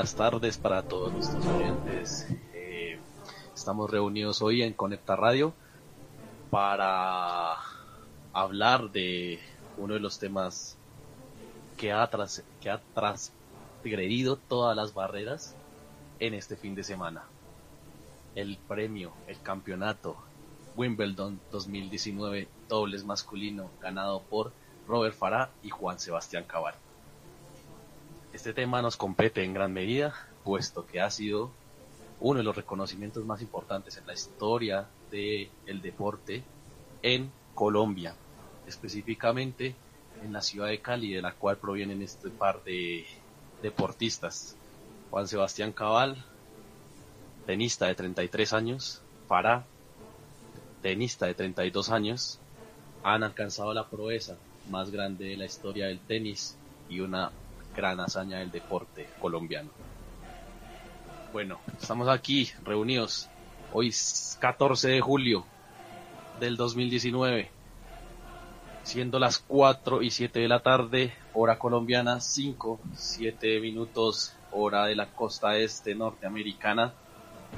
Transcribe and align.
buenas 0.00 0.14
tardes 0.14 0.56
para 0.56 0.82
todos 0.82 1.12
nuestros 1.12 1.44
oyentes. 1.44 2.26
Eh, 2.54 2.98
estamos 3.54 3.90
reunidos 3.90 4.40
hoy 4.40 4.62
en 4.62 4.72
Conecta 4.72 5.14
Radio 5.14 5.52
para 6.48 7.56
hablar 8.32 8.92
de 8.92 9.38
uno 9.76 9.92
de 9.92 10.00
los 10.00 10.18
temas 10.18 10.78
que 11.76 11.92
ha, 11.92 12.08
tras, 12.08 12.42
que 12.62 12.70
ha 12.70 12.80
transgredido 12.94 14.36
todas 14.36 14.74
las 14.74 14.94
barreras 14.94 15.54
en 16.18 16.32
este 16.32 16.56
fin 16.56 16.74
de 16.74 16.82
semana. 16.82 17.24
El 18.34 18.56
premio, 18.56 19.12
el 19.26 19.38
campeonato 19.42 20.16
Wimbledon 20.76 21.38
2019 21.52 22.48
dobles 22.70 23.04
masculino 23.04 23.70
ganado 23.82 24.22
por 24.22 24.50
Robert 24.88 25.14
Farah 25.14 25.50
y 25.62 25.68
Juan 25.68 25.98
Sebastián 25.98 26.44
Cabal. 26.44 26.74
Este 28.32 28.54
tema 28.54 28.80
nos 28.80 28.96
compete 28.96 29.42
en 29.42 29.52
gran 29.52 29.72
medida, 29.72 30.14
puesto 30.44 30.86
que 30.86 31.00
ha 31.00 31.10
sido 31.10 31.50
uno 32.20 32.38
de 32.38 32.44
los 32.44 32.54
reconocimientos 32.54 33.24
más 33.24 33.42
importantes 33.42 33.96
en 33.96 34.06
la 34.06 34.12
historia 34.12 34.86
del 35.10 35.82
deporte 35.82 36.44
en 37.02 37.30
Colombia, 37.54 38.14
específicamente 38.66 39.74
en 40.22 40.32
la 40.32 40.42
ciudad 40.42 40.68
de 40.68 40.80
Cali, 40.80 41.12
de 41.12 41.22
la 41.22 41.32
cual 41.32 41.56
provienen 41.56 42.02
este 42.02 42.30
par 42.30 42.62
de 42.62 43.04
deportistas. 43.62 44.54
Juan 45.10 45.26
Sebastián 45.26 45.72
Cabal, 45.72 46.24
tenista 47.46 47.86
de 47.86 47.96
33 47.96 48.52
años, 48.52 49.02
Farah, 49.26 49.64
tenista 50.82 51.26
de 51.26 51.34
32 51.34 51.90
años, 51.90 52.38
han 53.02 53.24
alcanzado 53.24 53.74
la 53.74 53.88
proeza 53.88 54.36
más 54.70 54.90
grande 54.90 55.24
de 55.24 55.36
la 55.36 55.46
historia 55.46 55.86
del 55.86 55.98
tenis 55.98 56.56
y 56.88 57.00
una 57.00 57.32
gran 57.80 57.98
hazaña 57.98 58.40
del 58.40 58.50
deporte 58.50 59.08
colombiano. 59.18 59.70
Bueno, 61.32 61.60
estamos 61.80 62.10
aquí 62.10 62.50
reunidos. 62.62 63.30
Hoy 63.72 63.88
es 63.88 64.36
14 64.38 64.90
de 64.90 65.00
julio 65.00 65.46
del 66.38 66.58
2019, 66.58 67.50
siendo 68.82 69.18
las 69.18 69.38
4 69.38 70.02
y 70.02 70.10
7 70.10 70.40
de 70.40 70.48
la 70.48 70.60
tarde, 70.60 71.14
hora 71.32 71.58
colombiana, 71.58 72.20
5, 72.20 72.80
7 72.94 73.60
minutos, 73.60 74.36
hora 74.52 74.84
de 74.84 74.96
la 74.96 75.06
costa 75.06 75.56
este 75.56 75.94
norteamericana. 75.94 76.92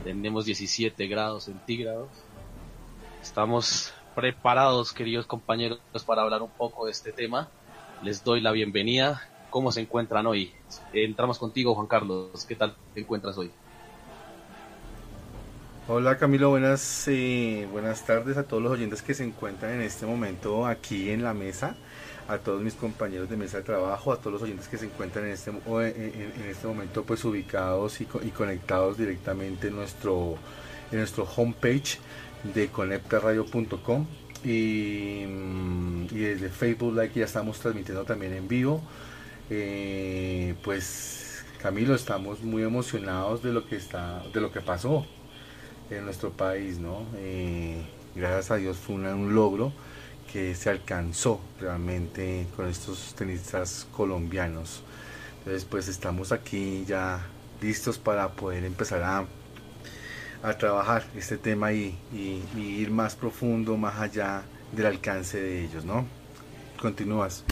Tenemos 0.04 0.44
17 0.44 1.04
grados 1.08 1.44
centígrados. 1.44 2.10
Estamos 3.20 3.92
preparados, 4.14 4.92
queridos 4.92 5.26
compañeros, 5.26 5.80
para 6.06 6.22
hablar 6.22 6.42
un 6.42 6.50
poco 6.50 6.86
de 6.86 6.92
este 6.92 7.10
tema. 7.10 7.48
Les 8.04 8.22
doy 8.22 8.40
la 8.40 8.52
bienvenida 8.52 9.31
cómo 9.52 9.70
se 9.70 9.82
encuentran 9.82 10.26
hoy. 10.26 10.50
Entramos 10.92 11.38
contigo, 11.38 11.76
Juan 11.76 11.86
Carlos. 11.86 12.44
¿Qué 12.48 12.56
tal 12.56 12.74
te 12.94 13.00
encuentras 13.02 13.38
hoy? 13.38 13.52
Hola 15.88 16.16
Camilo, 16.16 16.50
buenas, 16.50 17.06
eh, 17.08 17.68
buenas 17.70 18.06
tardes 18.06 18.36
a 18.36 18.44
todos 18.44 18.62
los 18.62 18.72
oyentes 18.72 19.02
que 19.02 19.14
se 19.14 19.24
encuentran 19.24 19.72
en 19.72 19.82
este 19.82 20.06
momento 20.06 20.64
aquí 20.64 21.10
en 21.10 21.24
la 21.24 21.34
mesa, 21.34 21.74
a 22.28 22.38
todos 22.38 22.62
mis 22.62 22.74
compañeros 22.74 23.28
de 23.28 23.36
mesa 23.36 23.58
de 23.58 23.64
trabajo, 23.64 24.12
a 24.12 24.16
todos 24.16 24.32
los 24.32 24.42
oyentes 24.42 24.68
que 24.68 24.78
se 24.78 24.86
encuentran 24.86 25.26
en 25.26 25.32
este, 25.32 25.50
en, 25.50 26.44
este 26.48 26.66
momento 26.68 27.02
pues 27.02 27.24
ubicados 27.24 28.00
y, 28.00 28.06
conectados 28.06 28.96
directamente 28.96 29.68
en 29.68 29.76
nuestro, 29.76 30.36
en 30.92 30.98
nuestro 30.98 31.24
homepage 31.36 31.98
de 32.54 32.68
conectaradio.com 32.68 34.06
y, 34.44 35.24
y 36.10 36.18
desde 36.18 36.48
Facebook 36.48 36.94
Like 36.94 37.18
ya 37.18 37.26
estamos 37.26 37.58
transmitiendo 37.58 38.04
también 38.04 38.34
en 38.34 38.46
vivo 38.46 38.80
eh, 39.54 40.54
pues 40.64 41.44
Camilo, 41.60 41.94
estamos 41.94 42.42
muy 42.42 42.62
emocionados 42.62 43.42
de 43.42 43.52
lo 43.52 43.66
que 43.66 43.76
está, 43.76 44.22
de 44.32 44.40
lo 44.40 44.50
que 44.50 44.60
pasó 44.60 45.06
en 45.90 46.04
nuestro 46.04 46.30
país, 46.30 46.78
¿no? 46.78 47.04
Eh, 47.16 47.82
gracias 48.16 48.50
a 48.50 48.56
Dios 48.56 48.78
fue 48.78 48.94
un 48.96 49.34
logro 49.34 49.72
que 50.32 50.54
se 50.54 50.70
alcanzó 50.70 51.40
realmente 51.60 52.46
con 52.56 52.66
estos 52.66 53.14
tenistas 53.14 53.86
colombianos. 53.92 54.82
Entonces, 55.38 55.64
pues 55.64 55.88
estamos 55.88 56.32
aquí 56.32 56.84
ya 56.86 57.20
listos 57.60 57.98
para 57.98 58.30
poder 58.30 58.64
empezar 58.64 59.02
a, 59.02 59.26
a 60.42 60.58
trabajar 60.58 61.04
este 61.14 61.36
tema 61.36 61.72
y, 61.72 61.98
y, 62.12 62.42
y 62.56 62.60
ir 62.60 62.90
más 62.90 63.14
profundo, 63.14 63.76
más 63.76 63.98
allá 64.00 64.42
del 64.72 64.86
alcance 64.86 65.38
de 65.40 65.64
ellos, 65.64 65.84
¿no? 65.84 66.06
Continúas. 66.80 67.44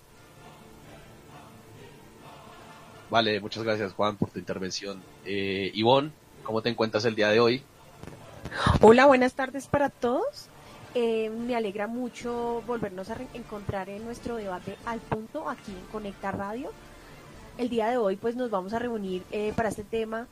Vale, 3.10 3.40
muchas 3.40 3.64
gracias 3.64 3.92
Juan 3.92 4.16
por 4.16 4.30
tu 4.30 4.38
intervención. 4.38 5.02
Eh, 5.24 5.72
Ivonne, 5.74 6.12
¿cómo 6.44 6.62
te 6.62 6.68
encuentras 6.68 7.04
el 7.04 7.16
día 7.16 7.28
de 7.28 7.40
hoy? 7.40 7.62
Hola, 8.80 9.06
buenas 9.06 9.34
tardes 9.34 9.66
para 9.66 9.90
todos. 9.90 10.48
Eh, 10.94 11.28
me 11.28 11.56
alegra 11.56 11.88
mucho 11.88 12.62
volvernos 12.68 13.10
a 13.10 13.16
encontrar 13.34 13.88
en 13.88 14.04
nuestro 14.04 14.36
debate 14.36 14.76
al 14.86 15.00
punto 15.00 15.48
aquí 15.48 15.72
en 15.72 15.84
Conecta 15.90 16.30
Radio. 16.30 16.70
El 17.58 17.68
día 17.68 17.88
de 17.88 17.96
hoy 17.96 18.14
pues 18.14 18.36
nos 18.36 18.48
vamos 18.50 18.74
a 18.74 18.78
reunir 18.78 19.24
eh, 19.32 19.52
para 19.56 19.70
este 19.70 19.84
tema 19.84 20.28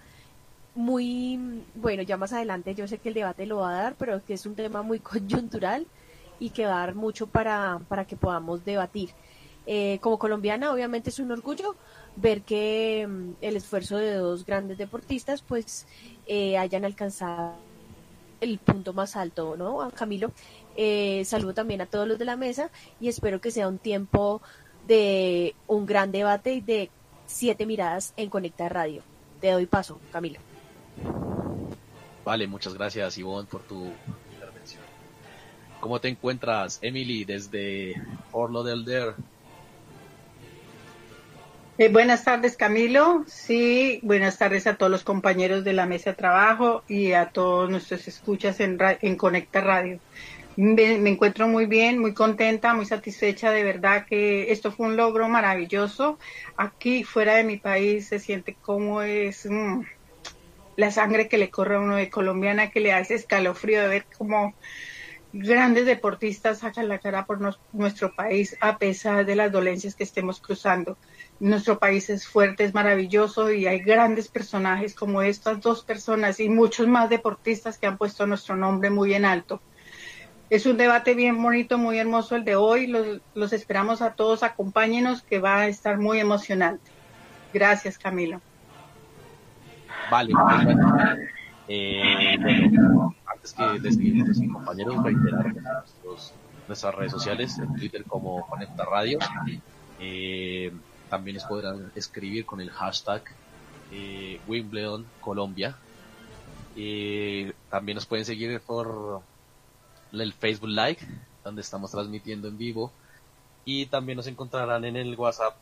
muy, 0.76 1.64
bueno, 1.74 2.02
ya 2.02 2.16
más 2.16 2.32
adelante 2.32 2.76
yo 2.76 2.86
sé 2.86 2.98
que 2.98 3.08
el 3.08 3.14
debate 3.16 3.44
lo 3.46 3.58
va 3.58 3.70
a 3.70 3.82
dar, 3.82 3.94
pero 3.96 4.24
que 4.24 4.34
es 4.34 4.46
un 4.46 4.54
tema 4.54 4.82
muy 4.82 5.00
coyuntural 5.00 5.88
y 6.38 6.50
que 6.50 6.64
va 6.64 6.76
a 6.76 6.86
dar 6.86 6.94
mucho 6.94 7.26
para, 7.26 7.80
para 7.88 8.04
que 8.04 8.14
podamos 8.16 8.64
debatir. 8.64 9.10
Eh, 9.66 9.98
como 10.00 10.18
colombiana 10.18 10.72
obviamente 10.72 11.10
es 11.10 11.18
un 11.18 11.30
orgullo 11.30 11.76
ver 12.20 12.42
que 12.42 13.06
mm, 13.08 13.30
el 13.40 13.56
esfuerzo 13.56 13.96
de 13.96 14.14
dos 14.14 14.44
grandes 14.44 14.78
deportistas 14.78 15.42
pues 15.42 15.86
eh, 16.26 16.58
hayan 16.58 16.84
alcanzado 16.84 17.54
el 18.40 18.58
punto 18.58 18.92
más 18.92 19.16
alto, 19.16 19.56
¿no? 19.56 19.90
Camilo, 19.94 20.32
eh, 20.76 21.24
saludo 21.24 21.54
también 21.54 21.80
a 21.80 21.86
todos 21.86 22.06
los 22.06 22.18
de 22.18 22.24
la 22.24 22.36
mesa 22.36 22.70
y 23.00 23.08
espero 23.08 23.40
que 23.40 23.50
sea 23.50 23.68
un 23.68 23.78
tiempo 23.78 24.40
de 24.86 25.54
un 25.66 25.86
gran 25.86 26.12
debate 26.12 26.54
y 26.54 26.60
de 26.60 26.90
siete 27.26 27.66
miradas 27.66 28.14
en 28.16 28.30
Conecta 28.30 28.68
Radio. 28.68 29.02
Te 29.40 29.50
doy 29.50 29.66
paso, 29.66 30.00
Camilo. 30.12 30.40
Vale, 32.24 32.46
muchas 32.46 32.74
gracias 32.74 33.18
Ivonne 33.18 33.48
por 33.48 33.62
tu 33.62 33.92
intervención. 34.32 34.82
¿Cómo 35.80 36.00
te 36.00 36.08
encuentras, 36.08 36.78
Emily, 36.82 37.24
desde 37.24 37.94
Fort 38.30 38.52
Lauderdale, 38.52 39.14
eh, 41.78 41.88
buenas 41.88 42.24
tardes, 42.24 42.56
Camilo. 42.56 43.24
Sí, 43.26 44.00
buenas 44.02 44.36
tardes 44.38 44.66
a 44.66 44.76
todos 44.76 44.90
los 44.90 45.04
compañeros 45.04 45.64
de 45.64 45.72
la 45.72 45.86
mesa 45.86 46.10
de 46.10 46.16
trabajo 46.16 46.82
y 46.88 47.12
a 47.12 47.30
todos 47.30 47.70
nuestros 47.70 48.08
escuchas 48.08 48.60
en, 48.60 48.78
en 49.00 49.16
Conecta 49.16 49.60
Radio. 49.60 50.00
Me, 50.56 51.08
encuentro 51.08 51.46
muy 51.46 51.66
bien, 51.66 52.00
muy 52.00 52.14
contenta, 52.14 52.74
muy 52.74 52.84
satisfecha. 52.84 53.52
De 53.52 53.62
verdad 53.62 54.06
que 54.06 54.50
esto 54.50 54.72
fue 54.72 54.88
un 54.88 54.96
logro 54.96 55.28
maravilloso. 55.28 56.18
Aquí, 56.56 57.04
fuera 57.04 57.36
de 57.36 57.44
mi 57.44 57.58
país, 57.58 58.08
se 58.08 58.18
siente 58.18 58.56
como 58.60 59.02
es 59.02 59.46
mm, 59.48 59.82
la 60.74 60.90
sangre 60.90 61.28
que 61.28 61.38
le 61.38 61.50
corre 61.50 61.76
a 61.76 61.80
uno 61.80 61.94
de 61.94 62.10
colombiana, 62.10 62.70
que 62.70 62.80
le 62.80 62.92
hace 62.92 63.14
escalofrío 63.14 63.80
de 63.82 63.88
ver 63.88 64.06
cómo 64.19 64.54
grandes 65.32 65.86
deportistas 65.86 66.58
sacan 66.58 66.88
la 66.88 66.98
cara 66.98 67.26
por 67.26 67.38
nuestro 67.72 68.14
país 68.14 68.56
a 68.60 68.78
pesar 68.78 69.26
de 69.26 69.36
las 69.36 69.52
dolencias 69.52 69.94
que 69.94 70.04
estemos 70.04 70.40
cruzando. 70.40 70.96
Nuestro 71.40 71.78
país 71.78 72.08
es 72.10 72.26
fuerte, 72.26 72.64
es 72.64 72.75
maravilloso 72.75 73.52
y 73.52 73.66
hay 73.66 73.80
grandes 73.80 74.28
personajes 74.28 74.94
como 74.94 75.22
estas 75.22 75.60
dos 75.60 75.84
personas 75.84 76.40
y 76.40 76.48
muchos 76.48 76.88
más 76.88 77.10
deportistas 77.10 77.78
que 77.78 77.86
han 77.86 77.98
puesto 77.98 78.26
nuestro 78.26 78.56
nombre 78.56 78.90
muy 78.90 79.14
en 79.14 79.25
alto. 79.25 79.60
Es 80.50 80.64
un 80.64 80.78
debate 80.78 81.14
bien 81.14 81.40
bonito, 81.42 81.76
muy 81.76 81.98
hermoso 81.98 82.34
el 82.34 82.44
de 82.44 82.56
hoy. 82.56 82.86
Los, 83.34 83.52
esperamos 83.52 84.00
a 84.00 84.14
todos, 84.14 84.42
acompáñenos 84.42 85.22
que 85.22 85.38
va 85.40 85.60
a 85.60 85.69
estar 85.69 85.98
muy 85.98 86.20
emocionante. 86.20 86.90
Gracias, 87.52 87.98
Camilo. 87.98 88.40
Vale, 90.10 90.32
eh, 91.69 92.38
antes 93.26 93.53
que 93.53 93.79
despedir 93.81 94.23
a 94.23 94.25
nuestros 94.25 94.53
compañeros, 94.53 95.05
reiterar 95.05 95.55
nuestras 96.67 96.94
redes 96.94 97.12
sociales, 97.12 97.59
en 97.59 97.75
Twitter 97.75 98.05
como 98.05 98.47
Conecta 98.47 98.85
Radio. 98.85 99.19
Eh, 100.00 100.73
también 101.09 101.35
les 101.35 101.44
podrán 101.44 101.93
escribir 101.94 102.47
con 102.47 102.61
el 102.61 102.70
hashtag 102.70 103.23
eh, 103.91 104.41
Wimbledon 104.47 105.06
Colombia. 105.20 105.76
Eh, 106.76 107.53
también 107.70 107.97
nos 107.97 108.06
pueden 108.06 108.25
seguir 108.25 108.61
por 108.61 109.23
el 110.12 110.32
Facebook 110.32 110.69
Live, 110.69 110.99
donde 111.43 111.62
estamos 111.62 111.91
transmitiendo 111.91 112.47
en 112.49 112.59
vivo. 112.59 112.93
Y 113.65 113.87
también 113.87 114.17
nos 114.17 114.26
encontrarán 114.26 114.85
en 114.85 114.97
el 114.97 115.15
WhatsApp 115.17 115.56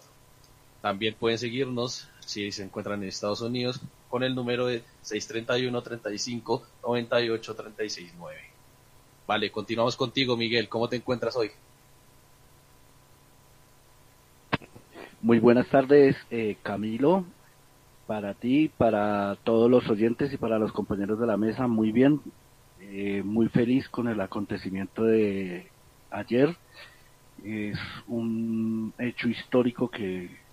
También 0.85 1.15
pueden 1.15 1.39
seguirnos 1.39 2.07
si 2.19 2.51
se 2.51 2.63
encuentran 2.63 3.01
en 3.01 3.09
Estados 3.09 3.41
Unidos 3.41 3.81
con 4.07 4.21
el 4.21 4.35
número 4.35 4.67
de 4.67 4.83
631 5.01 5.81
35 5.81 6.63
98 6.83 7.57
Vale, 9.25 9.51
continuamos 9.51 9.95
contigo, 9.95 10.37
Miguel. 10.37 10.69
¿Cómo 10.69 10.87
te 10.87 10.97
encuentras 10.97 11.35
hoy? 11.35 11.49
Muy 15.23 15.39
buenas 15.39 15.67
tardes, 15.69 16.15
eh, 16.29 16.55
Camilo, 16.61 17.25
para 18.05 18.35
ti, 18.35 18.69
para 18.77 19.37
todos 19.43 19.71
los 19.71 19.89
oyentes 19.89 20.31
y 20.33 20.37
para 20.37 20.59
los 20.59 20.71
compañeros 20.71 21.19
de 21.19 21.25
la 21.25 21.35
mesa. 21.35 21.65
Muy 21.65 21.91
bien, 21.91 22.21
eh, 22.79 23.23
muy 23.25 23.49
feliz 23.49 23.89
con 23.89 24.07
el 24.07 24.21
acontecimiento 24.21 25.03
de 25.03 25.67
ayer. 26.11 26.55
Es 27.43 27.79
un 28.07 28.93
hecho 28.99 29.27
histórico 29.27 29.89
que, 29.89 30.44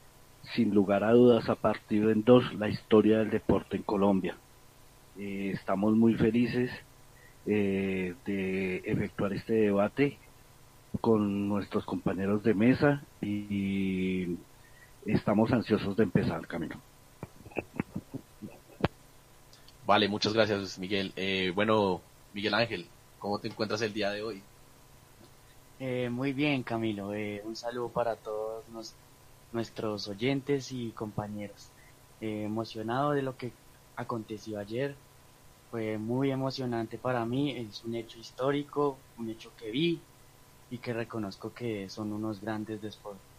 sin 0.54 0.74
lugar 0.74 1.04
a 1.04 1.12
dudas, 1.12 1.48
ha 1.48 1.54
partido 1.54 2.10
en 2.10 2.24
dos 2.24 2.52
la 2.54 2.68
historia 2.68 3.18
del 3.18 3.30
deporte 3.30 3.76
en 3.76 3.82
Colombia. 3.82 4.36
Eh, 5.18 5.50
estamos 5.54 5.94
muy 5.94 6.14
felices 6.14 6.70
eh, 7.46 8.14
de 8.24 8.76
efectuar 8.84 9.32
este 9.32 9.54
debate 9.54 10.18
con 11.00 11.48
nuestros 11.48 11.84
compañeros 11.84 12.42
de 12.42 12.54
mesa 12.54 13.02
y, 13.20 14.36
estamos 15.06 15.52
ansiosos 15.52 15.96
de 15.96 16.04
empezar, 16.04 16.46
Camilo. 16.46 16.76
Vale, 19.86 20.08
muchas 20.08 20.32
gracias, 20.32 20.78
Miguel. 20.78 21.12
Eh, 21.16 21.50
bueno, 21.54 22.00
Miguel 22.34 22.54
Ángel, 22.54 22.86
¿cómo 23.18 23.38
te 23.38 23.48
encuentras 23.48 23.82
el 23.82 23.92
día 23.92 24.10
de 24.10 24.22
hoy? 24.22 24.42
Eh, 25.80 26.08
muy 26.10 26.32
bien, 26.32 26.62
Camilo. 26.62 27.12
Eh, 27.12 27.42
un 27.44 27.56
saludo 27.56 27.88
para 27.88 28.14
todos 28.14 28.64
nuestros 29.52 30.08
oyentes 30.08 30.72
y 30.72 30.92
compañeros. 30.92 31.70
emocionado 32.20 33.12
de 33.12 33.22
lo 33.22 33.36
que 33.36 33.52
aconteció 33.96 34.58
ayer. 34.58 34.96
Fue 35.70 35.98
muy 35.98 36.30
emocionante 36.30 36.98
para 36.98 37.24
mí. 37.24 37.56
Es 37.56 37.82
un 37.84 37.94
hecho 37.94 38.18
histórico, 38.18 38.98
un 39.18 39.30
hecho 39.30 39.50
que 39.56 39.70
vi 39.70 40.00
y 40.70 40.78
que 40.78 40.92
reconozco 40.92 41.52
que 41.52 41.88
son 41.88 42.12
unos 42.12 42.40
grandes 42.40 42.80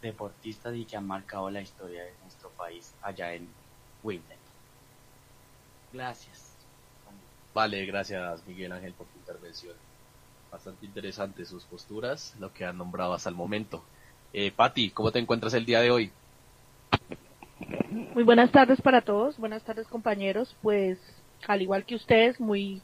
deportistas 0.02 0.76
y 0.76 0.86
que 0.86 0.98
han 0.98 1.08
marcado 1.08 1.50
la 1.50 1.62
historia 1.62 2.04
de 2.04 2.14
nuestro 2.22 2.50
país 2.52 2.94
allá 3.02 3.34
en 3.34 3.48
Wimbledon. 4.04 4.38
Gracias. 5.92 6.54
Vale, 7.54 7.86
gracias 7.86 8.46
Miguel 8.48 8.72
Ángel 8.72 8.94
por 8.94 9.08
tu 9.08 9.18
intervención. 9.18 9.76
Bastante 10.52 10.86
interesante 10.86 11.46
sus 11.46 11.66
posturas, 11.66 12.36
lo 12.40 12.52
que 12.54 12.66
han 12.66 12.78
nombrado 12.78 13.14
hasta 13.14 13.30
el 13.30 13.36
momento. 13.36 13.84
Eh, 14.36 14.52
Patti, 14.52 14.90
¿cómo 14.90 15.12
te 15.12 15.20
encuentras 15.20 15.54
el 15.54 15.64
día 15.64 15.80
de 15.80 15.92
hoy? 15.92 16.12
Muy 18.16 18.24
buenas 18.24 18.52
tardes 18.52 18.82
para 18.82 19.02
todos, 19.02 19.38
buenas 19.38 19.64
tardes 19.64 19.88
compañeros. 19.88 20.56
Pues 20.64 20.98
al 21.48 21.62
igual 21.62 21.86
que 21.86 21.96
ustedes, 21.96 22.40
muy 22.40 22.82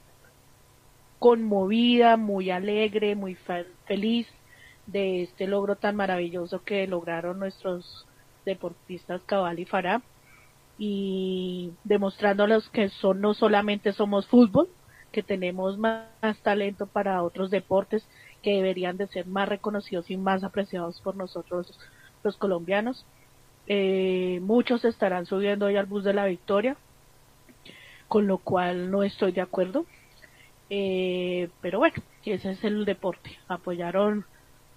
conmovida, 1.18 2.18
muy 2.18 2.51
alegre, 2.51 3.16
muy 3.16 3.36
feliz 3.88 4.28
de 4.86 5.24
este 5.24 5.48
logro 5.48 5.75
tan 5.75 5.96
maravilloso 5.96 6.63
que 6.63 6.86
lograron 6.86 7.40
nuestros 7.40 8.06
deportistas 8.46 9.22
Cabal 9.24 9.60
y 9.60 9.66
Farah 9.66 10.01
y 10.78 11.72
demostrándoles 11.84 12.69
que 12.69 12.90
son 12.90 13.22
no 13.22 13.34
solamente 13.34 13.92
somos 13.92 14.28
fútbol, 14.28 14.69
que 15.12 15.24
tenemos 15.24 15.78
más, 15.78 16.07
talento 16.44 16.86
para 16.86 17.24
otros 17.24 17.50
deportes 17.50 18.07
que 18.41 18.51
deberían 18.51 18.97
de 18.97 19.07
ser 19.07 19.27
más 19.27 19.50
reconocidos 19.50 20.09
y 20.09 20.18
más 20.18 20.44
apreciados 20.44 21.01
por 21.01 21.15
nosotros 21.15 21.77
los 22.24 22.38
colombianos. 22.38 23.06
Eh, 23.68 24.39
muchos 24.41 24.83
estarán 24.86 25.25
subiendo 25.25 25.68
hoy 25.68 25.75
al 25.75 25.86
bus 25.86 26.03
de 26.03 26.13
la 26.13 26.25
victoria, 26.25 26.77
con 28.07 28.27
lo 28.27 28.39
cual 28.39 28.91
no 28.91 29.03
estoy 29.03 29.31
de 29.31 29.41
acuerdo. 29.41 29.86
Eh, 30.69 31.50
pero 31.62 31.80
bueno, 31.80 31.95
ese 32.25 32.51
es 32.51 32.63
el 32.63 32.86
deporte. 32.86 33.38
Apoyaron 33.47 34.25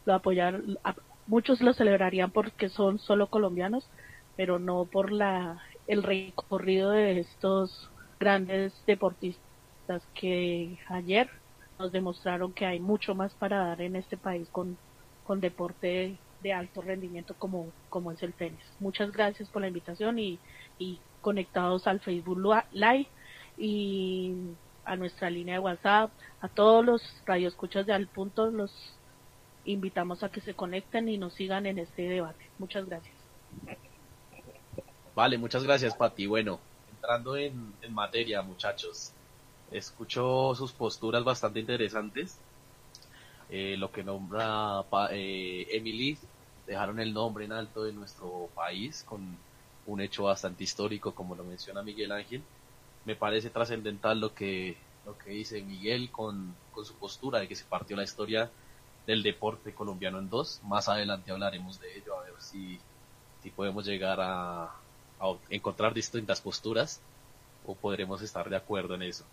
lo 0.05 0.15
apoyaron, 0.15 0.79
muchos 1.27 1.61
lo 1.61 1.73
celebrarían 1.75 2.31
porque 2.31 2.69
son 2.69 2.99
solo 2.99 3.29
colombianos, 3.29 3.89
pero 4.37 4.59
no 4.59 4.85
por 4.85 5.13
la 5.13 5.61
el 5.87 6.03
recorrido 6.03 6.91
de 6.91 7.21
estos 7.21 7.91
grandes 8.21 8.73
deportistas 8.87 10.03
que 10.15 10.79
ayer 10.89 11.29
nos 11.83 11.93
demostraron 11.93 12.53
que 12.53 12.65
hay 12.65 12.81
mucho 12.81 13.15
más 13.15 13.35
para 13.35 13.67
dar 13.67 13.83
en 13.83 13.97
este 13.97 14.17
país 14.17 14.49
con, 14.51 14.79
con 15.27 15.41
deporte 15.41 16.17
de 16.43 16.53
alto 16.53 16.81
rendimiento 16.81 17.35
como, 17.39 17.71
como 17.89 18.13
es 18.13 18.23
el 18.23 18.33
tenis. 18.33 18.65
Muchas 18.81 19.13
gracias 19.13 19.49
por 19.49 19.63
la 19.63 19.69
invitación 19.69 20.19
y, 20.19 20.39
y 20.79 20.99
conectados 21.21 21.87
al 21.87 22.01
Facebook 22.01 22.39
Live 22.73 23.09
y 23.59 24.35
a 24.85 24.97
nuestra 24.97 25.31
línea 25.31 25.55
de 25.55 25.61
WhatsApp, 25.61 26.11
a 26.41 26.49
todos 26.49 26.85
los 26.85 27.03
radioescuchas 27.25 27.87
de 27.87 27.93
Al 27.93 28.07
Punto, 28.09 28.51
los 28.51 28.73
invitamos 29.65 30.23
a 30.23 30.31
que 30.31 30.41
se 30.41 30.55
conecten 30.55 31.09
y 31.09 31.19
nos 31.19 31.35
sigan 31.35 31.67
en 31.67 31.79
este 31.79 32.03
debate. 32.03 32.45
Muchas 32.59 32.87
gracias. 32.87 33.15
Vale, 35.15 35.39
muchas 35.39 35.63
gracias, 35.63 35.95
Pati. 35.95 36.27
Bueno, 36.27 36.59
entrando 36.95 37.37
en, 37.37 37.75
materia, 37.91 38.43
muchachos, 38.43 39.13
escucho 39.73 40.55
sus 40.55 40.73
posturas 40.73 41.25
bastante 41.25 41.61
interesantes. 41.61 42.39
Eh, 43.51 43.77
lo 43.77 43.93
que 43.93 44.03
nombra 44.03 44.85
eh, 45.11 45.67
Emily, 45.71 46.17
dejaron 46.67 47.01
el 47.01 47.13
nombre 47.13 47.45
en 47.45 47.53
alto 47.53 47.85
de 47.85 47.93
nuestro 47.93 48.49
país 48.55 49.05
con 49.07 49.37
un 49.87 50.01
hecho 50.01 50.25
bastante 50.25 50.65
histórico, 50.65 51.15
como 51.15 51.35
lo 51.35 51.45
menciona 51.45 51.83
Miguel 51.83 52.13
Ángel. 52.13 52.43
Me 53.05 53.17
parece 53.17 53.51
trascendental 53.51 54.21
lo 54.21 54.35
que, 54.35 54.77
lo 55.05 55.19
que 55.19 55.31
dice 55.31 55.61
Miguel 55.63 56.11
con, 56.11 56.55
con 56.73 56.85
su 56.85 56.95
postura 56.95 57.41
de 57.41 57.49
que 57.49 57.57
se 57.57 57.65
partió 57.65 57.97
la 57.97 58.05
historia 58.05 58.51
del 59.07 59.23
deporte 59.23 59.75
colombiano 59.75 60.19
en 60.19 60.31
dos. 60.31 60.61
Más 60.65 60.89
adelante 60.89 61.33
hablaremos 61.33 61.81
de 61.81 61.99
ello, 61.99 62.19
a 62.19 62.23
ver 62.23 62.35
si, 62.39 62.79
si 63.43 63.51
podemos 63.51 63.85
llegar 63.85 64.19
a, 64.21 64.71
encontrar 65.51 65.95
distintas 65.95 66.41
posturas 66.41 67.01
o 67.65 67.75
podremos 67.77 68.23
estar 68.23 68.49
de 68.49 68.57
acuerdo 68.57 68.95
en 68.95 69.03
eso. 69.03 69.25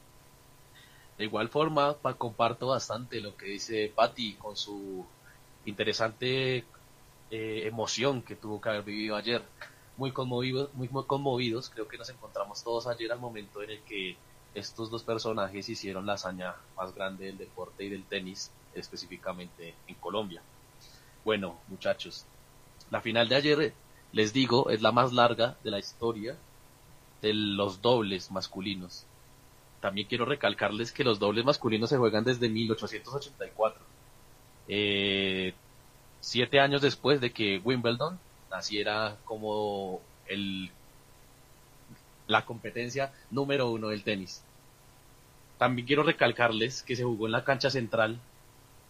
De 1.19 1.25
igual 1.25 1.49
forma, 1.49 1.97
comparto 2.17 2.67
bastante 2.67 3.19
lo 3.19 3.35
que 3.35 3.47
dice 3.47 3.91
Patti 3.93 4.35
con 4.35 4.55
su 4.55 5.05
interesante 5.65 6.63
eh, 7.29 7.67
emoción 7.67 8.21
que 8.21 8.37
tuvo 8.37 8.61
que 8.61 8.69
haber 8.69 8.83
vivido 8.83 9.17
ayer. 9.17 9.41
Muy 9.97 10.13
conmovidos, 10.13 10.73
muy 10.75 10.87
conmovidos, 10.87 11.69
creo 11.71 11.89
que 11.89 11.97
nos 11.97 12.09
encontramos 12.09 12.63
todos 12.63 12.87
ayer 12.87 13.11
al 13.11 13.19
momento 13.19 13.61
en 13.61 13.71
el 13.71 13.81
que 13.81 14.15
estos 14.53 14.89
dos 14.89 15.03
personajes 15.03 15.67
hicieron 15.67 16.05
la 16.05 16.13
hazaña 16.13 16.55
más 16.77 16.95
grande 16.95 17.25
del 17.25 17.37
deporte 17.37 17.83
y 17.83 17.89
del 17.89 18.05
tenis 18.05 18.49
específicamente 18.73 19.75
en 19.87 19.95
Colombia. 19.95 20.41
Bueno, 21.25 21.59
muchachos, 21.67 22.23
la 22.91 23.01
final 23.01 23.27
de 23.27 23.35
ayer, 23.35 23.73
les 24.13 24.31
digo, 24.31 24.69
es 24.69 24.81
la 24.81 24.93
más 24.93 25.11
larga 25.11 25.57
de 25.65 25.71
la 25.71 25.79
historia 25.79 26.37
de 27.21 27.33
los 27.33 27.81
dobles 27.81 28.31
masculinos. 28.31 29.08
También 29.81 30.07
quiero 30.07 30.25
recalcarles 30.25 30.91
que 30.91 31.03
los 31.03 31.19
dobles 31.19 31.45
masculinos 31.45 31.89
se 31.89 31.97
juegan 31.97 32.23
desde 32.23 32.49
1884. 32.49 33.81
Eh, 34.67 35.53
siete 36.19 36.59
años 36.59 36.81
después 36.81 37.21
de 37.21 37.31
que 37.31 37.61
Wimbledon 37.63 38.19
naciera 38.51 39.17
como 39.25 40.01
el, 40.27 40.71
la 42.27 42.45
competencia 42.45 43.13
número 43.31 43.69
uno 43.69 43.89
del 43.89 44.03
tenis. 44.03 44.43
También 45.57 45.87
quiero 45.87 46.03
recalcarles 46.03 46.83
que 46.83 46.95
se 46.95 47.03
jugó 47.03 47.25
en 47.25 47.33
la 47.33 47.43
cancha 47.43 47.69
central 47.69 48.19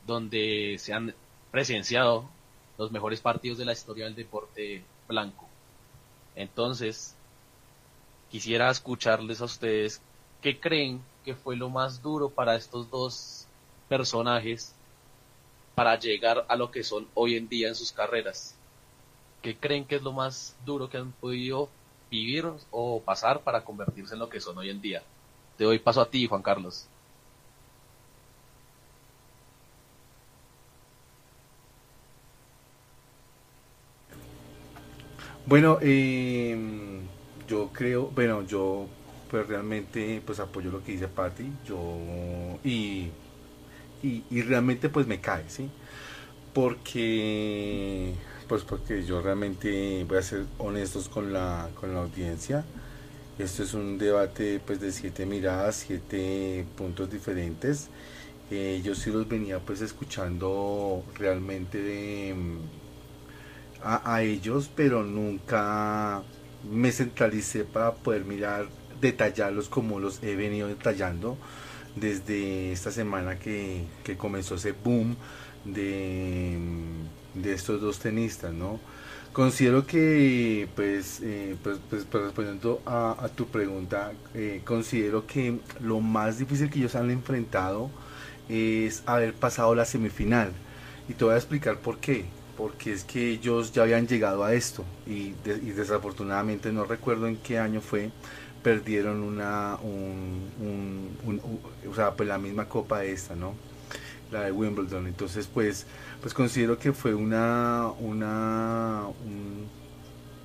donde 0.05 0.75
se 0.79 0.93
han 0.93 1.13
presenciado 1.51 2.29
los 2.77 2.91
mejores 2.91 3.21
partidos 3.21 3.57
de 3.57 3.65
la 3.65 3.73
historia 3.73 4.05
del 4.05 4.15
deporte 4.15 4.83
blanco. 5.07 5.47
Entonces, 6.35 7.15
quisiera 8.31 8.69
escucharles 8.69 9.41
a 9.41 9.45
ustedes 9.45 10.01
qué 10.41 10.59
creen 10.59 11.01
que 11.23 11.35
fue 11.35 11.55
lo 11.55 11.69
más 11.69 12.01
duro 12.01 12.29
para 12.29 12.55
estos 12.55 12.89
dos 12.89 13.45
personajes 13.87 14.73
para 15.75 15.97
llegar 15.97 16.45
a 16.49 16.55
lo 16.55 16.71
que 16.71 16.83
son 16.83 17.07
hoy 17.13 17.35
en 17.35 17.47
día 17.47 17.67
en 17.67 17.75
sus 17.75 17.91
carreras. 17.91 18.55
¿Qué 19.41 19.55
creen 19.55 19.85
que 19.85 19.95
es 19.95 20.01
lo 20.01 20.11
más 20.11 20.55
duro 20.65 20.89
que 20.89 20.97
han 20.97 21.11
podido 21.13 21.69
vivir 22.11 22.45
o 22.71 23.01
pasar 23.01 23.41
para 23.41 23.63
convertirse 23.63 24.13
en 24.13 24.19
lo 24.19 24.29
que 24.29 24.39
son 24.39 24.57
hoy 24.57 24.69
en 24.69 24.81
día? 24.81 25.01
Te 25.57 25.63
doy 25.63 25.79
paso 25.79 26.01
a 26.01 26.09
ti, 26.09 26.27
Juan 26.27 26.41
Carlos. 26.41 26.85
Bueno, 35.45 35.79
eh, 35.81 37.01
yo 37.47 37.69
creo, 37.73 38.07
bueno, 38.07 38.43
yo 38.43 38.87
pues 39.29 39.47
realmente 39.47 40.21
pues 40.25 40.39
apoyo 40.39 40.71
lo 40.71 40.83
que 40.83 40.93
dice 40.93 41.07
Patti, 41.07 41.51
yo 41.65 41.77
y, 42.63 43.09
y, 44.03 44.41
realmente 44.41 44.89
pues 44.89 45.07
me 45.07 45.19
cae, 45.19 45.43
¿sí? 45.49 45.69
Porque 46.53 48.13
pues 48.47 48.63
porque 48.63 49.03
yo 49.05 49.21
realmente 49.21 50.03
voy 50.07 50.17
a 50.17 50.21
ser 50.21 50.45
honestos 50.57 51.09
con 51.09 51.31
la, 51.33 51.69
con 51.79 51.93
la 51.93 52.01
audiencia. 52.01 52.65
Esto 53.37 53.63
es 53.63 53.73
un 53.73 53.97
debate 53.97 54.59
pues 54.65 54.81
de 54.81 54.91
siete 54.91 55.25
miradas, 55.25 55.75
siete 55.87 56.65
puntos 56.77 57.09
diferentes. 57.11 57.89
Eh, 58.51 58.81
yo 58.83 58.95
sí 58.95 59.11
los 59.11 59.27
venía 59.29 59.59
pues 59.59 59.81
escuchando 59.81 61.03
realmente 61.15 61.81
de 61.81 62.35
a, 63.83 64.21
ellos, 64.21 64.69
pero 64.75 65.03
nunca 65.03 66.21
me 66.69 66.91
centralicé 66.91 67.63
para 67.63 67.93
poder 67.93 68.25
mirar, 68.25 68.67
detallarlos 69.01 69.69
como 69.69 69.99
los 69.99 70.21
he 70.23 70.35
venido 70.35 70.67
detallando 70.67 71.37
desde 71.95 72.71
esta 72.71 72.91
semana 72.91 73.39
que, 73.39 73.85
comenzó 74.17 74.55
ese 74.55 74.71
boom 74.71 75.15
de, 75.65 76.57
de 77.33 77.53
estos 77.53 77.81
dos 77.81 77.99
tenistas, 77.99 78.53
¿no? 78.53 78.79
Considero 79.33 79.85
que, 79.85 80.67
pues, 80.75 81.19
eh, 81.21 81.55
pues, 81.63 81.77
pues, 81.89 82.05
pues, 82.09 82.23
respondiendo 82.23 82.81
a, 82.85 83.29
tu 83.35 83.47
pregunta, 83.47 84.11
eh, 84.33 84.61
considero 84.65 85.27
que 85.27 85.59
lo 85.79 85.99
más 85.99 86.39
difícil 86.39 86.69
que 86.69 86.79
ellos 86.79 86.95
han 86.95 87.11
enfrentado 87.11 87.91
es 88.49 89.03
haber 89.05 89.35
pasado 89.35 89.75
la 89.75 89.85
semifinal. 89.85 90.51
Y 91.07 91.13
te 91.13 91.25
voy 91.25 91.35
a 91.35 91.37
explicar 91.37 91.77
por 91.77 91.99
qué. 91.99 92.25
Porque 92.57 92.91
es 92.91 93.05
que 93.05 93.29
ellos 93.29 93.71
ya 93.71 93.83
habían 93.83 94.07
llegado 94.07 94.43
a 94.43 94.53
esto 94.53 94.83
y, 95.07 95.31
desafortunadamente 95.45 96.73
no 96.73 96.83
recuerdo 96.83 97.27
en 97.27 97.37
qué 97.37 97.57
año 97.57 97.79
fue, 97.79 98.11
perdieron 98.63 99.23
una, 99.23 99.75
o 99.75 101.95
sea, 101.95 102.15
pues 102.15 102.27
la 102.27 102.37
misma 102.37 102.65
copa 102.65 103.03
esta, 103.03 103.35
¿no? 103.35 103.53
La 104.31 104.41
de 104.41 104.51
Wimbledon. 104.51 105.07
Entonces, 105.07 105.47
pues 105.47 105.85
pues 106.21 106.33
considero 106.33 106.77
que 106.77 106.91
fue 106.91 107.13
una, 107.13 107.91
una 107.99 109.03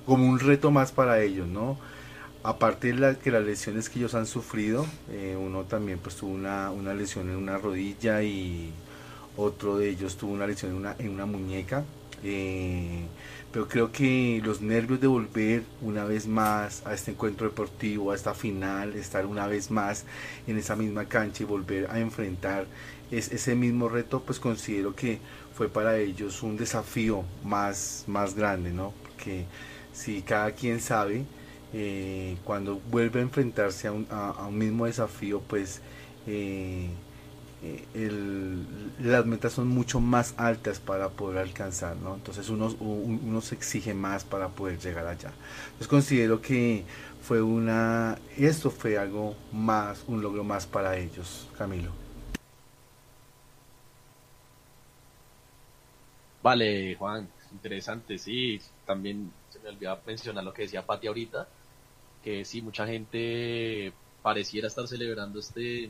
como 0.05 0.27
un 0.27 0.39
reto 0.39 0.71
más 0.71 0.91
para 0.91 1.21
ellos, 1.21 1.47
¿no? 1.47 1.77
Aparte 2.43 2.87
de 2.87 2.93
la, 2.93 3.15
que 3.15 3.31
las 3.31 3.43
lesiones 3.43 3.89
que 3.89 3.99
ellos 3.99 4.13
han 4.13 4.27
sufrido, 4.27 4.85
eh, 5.09 5.35
uno 5.37 5.63
también 5.63 5.99
pues 5.99 6.15
tuvo 6.15 6.31
una, 6.31 6.69
una, 6.71 6.93
lesión 6.93 7.29
en 7.29 7.37
una 7.37 7.57
rodilla 7.57 8.21
y 8.21 8.71
otro 9.35 9.77
de 9.77 9.89
ellos 9.89 10.15
tuvo 10.15 10.33
una 10.33 10.45
lesión 10.45 10.71
en 10.71 10.77
una, 10.77 10.95
en 10.99 11.09
una 11.09 11.25
muñeca. 11.25 11.83
Eh, 12.23 13.05
pero 13.51 13.67
creo 13.67 13.91
que 13.91 14.41
los 14.43 14.61
nervios 14.61 14.99
de 14.99 15.07
volver 15.07 15.63
una 15.81 16.03
vez 16.03 16.27
más 16.27 16.85
a 16.85 16.93
este 16.93 17.11
encuentro 17.11 17.47
deportivo, 17.47 18.11
a 18.11 18.15
esta 18.15 18.33
final, 18.33 18.93
estar 18.95 19.25
una 19.25 19.47
vez 19.47 19.71
más 19.71 20.03
en 20.45 20.57
esa 20.57 20.75
misma 20.75 21.05
cancha 21.05 21.43
y 21.43 21.45
volver 21.45 21.89
a 21.89 21.99
enfrentar 21.99 22.65
es, 23.11 23.31
ese 23.31 23.55
mismo 23.55 23.87
reto, 23.89 24.21
pues 24.21 24.39
considero 24.39 24.95
que 24.95 25.19
fue 25.55 25.69
para 25.69 25.97
ellos 25.97 26.43
un 26.43 26.57
desafío 26.57 27.23
más, 27.43 28.03
más 28.07 28.35
grande, 28.35 28.71
¿no? 28.71 28.93
Porque 29.03 29.45
si 29.93 30.21
cada 30.21 30.51
quien 30.51 30.81
sabe, 30.81 31.23
eh, 31.73 32.37
cuando 32.43 32.81
vuelve 32.91 33.19
a 33.19 33.23
enfrentarse 33.23 33.87
a 33.87 33.91
un, 33.93 34.07
a, 34.09 34.47
un 34.47 34.57
mismo 34.57 34.85
desafío, 34.85 35.41
pues 35.41 35.81
eh, 36.27 36.89
eh, 37.93 38.63
las 38.99 39.25
metas 39.25 39.53
son 39.53 39.67
mucho 39.67 39.99
más 39.99 40.33
altas 40.37 40.79
para 40.79 41.09
poder 41.09 41.39
alcanzar, 41.39 41.95
¿no? 41.97 42.15
Entonces 42.15 42.49
uno, 42.49 42.67
uno 42.79 43.41
se 43.41 43.55
exige 43.55 43.93
más 43.93 44.23
para 44.23 44.49
poder 44.49 44.79
llegar 44.79 45.07
allá. 45.07 45.31
Entonces 45.65 45.87
considero 45.87 46.41
que 46.41 46.85
fue 47.21 47.41
una, 47.41 48.19
esto 48.37 48.69
fue 48.69 48.97
algo 48.97 49.35
más, 49.51 50.03
un 50.07 50.21
logro 50.21 50.43
más 50.43 50.65
para 50.65 50.97
ellos, 50.97 51.47
Camilo. 51.57 51.91
Vale, 56.43 56.95
Juan, 56.95 57.27
interesante, 57.51 58.19
sí. 58.19 58.61
También 58.85 59.31
se 59.49 59.59
me 59.59 59.69
olvidaba 59.69 59.99
mencionar 60.05 60.43
lo 60.43 60.53
que 60.53 60.63
decía 60.63 60.85
Pati 60.85 61.07
ahorita, 61.07 61.47
que 62.23 62.45
sí, 62.45 62.61
mucha 62.61 62.85
gente 62.85 63.91
pareciera 64.21 64.67
estar 64.67 64.87
celebrando 64.87 65.39
este, 65.39 65.89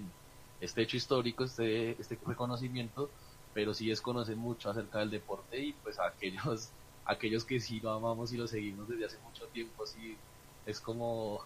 este 0.66 0.82
hecho 0.82 0.98
histórico, 0.98 1.44
este, 1.44 1.92
este 2.00 2.20
reconocimiento, 2.26 3.10
pero 3.54 3.74
sí 3.74 3.88
desconocen 3.88 4.38
mucho 4.38 4.70
acerca 4.70 5.00
del 5.00 5.12
deporte 5.12 5.60
y 5.60 5.74
pues 5.74 6.00
aquellos, 6.00 6.70
aquellos 7.06 7.46
que 7.46 7.60
sí 7.60 7.80
lo 7.80 7.92
amamos 7.92 8.34
y 8.34 8.38
lo 8.38 8.48
seguimos 8.48 8.88
desde 8.90 9.06
hace 9.06 9.18
mucho 9.20 9.46
tiempo, 9.48 9.86
sí, 9.86 10.18
es 10.66 10.80
como 10.80 11.42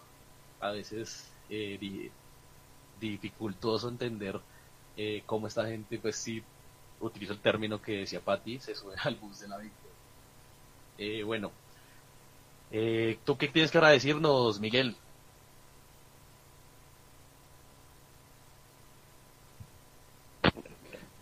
a 0.60 0.70
veces 0.70 1.32
eh, 1.48 2.10
dificultoso 3.00 3.88
entender 3.88 4.40
eh, 4.96 5.22
cómo 5.26 5.46
esta 5.46 5.66
gente 5.66 5.98
pues 5.98 6.16
sí 6.16 6.42
utilizo 7.00 7.32
el 7.32 7.40
término 7.40 7.80
que 7.80 7.98
decía 7.98 8.20
Patti, 8.20 8.58
se 8.60 8.74
sube 8.74 8.94
al 9.02 9.16
bus 9.16 9.40
de 9.40 9.48
la 9.48 9.58
victoria. 9.58 9.90
Eh, 10.98 11.22
bueno, 11.22 11.50
eh, 12.70 13.18
¿tú 13.24 13.36
qué 13.36 13.48
tienes 13.48 13.70
que 13.70 13.78
decirnos, 13.78 14.60
Miguel? 14.60 14.96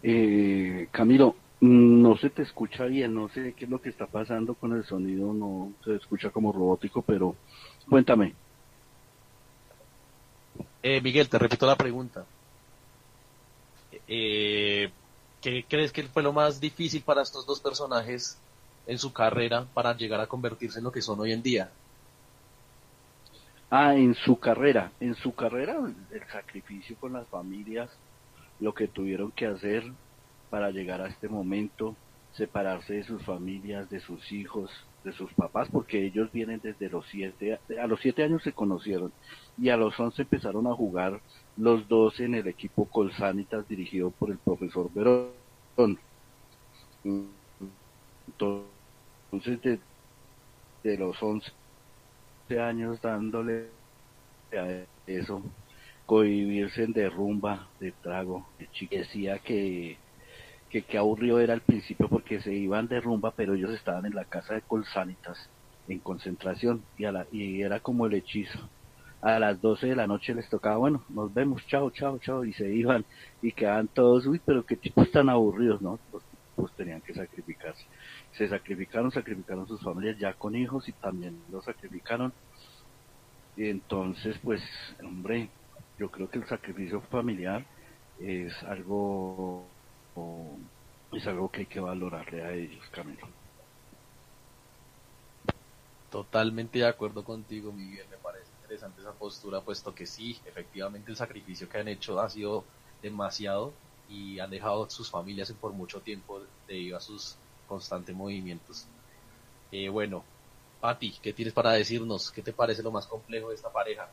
Eh, 0.02 0.88
Camilo, 0.92 1.36
no 1.60 2.16
se 2.16 2.30
te 2.30 2.42
escucha 2.42 2.84
bien, 2.84 3.14
no 3.14 3.28
sé 3.28 3.54
qué 3.54 3.64
es 3.64 3.70
lo 3.70 3.80
que 3.80 3.88
está 3.88 4.06
pasando 4.06 4.54
con 4.54 4.72
el 4.72 4.84
sonido, 4.84 5.32
no 5.32 5.72
se 5.84 5.96
escucha 5.96 6.30
como 6.30 6.52
robótico, 6.52 7.02
pero 7.02 7.36
cuéntame. 7.88 8.34
Eh, 10.82 11.00
Miguel, 11.00 11.28
te 11.28 11.38
repito 11.38 11.66
la 11.66 11.76
pregunta. 11.76 12.26
Eh, 14.06 14.92
¿Qué 15.40 15.64
crees 15.68 15.92
que 15.92 16.04
fue 16.04 16.22
lo 16.22 16.32
más 16.32 16.60
difícil 16.60 17.02
para 17.02 17.22
estos 17.22 17.46
dos 17.46 17.60
personajes 17.60 18.38
en 18.86 18.98
su 18.98 19.12
carrera 19.12 19.66
para 19.74 19.96
llegar 19.96 20.20
a 20.20 20.26
convertirse 20.26 20.78
en 20.78 20.84
lo 20.84 20.92
que 20.92 21.02
son 21.02 21.20
hoy 21.20 21.32
en 21.32 21.42
día? 21.42 21.72
Ah, 23.70 23.94
en 23.94 24.14
su 24.14 24.38
carrera, 24.38 24.92
en 25.00 25.14
su 25.14 25.34
carrera 25.34 25.76
el 26.10 26.26
sacrificio 26.32 26.96
con 26.98 27.12
las 27.12 27.28
familias, 27.28 27.90
lo 28.60 28.74
que 28.74 28.88
tuvieron 28.88 29.30
que 29.32 29.46
hacer 29.46 29.84
para 30.50 30.70
llegar 30.70 31.00
a 31.00 31.08
este 31.08 31.28
momento, 31.28 31.96
separarse 32.32 32.94
de 32.94 33.04
sus 33.04 33.22
familias, 33.24 33.90
de 33.90 34.00
sus 34.00 34.32
hijos, 34.32 34.70
de 35.04 35.12
sus 35.12 35.32
papás, 35.34 35.68
porque 35.70 36.04
ellos 36.04 36.30
vienen 36.32 36.60
desde 36.62 36.88
los 36.88 37.06
siete, 37.08 37.58
a 37.80 37.86
los 37.86 38.00
siete 38.00 38.22
años 38.24 38.42
se 38.42 38.52
conocieron 38.52 39.12
y 39.56 39.68
a 39.68 39.76
los 39.76 39.98
once 39.98 40.22
empezaron 40.22 40.66
a 40.66 40.74
jugar 40.74 41.20
los 41.56 41.86
dos 41.88 42.18
en 42.20 42.34
el 42.34 42.46
equipo 42.48 42.86
Colsanitas 42.86 43.68
dirigido 43.68 44.10
por 44.10 44.30
el 44.30 44.38
profesor 44.38 44.90
Verón. 44.92 45.98
Entonces, 48.26 49.62
de, 49.62 49.78
de 50.82 50.98
los 50.98 51.22
once 51.22 51.52
años 52.60 53.00
dándole 53.02 53.68
a 54.52 54.84
eso, 55.06 55.42
cohibirse 56.08 56.86
de 56.86 57.10
rumba, 57.10 57.68
de 57.80 57.92
trago, 57.92 58.48
de 58.58 58.66
decía 58.96 59.38
que 59.40 59.98
que 60.70 60.82
qué 60.82 60.96
aburrido 60.96 61.38
era 61.38 61.52
al 61.52 61.60
principio 61.60 62.08
porque 62.08 62.40
se 62.40 62.54
iban 62.54 62.88
de 62.88 63.00
rumba, 63.00 63.32
pero 63.32 63.54
ellos 63.54 63.72
estaban 63.72 64.06
en 64.06 64.14
la 64.14 64.24
casa 64.24 64.54
de 64.54 64.62
Colsanitas 64.62 65.50
en 65.86 65.98
concentración 65.98 66.82
y, 66.96 67.04
a 67.04 67.12
la, 67.12 67.26
y 67.30 67.60
era 67.60 67.80
como 67.80 68.06
el 68.06 68.14
hechizo. 68.14 68.58
A 69.20 69.38
las 69.38 69.60
12 69.60 69.88
de 69.88 69.96
la 69.96 70.06
noche 70.06 70.34
les 70.34 70.48
tocaba, 70.48 70.78
bueno, 70.78 71.04
nos 71.10 71.32
vemos, 71.34 71.66
chao, 71.66 71.90
chao, 71.90 72.18
chao, 72.20 72.44
y 72.44 72.54
se 72.54 72.72
iban 72.72 73.04
y 73.42 73.52
quedaban 73.52 73.88
todos, 73.88 74.26
uy, 74.26 74.40
pero 74.42 74.64
qué 74.64 74.76
tipos 74.76 75.10
tan 75.10 75.28
aburridos, 75.28 75.82
¿no? 75.82 75.98
Los 76.10 76.22
tipos 76.22 76.72
tenían 76.76 77.02
que 77.02 77.12
sacrificarse. 77.12 77.84
Se 78.32 78.48
sacrificaron, 78.48 79.10
sacrificaron 79.10 79.68
sus 79.68 79.82
familias 79.82 80.18
ya 80.18 80.32
con 80.32 80.56
hijos 80.56 80.88
y 80.88 80.92
también 80.92 81.38
los 81.50 81.66
sacrificaron. 81.66 82.32
Y 83.56 83.68
entonces, 83.68 84.38
pues, 84.42 84.62
hombre, 85.02 85.50
yo 85.98 86.10
creo 86.10 86.28
que 86.30 86.38
el 86.38 86.46
sacrificio 86.46 87.00
familiar 87.02 87.66
es 88.18 88.62
algo 88.64 89.76
es 91.12 91.26
algo 91.26 91.50
que 91.50 91.60
hay 91.60 91.66
que 91.66 91.80
valorarle 91.80 92.42
a 92.42 92.52
ellos, 92.54 92.88
Camilo. 92.90 93.26
Totalmente 96.10 96.78
de 96.78 96.86
acuerdo 96.86 97.22
contigo, 97.24 97.72
Miguel. 97.72 98.08
Me 98.08 98.18
parece 98.18 98.52
interesante 98.52 99.00
esa 99.00 99.16
postura, 99.16 99.62
puesto 99.64 99.94
que 99.94 100.06
sí, 100.06 100.40
efectivamente 100.44 101.10
el 101.10 101.16
sacrificio 101.16 101.68
que 101.68 101.78
han 101.78 101.88
hecho 101.88 102.18
ha 102.20 102.28
sido 102.30 102.68
demasiado 103.00 103.78
y 104.06 104.38
han 104.38 104.50
dejado 104.50 104.88
sus 104.90 105.10
familias 105.10 105.52
por 105.52 105.72
mucho 105.74 106.02
tiempo 106.02 106.46
debido 106.66 106.96
a 106.96 107.00
sus 107.00 107.42
constantes 107.66 108.14
movimientos. 108.14 108.90
Eh, 109.70 109.88
bueno, 109.90 110.26
Pati, 110.80 111.18
¿qué 111.22 111.32
tienes 111.34 111.54
para 111.54 111.72
decirnos? 111.72 112.32
¿Qué 112.32 112.42
te 112.42 112.52
parece 112.54 112.82
lo 112.82 112.92
más 112.92 113.06
complejo 113.08 113.50
de 113.50 113.56
esta 113.56 113.72
pareja? 113.72 114.12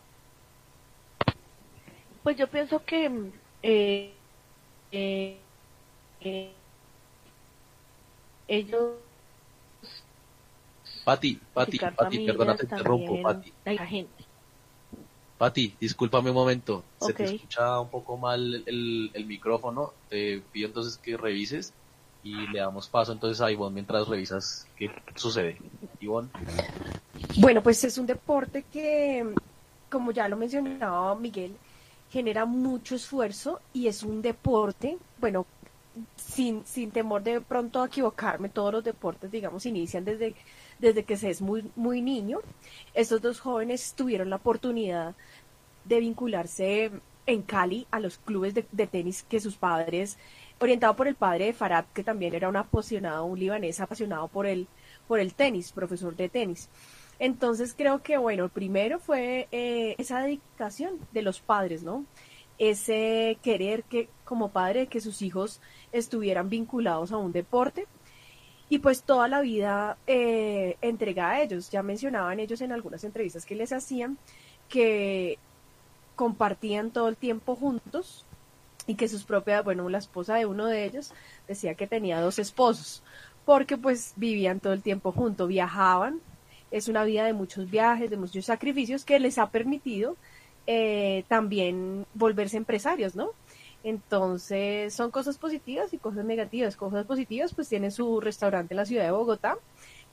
Pues 2.25 2.37
yo 2.37 2.47
pienso 2.47 2.83
que 2.83 3.29
eh, 3.61 4.11
eh, 4.91 5.37
ellos 8.47 8.93
Pati, 11.03 11.39
Pati, 11.53 11.77
Pati, 11.77 12.25
perdona, 12.25 12.55
te 12.55 12.65
interrumpo, 12.65 13.21
Pati. 13.21 13.53
Pati, 15.37 15.75
discúlpame 15.79 16.31
un 16.31 16.35
momento, 16.35 16.83
se 16.99 17.13
te 17.13 17.25
escucha 17.25 17.79
un 17.79 17.89
poco 17.89 18.17
mal 18.17 18.63
el, 18.65 19.11
el, 19.13 19.25
micrófono, 19.27 19.93
te 20.09 20.41
pido 20.51 20.69
entonces 20.69 20.97
que 20.97 21.17
revises 21.17 21.73
y 22.23 22.47
le 22.47 22.57
damos 22.57 22.87
paso 22.87 23.11
entonces 23.11 23.39
a 23.39 23.51
Ivonne 23.51 23.75
mientras 23.75 24.07
revisas 24.07 24.65
qué 24.75 24.89
sucede. 25.13 25.59
Ivonne. 25.99 26.29
Bueno, 27.37 27.61
pues 27.61 27.83
es 27.83 27.99
un 27.99 28.07
deporte 28.07 28.63
que, 28.63 29.31
como 29.91 30.11
ya 30.11 30.27
lo 30.27 30.37
mencionaba 30.37 31.13
Miguel, 31.13 31.55
genera 32.15 32.45
mucho 32.45 32.95
esfuerzo 32.95 33.59
y 33.73 33.87
es 33.87 34.01
un 34.01 34.21
deporte, 34.21 34.97
bueno, 35.19 35.45
sin, 36.15 36.65
sin 36.65 36.89
temor 36.89 37.21
de 37.23 37.41
pronto 37.41 37.81
a 37.81 37.87
equivocarme, 37.87 38.47
todos 38.47 38.71
los 38.71 38.85
deportes, 38.85 39.29
digamos, 39.29 39.65
inician 39.65 40.05
desde, 40.05 40.33
desde 40.79 41.03
que 41.03 41.17
se 41.17 41.29
es 41.29 41.41
muy, 41.41 41.69
muy 41.75 42.01
niño. 42.01 42.39
Estos 42.93 43.21
dos 43.21 43.41
jóvenes 43.41 43.95
tuvieron 43.97 44.29
la 44.29 44.37
oportunidad 44.37 45.13
de 45.83 45.99
vincularse 45.99 46.89
en 47.25 47.41
Cali 47.41 47.85
a 47.91 47.99
los 47.99 48.17
clubes 48.17 48.53
de, 48.53 48.87
tenis 48.87 49.23
que 49.23 49.41
sus 49.41 49.57
padres, 49.57 50.17
orientado 50.61 50.95
por 50.95 51.09
el 51.09 51.15
padre 51.15 51.47
de 51.47 51.53
Farad, 51.53 51.83
que 51.93 52.05
también 52.05 52.33
era 52.33 52.47
un 52.47 52.55
apasionado, 52.55 53.25
un 53.25 53.39
libanés 53.39 53.81
apasionado 53.81 54.29
por 54.29 54.45
el, 54.45 54.69
por 55.05 55.19
el 55.19 55.33
tenis, 55.33 55.73
profesor 55.73 56.15
de 56.15 56.29
tenis. 56.29 56.69
Entonces 57.19 57.73
creo 57.77 58.01
que, 58.01 58.17
bueno, 58.17 58.49
primero 58.49 58.99
fue 58.99 59.47
eh, 59.51 59.95
esa 59.97 60.21
dedicación 60.21 60.99
de 61.13 61.21
los 61.21 61.39
padres, 61.39 61.83
¿no? 61.83 62.05
Ese 62.57 63.37
querer 63.41 63.83
que, 63.83 64.09
como 64.23 64.49
padre, 64.49 64.87
que 64.87 65.01
sus 65.01 65.21
hijos 65.21 65.61
estuvieran 65.91 66.49
vinculados 66.49 67.11
a 67.11 67.17
un 67.17 67.31
deporte 67.31 67.87
y 68.69 68.79
pues 68.79 69.03
toda 69.03 69.27
la 69.27 69.41
vida 69.41 69.97
eh, 70.07 70.77
entregada 70.81 71.31
a 71.31 71.41
ellos. 71.41 71.69
Ya 71.69 71.83
mencionaban 71.83 72.39
ellos 72.39 72.61
en 72.61 72.71
algunas 72.71 73.03
entrevistas 73.03 73.45
que 73.45 73.55
les 73.55 73.71
hacían 73.71 74.17
que 74.69 75.37
compartían 76.15 76.91
todo 76.91 77.07
el 77.07 77.17
tiempo 77.17 77.55
juntos 77.55 78.25
y 78.87 78.95
que 78.95 79.07
sus 79.07 79.23
propias, 79.23 79.63
bueno, 79.63 79.87
la 79.89 79.97
esposa 79.97 80.35
de 80.35 80.45
uno 80.45 80.65
de 80.65 80.85
ellos 80.85 81.11
decía 81.47 81.75
que 81.75 81.87
tenía 81.87 82.21
dos 82.21 82.39
esposos 82.39 83.03
porque 83.45 83.77
pues 83.77 84.13
vivían 84.15 84.59
todo 84.59 84.73
el 84.73 84.81
tiempo 84.81 85.11
juntos, 85.11 85.47
viajaban, 85.47 86.19
es 86.75 86.89
una 86.89 87.05
vida 87.05 87.23
de 87.23 87.31
muchos 87.31 87.71
viajes, 87.71 88.09
de 88.09 88.17
muchos 88.17 88.45
sacrificios 88.45 89.05
que 89.05 89.17
les 89.17 89.37
ha 89.37 89.49
permitido 89.49 90.17
eh, 90.67 91.23
también 91.29 92.05
volverse 92.13 92.57
empresarios, 92.57 93.15
¿no? 93.15 93.29
Entonces 93.81 94.93
son 94.93 95.09
cosas 95.09 95.37
positivas 95.37 95.93
y 95.93 95.97
cosas 95.97 96.25
negativas. 96.25 96.75
Cosas 96.75 97.05
positivas 97.05 97.53
pues 97.53 97.69
tienen 97.69 97.91
su 97.91 98.19
restaurante 98.19 98.73
en 98.73 98.77
la 98.77 98.85
ciudad 98.85 99.05
de 99.05 99.11
Bogotá, 99.11 99.57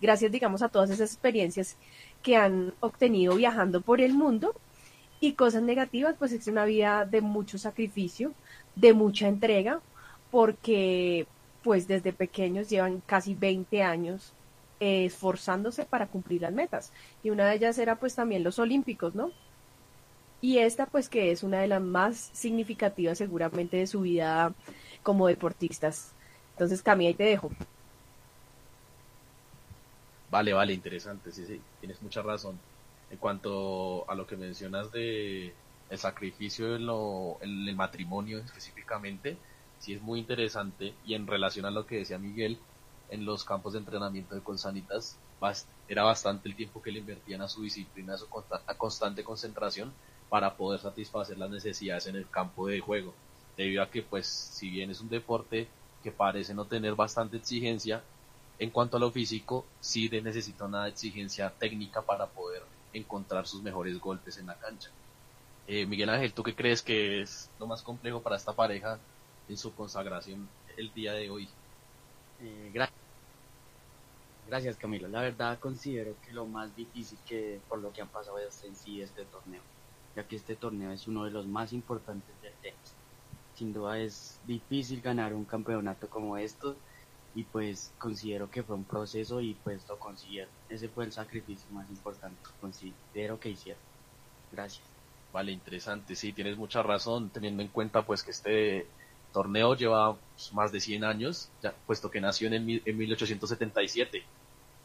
gracias 0.01 0.31
digamos 0.31 0.63
a 0.63 0.69
todas 0.69 0.91
esas 0.91 1.13
experiencias 1.13 1.77
que 2.23 2.37
han 2.37 2.75
obtenido 2.79 3.35
viajando 3.35 3.81
por 3.81 4.01
el 4.01 4.15
mundo. 4.15 4.55
Y 5.19 5.33
cosas 5.33 5.63
negativas 5.63 6.15
pues 6.17 6.31
es 6.31 6.47
una 6.47 6.65
vida 6.65 7.07
de 7.07 7.23
mucho 7.23 7.59
sacrificio, 7.59 8.35
de 8.77 8.93
mucha 8.93 9.27
entrega, 9.27 9.81
porque 10.31 11.27
pues 11.65 11.89
desde 11.89 12.13
pequeños 12.13 12.71
llevan 12.71 13.03
casi 13.05 13.35
20 13.35 13.83
años 13.83 14.33
eh, 14.83 15.05
esforzándose 15.05 15.85
para 15.85 16.09
cumplir 16.09 16.43
las 16.43 16.53
metas. 16.53 16.93
Y 17.23 17.31
una 17.31 17.47
de 17.47 17.55
ellas 17.55 17.79
era 17.79 18.01
pues 18.01 18.17
también 18.17 18.43
los 18.43 18.59
olímpicos, 18.59 19.15
¿no? 19.15 19.31
Y 20.41 20.59
esta 20.59 20.87
pues 20.87 21.09
que 21.09 21.31
es 21.31 21.45
una 21.45 21.61
de 21.61 21.69
las 21.69 21.81
más 21.81 22.31
significativas 22.33 23.17
seguramente 23.17 23.77
de 23.77 23.87
su 23.87 24.01
vida 24.01 24.53
como 25.05 25.29
deportistas. 25.29 26.11
Entonces 26.55 26.83
Camila, 26.83 27.11
ahí 27.11 27.15
te 27.15 27.23
dejo. 27.23 27.53
Vale, 30.33 30.53
vale, 30.53 30.73
interesante, 30.73 31.31
sí, 31.31 31.47
sí, 31.47 31.61
tienes 31.79 32.03
mucha 32.03 32.21
razón. 32.21 32.59
En 33.13 33.19
cuanto 33.19 34.05
a 34.11 34.17
lo 34.17 34.27
que 34.27 34.37
mencionas 34.37 34.91
de 34.91 35.55
el 35.91 35.99
sacrificio 35.99 36.75
en, 36.75 36.87
lo, 36.87 37.39
en 37.41 37.69
el 37.69 37.77
matrimonio 37.77 38.39
específicamente, 38.39 39.37
sí 39.79 39.95
es 39.95 40.03
muy 40.03 40.19
interesante 40.19 40.93
y 41.07 41.15
en 41.15 41.29
relación 41.29 41.67
a 41.67 41.71
lo 41.71 41.87
que 41.87 41.99
decía 41.99 42.19
Miguel, 42.19 42.59
en 43.13 43.27
los 43.27 43.45
campos 43.45 43.75
de 43.75 43.79
entrenamiento 43.81 44.35
de 44.35 44.41
Consanitas 44.41 45.19
era 45.89 46.03
bastante 46.03 46.49
el 46.49 46.57
tiempo 46.57 46.81
que 46.83 46.91
le 46.91 47.01
invertían 47.01 47.43
a 47.43 47.49
su 47.49 47.63
disciplina, 47.63 48.15
a 48.15 48.19
su 48.19 48.27
constante 48.79 49.23
concentración 49.23 49.93
para 50.29 50.57
poder 50.57 50.81
satisfacer 50.81 51.37
las 51.37 51.51
necesidades 51.51 52.07
en 52.07 52.17
el 52.17 52.29
campo 52.31 52.67
de 52.69 52.81
juego. 52.81 53.13
Debido 53.57 53.83
a 53.83 53.91
que, 53.91 54.03
pues, 54.03 54.27
si 54.27 54.71
bien 54.71 54.91
es 54.91 55.01
un 55.01 55.11
deporte 55.11 55.69
que 56.03 56.11
parece 56.11 56.55
no 56.55 56.65
tener 56.65 56.95
bastante 56.95 57.37
exigencia, 57.37 58.03
en 58.59 58.71
cuanto 58.71 58.97
a 58.97 59.01
lo 59.01 59.11
físico, 59.11 59.67
sí 59.81 60.09
necesita 60.09 60.65
una 60.65 60.89
exigencia 60.89 61.51
técnica 61.51 62.01
para 62.01 62.27
poder 62.27 62.63
encontrar 62.95 63.47
sus 63.47 63.63
mejores 63.63 63.99
golpes 64.01 64.39
en 64.39 64.47
la 64.47 64.55
cancha. 64.55 64.89
Eh, 65.67 65.85
Miguel 65.85 66.09
Ángel, 66.09 66.33
¿tú 66.33 66.43
qué 66.43 66.55
crees 66.55 66.83
que 66.83 67.21
es 67.21 67.51
lo 67.59 67.67
más 67.67 67.83
complejo 67.83 68.23
para 68.23 68.37
esta 68.37 68.53
pareja 68.53 68.99
en 69.49 69.57
su 69.57 69.75
consagración 69.75 70.49
el 70.77 70.93
día 70.95 71.13
de 71.13 71.29
hoy? 71.29 71.49
Eh, 72.41 72.71
gracias. 72.73 73.02
Gracias 74.53 74.77
Camilo. 74.77 75.09
La 75.09 75.23
verdad 75.23 75.59
considero 75.59 76.15
que 76.21 76.31
lo 76.31 76.45
más 76.45 76.77
difícil 76.77 77.17
que 77.27 77.59
por 77.71 77.79
lo 77.79 77.91
que 77.91 78.03
han 78.03 78.09
pasado 78.09 78.37
es 78.37 78.63
en 78.65 78.77
sí 78.77 79.01
este 79.01 79.25
torneo 79.25 79.63
ya 80.15 80.25
que 80.25 80.37
este 80.37 80.57
torneo 80.57 80.93
es 80.93 81.09
uno 81.09 81.25
de 81.25 81.31
los 81.31 81.47
más 81.47 81.73
importantes 81.73 82.35
del 82.43 82.53
tenis. 82.61 82.95
Sin 83.55 83.73
duda 83.73 83.99
es 83.99 84.39
difícil 84.47 85.01
ganar 85.01 85.33
un 85.33 85.47
campeonato 85.47 86.07
como 86.07 86.37
estos 86.37 86.77
y 87.35 87.45
pues 87.45 87.95
considero 87.97 88.51
que 88.51 88.63
fue 88.63 88.77
un 88.77 88.85
proceso 88.85 89.41
y 89.41 89.55
pues 89.55 89.89
lo 89.89 89.99
consiguieron. 89.99 90.51
Ese 90.69 90.91
fue 90.91 91.07
el 91.07 91.13
sacrificio 91.13 91.65
más 91.71 91.89
importante, 91.89 92.37
considero 92.61 93.41
que 93.41 93.49
hicieron. 93.49 93.81
Gracias. 94.53 94.85
Vale, 95.33 95.53
interesante, 95.53 96.15
sí, 96.15 96.35
tienes 96.35 96.59
mucha 96.59 96.83
razón, 96.83 97.31
teniendo 97.31 97.63
en 97.63 97.69
cuenta 97.69 98.05
pues 98.05 98.23
que 98.23 98.33
este 98.33 98.87
torneo 99.33 99.75
lleva 99.75 100.15
más 100.53 100.73
de 100.73 100.81
100 100.81 101.05
años, 101.05 101.49
ya, 101.63 101.73
puesto 101.87 102.11
que 102.11 102.21
nació 102.21 102.49
en, 102.49 102.83
en 102.85 102.99
1877, 102.99 104.23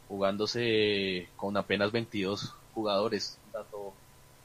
jugándose 0.07 1.29
con 1.35 1.57
apenas 1.57 1.91
22 1.91 2.55
jugadores, 2.73 3.37
dato 3.51 3.93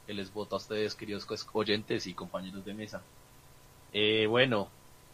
que 0.05 0.13
les 0.13 0.33
voto 0.33 0.55
a 0.55 0.59
ustedes, 0.59 0.95
queridos 0.95 1.27
oyentes 1.53 2.07
y 2.07 2.13
compañeros 2.13 2.65
de 2.65 2.73
mesa. 2.73 3.01
Eh, 3.93 4.25
bueno, 4.27 4.67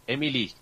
Emily, 0.07 0.53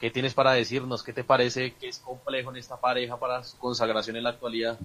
¿qué 0.00 0.10
tienes 0.10 0.34
para 0.34 0.52
decirnos? 0.52 1.02
¿Qué 1.02 1.12
te 1.12 1.22
parece 1.22 1.74
que 1.74 1.88
es 1.88 1.98
complejo 1.98 2.50
en 2.50 2.56
esta 2.56 2.76
pareja 2.76 3.16
para 3.18 3.44
su 3.44 3.56
consagración 3.58 4.16
en 4.16 4.24
la 4.24 4.30
actualidad? 4.30 4.78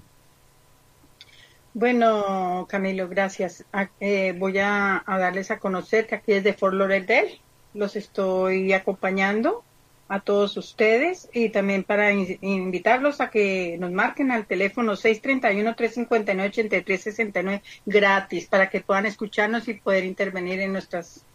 Bueno, 1.73 2.65
Camilo, 2.67 3.07
gracias. 3.07 3.63
Ah, 3.71 3.89
eh, 3.99 4.33
voy 4.37 4.57
a, 4.57 5.03
darles 5.07 5.51
a 5.51 5.59
conocer 5.59 6.07
que 6.07 6.15
aquí 6.15 6.33
desde 6.33 6.53
Fort 6.53 6.73
Lauderdale 6.73 7.39
los 7.73 7.95
estoy 7.95 8.73
acompañando 8.73 9.63
a 10.09 10.19
todos 10.21 10.55
ustedes 10.57 11.29
y 11.33 11.49
también 11.49 11.83
para 11.83 12.13
invitarlos 12.13 13.19
a 13.19 13.29
que 13.29 13.75
nos 13.79 13.91
marquen 13.91 14.31
al 14.31 14.45
teléfono 14.45 14.93
631-359-8369 14.93 17.61
gratis 17.85 18.47
para 18.47 18.69
que 18.69 18.79
puedan 18.81 19.05
escucharnos 19.05 19.67
y 19.67 19.73
poder 19.73 20.05
intervenir 20.05 20.61
en 20.61 20.71
nuestras 20.71 21.25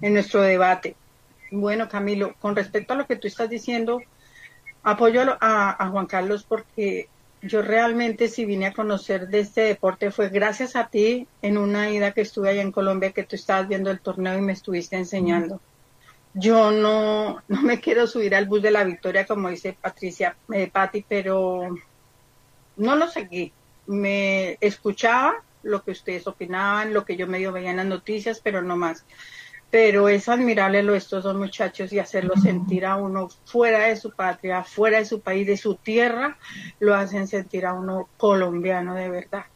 en 0.00 0.14
nuestro 0.14 0.40
debate. 0.42 0.96
Bueno, 1.52 1.88
Camilo, 1.88 2.34
con 2.40 2.56
respecto 2.56 2.94
a 2.94 2.96
lo 2.96 3.06
que 3.06 3.14
tú 3.16 3.28
estás 3.28 3.48
diciendo, 3.48 4.02
apoyo 4.82 5.22
a, 5.40 5.84
a 5.84 5.88
Juan 5.88 6.06
Carlos 6.06 6.44
porque 6.44 7.08
yo 7.42 7.62
realmente 7.62 8.26
si 8.28 8.44
vine 8.46 8.66
a 8.66 8.72
conocer 8.72 9.28
de 9.28 9.40
este 9.40 9.60
deporte 9.62 10.10
fue 10.10 10.30
gracias 10.30 10.76
a 10.76 10.88
ti 10.88 11.26
en 11.42 11.58
una 11.58 11.90
ida 11.90 12.12
que 12.12 12.22
estuve 12.22 12.48
allá 12.48 12.62
en 12.62 12.72
Colombia 12.72 13.12
que 13.12 13.24
tú 13.24 13.36
estabas 13.36 13.68
viendo 13.68 13.90
el 13.90 14.00
torneo 14.00 14.38
y 14.38 14.40
me 14.40 14.54
estuviste 14.54 14.96
enseñando 14.96 15.60
yo 16.34 16.72
no, 16.72 17.42
no 17.48 17.62
me 17.62 17.80
quiero 17.80 18.06
subir 18.06 18.34
al 18.34 18.46
bus 18.46 18.62
de 18.62 18.72
la 18.72 18.84
victoria, 18.84 19.24
como 19.24 19.48
dice 19.48 19.76
Patricia, 19.80 20.36
eh, 20.52 20.68
Patti, 20.70 21.04
pero 21.08 21.74
no 22.76 22.96
lo 22.96 23.08
seguí. 23.08 23.52
Me 23.86 24.58
escuchaba 24.60 25.42
lo 25.62 25.82
que 25.82 25.92
ustedes 25.92 26.26
opinaban, 26.26 26.92
lo 26.92 27.04
que 27.04 27.16
yo 27.16 27.26
medio 27.26 27.52
veía 27.52 27.70
en 27.70 27.78
las 27.78 27.86
noticias, 27.86 28.40
pero 28.42 28.62
no 28.62 28.76
más. 28.76 29.04
Pero 29.70 30.08
es 30.08 30.28
admirable 30.28 30.82
lo 30.82 30.92
de 30.92 30.98
estos 30.98 31.24
dos 31.24 31.36
muchachos 31.36 31.92
y 31.92 31.98
hacerlo 31.98 32.34
sentir 32.36 32.86
a 32.86 32.96
uno 32.96 33.28
fuera 33.44 33.86
de 33.86 33.96
su 33.96 34.10
patria, 34.12 34.62
fuera 34.62 34.98
de 34.98 35.04
su 35.04 35.20
país, 35.20 35.46
de 35.46 35.56
su 35.56 35.76
tierra, 35.76 36.36
lo 36.78 36.94
hacen 36.94 37.26
sentir 37.26 37.66
a 37.66 37.74
uno 37.74 38.08
colombiano 38.16 38.94
de 38.94 39.08
verdad. 39.08 39.46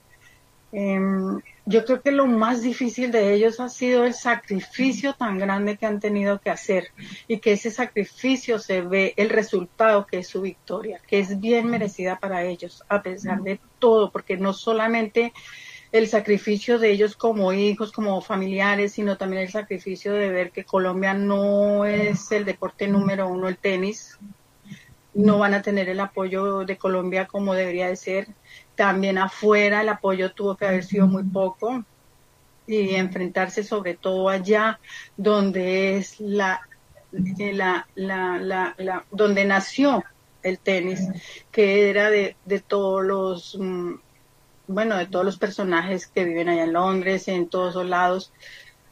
Em, 0.73 1.41
yo 1.69 1.85
creo 1.85 2.01
que 2.01 2.13
lo 2.13 2.27
más 2.27 2.63
difícil 2.63 3.13
de 3.13 3.35
ellos 3.35 3.61
ha 3.61 3.69
sido 3.69 4.05
el 4.05 4.15
sacrificio 4.15 5.13
tan 5.13 5.39
grande 5.39 5.77
que 5.77 5.85
han 5.85 6.01
tenido 6.01 6.41
que 6.41 6.49
hacer 6.49 6.89
y 7.27 7.41
que 7.41 7.53
ese 7.53 7.71
sacrificio 7.71 8.59
se 8.59 8.81
ve 8.81 9.13
el 9.19 9.29
resultado 9.29 10.07
que 10.07 10.21
es 10.21 10.29
su 10.29 10.41
victoria, 10.41 10.99
que 11.07 11.19
es 11.19 11.39
bien 11.41 11.69
merecida 11.69 12.19
para 12.19 12.43
ellos, 12.45 12.83
a 12.89 13.03
pesar 13.03 13.43
de 13.43 13.61
todo, 13.79 14.11
porque 14.11 14.39
no 14.39 14.55
solamente 14.55 15.35
el 15.93 16.09
sacrificio 16.09 16.79
de 16.79 16.91
ellos 16.91 17.17
como 17.17 17.53
hijos, 17.53 17.93
como 17.93 18.23
familiares, 18.23 18.93
sino 18.93 19.19
también 19.19 19.43
el 19.43 19.51
sacrificio 19.51 20.15
de 20.15 20.31
ver 20.31 20.53
que 20.53 20.65
Colombia 20.65 21.13
no 21.13 21.85
es 21.85 22.33
el 22.33 22.47
deporte 22.47 22.89
número 22.89 23.29
uno, 23.29 23.47
el 23.47 23.59
tenis, 23.59 24.19
no 25.13 25.39
van 25.39 25.53
a 25.53 25.61
tener 25.61 25.91
el 25.91 26.01
apoyo 26.01 26.65
de 26.65 26.79
Colombia 26.79 27.27
como 27.27 27.53
debería 27.53 27.89
de 27.89 27.97
ser 27.97 28.29
también 28.79 29.19
afuera 29.19 29.83
el 29.83 29.89
apoyo 29.89 30.31
tuvo 30.31 30.57
que 30.57 30.65
haber 30.65 30.85
sido 30.85 31.09
muy 31.09 31.25
poco 31.25 31.85
y 32.65 32.95
enfrentarse 32.95 33.65
sobre 33.65 33.95
todo 33.95 34.29
allá 34.29 34.79
donde 35.17 35.97
es 35.97 36.21
la, 36.21 36.61
la, 37.11 37.89
la, 37.97 38.75
la, 38.79 39.05
donde 39.11 39.45
nació 39.45 40.05
el 40.45 40.61
tenis, 40.61 41.01
que 41.51 41.91
era 41.91 42.09
de, 42.09 42.37
de 42.45 42.61
todos 42.61 43.05
los, 43.05 43.59
mm, 43.59 43.95
bueno, 44.69 44.97
de 44.97 45.07
todos 45.07 45.25
los 45.25 45.39
personajes 45.39 46.07
que 46.07 46.25
viven 46.25 46.49
allá 46.49 46.63
en 46.63 46.73
Londres, 46.75 47.27
en 47.27 47.49
todos 47.49 47.75
los 47.75 47.87
lados, 47.87 48.33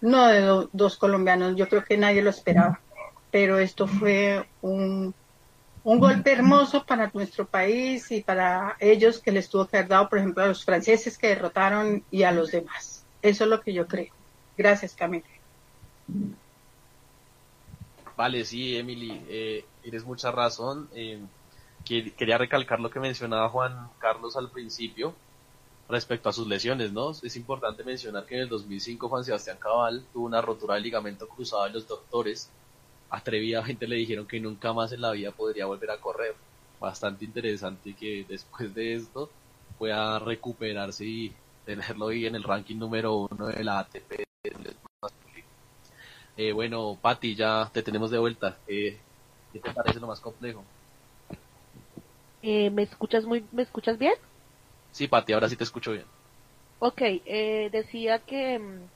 no 0.00 0.26
de 0.26 0.68
dos 0.72 0.96
colombianos, 0.96 1.54
yo 1.54 1.68
creo 1.68 1.84
que 1.84 1.96
nadie 1.96 2.22
lo 2.22 2.30
esperaba 2.30 2.80
pero 3.36 3.58
esto 3.58 3.86
fue 3.86 4.46
un, 4.62 5.14
un 5.86 6.00
golpe 6.00 6.32
hermoso 6.32 6.84
para 6.84 7.12
nuestro 7.14 7.46
país 7.46 8.10
y 8.10 8.20
para 8.20 8.76
ellos 8.80 9.20
que 9.20 9.30
les 9.30 9.48
tuvo 9.48 9.68
que 9.68 9.76
haber 9.76 9.88
dado, 9.88 10.08
por 10.08 10.18
ejemplo, 10.18 10.42
a 10.42 10.48
los 10.48 10.64
franceses 10.64 11.16
que 11.16 11.28
derrotaron 11.28 12.02
y 12.10 12.24
a 12.24 12.32
los 12.32 12.50
demás. 12.50 13.04
Eso 13.22 13.44
es 13.44 13.50
lo 13.50 13.60
que 13.60 13.72
yo 13.72 13.86
creo. 13.86 14.12
Gracias, 14.58 14.96
Camila. 14.96 15.24
Vale, 18.16 18.44
sí, 18.44 18.76
Emily, 18.76 19.24
eh, 19.28 19.64
tienes 19.80 20.04
mucha 20.04 20.32
razón. 20.32 20.88
Eh, 20.92 21.20
quería 21.84 22.36
recalcar 22.36 22.80
lo 22.80 22.90
que 22.90 22.98
mencionaba 22.98 23.48
Juan 23.48 23.88
Carlos 24.00 24.36
al 24.36 24.50
principio 24.50 25.14
respecto 25.88 26.28
a 26.28 26.32
sus 26.32 26.48
lesiones, 26.48 26.92
¿no? 26.92 27.12
Es 27.12 27.36
importante 27.36 27.84
mencionar 27.84 28.26
que 28.26 28.34
en 28.34 28.40
el 28.40 28.48
2005 28.48 29.08
Juan 29.08 29.22
Sebastián 29.22 29.58
Cabal 29.60 30.04
tuvo 30.12 30.26
una 30.26 30.42
rotura 30.42 30.74
de 30.74 30.80
ligamento 30.80 31.28
cruzado 31.28 31.68
y 31.68 31.72
los 31.74 31.86
doctores 31.86 32.50
atrevidamente 33.10 33.86
le 33.86 33.96
dijeron 33.96 34.26
que 34.26 34.40
nunca 34.40 34.72
más 34.72 34.92
en 34.92 35.00
la 35.00 35.12
vida 35.12 35.30
podría 35.32 35.66
volver 35.66 35.90
a 35.90 36.00
correr. 36.00 36.34
Bastante 36.80 37.24
interesante 37.24 37.94
que 37.94 38.24
después 38.28 38.74
de 38.74 38.94
esto 38.94 39.30
pueda 39.78 40.18
recuperarse 40.18 41.04
y 41.04 41.34
tenerlo 41.64 42.08
ahí 42.08 42.26
en 42.26 42.34
el 42.34 42.42
ranking 42.42 42.76
número 42.76 43.26
uno 43.30 43.46
de 43.48 43.64
la 43.64 43.80
ATP. 43.80 44.24
Eh, 46.36 46.52
bueno, 46.52 46.98
Patti, 47.00 47.34
ya 47.34 47.70
te 47.72 47.82
tenemos 47.82 48.10
de 48.10 48.18
vuelta. 48.18 48.58
Eh, 48.66 49.00
¿Qué 49.52 49.58
te 49.60 49.72
parece 49.72 50.00
lo 50.00 50.06
más 50.06 50.20
complejo? 50.20 50.64
Eh, 52.42 52.70
¿Me 52.70 52.82
escuchas 52.82 53.24
muy, 53.24 53.44
me 53.52 53.62
escuchas 53.62 53.98
bien? 53.98 54.14
Sí, 54.92 55.08
Patti, 55.08 55.32
ahora 55.32 55.48
sí 55.48 55.56
te 55.56 55.64
escucho 55.64 55.92
bien. 55.92 56.04
Ok, 56.78 57.00
eh, 57.02 57.70
decía 57.72 58.18
que 58.18 58.58
mm, 58.58 58.88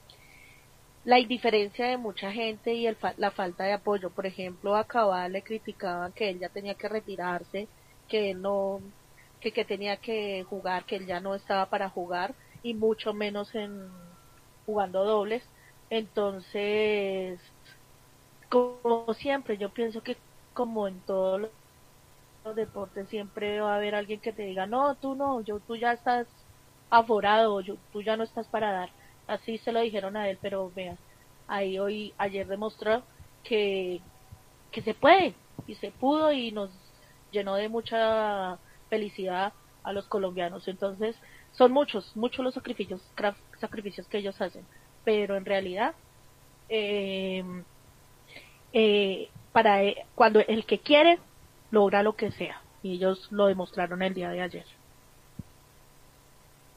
la 1.05 1.19
indiferencia 1.21 1.87
de 1.87 1.99
mucha 1.99 2.33
gente 2.33 2.75
y 2.75 2.87
el 2.87 2.99
la 3.17 3.31
falta 3.31 3.65
de 3.65 3.73
apoyo. 3.73 4.13
Por 4.15 4.27
ejemplo, 4.27 4.77
a 4.77 4.87
Cabal 4.87 5.33
le 5.33 5.43
criticaban 5.43 6.13
que 6.13 6.31
él 6.31 6.39
ya 6.41 6.51
tenía 6.51 6.75
que 6.77 6.89
retirarse, 6.89 7.71
que 8.09 8.35
no, 8.35 8.81
que, 9.41 9.53
que 9.53 9.65
tenía 9.65 9.99
que 9.99 10.45
jugar, 10.45 10.87
que 10.87 10.97
él 10.97 11.07
ya 11.07 11.21
no 11.21 11.35
estaba 11.35 11.71
para 11.71 11.89
jugar 11.91 12.37
y 12.63 12.75
mucho 12.75 13.15
menos 13.15 13.55
en 13.55 14.11
jugando 14.65 15.05
dobles. 15.05 15.51
Entonces, 15.91 17.41
como 18.51 19.15
siempre, 19.15 19.57
yo 19.59 19.73
pienso 19.73 20.03
que 20.03 20.23
como 20.53 20.89
en 20.89 21.03
todos 21.05 21.41
los 22.45 22.57
deportes 22.57 23.09
siempre 23.09 23.61
va 23.61 23.75
a 23.75 23.77
haber 23.77 23.95
alguien 23.95 24.21
que 24.21 24.33
te 24.33 24.43
diga, 24.43 24.67
no, 24.67 24.97
tú 24.97 25.15
no, 25.15 25.43
yo, 25.43 25.61
tú 25.61 25.77
ya 25.77 25.93
estás 25.93 26.29
aforado, 26.91 27.61
yo, 27.61 27.79
tú 27.93 28.03
ya 28.03 28.17
no 28.17 28.25
estás 28.25 28.49
para 28.49 28.73
dar 28.73 28.91
así 29.31 29.59
se 29.59 29.73
lo 29.73 29.81
dijeron 29.81 30.16
a 30.16 30.29
él, 30.29 30.38
pero 30.40 30.71
vean, 30.75 30.99
ahí 31.49 31.79
hoy, 31.79 32.12
ayer 32.19 32.47
demostró 32.47 33.03
que, 33.45 34.01
que 34.73 34.83
se 34.83 34.95
puede, 34.95 35.35
y 35.66 35.75
se 35.77 35.90
pudo 35.90 36.33
y 36.33 36.53
nos 36.53 36.71
llenó 37.31 37.55
de 37.55 37.69
mucha 37.69 38.59
felicidad 38.88 39.53
a 39.83 39.93
los 39.93 40.07
colombianos. 40.07 40.66
Entonces, 40.69 41.16
son 41.53 41.73
muchos, 41.73 42.16
muchos 42.16 42.45
los 42.45 42.55
sacrificios, 42.55 43.01
sacrificios 43.61 44.07
que 44.09 44.19
ellos 44.19 44.40
hacen, 44.40 44.64
pero 45.05 45.37
en 45.37 45.45
realidad, 45.45 45.95
eh, 46.69 47.45
eh, 48.73 49.29
para 49.53 49.83
eh, 49.83 50.07
cuando 50.14 50.40
el 50.40 50.64
que 50.66 50.79
quiere 50.79 51.19
logra 51.71 52.03
lo 52.03 52.16
que 52.16 52.31
sea, 52.33 52.62
y 52.83 52.95
ellos 52.95 53.29
lo 53.31 53.47
demostraron 53.47 54.03
el 54.03 54.14
día 54.14 54.31
de 54.31 54.40
ayer. 54.40 54.66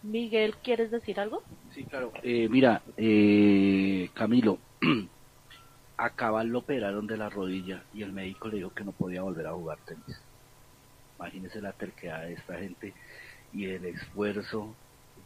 Miguel, 0.02 0.56
¿quieres 0.58 0.92
decir 0.92 1.20
algo? 1.20 1.44
Sí, 1.74 1.84
claro. 1.86 2.12
Eh, 2.22 2.48
mira, 2.50 2.84
eh, 2.98 4.10
Camilo, 4.14 4.60
a 5.98 6.10
Cabal 6.12 6.50
lo 6.50 6.60
operaron 6.60 7.08
de 7.08 7.18
la 7.18 7.30
rodilla 7.30 7.84
y 7.94 8.04
el 8.04 8.14
médico 8.14 8.48
le 8.48 8.58
dijo 8.58 8.72
que 8.72 8.84
no 8.84 8.92
podía 8.92 9.24
volver 9.24 9.48
a 9.48 9.54
jugar 9.54 9.80
tenis. 9.86 10.22
Imagínese 11.18 11.62
la 11.62 11.74
terquedad 11.74 12.22
de 12.22 12.34
esta 12.34 12.58
gente 12.60 12.94
y 13.52 13.66
el 13.66 13.86
esfuerzo, 13.86 14.76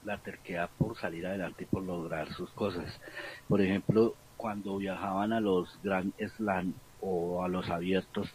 la 0.03 0.17
terquedad 0.19 0.69
por 0.77 0.97
salir 0.97 1.25
adelante 1.25 1.63
y 1.63 1.67
por 1.67 1.83
lograr 1.83 2.31
sus 2.33 2.51
cosas. 2.53 2.99
Por 3.47 3.61
ejemplo, 3.61 4.15
cuando 4.37 4.77
viajaban 4.77 5.33
a 5.33 5.41
los 5.41 5.69
Grand 5.81 6.13
Slam 6.37 6.73
o 6.99 7.43
a 7.43 7.49
los 7.49 7.69
abiertos, 7.69 8.29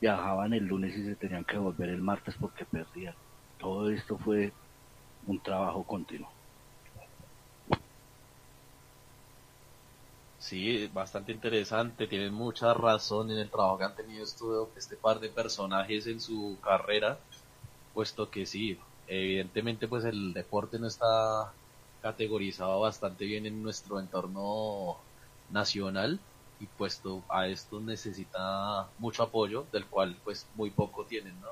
viajaban 0.00 0.52
el 0.52 0.66
lunes 0.66 0.96
y 0.96 1.04
se 1.04 1.16
tenían 1.16 1.44
que 1.44 1.58
volver 1.58 1.88
el 1.88 2.02
martes 2.02 2.36
porque 2.38 2.66
perdían. 2.66 3.14
Todo 3.58 3.90
esto 3.90 4.18
fue 4.18 4.52
un 5.26 5.42
trabajo 5.42 5.84
continuo. 5.84 6.41
Sí, 10.46 10.88
bastante 10.88 11.32
interesante, 11.32 12.06
tienen 12.08 12.34
mucha 12.34 12.74
razón 12.74 13.30
en 13.30 13.38
el 13.38 13.50
trabajo 13.50 13.78
que 13.78 13.84
han 13.84 13.94
tenido 13.94 14.24
este 14.76 14.96
par 14.96 15.20
de 15.20 15.30
personajes 15.30 16.06
en 16.08 16.20
su 16.20 16.58
carrera, 16.62 17.24
puesto 17.92 18.30
que 18.30 18.46
sí, 18.46 18.78
evidentemente 19.06 19.88
pues 19.88 20.04
el 20.04 20.34
deporte 20.34 20.78
no 20.80 20.88
está 20.88 21.06
categorizado 22.00 22.80
bastante 22.80 23.24
bien 23.26 23.46
en 23.46 23.62
nuestro 23.62 24.00
entorno 24.00 25.06
nacional 25.48 26.26
y 26.58 26.68
puesto 26.68 27.26
a 27.30 27.48
esto 27.48 27.80
necesita 27.80 28.94
mucho 28.98 29.24
apoyo, 29.24 29.68
del 29.72 29.88
cual 29.90 30.20
pues 30.24 30.50
muy 30.54 30.72
poco 30.72 31.06
tienen, 31.06 31.40
¿no? 31.40 31.48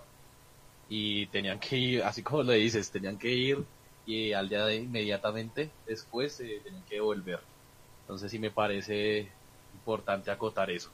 y 0.89 1.29
tenían 1.29 1.61
que 1.61 1.77
ir, 1.79 2.05
así 2.05 2.23
como 2.25 2.45
lo 2.45 2.53
dices, 2.55 2.91
tenían 2.93 3.19
que 3.19 3.31
ir 3.33 3.69
y 4.05 4.33
al 4.35 4.49
día 4.51 4.67
de 4.67 4.77
inmediatamente 4.77 5.79
después 5.87 6.41
eh, 6.41 6.63
tenían 6.65 6.85
que 6.87 7.01
volver. 7.01 7.50
Entonces 8.11 8.33
sí 8.33 8.41
me 8.41 8.51
parece 8.51 9.31
importante 9.73 10.33
acotar 10.33 10.69
eso. 10.69 10.91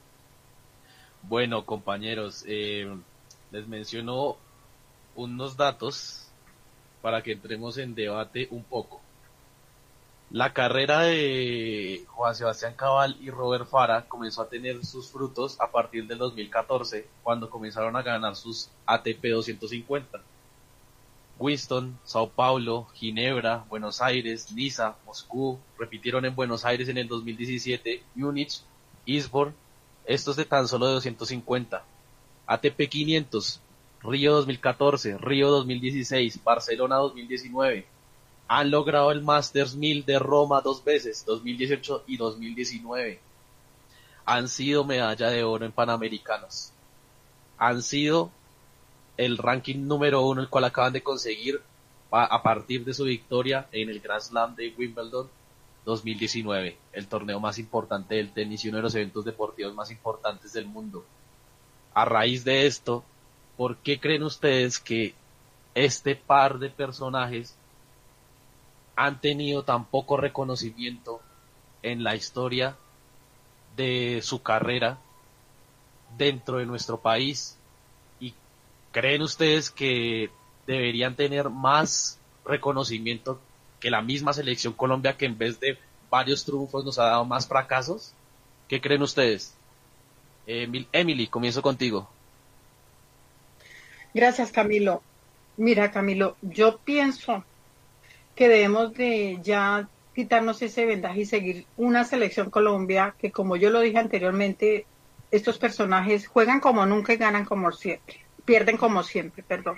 Bueno, 1.23 1.65
compañeros, 1.65 2.45
eh, 2.47 2.95
les 3.51 3.67
menciono 3.67 4.37
unos 5.15 5.57
datos 5.57 6.29
para 7.01 7.23
que 7.23 7.33
entremos 7.33 7.79
en 7.79 7.95
debate 7.95 8.49
un 8.51 8.63
poco. 8.65 9.01
La 10.31 10.53
carrera 10.53 11.01
de 11.05 12.05
Juan 12.07 12.35
Sebastián 12.35 12.75
Cabal 12.75 13.17
y 13.19 13.31
Robert 13.31 13.67
Fara 13.67 14.07
comenzó 14.07 14.43
a 14.43 14.51
tener 14.51 14.85
sus 14.85 15.11
frutos 15.11 15.59
a 15.59 15.71
partir 15.71 16.07
del 16.07 16.19
2014, 16.19 17.09
cuando 17.23 17.49
comenzaron 17.49 17.97
a 17.97 18.03
ganar 18.03 18.37
sus 18.37 18.69
ATP 18.85 19.25
250. 19.31 20.21
Winston, 21.39 21.99
Sao 22.05 22.31
Paulo, 22.31 22.87
Ginebra, 22.95 23.65
Buenos 23.69 24.01
Aires, 24.01 24.51
Niza, 24.53 24.97
Moscú, 25.05 25.59
repitieron 25.79 26.25
en 26.25 26.35
Buenos 26.35 26.65
Aires 26.65 26.89
en 26.89 26.99
el 26.99 27.09
2017, 27.09 28.03
Múnich, 28.15 28.63
Isborn, 29.05 29.55
estos 30.07 30.37
de 30.37 30.45
tan 30.45 30.67
solo 30.67 30.87
de 30.87 30.95
250. 30.95 31.85
ATP 32.47 32.89
500, 32.89 33.61
Río 34.03 34.35
2014, 34.35 35.19
Río 35.19 35.51
2016, 35.51 36.43
Barcelona 36.43 36.97
2019, 36.97 37.87
han 38.49 38.71
logrado 38.71 39.11
el 39.11 39.23
Masters 39.23 39.75
1000 39.75 40.07
de 40.07 40.19
Roma 40.19 40.61
dos 40.61 40.85
veces, 40.85 41.25
2018 41.27 42.05
y 42.07 42.17
2019. 42.17 43.21
Han 44.25 44.49
sido 44.49 44.85
medalla 44.85 45.31
de 45.31 45.45
oro 45.45 45.67
en 45.67 45.73
Panamericanos. 45.73 46.73
Han 47.59 47.83
sido 47.83 48.31
el 49.17 49.39
ranking 49.39 49.87
número 49.87 50.23
uno, 50.23 50.41
el 50.41 50.49
cual 50.49 50.65
acaban 50.65 50.93
de 50.93 51.03
conseguir 51.03 51.61
a 52.11 52.43
partir 52.43 52.85
de 52.85 52.95
su 52.95 53.05
victoria 53.05 53.67
en 53.73 53.91
el 53.91 54.01
Grand 54.01 54.23
Slam 54.23 54.55
de 54.55 54.73
Wimbledon 54.77 55.29
2019, 55.85 56.77
el 56.93 57.07
torneo 57.07 57.41
más 57.41 57.59
importante 57.59 58.17
del 58.17 58.33
tenis 58.33 58.65
y 58.65 58.69
uno 58.69 58.79
de 58.79 58.83
los 58.83 58.95
eventos 58.95 59.25
deportivos 59.25 59.75
más 59.75 59.91
importantes 59.91 60.53
del 60.53 60.67
mundo. 60.67 61.05
A 61.95 62.05
raíz 62.05 62.45
de 62.45 62.67
esto, 62.67 63.05
¿por 63.57 63.77
qué 63.79 64.01
creen 64.01 64.23
ustedes 64.23 64.79
que 64.79 65.15
este 65.75 66.17
par 66.17 66.59
de 66.59 66.71
personajes 66.71 67.57
han 68.97 69.21
tenido 69.21 69.63
tan 69.63 69.85
poco 69.85 70.17
reconocimiento 70.17 71.21
en 71.83 72.03
la 72.03 72.17
historia 72.17 72.77
de 73.77 74.21
su 74.23 74.43
carrera 74.43 74.99
dentro 76.17 76.59
de 76.59 76.67
nuestro 76.67 76.99
país 76.99 77.56
creen 78.97 79.21
ustedes 79.21 79.71
que 79.71 80.31
deberían 80.67 81.17
tener 81.17 81.51
más 81.51 82.19
reconocimiento 82.47 83.39
que 83.79 83.91
la 83.91 84.01
misma 84.01 84.33
selección 84.33 84.73
Colombia 84.73 85.19
que 85.19 85.27
en 85.27 85.37
vez 85.37 85.61
de 85.61 85.77
varios 86.09 86.47
triunfos 86.47 86.83
nos 86.83 86.99
ha 86.99 87.05
dado 87.05 87.27
más 87.27 87.47
fracasos? 87.47 88.15
¿Qué 88.69 88.81
creen 88.81 89.03
ustedes? 89.03 89.55
Emily, 90.47 91.27
comienzo 91.27 91.61
contigo. 91.61 92.09
Gracias, 94.15 94.51
Camilo. 94.51 95.03
Mira, 95.59 95.91
Camilo, 95.91 96.39
yo 96.41 96.79
pienso 96.79 97.45
que 98.35 98.49
debemos 98.49 98.95
de 98.95 99.39
ya 99.43 99.91
quitarnos 100.15 100.63
ese 100.63 100.87
vendaje 100.87 101.21
y 101.21 101.27
seguir 101.27 101.67
una 101.77 102.05
selección 102.05 102.49
Colombia 102.49 103.15
que 103.19 103.31
como 103.31 103.57
yo 103.57 103.69
lo 103.69 103.81
dije 103.81 103.99
anteriormente, 103.99 104.87
estos 105.31 105.59
personajes 105.59 106.27
juegan 106.27 106.61
como 106.61 106.87
nunca 106.87 107.13
y 107.13 107.19
ganan 107.19 107.45
como 107.45 107.73
siempre, 107.73 108.26
pierden 108.47 108.79
como 108.79 109.03
siempre, 109.03 109.43
perdón. 109.43 109.77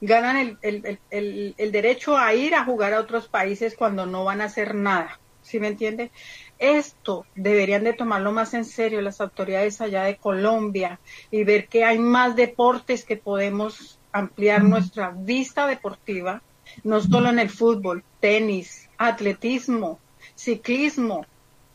Ganan 0.00 0.36
el, 0.36 0.58
el, 0.62 0.98
el, 1.10 1.54
el 1.56 1.72
derecho 1.72 2.16
a 2.16 2.34
ir 2.34 2.54
a 2.54 2.64
jugar 2.64 2.94
a 2.94 3.00
otros 3.00 3.28
países 3.28 3.76
cuando 3.76 4.06
no 4.06 4.24
van 4.24 4.40
a 4.40 4.44
hacer 4.44 4.74
nada, 4.74 5.20
¿sí 5.42 5.60
me 5.60 5.68
entiende? 5.68 6.10
Esto 6.58 7.26
deberían 7.36 7.84
de 7.84 7.92
tomarlo 7.92 8.32
más 8.32 8.54
en 8.54 8.64
serio 8.64 9.00
las 9.00 9.20
autoridades 9.20 9.80
allá 9.80 10.04
de 10.04 10.16
Colombia 10.16 10.98
y 11.30 11.44
ver 11.44 11.68
que 11.68 11.84
hay 11.84 11.98
más 11.98 12.34
deportes 12.34 13.04
que 13.04 13.16
podemos 13.16 14.00
ampliar 14.12 14.64
nuestra 14.64 15.12
vista 15.14 15.66
deportiva, 15.66 16.42
no 16.82 17.00
solo 17.00 17.28
en 17.28 17.38
el 17.38 17.50
fútbol, 17.50 18.02
tenis, 18.20 18.88
atletismo, 18.98 20.00
ciclismo, 20.34 21.26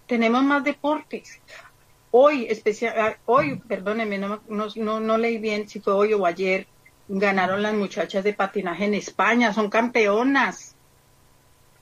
tenemos 0.07 0.43
más 0.43 0.63
deportes. 0.63 1.41
Hoy, 2.15 2.45
especial, 2.47 2.93
ah, 2.95 3.17
hoy, 3.25 3.59
perdónenme, 3.67 4.19
no, 4.19 4.39
no, 4.47 4.99
no 4.99 5.17
leí 5.17 5.39
bien 5.39 5.67
si 5.67 5.79
fue 5.79 5.93
hoy 5.93 6.13
o 6.13 6.27
ayer, 6.27 6.67
ganaron 7.07 7.63
las 7.63 7.73
muchachas 7.73 8.23
de 8.23 8.33
patinaje 8.33 8.85
en 8.85 8.93
España, 8.93 9.51
son 9.51 9.67
campeonas 9.71 10.75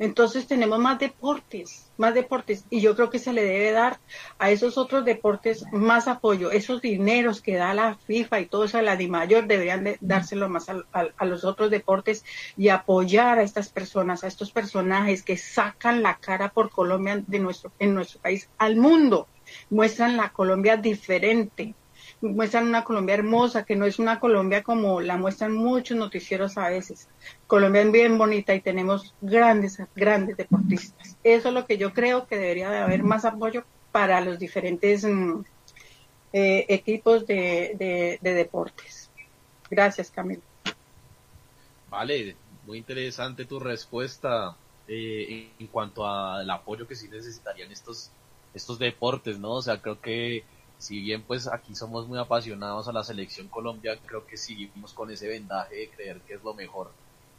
entonces 0.01 0.47
tenemos 0.47 0.79
más 0.79 0.97
deportes, 0.97 1.91
más 1.95 2.15
deportes, 2.15 2.65
y 2.71 2.81
yo 2.81 2.95
creo 2.95 3.11
que 3.11 3.19
se 3.19 3.33
le 3.33 3.43
debe 3.43 3.71
dar 3.71 3.99
a 4.39 4.49
esos 4.49 4.79
otros 4.79 5.05
deportes 5.05 5.63
más 5.71 6.07
apoyo. 6.07 6.49
Esos 6.49 6.81
dineros 6.81 7.39
que 7.39 7.55
da 7.55 7.75
la 7.75 7.93
FIFA 8.07 8.39
y 8.39 8.45
todo 8.47 8.63
eso 8.63 8.77
de 8.77 8.83
la 8.83 8.95
DIMAYOR 8.95 9.45
deberían 9.45 9.83
de 9.83 9.99
dárselo 10.01 10.49
más 10.49 10.69
a, 10.69 11.25
los 11.25 11.43
otros 11.43 11.69
deportes 11.69 12.25
y 12.57 12.69
apoyar 12.69 13.37
a 13.37 13.43
estas 13.43 13.69
personas, 13.69 14.23
a 14.23 14.27
estos 14.27 14.51
personajes 14.51 15.21
que 15.21 15.37
sacan 15.37 16.01
la 16.01 16.15
cara 16.17 16.49
por 16.49 16.71
Colombia 16.71 17.23
de 17.27 17.37
nuestro, 17.37 17.71
en 17.77 17.93
nuestro 17.93 18.19
país 18.21 18.49
al 18.57 18.77
mundo, 18.77 19.27
muestran 19.69 20.17
la 20.17 20.29
Colombia 20.29 20.77
diferente 20.77 21.75
muestran 22.21 22.67
una 22.67 22.83
Colombia 22.83 23.15
hermosa, 23.15 23.65
que 23.65 23.75
no 23.75 23.85
es 23.85 23.99
una 23.99 24.19
Colombia 24.19 24.63
como 24.63 25.01
la 25.01 25.17
muestran 25.17 25.53
muchos 25.53 25.97
noticieros 25.97 26.57
a 26.57 26.69
veces. 26.69 27.07
Colombia 27.47 27.81
es 27.81 27.91
bien 27.91 28.17
bonita 28.17 28.53
y 28.53 28.61
tenemos 28.61 29.13
grandes, 29.21 29.81
grandes 29.95 30.37
deportistas. 30.37 31.17
Eso 31.23 31.47
es 31.49 31.53
lo 31.53 31.65
que 31.65 31.77
yo 31.77 31.93
creo 31.93 32.27
que 32.27 32.37
debería 32.37 32.69
de 32.69 32.77
haber 32.77 33.03
más 33.03 33.25
apoyo 33.25 33.63
para 33.91 34.21
los 34.21 34.39
diferentes 34.39 35.03
mm, 35.03 35.41
eh, 36.33 36.65
equipos 36.69 37.25
de, 37.25 38.19
deportes. 38.21 39.09
Gracias, 39.69 40.11
Camilo. 40.11 40.41
Vale, 41.89 42.35
muy 42.65 42.77
interesante 42.77 43.45
tu 43.45 43.59
respuesta 43.59 44.55
eh, 44.87 45.51
en 45.59 45.67
cuanto 45.67 46.07
al 46.07 46.49
apoyo 46.49 46.87
que 46.87 46.95
sí 46.95 47.07
necesitarían 47.09 47.71
estos 47.71 48.11
estos 48.53 48.79
deportes, 48.79 49.39
¿no? 49.39 49.53
O 49.53 49.61
sea, 49.61 49.81
creo 49.81 49.99
que 50.01 50.43
si 50.77 50.99
bien 50.99 51.21
pues 51.21 51.47
aquí 51.47 51.75
somos 51.75 52.07
muy 52.07 52.17
apasionados 52.17 52.87
a 52.87 52.91
la 52.91 53.03
selección 53.03 53.47
Colombia, 53.47 53.97
creo 54.05 54.25
que 54.25 54.35
seguimos 54.37 54.93
con 54.93 55.11
ese 55.11 55.27
vendaje 55.27 55.75
de 55.75 55.89
creer 55.89 56.21
que 56.21 56.33
es 56.33 56.43
lo 56.43 56.53
mejor. 56.53 56.91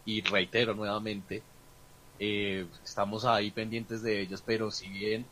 Y 0.04 0.20
reitero 0.22 0.74
nuevamente, 0.74 1.42
eh, 2.18 2.66
estamos 2.84 3.24
ahí 3.24 3.50
pendientes 3.50 4.02
de 4.02 4.20
ellos, 4.20 4.42
pero 4.46 4.70
si 4.70 4.88
bien 4.88 5.26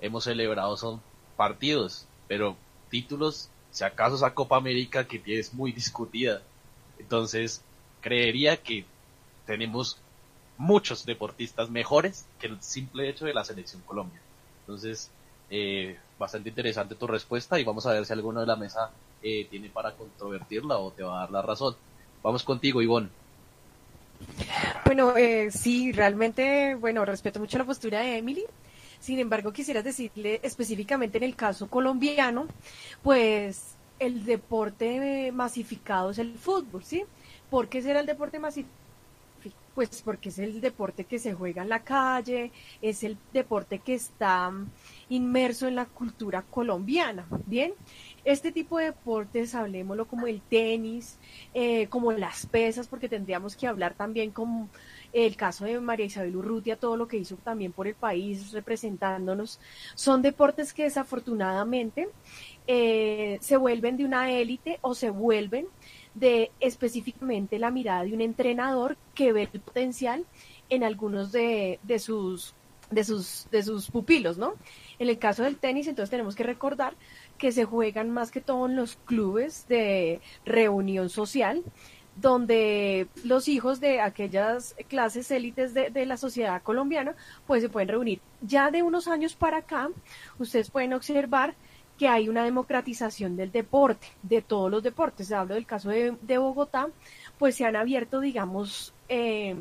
hemos 0.00 0.24
celebrado 0.24 0.76
son 0.76 1.02
partidos, 1.36 2.06
pero 2.26 2.56
títulos, 2.88 3.50
si 3.70 3.84
acaso 3.84 4.16
esa 4.16 4.34
Copa 4.34 4.56
América 4.56 5.06
que 5.06 5.22
es 5.26 5.52
muy 5.54 5.72
discutida. 5.82 6.42
Entonces, 6.98 7.62
creería 8.00 8.56
que 8.56 8.86
tenemos 9.46 9.98
muchos 10.56 11.04
deportistas 11.04 11.70
mejores 11.70 12.26
que 12.38 12.46
el 12.46 12.62
simple 12.62 13.08
hecho 13.08 13.24
de 13.26 13.34
la 13.34 13.44
selección 13.44 13.82
Colombia. 13.82 14.20
Entonces, 14.72 15.10
eh, 15.50 15.98
bastante 16.18 16.48
interesante 16.48 16.94
tu 16.94 17.06
respuesta 17.06 17.60
y 17.60 17.64
vamos 17.64 17.84
a 17.84 17.92
ver 17.92 18.06
si 18.06 18.12
alguno 18.14 18.40
de 18.40 18.46
la 18.46 18.56
mesa 18.56 18.90
eh, 19.22 19.46
tiene 19.50 19.68
para 19.68 19.92
controvertirla 19.92 20.78
o 20.78 20.90
te 20.92 21.02
va 21.02 21.18
a 21.18 21.20
dar 21.20 21.30
la 21.30 21.42
razón. 21.42 21.76
Vamos 22.22 22.42
contigo, 22.42 22.80
Ivonne. 22.80 23.10
Bueno, 24.86 25.14
eh, 25.14 25.50
sí, 25.50 25.92
realmente, 25.92 26.74
bueno, 26.76 27.04
respeto 27.04 27.38
mucho 27.38 27.58
la 27.58 27.66
postura 27.66 28.00
de 28.00 28.16
Emily. 28.16 28.44
Sin 28.98 29.18
embargo, 29.18 29.52
quisiera 29.52 29.82
decirle 29.82 30.40
específicamente 30.42 31.18
en 31.18 31.24
el 31.24 31.36
caso 31.36 31.68
colombiano, 31.68 32.46
pues 33.02 33.74
el 33.98 34.24
deporte 34.24 35.30
masificado 35.32 36.12
es 36.12 36.18
el 36.18 36.38
fútbol, 36.38 36.82
¿sí? 36.82 37.04
¿Por 37.50 37.68
qué 37.68 37.82
será 37.82 38.00
el 38.00 38.06
deporte 38.06 38.38
masificado? 38.38 38.81
Pues 39.74 40.02
porque 40.04 40.28
es 40.28 40.38
el 40.38 40.60
deporte 40.60 41.04
que 41.04 41.18
se 41.18 41.32
juega 41.32 41.62
en 41.62 41.70
la 41.70 41.82
calle, 41.82 42.52
es 42.82 43.04
el 43.04 43.16
deporte 43.32 43.78
que 43.78 43.94
está 43.94 44.52
inmerso 45.08 45.66
en 45.66 45.76
la 45.76 45.86
cultura 45.86 46.42
colombiana. 46.42 47.26
Bien, 47.46 47.72
este 48.24 48.52
tipo 48.52 48.76
de 48.76 48.86
deportes, 48.86 49.54
hablemoslo 49.54 50.06
como 50.06 50.26
el 50.26 50.42
tenis, 50.42 51.18
eh, 51.54 51.86
como 51.88 52.12
las 52.12 52.44
pesas, 52.44 52.86
porque 52.86 53.08
tendríamos 53.08 53.56
que 53.56 53.66
hablar 53.66 53.94
también 53.94 54.30
como 54.30 54.68
el 55.12 55.36
caso 55.36 55.64
de 55.64 55.80
María 55.80 56.06
Isabel 56.06 56.36
Urrutia, 56.36 56.76
todo 56.76 56.96
lo 56.96 57.08
que 57.08 57.16
hizo 57.16 57.36
también 57.36 57.72
por 57.72 57.86
el 57.86 57.94
país 57.94 58.52
representándonos, 58.52 59.58
son 59.94 60.22
deportes 60.22 60.72
que 60.72 60.84
desafortunadamente 60.84 62.08
eh, 62.66 63.38
se 63.40 63.56
vuelven 63.56 63.96
de 63.96 64.04
una 64.04 64.30
élite 64.30 64.78
o 64.82 64.94
se 64.94 65.10
vuelven 65.10 65.66
de 66.14 66.50
específicamente 66.60 67.58
la 67.58 67.70
mirada 67.70 68.04
de 68.04 68.12
un 68.12 68.20
entrenador 68.20 68.96
que 69.14 69.32
ve 69.32 69.48
el 69.52 69.60
potencial 69.60 70.24
en 70.68 70.84
algunos 70.84 71.32
de, 71.32 71.78
de 71.82 71.98
sus 71.98 72.54
de 72.90 73.04
sus, 73.04 73.48
de 73.50 73.62
sus 73.62 73.90
pupilos, 73.90 74.38
¿no? 74.38 74.54
En 74.98 75.08
el 75.08 75.18
caso 75.18 75.42
del 75.42 75.56
tenis, 75.56 75.88
entonces 75.88 76.10
tenemos 76.10 76.36
que 76.36 76.42
recordar 76.42 76.94
que 77.38 77.50
se 77.50 77.64
juegan 77.64 78.10
más 78.10 78.30
que 78.30 78.40
todo 78.40 78.66
en 78.66 78.76
los 78.76 78.96
clubes 78.96 79.66
de 79.66 80.20
reunión 80.44 81.08
social, 81.08 81.62
donde 82.16 83.08
los 83.24 83.48
hijos 83.48 83.80
de 83.80 84.00
aquellas 84.00 84.76
clases 84.88 85.30
élites 85.30 85.72
de, 85.72 85.88
de, 85.88 86.04
la 86.04 86.18
sociedad 86.18 86.62
colombiana, 86.62 87.16
pues 87.46 87.62
se 87.62 87.70
pueden 87.70 87.88
reunir. 87.88 88.20
Ya 88.42 88.70
de 88.70 88.82
unos 88.82 89.08
años 89.08 89.34
para 89.34 89.58
acá, 89.58 89.88
ustedes 90.38 90.70
pueden 90.70 90.92
observar 90.92 91.54
que 92.02 92.08
hay 92.08 92.28
una 92.28 92.42
democratización 92.42 93.36
del 93.36 93.52
deporte, 93.52 94.08
de 94.24 94.42
todos 94.42 94.68
los 94.68 94.82
deportes. 94.82 95.30
Hablo 95.30 95.54
del 95.54 95.66
caso 95.66 95.88
de, 95.90 96.36
Bogotá, 96.36 96.88
pues 97.38 97.54
se 97.54 97.64
han 97.64 97.76
abierto, 97.76 98.18
digamos, 98.18 98.92
eh, 99.08 99.54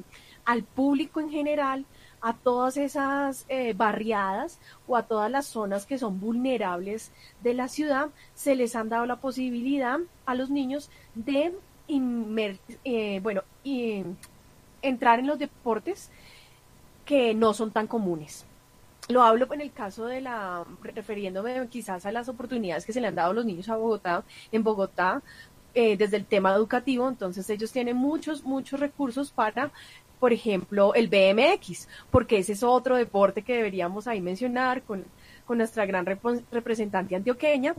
al 0.43 0.63
público 0.63 1.19
en 1.19 1.30
general 1.30 1.86
a 2.19 2.34
todas 2.34 2.77
esas 2.77 3.45
eh, 3.47 3.73
barriadas 3.73 4.60
o 4.88 4.97
a 4.97 5.04
todas 5.04 5.30
las 5.30 5.45
zonas 5.45 5.86
que 5.86 5.99
son 5.99 6.19
vulnerables 6.19 7.12
de 7.43 7.54
la 7.54 7.67
ciudad, 7.67 8.10
se 8.34 8.56
les 8.56 8.75
han 8.75 8.89
dado 8.89 9.06
la 9.06 9.17
posibilidad 9.17 9.99
a 10.25 10.34
los 10.34 10.49
niños 10.49 10.89
de 11.13 11.54
eh, 11.88 13.19
bueno, 13.21 13.43
y, 13.63 14.04
entrar 14.82 15.19
en 15.19 15.27
los 15.27 15.38
deportes 15.38 16.10
que 17.06 17.36
no 17.36 17.54
son 17.54 17.69
tan 17.69 17.86
comunes. 17.86 18.47
Lo 19.12 19.24
hablo 19.24 19.52
en 19.54 19.62
el 19.62 19.71
caso 19.71 20.06
de 20.06 20.21
la, 20.21 20.65
refiriéndome 20.82 21.67
quizás 21.69 22.06
a 22.06 22.12
las 22.12 22.30
oportunidades 22.30 22.86
que 22.86 22.93
se 22.93 23.02
le 23.02 23.08
han 23.08 23.15
dado 23.15 23.32
a 23.32 23.34
los 23.34 23.45
niños 23.45 23.69
a 23.69 23.76
Bogotá, 23.76 24.24
en 24.52 24.63
Bogotá, 24.63 25.21
eh, 25.74 25.95
desde 25.97 26.17
el 26.17 26.26
tema 26.26 26.54
educativo, 26.54 27.08
entonces 27.08 27.50
ellos 27.50 27.71
tienen 27.71 27.95
muchos, 27.95 28.43
muchos 28.43 28.80
recursos 28.80 29.32
para 29.32 29.71
por 30.21 30.34
ejemplo, 30.34 30.93
el 30.93 31.08
BMX, 31.08 31.88
porque 32.12 32.38
ese 32.38 32.54
es 32.54 32.62
otro 32.62 32.95
deporte 32.95 33.41
que 33.41 33.56
deberíamos 33.56 34.08
ahí 34.08 34.21
mencionar 34.21 34.84
con, 34.84 35.04
nuestra 35.50 35.86
gran 35.86 36.06
representante 36.06 37.15
antioqueña, 37.15 37.74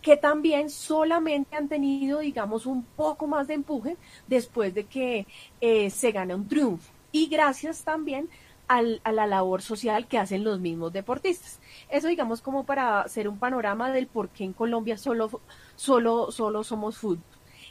que 0.00 0.16
también 0.16 0.70
solamente 0.70 1.54
han 1.54 1.68
tenido, 1.68 2.20
digamos, 2.20 2.64
un 2.64 2.82
poco 2.82 3.26
más 3.26 3.46
de 3.46 3.54
empuje 3.54 3.96
después 4.26 4.74
de 4.74 4.84
que 4.84 5.26
eh, 5.60 5.90
se 5.90 6.10
gana 6.12 6.34
un 6.34 6.48
triunfo. 6.48 6.90
Y 7.12 7.26
gracias 7.26 7.84
también 7.84 8.28
al, 8.70 9.00
a 9.02 9.10
la 9.10 9.26
labor 9.26 9.62
social 9.62 10.06
que 10.06 10.16
hacen 10.16 10.44
los 10.44 10.60
mismos 10.60 10.92
deportistas. 10.92 11.58
Eso, 11.88 12.06
digamos, 12.06 12.40
como 12.40 12.64
para 12.64 13.00
hacer 13.00 13.26
un 13.26 13.36
panorama 13.36 13.90
del 13.90 14.06
por 14.06 14.28
qué 14.28 14.44
en 14.44 14.52
Colombia 14.52 14.96
solo, 14.96 15.40
solo, 15.74 16.30
solo 16.30 16.62
somos 16.62 16.96
fútbol. 16.96 17.24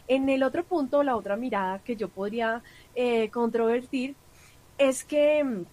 En 0.10 0.28
el 0.28 0.44
otro 0.44 0.66
punto, 0.66 1.02
la 1.04 1.16
otra 1.16 1.38
mirada 1.38 1.80
que 1.80 1.96
yo 1.96 2.10
podría 2.10 2.62
eh, 2.96 3.30
controvertir 3.30 4.16
es 4.78 5.06
que 5.06 5.64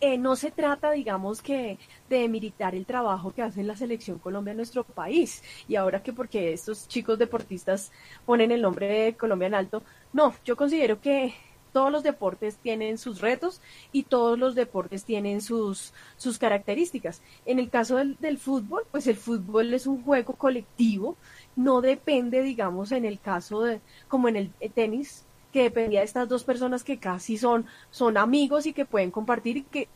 eh, 0.00 0.16
no 0.16 0.34
se 0.34 0.50
trata, 0.50 0.92
digamos, 0.92 1.42
que 1.42 1.78
de 2.08 2.26
militar 2.28 2.74
el 2.74 2.86
trabajo 2.86 3.34
que 3.34 3.42
hace 3.42 3.62
la 3.64 3.76
selección 3.76 4.18
Colombia 4.18 4.52
en 4.52 4.56
nuestro 4.56 4.82
país. 4.82 5.42
Y 5.68 5.76
ahora 5.76 6.02
que 6.02 6.14
porque 6.14 6.54
estos 6.54 6.88
chicos 6.88 7.18
deportistas 7.18 7.92
ponen 8.24 8.50
el 8.50 8.62
nombre 8.62 8.86
de 8.88 9.14
Colombia 9.14 9.48
en 9.48 9.54
alto, 9.56 9.82
no, 10.14 10.32
yo 10.42 10.56
considero 10.56 11.02
que 11.02 11.34
todos 11.74 11.92
los 11.92 12.02
deportes 12.02 12.56
tienen 12.56 12.96
sus 12.96 13.20
retos 13.20 13.60
y 13.92 14.04
todos 14.04 14.38
los 14.38 14.54
deportes 14.54 15.04
tienen 15.04 15.42
sus, 15.42 15.92
sus 16.16 16.38
características. 16.38 17.20
En 17.44 17.58
el 17.58 17.68
caso 17.68 17.96
del, 17.96 18.16
del 18.20 18.38
fútbol, 18.38 18.84
pues 18.90 19.06
el 19.06 19.16
fútbol 19.16 19.74
es 19.74 19.86
un 19.86 20.02
juego 20.02 20.32
colectivo 20.32 21.18
no 21.56 21.80
depende, 21.80 22.42
digamos, 22.42 22.92
en 22.92 23.04
el 23.04 23.20
caso 23.20 23.62
de, 23.62 23.80
como 24.08 24.28
en 24.28 24.36
el 24.36 24.50
tenis, 24.74 25.24
que 25.52 25.62
dependía 25.62 26.00
de 26.00 26.06
estas 26.06 26.28
dos 26.28 26.42
personas 26.42 26.82
que 26.82 26.98
casi 26.98 27.38
son, 27.38 27.66
son 27.90 28.16
amigos 28.16 28.66
y 28.66 28.72
que 28.72 28.84
pueden 28.84 29.12
compartir 29.12 29.58
y 29.58 29.62
que 29.62 29.88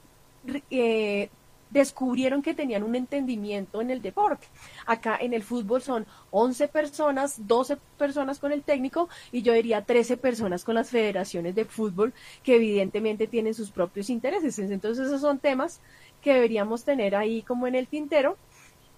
eh, 0.71 1.31
descubrieron 1.71 2.43
que 2.43 2.55
tenían 2.55 2.83
un 2.83 2.95
entendimiento 2.95 3.81
en 3.81 3.91
el 3.91 4.03
deporte. 4.03 4.47
Acá 4.87 5.19
en 5.21 5.35
el 5.35 5.43
fútbol 5.43 5.83
son 5.83 6.07
11 6.31 6.69
personas, 6.69 7.47
12 7.47 7.77
personas 7.99 8.39
con 8.39 8.53
el 8.53 8.63
técnico 8.63 9.09
y 9.33 9.43
yo 9.43 9.53
diría 9.53 9.85
13 9.85 10.17
personas 10.17 10.65
con 10.65 10.75
las 10.75 10.91
federaciones 10.91 11.55
de 11.55 11.65
fútbol 11.65 12.13
que 12.43 12.57
evidentemente 12.57 13.27
tienen 13.27 13.55
sus 13.55 13.71
propios 13.71 14.11
intereses. 14.11 14.59
Entonces 14.71 15.07
esos 15.07 15.21
son 15.21 15.39
temas 15.39 15.81
que 16.23 16.35
deberíamos 16.35 16.85
tener 16.85 17.15
ahí 17.15 17.43
como 17.43 17.67
en 17.67 17.75
el 17.75 17.87
tintero, 17.87 18.37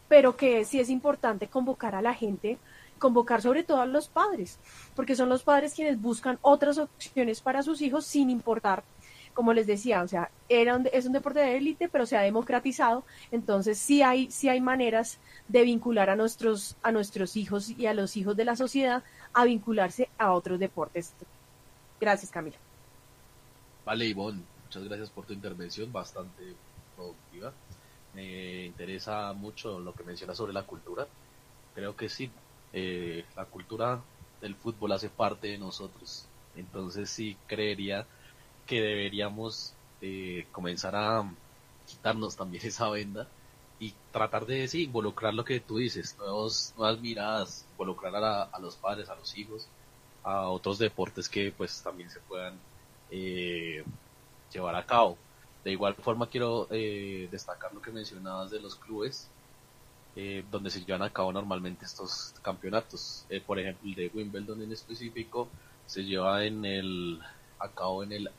pero 0.08 0.36
que 0.36 0.64
sí 0.64 0.80
es 0.80 0.90
importante 0.90 1.48
convocar 1.48 1.94
a 1.94 2.02
la 2.02 2.14
gente 2.14 2.58
convocar 3.00 3.42
sobre 3.42 3.64
todo 3.64 3.80
a 3.80 3.86
los 3.86 4.08
padres, 4.08 4.60
porque 4.94 5.16
son 5.16 5.28
los 5.28 5.42
padres 5.42 5.74
quienes 5.74 6.00
buscan 6.00 6.38
otras 6.42 6.78
opciones 6.78 7.40
para 7.40 7.62
sus 7.62 7.80
hijos 7.80 8.04
sin 8.04 8.30
importar 8.30 8.84
como 9.34 9.52
les 9.52 9.66
decía, 9.66 10.02
o 10.02 10.08
sea, 10.08 10.30
era 10.48 10.80
es 10.92 11.06
un 11.06 11.12
deporte 11.12 11.40
de 11.40 11.56
élite, 11.56 11.88
pero 11.88 12.06
se 12.06 12.16
ha 12.16 12.20
democratizado, 12.20 13.04
entonces 13.30 13.78
sí 13.78 14.02
hay, 14.02 14.30
sí 14.30 14.48
hay 14.48 14.60
maneras 14.60 15.18
de 15.48 15.62
vincular 15.62 16.10
a 16.10 16.16
nuestros, 16.16 16.76
a 16.82 16.92
nuestros 16.92 17.36
hijos 17.36 17.70
y 17.70 17.86
a 17.86 17.94
los 17.94 18.16
hijos 18.16 18.36
de 18.36 18.44
la 18.44 18.56
sociedad 18.56 19.02
a 19.32 19.44
vincularse 19.44 20.08
a 20.18 20.32
otros 20.32 20.58
deportes. 20.58 21.12
Gracias, 22.00 22.30
Camila. 22.30 22.56
Vale, 23.84 24.06
Ivonne, 24.06 24.42
muchas 24.64 24.84
gracias 24.84 25.10
por 25.10 25.26
tu 25.26 25.32
intervención, 25.32 25.92
bastante 25.92 26.54
productiva. 26.96 27.52
Me 28.14 28.66
interesa 28.66 29.32
mucho 29.32 29.78
lo 29.78 29.94
que 29.94 30.04
mencionas 30.04 30.36
sobre 30.36 30.52
la 30.52 30.64
cultura. 30.64 31.06
Creo 31.74 31.96
que 31.96 32.08
sí, 32.08 32.30
eh, 32.72 33.24
la 33.36 33.44
cultura 33.44 34.00
del 34.40 34.54
fútbol 34.54 34.92
hace 34.92 35.08
parte 35.08 35.48
de 35.48 35.58
nosotros. 35.58 36.26
Entonces 36.56 37.10
sí 37.10 37.36
creería 37.46 38.06
que 38.70 38.80
deberíamos 38.80 39.74
eh, 40.00 40.46
comenzar 40.52 40.94
a 40.94 41.28
quitarnos 41.88 42.36
también 42.36 42.64
esa 42.68 42.88
venda 42.88 43.26
y 43.80 43.92
tratar 44.12 44.46
de 44.46 44.70
involucrar 44.74 45.34
lo 45.34 45.44
que 45.44 45.58
tú 45.58 45.78
dices, 45.78 46.16
nuevos, 46.18 46.72
nuevas 46.78 47.00
miradas, 47.00 47.66
involucrar 47.72 48.14
a, 48.14 48.58
los 48.60 48.76
padres, 48.76 49.08
a 49.08 49.16
los 49.16 49.36
hijos, 49.36 49.66
a 50.22 50.48
otros 50.48 50.78
deportes 50.78 51.28
que 51.28 51.50
pues 51.50 51.82
también 51.82 52.10
se 52.10 52.20
puedan 52.20 52.54
eh, 53.10 53.82
llevar 54.52 54.76
a 54.76 54.86
cabo. 54.86 55.18
De 55.64 55.72
igual 55.72 55.96
forma 55.96 56.28
quiero 56.28 56.68
eh, 56.70 57.26
destacar 57.32 57.74
lo 57.74 57.82
que 57.82 57.90
mencionabas 57.90 58.52
de 58.52 58.60
los 58.60 58.76
clubes, 58.76 59.28
donde 60.50 60.70
se 60.70 60.84
llevan 60.84 61.02
a 61.02 61.10
cabo 61.10 61.32
normalmente 61.32 61.86
estos 61.86 62.34
campeonatos. 62.42 63.24
por 63.46 63.58
ejemplo, 63.58 63.88
el 63.88 63.94
de 63.94 64.10
Wimbledon 64.12 64.62
en 64.62 64.72
específico 64.72 65.48
se 65.86 66.04
lleva 66.04 66.44
en 66.44 66.64
el 66.64 67.20
a 67.60 68.02
en 68.02 68.12
el 68.12 68.30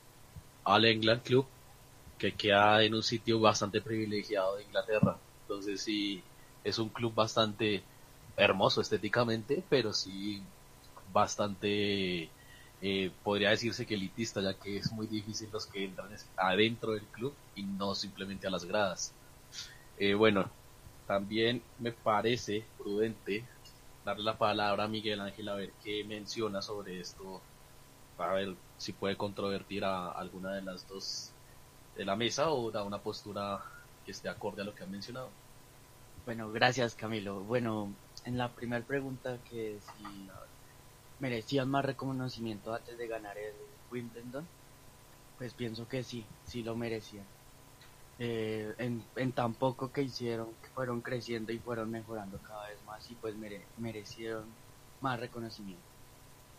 All 0.63 0.85
England 0.85 1.23
Club, 1.23 1.51
que 2.17 2.35
queda 2.37 2.83
en 2.83 2.93
un 2.95 3.03
sitio 3.03 3.39
bastante 3.39 3.81
privilegiado 3.81 4.57
de 4.57 4.63
Inglaterra. 4.65 5.21
Entonces 5.41 5.83
sí, 5.83 6.23
es 6.63 6.79
un 6.79 6.89
club 6.89 7.13
bastante 7.15 7.89
hermoso 8.35 8.81
estéticamente, 8.81 9.65
pero 9.69 9.93
sí 9.93 10.53
bastante, 11.07 12.35
eh, 12.79 13.11
podría 13.23 13.49
decirse 13.51 13.85
que 13.85 13.95
elitista, 13.95 14.41
ya 14.41 14.57
que 14.59 14.77
es 14.77 14.91
muy 14.91 15.07
difícil 15.07 15.49
los 15.51 15.67
que 15.67 15.85
entran 15.85 16.13
adentro 16.37 16.93
del 16.93 17.09
club 17.11 17.39
y 17.55 17.63
no 17.65 17.95
simplemente 17.95 18.47
a 18.47 18.51
las 18.51 18.65
gradas. 18.65 19.17
Eh, 19.97 20.13
bueno, 20.15 20.51
también 21.05 21.63
me 21.77 21.91
parece 21.93 22.73
prudente 22.77 23.49
darle 24.03 24.23
la 24.23 24.37
palabra 24.37 24.85
a 24.85 24.87
Miguel 24.87 25.21
Ángel 25.21 25.49
a 25.49 25.55
ver 25.55 25.75
qué 25.83 26.03
menciona 26.05 26.61
sobre 26.61 26.99
esto 26.99 27.47
a 28.23 28.33
ver 28.33 28.55
si 28.77 28.93
puede 28.93 29.15
controvertir 29.15 29.83
a 29.83 30.11
alguna 30.11 30.53
de 30.55 30.61
las 30.61 30.87
dos 30.87 31.31
de 31.95 32.05
la 32.05 32.15
mesa 32.15 32.51
o 32.51 32.71
da 32.71 32.83
una 32.83 32.99
postura 32.99 33.61
que 34.05 34.11
esté 34.11 34.29
acorde 34.29 34.61
a 34.61 34.65
lo 34.65 34.73
que 34.73 34.83
han 34.83 34.91
mencionado. 34.91 35.29
Bueno, 36.25 36.51
gracias 36.51 36.95
Camilo. 36.95 37.41
Bueno, 37.41 37.93
en 38.25 38.37
la 38.37 38.49
primera 38.49 38.85
pregunta 38.85 39.37
que 39.49 39.79
si 39.79 40.29
merecían 41.19 41.69
más 41.69 41.85
reconocimiento 41.85 42.73
antes 42.73 42.97
de 42.97 43.07
ganar 43.07 43.37
el 43.37 43.53
Wimbledon, 43.91 44.47
pues 45.37 45.53
pienso 45.53 45.87
que 45.87 46.03
sí, 46.03 46.25
sí 46.45 46.63
lo 46.63 46.75
merecían. 46.75 47.25
Eh, 48.19 48.73
en, 48.77 49.03
en, 49.15 49.31
tan 49.31 49.53
poco 49.55 49.91
que 49.91 50.03
hicieron, 50.03 50.53
que 50.61 50.69
fueron 50.69 51.01
creciendo 51.01 51.51
y 51.51 51.57
fueron 51.57 51.89
mejorando 51.89 52.39
cada 52.39 52.67
vez 52.69 52.83
más 52.85 53.09
y 53.09 53.15
pues 53.15 53.35
merecieron 53.77 54.45
más 54.99 55.19
reconocimiento. 55.19 55.90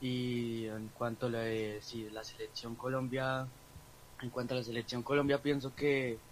Y 0.05 0.67
en 0.67 0.89
cuanto 0.89 1.27
a 1.27 1.31
la, 1.31 1.45
la 1.45 2.25
selección 2.25 2.75
Colombia, 2.75 3.49
en 4.21 4.31
cuanto 4.31 4.55
a 4.55 4.57
la 4.57 4.65
selección 4.65 5.05
Colombia, 5.05 5.41
pienso 5.41 5.77
que 5.77 6.25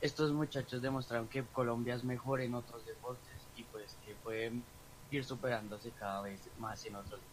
estos 0.00 0.32
muchachos 0.32 0.80
demostraron 0.80 1.28
que 1.28 1.44
Colombia 1.48 1.96
es 1.96 2.04
mejor 2.04 2.42
en 2.42 2.54
otros 2.54 2.86
deportes 2.86 3.50
y 3.54 3.64
pues 3.64 3.98
que 4.04 4.14
pueden 4.14 4.68
ir 5.10 5.24
superándose 5.24 5.92
cada 5.92 6.22
vez 6.22 6.48
más 6.56 6.84
en 6.84 6.94
otros. 6.94 7.24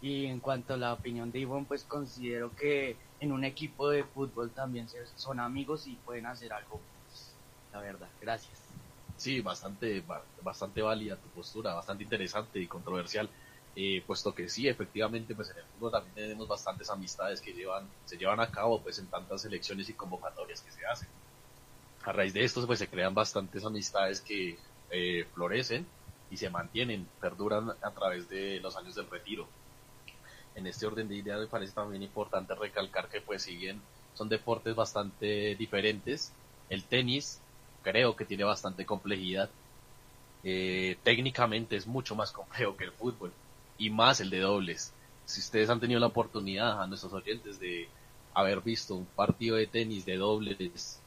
Y 0.00 0.26
en 0.26 0.38
cuanto 0.38 0.74
a 0.74 0.76
la 0.76 0.92
opinión 0.92 1.32
de 1.32 1.40
Ivonne, 1.40 1.66
pues 1.66 1.84
considero 1.84 2.54
que 2.54 3.00
en 3.18 3.32
un 3.32 3.42
equipo 3.42 3.90
de 3.90 4.04
fútbol 4.04 4.54
también 4.54 4.86
son 5.16 5.40
amigos 5.40 5.88
y 5.88 5.96
pueden 5.96 6.26
hacer 6.26 6.52
algo, 6.52 6.86
la 7.72 7.80
verdad. 7.80 8.12
Gracias. 8.20 8.68
Sí, 9.16 9.40
bastante, 9.40 10.04
bastante 10.42 10.80
válida 10.80 11.20
tu 11.20 11.28
postura, 11.32 11.74
bastante 11.74 12.04
interesante 12.04 12.60
y 12.60 12.68
controversial. 12.68 13.32
Eh, 13.74 14.02
puesto 14.06 14.34
que 14.34 14.48
sí, 14.48 14.68
efectivamente, 14.68 15.34
pues 15.34 15.50
en 15.50 15.58
el 15.58 15.64
fútbol 15.64 15.92
también 15.92 16.14
tenemos 16.14 16.46
bastantes 16.46 16.90
amistades 16.90 17.40
que 17.40 17.52
llevan, 17.52 17.88
se 18.04 18.18
llevan 18.18 18.40
a 18.40 18.50
cabo 18.50 18.82
pues 18.82 18.98
en 18.98 19.06
tantas 19.06 19.44
elecciones 19.46 19.88
y 19.88 19.94
convocatorias 19.94 20.60
que 20.60 20.70
se 20.72 20.84
hacen. 20.84 21.08
A 22.04 22.12
raíz 22.12 22.34
de 22.34 22.44
esto 22.44 22.66
pues 22.66 22.78
se 22.80 22.88
crean 22.88 23.14
bastantes 23.14 23.64
amistades 23.64 24.20
que 24.20 24.58
eh, 24.90 25.24
florecen 25.32 25.86
y 26.30 26.36
se 26.36 26.50
mantienen, 26.50 27.08
perduran 27.20 27.70
a 27.70 27.90
través 27.92 28.28
de 28.28 28.60
los 28.60 28.76
años 28.76 28.94
del 28.94 29.08
retiro. 29.08 29.48
En 30.54 30.66
este 30.66 30.86
orden 30.86 31.08
de 31.08 31.16
ideas 31.16 31.40
me 31.40 31.46
parece 31.46 31.72
también 31.72 32.02
importante 32.02 32.54
recalcar 32.54 33.08
que 33.08 33.22
pues 33.22 33.42
si 33.42 33.56
bien 33.56 33.80
son 34.12 34.28
deportes 34.28 34.74
bastante 34.74 35.54
diferentes, 35.56 36.30
el 36.68 36.84
tenis 36.84 37.40
creo 37.82 38.16
que 38.16 38.26
tiene 38.26 38.44
bastante 38.44 38.84
complejidad. 38.84 39.48
Eh, 40.44 40.98
técnicamente 41.02 41.76
es 41.76 41.86
mucho 41.86 42.14
más 42.14 42.32
complejo 42.32 42.76
que 42.76 42.84
el 42.84 42.92
fútbol 42.92 43.32
y 43.78 43.90
más 43.90 44.20
el 44.20 44.30
de 44.30 44.40
dobles. 44.40 44.92
Si 45.24 45.40
ustedes 45.40 45.70
han 45.70 45.80
tenido 45.80 46.00
la 46.00 46.06
oportunidad 46.06 46.80
a 46.80 46.86
nuestros 46.86 47.12
oyentes 47.12 47.58
de 47.58 47.88
haber 48.34 48.60
visto 48.60 48.94
un 48.94 49.06
partido 49.06 49.56
de 49.56 49.66
tenis 49.66 50.04
de 50.04 50.16
dobles, 50.16 51.00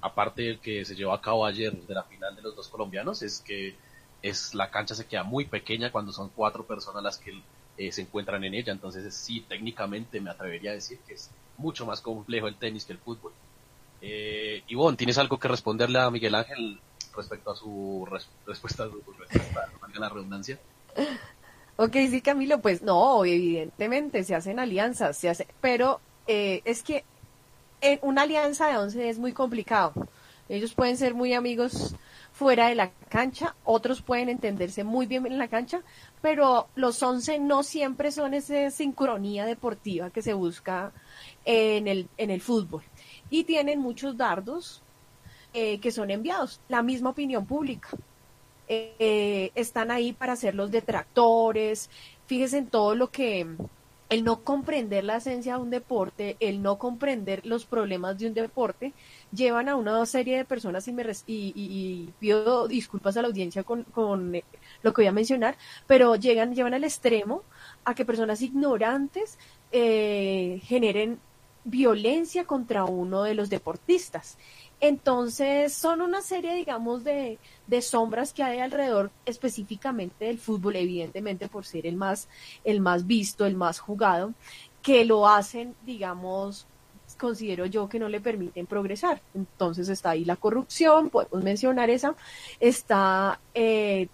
aparte 0.00 0.42
del 0.42 0.60
que 0.60 0.84
se 0.84 0.94
llevó 0.94 1.12
a 1.12 1.20
cabo 1.20 1.44
ayer 1.44 1.72
de 1.72 1.94
la 1.94 2.04
final 2.04 2.34
de 2.34 2.42
los 2.42 2.56
dos 2.56 2.68
colombianos, 2.68 3.22
es 3.22 3.40
que 3.40 3.76
es 4.22 4.54
la 4.54 4.70
cancha 4.70 4.94
se 4.94 5.06
queda 5.06 5.22
muy 5.22 5.46
pequeña 5.46 5.90
cuando 5.90 6.12
son 6.12 6.30
cuatro 6.34 6.64
personas 6.64 7.02
las 7.02 7.18
que 7.18 7.42
eh, 7.76 7.92
se 7.92 8.02
encuentran 8.02 8.44
en 8.44 8.54
ella. 8.54 8.72
Entonces 8.72 9.14
sí, 9.14 9.40
técnicamente 9.48 10.20
me 10.20 10.30
atrevería 10.30 10.72
a 10.72 10.74
decir 10.74 10.98
que 11.06 11.14
es 11.14 11.30
mucho 11.56 11.86
más 11.86 12.00
complejo 12.00 12.48
el 12.48 12.56
tenis 12.56 12.84
que 12.84 12.92
el 12.92 12.98
fútbol. 12.98 13.32
Eh, 14.00 14.62
Ivonne, 14.68 14.96
¿tienes 14.96 15.18
algo 15.18 15.38
que 15.38 15.48
responderle 15.48 15.98
a 15.98 16.10
Miguel 16.10 16.34
Ángel 16.34 16.80
respecto 17.14 17.50
a 17.50 17.56
su 17.56 18.06
respuesta, 18.10 18.84
a 18.84 18.88
su 18.88 19.02
respuesta, 19.18 19.68
la 19.98 20.08
redundancia? 20.08 20.58
Ok, 21.76 21.92
sí, 22.10 22.20
Camilo, 22.20 22.60
pues 22.60 22.82
no, 22.82 23.24
evidentemente 23.24 24.22
se 24.24 24.34
hacen 24.34 24.58
alianzas, 24.58 25.16
se 25.16 25.30
hace, 25.30 25.46
pero 25.60 26.00
eh, 26.26 26.60
es 26.64 26.82
que 26.82 27.04
en 27.80 27.98
una 28.02 28.22
alianza 28.22 28.68
de 28.68 28.76
once 28.76 29.08
es 29.08 29.18
muy 29.18 29.32
complicado. 29.32 29.94
Ellos 30.48 30.74
pueden 30.74 30.96
ser 30.96 31.14
muy 31.14 31.32
amigos 31.32 31.94
fuera 32.32 32.68
de 32.68 32.74
la 32.74 32.90
cancha, 33.08 33.54
otros 33.64 34.02
pueden 34.02 34.28
entenderse 34.28 34.82
muy 34.82 35.06
bien 35.06 35.26
en 35.26 35.38
la 35.38 35.48
cancha, 35.48 35.82
pero 36.20 36.68
los 36.74 37.02
once 37.02 37.38
no 37.38 37.62
siempre 37.62 38.10
son 38.10 38.34
esa 38.34 38.70
sincronía 38.70 39.46
deportiva 39.46 40.10
que 40.10 40.22
se 40.22 40.34
busca 40.34 40.92
en 41.44 41.86
el, 41.86 42.08
en 42.16 42.30
el 42.30 42.40
fútbol. 42.40 42.82
Y 43.30 43.44
tienen 43.44 43.78
muchos 43.80 44.16
dardos 44.16 44.82
eh, 45.52 45.78
que 45.80 45.92
son 45.92 46.10
enviados, 46.10 46.60
la 46.68 46.82
misma 46.82 47.10
opinión 47.10 47.46
pública. 47.46 47.88
Eh, 48.72 49.50
están 49.56 49.90
ahí 49.90 50.12
para 50.12 50.36
ser 50.36 50.54
los 50.54 50.70
detractores. 50.70 51.90
Fíjense 52.26 52.58
en 52.58 52.68
todo 52.68 52.94
lo 52.94 53.10
que 53.10 53.44
el 54.10 54.22
no 54.22 54.44
comprender 54.44 55.02
la 55.02 55.16
esencia 55.16 55.54
de 55.56 55.62
un 55.62 55.70
deporte, 55.70 56.36
el 56.38 56.62
no 56.62 56.78
comprender 56.78 57.44
los 57.44 57.64
problemas 57.64 58.16
de 58.18 58.28
un 58.28 58.34
deporte, 58.34 58.92
llevan 59.32 59.68
a 59.68 59.74
una 59.74 60.06
serie 60.06 60.36
de 60.36 60.44
personas 60.44 60.86
y, 60.86 60.92
me 60.92 61.04
y, 61.26 62.10
pido 62.20 62.68
disculpas 62.68 63.16
a 63.16 63.22
la 63.22 63.28
audiencia 63.28 63.64
con, 63.64 64.34
eh, 64.36 64.44
lo 64.82 64.92
que 64.92 65.02
voy 65.02 65.08
a 65.08 65.12
mencionar, 65.12 65.56
pero 65.88 66.14
llegan, 66.14 66.54
llevan 66.54 66.74
al 66.74 66.84
extremo 66.84 67.42
a 67.84 67.96
que 67.96 68.04
personas 68.04 68.40
ignorantes 68.40 69.36
eh, 69.72 70.60
generen 70.62 71.18
violencia 71.64 72.44
contra 72.44 72.84
uno 72.84 73.24
de 73.24 73.34
los 73.34 73.50
deportistas. 73.50 74.38
Entonces, 74.80 75.74
son 75.74 76.00
una 76.00 76.22
serie, 76.22 76.54
digamos, 76.54 77.04
de, 77.04 77.38
de 77.66 77.82
sombras 77.82 78.32
que 78.32 78.42
hay 78.42 78.60
alrededor 78.60 79.10
específicamente 79.26 80.24
del 80.24 80.38
fútbol, 80.38 80.76
evidentemente 80.76 81.48
por 81.48 81.66
ser 81.66 81.86
el 81.86 81.96
más, 81.96 82.28
el 82.64 82.80
más 82.80 83.06
visto, 83.06 83.44
el 83.44 83.56
más 83.56 83.78
jugado, 83.78 84.32
que 84.82 85.04
lo 85.04 85.28
hacen, 85.28 85.74
digamos, 85.84 86.66
considero 87.18 87.66
yo 87.66 87.88
que 87.88 87.98
no 87.98 88.08
le 88.08 88.20
permiten 88.20 88.66
progresar. 88.66 89.20
Entonces 89.34 89.88
está 89.88 90.10
ahí 90.10 90.24
la 90.24 90.36
corrupción, 90.36 91.10
podemos 91.10 91.44
mencionar 91.44 91.90
esa, 91.90 92.16
está 92.58 93.40
eh, 93.54 94.08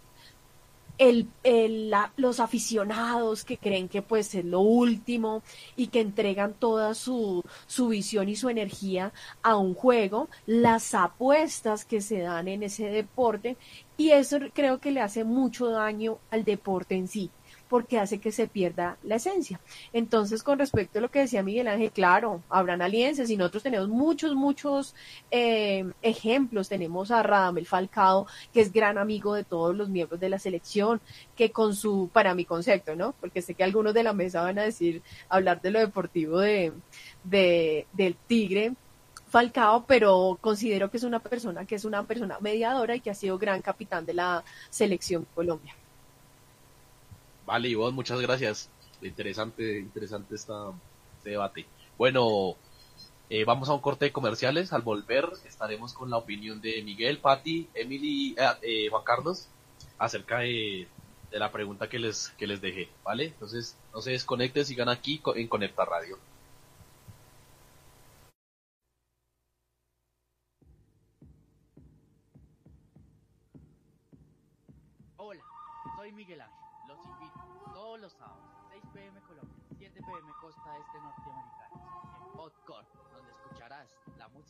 el, 0.98 1.28
los 2.16 2.40
aficionados 2.40 3.44
que 3.44 3.58
creen 3.58 3.88
que 3.88 4.02
pues 4.02 4.34
es 4.34 4.44
lo 4.44 4.60
último 4.60 5.42
y 5.76 5.88
que 5.88 6.00
entregan 6.00 6.54
toda 6.54 6.94
su, 6.94 7.42
su 7.66 7.88
visión 7.88 8.28
y 8.28 8.36
su 8.36 8.48
energía 8.48 9.12
a 9.42 9.56
un 9.56 9.74
juego, 9.74 10.28
las 10.46 10.94
apuestas 10.94 11.84
que 11.84 12.00
se 12.00 12.20
dan 12.20 12.48
en 12.48 12.62
ese 12.62 12.86
deporte 12.86 13.56
y 13.96 14.10
eso 14.10 14.38
creo 14.52 14.78
que 14.78 14.90
le 14.90 15.00
hace 15.00 15.24
mucho 15.24 15.70
daño 15.70 16.18
al 16.30 16.44
deporte 16.44 16.94
en 16.94 17.08
sí 17.08 17.30
porque 17.68 17.98
hace 17.98 18.18
que 18.18 18.32
se 18.32 18.46
pierda 18.46 18.96
la 19.02 19.16
esencia. 19.16 19.60
Entonces, 19.92 20.42
con 20.42 20.58
respecto 20.58 20.98
a 20.98 21.02
lo 21.02 21.10
que 21.10 21.20
decía 21.20 21.42
Miguel 21.42 21.68
Ángel, 21.68 21.90
claro, 21.90 22.42
habrán 22.48 22.82
alianzas 22.82 23.30
y 23.30 23.36
nosotros 23.36 23.62
tenemos 23.62 23.88
muchos, 23.88 24.34
muchos 24.34 24.94
eh, 25.30 25.84
ejemplos. 26.02 26.68
Tenemos 26.68 27.10
a 27.10 27.22
Radamel 27.22 27.66
Falcao, 27.66 28.26
que 28.52 28.60
es 28.60 28.72
gran 28.72 28.98
amigo 28.98 29.34
de 29.34 29.44
todos 29.44 29.74
los 29.74 29.88
miembros 29.88 30.20
de 30.20 30.28
la 30.28 30.38
selección, 30.38 31.00
que 31.34 31.50
con 31.50 31.74
su, 31.74 32.10
para 32.12 32.34
mi 32.34 32.44
concepto, 32.44 32.94
¿no? 32.94 33.14
Porque 33.20 33.42
sé 33.42 33.54
que 33.54 33.64
algunos 33.64 33.94
de 33.94 34.02
la 34.02 34.12
mesa 34.12 34.42
van 34.42 34.58
a 34.58 34.62
decir, 34.62 35.02
hablar 35.28 35.60
de 35.60 35.70
lo 35.70 35.80
deportivo 35.80 36.38
de, 36.38 36.72
de 37.24 37.86
del 37.92 38.16
Tigre, 38.26 38.74
Falcao, 39.28 39.84
pero 39.86 40.38
considero 40.40 40.90
que 40.90 40.98
es 40.98 41.02
una 41.02 41.18
persona 41.18 41.66
que 41.66 41.74
es 41.74 41.84
una 41.84 42.04
persona 42.04 42.38
mediadora 42.40 42.94
y 42.94 43.00
que 43.00 43.10
ha 43.10 43.14
sido 43.14 43.38
gran 43.38 43.60
capitán 43.60 44.06
de 44.06 44.14
la 44.14 44.44
selección 44.70 45.26
Colombia. 45.34 45.74
Vale, 47.46 47.68
Ivonne, 47.68 47.94
muchas 47.94 48.20
gracias. 48.20 48.68
Interesante, 49.00 49.78
interesante 49.78 50.34
esta, 50.34 50.72
este 51.16 51.30
debate. 51.30 51.66
Bueno, 51.96 52.56
eh, 53.30 53.44
vamos 53.44 53.68
a 53.68 53.74
un 53.74 53.80
corte 53.80 54.06
de 54.06 54.12
comerciales. 54.12 54.72
Al 54.72 54.82
volver 54.82 55.30
estaremos 55.46 55.92
con 55.92 56.10
la 56.10 56.16
opinión 56.16 56.60
de 56.60 56.82
Miguel, 56.82 57.18
Patti, 57.18 57.68
Emily, 57.74 58.34
eh, 58.36 58.48
eh, 58.62 58.88
Juan 58.90 59.04
Carlos 59.04 59.48
acerca 59.98 60.40
de, 60.40 60.88
la 61.30 61.52
pregunta 61.52 61.88
que 61.88 61.98
les, 61.98 62.30
que 62.38 62.46
les 62.46 62.60
dejé, 62.60 62.88
¿vale? 63.04 63.26
Entonces, 63.26 63.76
no 63.94 64.00
se 64.00 64.10
desconecten, 64.10 64.64
sigan 64.64 64.88
aquí 64.88 65.22
en 65.36 65.48
Conecta 65.48 65.84
Radio. 65.84 66.18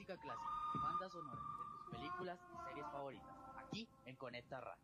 Música 0.06 0.22
clásica 0.22 0.50
y 0.74 0.78
bandas 0.78 1.12
sonoras 1.12 1.38
de 1.40 1.44
tus 1.66 1.98
películas 1.98 2.38
y 2.52 2.68
series 2.68 2.86
favoritas, 2.92 3.36
aquí 3.58 3.88
en 4.04 4.16
Conecta 4.16 4.60
Radio. 4.60 4.82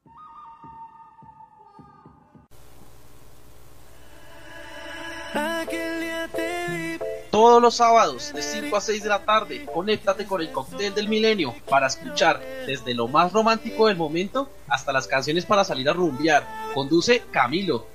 Todos 7.30 7.62
los 7.62 7.76
sábados 7.76 8.32
de 8.34 8.42
5 8.42 8.76
a 8.76 8.80
6 8.80 9.02
de 9.02 9.08
la 9.08 9.24
tarde, 9.24 9.66
conéctate 9.72 10.26
con 10.26 10.40
el 10.40 10.50
cóctel 10.50 10.92
del 10.94 11.08
milenio 11.08 11.54
para 11.68 11.86
escuchar 11.86 12.40
desde 12.66 12.92
lo 12.92 13.06
más 13.08 13.32
romántico 13.32 13.86
del 13.86 13.96
momento 13.96 14.50
hasta 14.68 14.92
las 14.92 15.06
canciones 15.06 15.46
para 15.46 15.64
salir 15.64 15.88
a 15.88 15.92
rumbear. 15.92 16.44
Conduce 16.74 17.22
Camilo. 17.30 17.86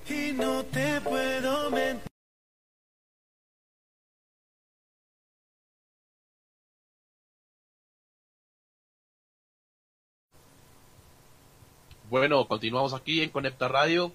Bueno, 12.17 12.47
continuamos 12.47 12.95
aquí 12.95 13.21
en 13.21 13.29
Conecta 13.29 13.67
Radio, 13.67 14.11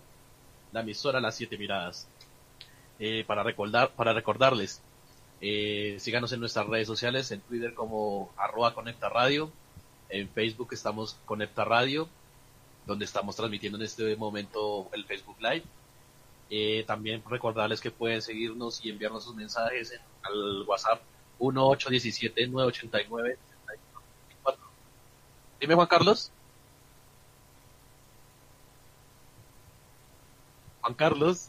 la 0.73 0.81
emisora 0.81 1.21
Las 1.21 1.37
Siete 1.37 1.57
Miradas. 1.57 2.09
Eh, 2.99 3.23
para 3.29 3.45
recordar, 3.45 3.93
para 3.93 4.13
recordarles, 4.13 4.83
eh, 5.41 5.97
síganos 6.01 6.33
en 6.33 6.41
nuestras 6.41 6.67
redes 6.67 6.89
sociales, 6.89 7.31
en 7.31 7.41
Twitter 7.43 7.75
como 7.75 8.33
arroba 8.37 8.75
Conecta 8.75 9.09
Radio, 9.09 9.53
en 10.09 10.29
Facebook 10.29 10.71
estamos 10.73 11.17
Conecta 11.27 11.65
Radio, 11.65 12.09
donde 12.87 13.05
estamos 13.05 13.37
transmitiendo 13.37 13.79
en 13.79 13.85
este 13.85 14.17
momento 14.17 14.89
el 14.93 15.05
Facebook 15.05 15.37
Live. 15.41 15.63
Eh, 16.51 16.83
también 16.85 17.23
recordarles 17.31 17.81
que 17.81 17.93
pueden 17.93 18.21
seguirnos 18.21 18.85
y 18.85 18.91
enviarnos 18.91 19.23
sus 19.23 19.37
mensajes 19.37 19.95
al 20.25 20.65
WhatsApp 20.67 21.01
1817-989. 21.39 23.37
Dime 25.61 25.75
Juan 25.77 25.87
Carlos. 25.87 26.33
Juan 30.83 30.95
Carlos. 30.95 31.49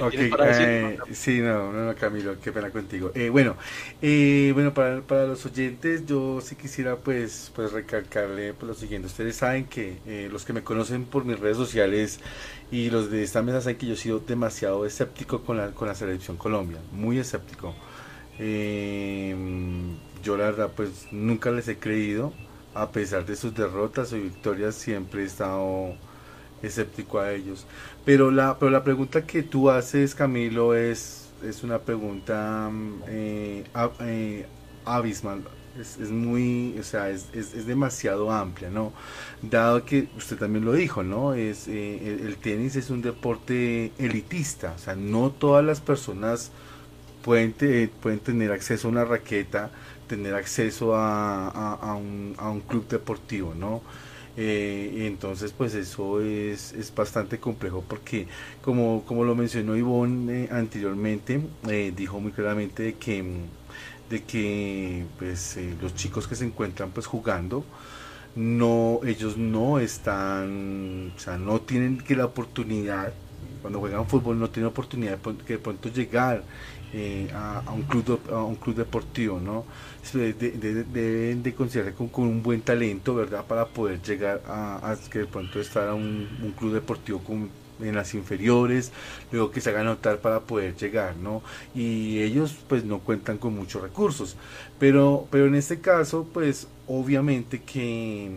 Ok, 0.00 0.14
eh, 0.16 0.98
sí, 1.12 1.40
no, 1.40 1.70
no, 1.70 1.94
Camilo, 1.94 2.40
qué 2.40 2.50
pena 2.50 2.70
contigo. 2.70 3.12
Eh, 3.14 3.28
bueno, 3.28 3.56
eh, 4.00 4.50
bueno 4.54 4.72
para, 4.72 5.02
para 5.02 5.26
los 5.26 5.44
oyentes, 5.44 6.06
yo 6.06 6.40
sí 6.40 6.56
quisiera 6.56 6.96
pues, 6.96 7.52
pues 7.54 7.72
recalcarle 7.72 8.54
pues, 8.54 8.68
lo 8.68 8.74
siguiente. 8.74 9.06
Ustedes 9.06 9.36
saben 9.36 9.66
que 9.66 9.98
eh, 10.06 10.28
los 10.32 10.44
que 10.46 10.54
me 10.54 10.62
conocen 10.62 11.04
por 11.04 11.24
mis 11.26 11.38
redes 11.38 11.58
sociales 11.58 12.20
y 12.70 12.90
los 12.90 13.10
de 13.10 13.22
esta 13.22 13.42
mesa 13.42 13.60
saben 13.60 13.76
que 13.76 13.86
yo 13.86 13.92
he 13.92 13.96
sido 13.96 14.18
demasiado 14.20 14.86
escéptico 14.86 15.42
con 15.42 15.58
la, 15.58 15.72
con 15.72 15.88
la 15.88 15.94
selección 15.94 16.36
Colombia, 16.38 16.78
muy 16.92 17.18
escéptico. 17.18 17.74
yo 18.38 20.36
la 20.36 20.44
verdad 20.44 20.70
pues 20.74 21.08
nunca 21.12 21.50
les 21.50 21.68
he 21.68 21.78
creído, 21.78 22.32
a 22.74 22.90
pesar 22.92 23.26
de 23.26 23.36
sus 23.36 23.54
derrotas 23.54 24.12
o 24.14 24.16
victorias, 24.16 24.74
siempre 24.74 25.22
he 25.22 25.26
estado 25.26 25.96
escéptico 26.62 27.18
a 27.20 27.32
ellos. 27.32 27.66
Pero 28.04 28.30
la, 28.30 28.58
pero 28.58 28.70
la 28.70 28.84
pregunta 28.84 29.26
que 29.26 29.42
tú 29.42 29.70
haces, 29.70 30.14
Camilo, 30.14 30.74
es, 30.74 31.28
es 31.44 31.62
una 31.62 31.78
pregunta 31.78 32.68
mm, 32.70 33.02
eh, 33.08 33.64
eh, 34.00 34.46
abismal. 34.84 35.42
Es, 35.80 35.96
es, 35.98 36.10
muy, 36.10 36.76
o 36.78 36.82
sea, 36.82 37.08
es, 37.08 37.28
es, 37.32 37.66
demasiado 37.66 38.30
amplia, 38.30 38.68
¿no? 38.68 38.92
Dado 39.40 39.86
que 39.86 40.08
usted 40.18 40.36
también 40.36 40.66
lo 40.66 40.72
dijo, 40.72 41.02
¿no? 41.02 41.32
Es, 41.32 41.66
eh, 41.66 42.18
el, 42.26 42.36
tenis 42.36 42.76
es 42.76 42.90
un 42.90 43.00
deporte 43.00 43.90
elitista, 43.98 44.74
o 44.76 44.78
sea, 44.78 44.94
no 44.94 45.30
todas 45.30 45.64
las 45.64 45.80
personas 45.80 46.50
pueden, 47.22 47.54
pueden 48.02 48.20
tener 48.20 48.52
acceso 48.52 48.88
a 48.88 48.90
una 48.90 49.06
raqueta, 49.06 49.70
tener 50.08 50.34
acceso 50.34 50.94
a, 50.94 51.48
a, 51.48 51.94
un, 51.94 52.34
a 52.36 52.50
un 52.50 52.60
club 52.60 52.86
deportivo, 52.88 53.54
¿no? 53.54 53.80
Eh, 54.34 55.04
entonces 55.06 55.52
pues 55.52 55.74
eso 55.74 56.22
es, 56.22 56.72
es, 56.72 56.94
bastante 56.94 57.38
complejo 57.38 57.84
porque 57.86 58.26
como, 58.62 59.02
como 59.04 59.24
lo 59.24 59.34
mencionó 59.34 59.76
Ivonne 59.76 60.44
eh, 60.44 60.48
anteriormente, 60.50 61.42
eh, 61.68 61.92
dijo 61.94 62.18
muy 62.18 62.32
claramente 62.32 62.82
de 62.82 62.94
que, 62.94 63.22
de 64.08 64.22
que 64.22 65.04
pues, 65.18 65.58
los 65.82 65.94
chicos 65.94 66.26
que 66.26 66.34
se 66.34 66.46
encuentran 66.46 66.92
pues 66.92 67.06
jugando, 67.06 67.64
no, 68.34 69.00
ellos 69.04 69.36
no 69.36 69.78
están, 69.78 71.12
o 71.14 71.18
sea, 71.18 71.36
no 71.36 71.60
tienen 71.60 71.98
que 71.98 72.16
la 72.16 72.24
oportunidad, 72.24 73.12
cuando 73.60 73.80
juegan 73.80 74.06
fútbol 74.06 74.38
no 74.38 74.48
tienen 74.48 74.68
oportunidad 74.70 75.18
de, 75.18 75.36
que 75.44 75.52
de 75.54 75.58
pronto 75.58 75.90
llegar 75.90 76.42
a, 77.34 77.62
un 77.72 77.82
club, 77.82 78.20
a 78.30 78.42
un 78.42 78.56
club 78.56 78.76
deportivo, 78.76 79.40
¿no? 79.40 79.64
deben 80.12 81.42
de 81.42 81.54
considerar 81.54 81.94
con, 81.94 82.10
un 82.16 82.42
buen 82.42 82.60
talento, 82.60 83.14
¿verdad? 83.14 83.44
Para 83.46 83.66
poder 83.66 84.02
llegar 84.02 84.42
a, 84.46 84.96
que 85.10 85.20
de 85.20 85.26
pronto 85.26 85.60
estar 85.60 85.88
a 85.88 85.94
un, 85.94 86.54
club 86.58 86.74
deportivo 86.74 87.22
en 87.80 87.94
las 87.94 88.14
inferiores, 88.14 88.92
luego 89.30 89.50
que 89.50 89.60
se 89.60 89.70
haga 89.70 89.82
notar 89.82 90.18
para 90.18 90.40
poder 90.40 90.76
llegar, 90.76 91.16
¿no? 91.16 91.42
Y 91.74 92.20
ellos 92.20 92.56
pues 92.68 92.84
no 92.84 93.00
cuentan 93.00 93.38
con 93.38 93.54
muchos 93.54 93.82
recursos. 93.82 94.36
Pero, 94.78 95.26
pero 95.30 95.46
en 95.46 95.54
este 95.54 95.80
caso, 95.80 96.28
pues 96.32 96.68
obviamente 96.86 97.62
que, 97.62 98.30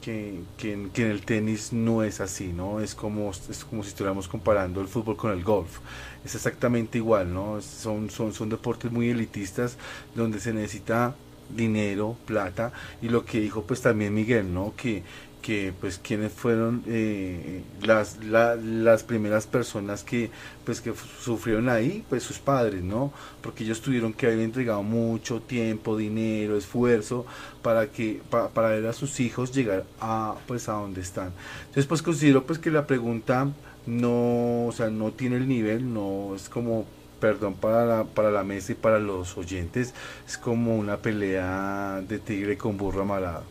que, 0.00 0.40
que, 0.56 0.72
en 0.72 1.10
el 1.10 1.22
tenis 1.22 1.72
no 1.72 2.02
es 2.02 2.20
así, 2.20 2.48
¿no? 2.48 2.80
Es 2.80 2.94
como, 2.94 3.30
es 3.30 3.64
como 3.64 3.82
si 3.82 3.90
estuviéramos 3.90 4.28
comparando 4.28 4.80
el 4.80 4.88
fútbol 4.88 5.16
con 5.16 5.32
el 5.32 5.42
golf 5.42 5.78
es 6.24 6.34
exactamente 6.34 6.98
igual, 6.98 7.32
¿no? 7.32 7.60
Son, 7.60 8.10
son, 8.10 8.32
son 8.32 8.48
deportes 8.48 8.90
muy 8.90 9.10
elitistas 9.10 9.76
donde 10.14 10.40
se 10.40 10.52
necesita 10.52 11.14
dinero, 11.48 12.16
plata, 12.26 12.72
y 13.00 13.08
lo 13.08 13.24
que 13.24 13.40
dijo 13.40 13.62
pues 13.62 13.80
también 13.80 14.14
Miguel, 14.14 14.52
¿no? 14.52 14.74
Que, 14.76 15.02
que 15.42 15.72
pues 15.80 15.98
quienes 15.98 16.32
fueron 16.32 16.82
eh, 16.86 17.62
las, 17.82 18.18
las 18.24 19.02
primeras 19.04 19.46
personas 19.46 20.02
que 20.02 20.30
pues 20.64 20.80
que 20.80 20.92
sufrieron 21.20 21.68
ahí 21.68 22.04
pues 22.08 22.22
sus 22.22 22.38
padres 22.38 22.82
no 22.82 23.12
porque 23.40 23.64
ellos 23.64 23.80
tuvieron 23.80 24.12
que 24.12 24.26
haber 24.26 24.40
entregado 24.40 24.82
mucho 24.82 25.40
tiempo 25.40 25.96
dinero 25.96 26.56
esfuerzo 26.56 27.24
para 27.62 27.86
que 27.86 28.20
para 28.30 28.68
ver 28.68 28.86
a 28.86 28.92
sus 28.92 29.20
hijos 29.20 29.52
llegar 29.52 29.84
a 30.00 30.34
pues 30.46 30.68
a 30.68 30.72
donde 30.72 31.00
están 31.00 31.32
entonces 31.60 31.86
pues 31.86 32.02
considero 32.02 32.44
pues 32.44 32.58
que 32.58 32.70
la 32.70 32.86
pregunta 32.86 33.48
no, 33.88 34.66
o 34.66 34.72
sea, 34.72 34.90
no 34.90 35.12
tiene 35.12 35.36
el 35.36 35.48
nivel, 35.48 35.92
no 35.92 36.34
es 36.36 36.48
como 36.48 36.84
perdón 37.20 37.54
para 37.54 37.84
la, 37.84 38.04
para 38.04 38.30
la 38.30 38.44
mesa 38.44 38.72
y 38.72 38.74
para 38.74 38.98
los 38.98 39.36
oyentes, 39.36 39.94
es 40.26 40.38
como 40.38 40.76
una 40.76 40.98
pelea 40.98 42.02
de 42.06 42.18
tigre 42.18 42.56
con 42.56 42.76
burro 42.76 43.02
amarado. 43.02 43.44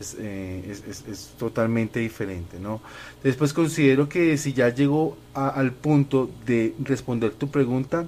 Es, 0.00 0.16
eh, 0.18 0.64
es, 0.68 0.82
es, 0.88 1.08
es, 1.08 1.34
totalmente 1.38 2.00
diferente, 2.00 2.58
¿no? 2.58 2.80
Después 3.22 3.52
considero 3.52 4.08
que 4.08 4.36
si 4.38 4.52
ya 4.52 4.70
llego 4.70 5.16
a, 5.34 5.48
al 5.48 5.72
punto 5.72 6.28
de 6.44 6.74
responder 6.82 7.32
tu 7.32 7.50
pregunta, 7.50 8.06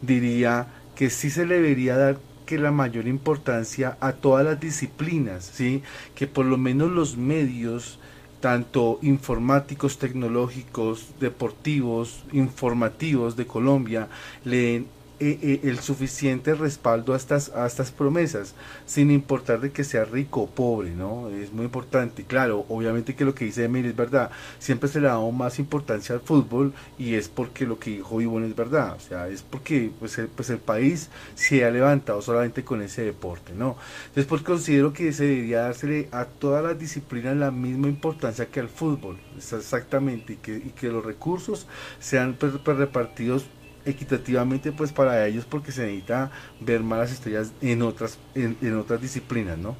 diría 0.00 0.68
que 0.94 1.10
sí 1.10 1.30
se 1.30 1.44
le 1.44 1.56
debería 1.56 1.96
dar 1.96 2.18
que 2.46 2.58
la 2.58 2.70
mayor 2.70 3.06
importancia 3.06 3.98
a 4.00 4.12
todas 4.12 4.44
las 4.46 4.58
disciplinas, 4.58 5.44
¿sí? 5.44 5.82
Que 6.14 6.26
por 6.26 6.46
lo 6.46 6.56
menos 6.56 6.90
los 6.90 7.18
medios 7.18 7.98
tanto 8.40 8.98
informáticos, 9.02 9.98
tecnológicos, 9.98 11.06
deportivos, 11.20 12.22
informativos 12.32 13.36
de 13.36 13.46
Colombia, 13.46 14.08
le 14.44 14.84
eh, 15.20 15.38
eh, 15.42 15.60
el 15.64 15.80
suficiente 15.80 16.54
respaldo 16.54 17.12
a 17.12 17.16
estas, 17.16 17.50
a 17.50 17.66
estas 17.66 17.90
promesas, 17.90 18.54
sin 18.86 19.10
importar 19.10 19.60
de 19.60 19.72
que 19.72 19.82
sea 19.82 20.04
rico 20.04 20.42
o 20.42 20.46
pobre, 20.46 20.90
¿no? 20.90 21.28
Es 21.28 21.52
muy 21.52 21.64
importante. 21.64 22.24
Claro, 22.24 22.64
obviamente 22.68 23.14
que 23.14 23.24
lo 23.24 23.34
que 23.34 23.44
dice 23.44 23.64
Emil 23.64 23.86
es 23.86 23.96
verdad, 23.96 24.30
siempre 24.58 24.88
se 24.88 25.00
le 25.00 25.08
da 25.08 25.18
más 25.30 25.58
importancia 25.58 26.14
al 26.14 26.20
fútbol 26.20 26.72
y 26.98 27.14
es 27.14 27.28
porque 27.28 27.66
lo 27.66 27.78
que 27.78 27.90
dijo 27.90 28.20
Ivonne 28.20 28.46
es 28.46 28.56
verdad, 28.56 28.94
o 28.96 29.00
sea, 29.00 29.28
es 29.28 29.42
porque 29.42 29.90
pues 29.98 30.18
el, 30.18 30.28
pues 30.28 30.50
el 30.50 30.58
país 30.58 31.10
se 31.34 31.64
ha 31.64 31.70
levantado 31.70 32.22
solamente 32.22 32.64
con 32.64 32.82
ese 32.82 33.02
deporte, 33.02 33.52
¿no? 33.54 33.76
Después 34.14 34.42
considero 34.42 34.92
que 34.92 35.12
se 35.12 35.24
debería 35.24 35.62
dársele 35.62 36.08
a 36.12 36.24
todas 36.26 36.62
las 36.62 36.78
disciplinas 36.78 37.36
la 37.36 37.50
misma 37.50 37.88
importancia 37.88 38.46
que 38.46 38.60
al 38.60 38.68
fútbol, 38.68 39.18
exactamente, 39.36 40.34
y 40.34 40.36
que, 40.36 40.56
y 40.56 40.72
que 40.78 40.88
los 40.88 41.04
recursos 41.04 41.66
sean 41.98 42.36
pues, 42.38 42.52
pues 42.64 42.76
repartidos 42.76 43.46
equitativamente 43.84 44.72
pues 44.72 44.92
para 44.92 45.26
ellos 45.26 45.44
porque 45.44 45.72
se 45.72 45.82
necesita 45.82 46.30
ver 46.60 46.82
malas 46.82 47.12
estrellas 47.12 47.52
en 47.60 47.82
otras 47.82 48.18
en, 48.34 48.56
en 48.60 48.76
otras 48.78 49.00
disciplinas 49.00 49.58
no 49.58 49.76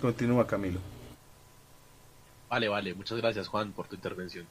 continúa 0.00 0.46
Camilo. 0.46 0.80
Vale 2.48 2.68
vale. 2.68 2.94
Muchas 2.94 3.18
gracias 3.18 3.48
Juan 3.48 3.72
por 3.72 3.86
tu 3.86 3.94
intervención. 3.94 4.46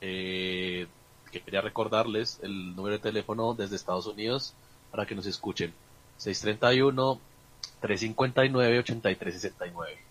Eh, 0.00 0.86
quería 1.30 1.60
recordarles 1.60 2.40
el 2.42 2.74
número 2.74 2.96
de 2.96 3.02
teléfono 3.02 3.54
desde 3.54 3.76
Estados 3.76 4.06
Unidos 4.06 4.54
para 4.90 5.06
que 5.06 5.14
nos 5.14 5.26
escuchen. 5.26 5.72
631 6.18 7.20
359 7.80 8.78
8369 8.80 10.08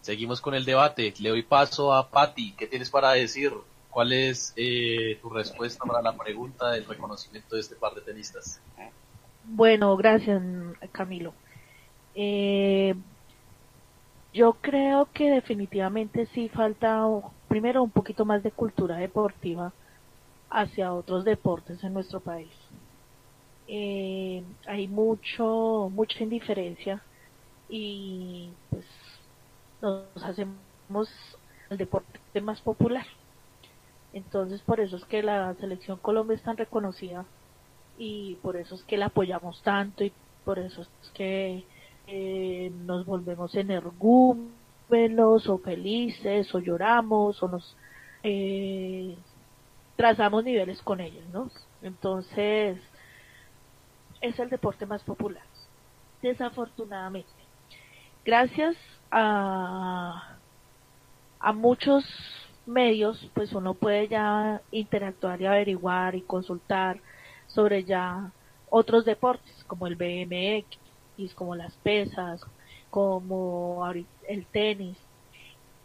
seguimos 0.00 0.40
con 0.40 0.54
el 0.54 0.64
debate. 0.64 1.14
Le 1.18 1.30
doy 1.30 1.42
paso 1.42 1.92
a 1.92 2.08
Patti. 2.08 2.52
¿qué 2.52 2.66
tienes 2.66 2.90
para 2.90 3.12
decir? 3.12 3.52
¿Cuál 3.90 4.12
es 4.12 4.52
eh, 4.56 5.18
tu 5.20 5.28
respuesta 5.30 5.84
para 5.84 6.00
la 6.00 6.16
pregunta 6.16 6.70
del 6.70 6.86
reconocimiento 6.86 7.56
de 7.56 7.60
este 7.60 7.74
par 7.74 7.94
de 7.94 8.00
tenistas? 8.00 8.60
Bueno, 9.44 9.96
gracias 9.96 10.40
Camilo. 10.92 11.32
Eh, 12.14 12.94
yo 14.32 14.52
creo 14.60 15.08
que 15.12 15.30
definitivamente 15.30 16.26
sí 16.34 16.48
falta 16.48 17.04
primero 17.48 17.82
un 17.82 17.90
poquito 17.90 18.24
más 18.24 18.42
de 18.44 18.52
cultura 18.52 18.96
deportiva 18.96 19.72
hacia 20.50 20.92
otros 20.92 21.24
deportes 21.24 21.82
en 21.82 21.94
nuestro 21.94 22.20
país. 22.20 22.52
Eh, 23.66 24.42
hay 24.66 24.88
mucho, 24.88 25.90
mucha 25.92 26.22
indiferencia 26.22 27.02
y 27.68 28.50
pues 28.68 28.84
nos 29.80 30.24
hacemos 30.24 31.08
el 31.70 31.78
deporte 31.78 32.40
más 32.40 32.60
popular. 32.60 33.06
Entonces 34.12 34.60
por 34.62 34.80
eso 34.80 34.96
es 34.96 35.04
que 35.04 35.22
la 35.22 35.54
selección 35.54 35.98
Colombia 35.98 36.34
es 36.36 36.42
tan 36.42 36.56
reconocida 36.56 37.24
y 37.98 38.36
por 38.36 38.56
eso 38.56 38.74
es 38.74 38.82
que 38.84 38.96
la 38.96 39.06
apoyamos 39.06 39.62
tanto 39.62 40.04
y 40.04 40.12
por 40.44 40.58
eso 40.58 40.82
es 40.82 41.10
que 41.14 41.64
eh, 42.06 42.72
nos 42.84 43.06
volvemos 43.06 43.54
energúmenos 43.54 45.48
o 45.48 45.58
felices 45.58 46.52
o 46.54 46.58
lloramos 46.58 47.40
o 47.42 47.48
nos 47.48 47.76
eh, 48.22 49.16
trazamos 49.96 50.42
niveles 50.44 50.80
con 50.82 51.00
ellos, 51.00 51.24
¿no? 51.32 51.50
Entonces 51.82 52.78
es 54.20 54.38
el 54.38 54.50
deporte 54.50 54.86
más 54.86 55.02
popular, 55.02 55.44
desafortunadamente. 56.20 57.28
Gracias 58.24 58.76
a, 59.10 60.36
a 61.38 61.52
muchos 61.52 62.04
medios, 62.70 63.28
pues 63.34 63.52
uno 63.52 63.74
puede 63.74 64.08
ya 64.08 64.62
interactuar 64.70 65.40
y 65.40 65.46
averiguar 65.46 66.14
y 66.14 66.22
consultar 66.22 67.00
sobre 67.48 67.84
ya 67.84 68.32
otros 68.70 69.04
deportes 69.04 69.64
como 69.66 69.86
el 69.86 69.96
BMX, 69.96 71.34
como 71.34 71.54
las 71.54 71.74
pesas, 71.76 72.40
como 72.88 73.84
el 74.28 74.46
tenis. 74.46 74.96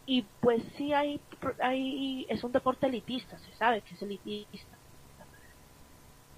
Y 0.06 0.22
pues 0.40 0.62
sí 0.76 0.92
hay, 0.92 1.20
hay, 1.60 2.26
es 2.28 2.42
un 2.44 2.52
deporte 2.52 2.86
elitista, 2.86 3.38
se 3.38 3.52
sabe 3.56 3.82
que 3.82 3.94
es 3.94 4.02
elitista. 4.02 4.76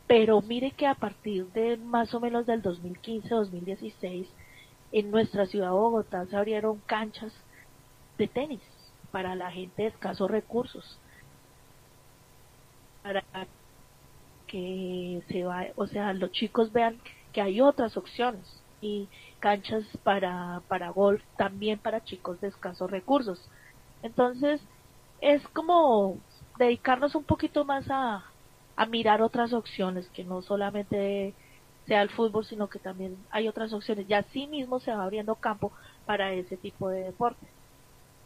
Pero 0.07 0.41
mire 0.41 0.71
que 0.71 0.87
a 0.87 0.95
partir 0.95 1.47
de 1.53 1.77
más 1.77 2.15
o 2.15 2.21
menos 2.21 2.47
del 2.47 2.63
2015-2016, 2.63 4.27
en 4.91 5.11
nuestra 5.11 5.45
ciudad 5.47 5.67
de 5.67 5.73
Bogotá 5.73 6.25
se 6.27 6.37
abrieron 6.37 6.81
canchas 6.87 7.33
de 8.17 8.27
tenis 8.27 8.63
para 9.11 9.35
la 9.35 9.51
gente 9.51 9.83
de 9.83 9.89
escasos 9.89 10.31
recursos. 10.31 11.01
Para 13.03 13.23
que 14.47 15.23
se 15.29 15.45
va, 15.45 15.67
o 15.77 15.87
sea, 15.87 16.13
los 16.15 16.33
chicos 16.33 16.73
vean 16.73 17.01
que 17.33 17.41
hay 17.43 17.61
otras 17.61 17.97
opciones 17.97 18.65
y 18.81 19.09
canchas 19.41 19.85
para, 20.03 20.63
para 20.69 20.91
golf 20.91 21.23
también 21.37 21.79
para 21.79 22.05
chicos 22.05 22.41
de 22.41 22.49
escasos 22.49 22.91
recursos. 22.91 23.51
Entonces, 24.03 24.61
es 25.21 25.47
como 25.49 26.19
dedicarnos 26.59 27.15
un 27.15 27.25
poquito 27.25 27.65
más 27.65 27.87
a, 27.91 28.25
a 28.77 28.87
mirar 28.87 29.23
otras 29.23 29.53
opciones, 29.53 30.09
que 30.11 30.25
no 30.25 30.43
solamente 30.43 31.35
sea 31.87 32.03
el 32.03 32.11
fútbol, 32.11 32.45
sino 32.47 32.69
que 32.69 32.79
también 32.79 33.17
hay 33.31 33.49
otras 33.49 33.73
opciones. 33.73 34.09
Y 34.09 34.15
así 34.15 34.47
mismo 34.47 34.81
se 34.81 34.93
va 34.95 35.05
abriendo 35.05 35.37
campo 35.37 35.73
para 36.07 36.33
ese 36.33 36.57
tipo 36.57 36.89
de 36.91 37.03
deportes. 37.05 37.58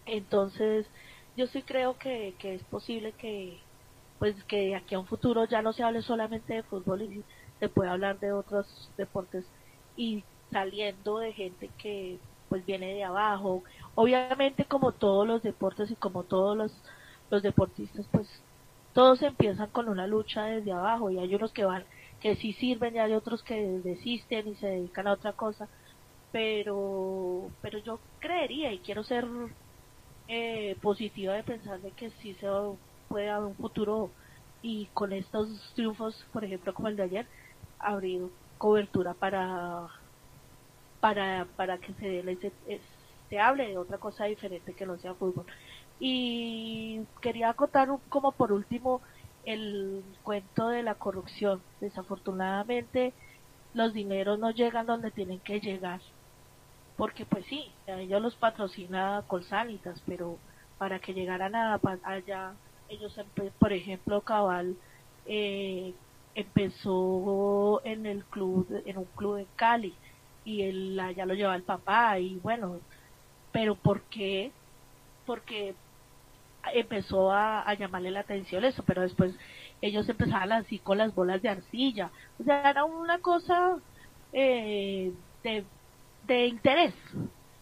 Entonces, 0.04 0.90
yo 1.36 1.46
sí 1.46 1.64
creo 1.64 1.96
que, 1.98 2.36
que 2.38 2.54
es 2.54 2.64
posible 2.64 3.14
que, 3.16 3.66
pues, 4.18 4.42
que 4.44 4.74
aquí 4.74 4.94
a 4.94 5.00
un 5.00 5.06
futuro 5.06 5.46
ya 5.46 5.62
no 5.62 5.72
se 5.72 5.82
hable 5.84 6.02
solamente 6.02 6.54
de 6.54 6.62
fútbol 6.64 7.02
y 7.02 7.26
se 7.58 7.68
pueda 7.68 7.92
hablar 7.92 8.18
de 8.18 8.32
otros 8.32 8.92
deportes 8.96 9.50
y 9.94 10.26
saliendo 10.50 11.18
de 11.18 11.32
gente 11.32 11.74
que, 11.78 12.22
pues, 12.48 12.64
viene 12.64 12.94
de 12.94 13.04
abajo. 13.04 13.62
Obviamente, 13.94 14.66
como 14.66 14.92
todos 14.96 15.26
los 15.26 15.42
deportes 15.42 15.90
y 15.90 15.96
como 15.96 16.24
todos 16.26 16.56
los, 16.56 16.82
los 17.30 17.42
deportistas, 17.42 18.08
pues, 18.10 18.28
todos 18.92 19.22
empiezan 19.22 19.70
con 19.70 19.88
una 19.88 20.06
lucha 20.06 20.44
desde 20.46 20.72
abajo 20.72 21.10
y 21.10 21.18
hay 21.18 21.34
unos 21.34 21.52
que 21.52 21.64
van, 21.64 21.86
que 22.20 22.36
sí 22.36 22.52
sirven 22.54 22.96
y 22.96 22.98
hay 22.98 23.14
otros 23.14 23.42
que 23.42 23.54
desisten 23.82 24.48
y 24.48 24.56
se 24.56 24.66
dedican 24.68 25.06
a 25.06 25.12
otra 25.14 25.32
cosa. 25.34 25.70
Pero, 26.30 27.54
pero 27.60 27.78
yo 27.80 28.04
creería 28.18 28.72
y 28.72 28.82
quiero 28.82 29.04
ser 29.04 29.26
eh, 30.34 30.76
positiva 30.80 31.34
de 31.34 31.42
pensar 31.42 31.78
de 31.82 31.90
que 31.90 32.10
sí 32.22 32.32
se 32.40 32.46
puede 33.08 33.28
haber 33.28 33.48
un 33.48 33.54
futuro 33.54 34.10
y 34.62 34.86
con 34.94 35.12
estos 35.12 35.48
triunfos, 35.74 36.24
por 36.32 36.42
ejemplo, 36.42 36.72
como 36.72 36.88
el 36.88 36.96
de 36.96 37.02
ayer, 37.02 37.26
abrir 37.78 38.22
cobertura 38.56 39.12
para 39.12 39.88
para 41.00 41.46
para 41.56 41.76
que 41.78 41.92
se, 41.94 42.22
se, 42.36 42.52
eh, 42.66 42.80
se 43.28 43.38
hable 43.40 43.68
de 43.68 43.76
otra 43.76 43.98
cosa 43.98 44.24
diferente 44.24 44.72
que 44.74 44.86
no 44.86 44.96
sea 44.98 45.14
fútbol. 45.14 45.44
Y 46.00 47.02
quería 47.20 47.50
acotar 47.50 47.88
como 48.08 48.32
por 48.32 48.52
último 48.52 49.02
el 49.44 50.02
cuento 50.22 50.68
de 50.68 50.82
la 50.82 50.94
corrupción. 50.94 51.62
Desafortunadamente 51.80 53.12
los 53.74 53.92
dineros 53.92 54.38
no 54.38 54.50
llegan 54.50 54.86
donde 54.86 55.10
tienen 55.10 55.40
que 55.40 55.60
llegar 55.60 56.00
porque 56.96 57.24
pues 57.24 57.44
sí, 57.46 57.70
ellos 57.86 58.20
los 58.20 58.34
patrocina 58.36 59.24
Colsanitas, 59.26 60.02
pero 60.06 60.38
para 60.78 60.98
que 60.98 61.14
llegaran 61.14 61.54
a, 61.54 61.80
allá, 62.04 62.52
ellos, 62.88 63.18
por 63.58 63.72
ejemplo, 63.72 64.20
Cabal 64.20 64.76
eh, 65.26 65.94
empezó 66.34 67.80
en 67.84 68.06
el 68.06 68.24
club, 68.24 68.66
en 68.84 68.98
un 68.98 69.04
club 69.16 69.38
en 69.38 69.46
Cali, 69.56 69.94
y 70.44 70.62
él 70.62 70.98
allá 71.00 71.24
lo 71.24 71.34
lleva 71.34 71.56
el 71.56 71.62
papá, 71.62 72.18
y 72.18 72.36
bueno, 72.36 72.80
pero 73.52 73.74
¿por 73.74 74.02
qué? 74.02 74.50
Porque 75.24 75.74
empezó 76.74 77.32
a, 77.32 77.68
a, 77.68 77.74
llamarle 77.74 78.10
la 78.10 78.20
atención 78.20 78.64
eso, 78.64 78.82
pero 78.84 79.02
después 79.02 79.34
ellos 79.80 80.08
empezaban 80.08 80.52
así 80.52 80.78
con 80.78 80.98
las 80.98 81.14
bolas 81.14 81.42
de 81.42 81.48
arcilla, 81.48 82.10
o 82.38 82.44
sea, 82.44 82.70
era 82.70 82.84
una 82.84 83.18
cosa 83.18 83.78
eh, 84.32 85.12
de 85.42 85.64
de 86.32 86.46
interés. 86.46 86.94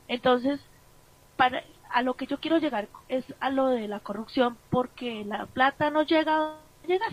Entonces, 0.09 0.61
para, 1.37 1.63
a 1.91 2.03
lo 2.03 2.15
que 2.15 2.27
yo 2.27 2.39
quiero 2.41 2.59
llegar 2.59 2.89
es 3.09 3.25
a 3.41 3.51
lo 3.51 3.69
de 3.69 3.89
la 3.89 4.01
corrupción 4.01 4.57
porque 4.71 5.25
la 5.25 5.47
plata 5.47 5.91
no 5.91 6.03
llega 6.03 6.37
a 6.37 6.57
llegar. 6.87 7.13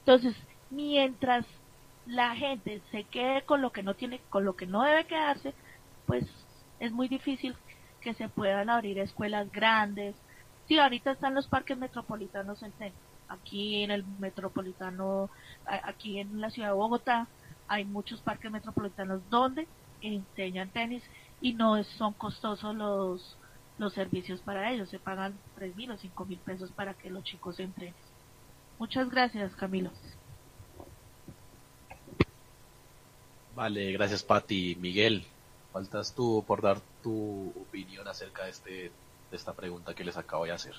Entonces, 0.00 0.34
mientras 0.70 1.46
la 2.06 2.34
gente 2.34 2.80
se 2.90 3.04
quede 3.04 3.42
con 3.42 3.62
lo 3.62 3.70
que 3.70 3.82
no 3.82 3.94
tiene, 3.94 4.20
con 4.30 4.44
lo 4.44 4.56
que 4.56 4.66
no 4.66 4.82
debe 4.82 5.06
quedarse, 5.06 5.54
pues 6.06 6.24
es 6.78 6.92
muy 6.92 7.08
difícil 7.08 7.54
que 8.00 8.14
se 8.14 8.28
puedan 8.28 8.70
abrir 8.70 8.98
escuelas 8.98 9.50
grandes. 9.52 10.16
Sí, 10.66 10.78
ahorita 10.78 11.12
están 11.12 11.34
los 11.34 11.46
parques 11.46 11.76
metropolitanos 11.76 12.62
en 12.62 12.72
Aquí 13.28 13.84
en 13.84 13.92
el 13.92 14.04
metropolitano, 14.18 15.30
aquí 15.64 16.18
en 16.18 16.40
la 16.40 16.50
ciudad 16.50 16.70
de 16.70 16.74
Bogotá, 16.74 17.28
hay 17.68 17.84
muchos 17.84 18.20
parques 18.22 18.50
metropolitanos 18.50 19.20
donde 19.30 19.68
enseñan 20.00 20.70
tenis 20.70 21.02
y 21.40 21.54
no 21.54 21.82
son 21.84 22.12
costosos 22.14 22.74
los, 22.74 23.36
los 23.78 23.92
servicios 23.92 24.40
para 24.40 24.72
ellos. 24.72 24.88
Se 24.88 24.98
pagan 24.98 25.38
tres 25.54 25.74
mil 25.76 25.90
o 25.90 25.98
cinco 25.98 26.24
mil 26.26 26.38
pesos 26.38 26.70
para 26.72 26.94
que 26.94 27.10
los 27.10 27.24
chicos 27.24 27.60
entrenen. 27.60 27.94
Muchas 28.78 29.10
gracias, 29.10 29.54
Camilo. 29.56 29.90
Vale, 33.54 33.92
gracias, 33.92 34.22
Pati. 34.22 34.76
Miguel, 34.76 35.26
faltas 35.72 36.14
tú 36.14 36.44
por 36.46 36.62
dar 36.62 36.80
tu 37.02 37.50
opinión 37.50 38.08
acerca 38.08 38.44
de, 38.44 38.50
este, 38.50 38.70
de 38.70 39.36
esta 39.36 39.52
pregunta 39.54 39.94
que 39.94 40.04
les 40.04 40.16
acabo 40.16 40.44
de 40.44 40.52
hacer. 40.52 40.74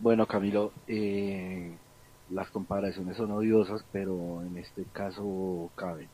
Bueno, 0.00 0.26
Camilo, 0.26 0.72
eh, 0.86 1.76
las 2.30 2.50
comparaciones 2.50 3.16
son 3.16 3.30
odiosas, 3.32 3.84
pero 3.92 4.42
en 4.42 4.56
este 4.58 4.84
caso 4.92 5.70
caben. 5.76 6.08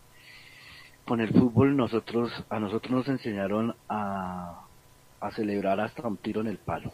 Con 1.04 1.20
el 1.20 1.28
fútbol 1.28 1.76
nosotros, 1.76 2.32
a 2.48 2.58
nosotros 2.58 2.92
nos 2.92 3.08
enseñaron 3.08 3.74
a, 3.88 4.64
a 5.20 5.30
celebrar 5.32 5.80
hasta 5.80 6.06
un 6.06 6.16
tiro 6.16 6.40
en 6.40 6.46
el 6.46 6.58
palo. 6.58 6.92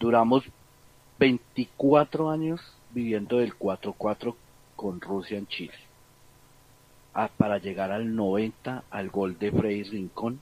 Duramos 0.00 0.44
24 1.18 2.30
años 2.30 2.60
viviendo 2.90 3.38
del 3.38 3.56
4-4 3.56 4.34
con 4.76 5.00
Rusia 5.00 5.38
en 5.38 5.46
Chile. 5.46 5.74
para 7.36 7.58
llegar 7.58 7.92
al 7.92 8.16
90 8.16 8.84
al 8.90 9.10
gol 9.10 9.38
de 9.38 9.52
Frey 9.52 9.82
Rincón 9.84 10.40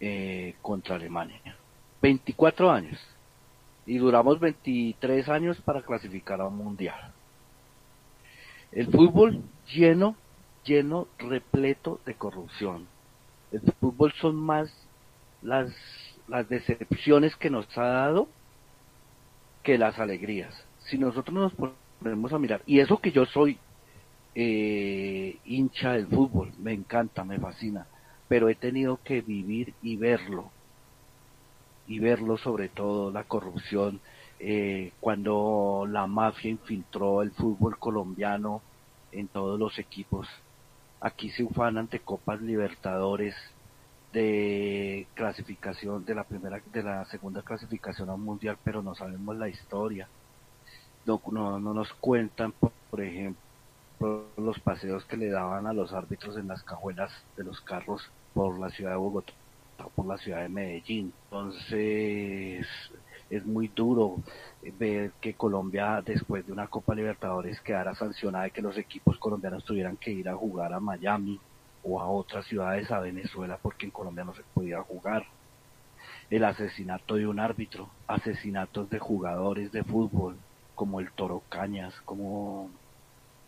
eh, 0.00 0.56
contra 0.60 0.96
Alemania. 0.96 1.40
24 2.02 2.70
años 2.70 3.00
y 3.86 3.96
duramos 3.96 4.38
23 4.38 5.28
años 5.28 5.56
para 5.62 5.82
clasificar 5.82 6.40
a 6.40 6.48
un 6.48 6.56
mundial. 6.56 7.12
El 8.70 8.88
fútbol 8.88 9.42
lleno, 9.72 10.14
lleno, 10.68 11.08
repleto 11.18 12.00
de 12.04 12.14
corrupción. 12.14 12.86
El 13.50 13.62
fútbol 13.80 14.12
son 14.20 14.36
más 14.36 14.70
las, 15.42 15.72
las 16.28 16.48
decepciones 16.48 17.34
que 17.36 17.50
nos 17.50 17.66
ha 17.78 17.86
dado 17.86 18.28
que 19.62 19.78
las 19.78 19.98
alegrías. 19.98 20.54
Si 20.80 20.98
nosotros 20.98 21.34
nos 21.34 21.72
ponemos 22.00 22.32
a 22.32 22.38
mirar, 22.38 22.62
y 22.66 22.80
eso 22.80 22.98
que 22.98 23.10
yo 23.10 23.26
soy 23.26 23.58
eh, 24.34 25.38
hincha 25.44 25.92
del 25.92 26.06
fútbol, 26.06 26.52
me 26.58 26.72
encanta, 26.72 27.24
me 27.24 27.38
fascina, 27.38 27.86
pero 28.28 28.48
he 28.48 28.54
tenido 28.54 29.00
que 29.02 29.22
vivir 29.22 29.74
y 29.82 29.96
verlo 29.96 30.50
y 31.86 31.98
verlo 32.00 32.36
sobre 32.36 32.68
todo 32.68 33.10
la 33.10 33.24
corrupción 33.24 34.00
eh, 34.38 34.92
cuando 35.00 35.86
la 35.88 36.06
mafia 36.06 36.50
infiltró 36.50 37.22
el 37.22 37.32
fútbol 37.32 37.78
colombiano 37.78 38.62
en 39.10 39.26
todos 39.28 39.58
los 39.58 39.78
equipos. 39.78 40.28
Aquí 41.00 41.30
se 41.30 41.44
ufan 41.44 41.78
ante 41.78 42.00
Copas 42.00 42.40
Libertadores 42.40 43.34
de 44.12 45.06
clasificación 45.14 46.04
de 46.04 46.14
la 46.14 46.24
primera 46.24 46.60
de 46.72 46.82
la 46.82 47.04
segunda 47.06 47.42
clasificación 47.42 48.08
a 48.08 48.14
un 48.14 48.22
mundial 48.22 48.56
pero 48.64 48.82
no 48.82 48.94
sabemos 48.94 49.36
la 49.36 49.50
historia 49.50 50.08
no, 51.04 51.20
no, 51.30 51.60
nos 51.60 51.92
cuentan 51.92 52.52
por, 52.52 52.72
por, 52.90 53.02
ejemplo 53.02 53.38
los 54.38 54.58
paseos 54.60 55.04
que 55.04 55.18
le 55.18 55.28
daban 55.28 55.66
a 55.66 55.74
los 55.74 55.92
árbitros 55.92 56.38
en 56.38 56.48
las 56.48 56.62
cajuelas 56.62 57.12
de 57.36 57.44
los 57.44 57.60
carros 57.60 58.10
por 58.32 58.58
la 58.58 58.70
ciudad 58.70 58.92
de 58.92 58.96
Bogotá 58.96 59.34
por 59.94 60.06
la 60.06 60.18
ciudad 60.18 60.42
de 60.42 60.48
Medellín. 60.48 61.12
Entonces 61.24 62.66
es 63.30 63.46
muy 63.46 63.68
duro 63.68 64.16
ver 64.78 65.12
que 65.20 65.34
Colombia 65.34 66.02
después 66.04 66.46
de 66.46 66.52
una 66.52 66.66
Copa 66.66 66.94
Libertadores 66.94 67.60
quedara 67.60 67.94
sancionada 67.94 68.48
y 68.48 68.50
que 68.50 68.62
los 68.62 68.76
equipos 68.76 69.18
colombianos 69.18 69.64
tuvieran 69.64 69.96
que 69.96 70.10
ir 70.10 70.28
a 70.28 70.34
jugar 70.34 70.72
a 70.72 70.80
Miami 70.80 71.38
o 71.82 72.00
a 72.00 72.08
otras 72.08 72.44
ciudades 72.46 72.90
a 72.90 73.00
Venezuela 73.00 73.58
porque 73.60 73.86
en 73.86 73.92
Colombia 73.92 74.24
no 74.24 74.34
se 74.34 74.42
podía 74.54 74.82
jugar. 74.82 75.24
El 76.30 76.44
asesinato 76.44 77.14
de 77.14 77.26
un 77.26 77.40
árbitro, 77.40 77.88
asesinatos 78.06 78.90
de 78.90 78.98
jugadores 78.98 79.72
de 79.72 79.84
fútbol 79.84 80.36
como 80.74 81.00
el 81.00 81.10
Toro 81.12 81.42
Cañas, 81.48 81.94
como 82.04 82.70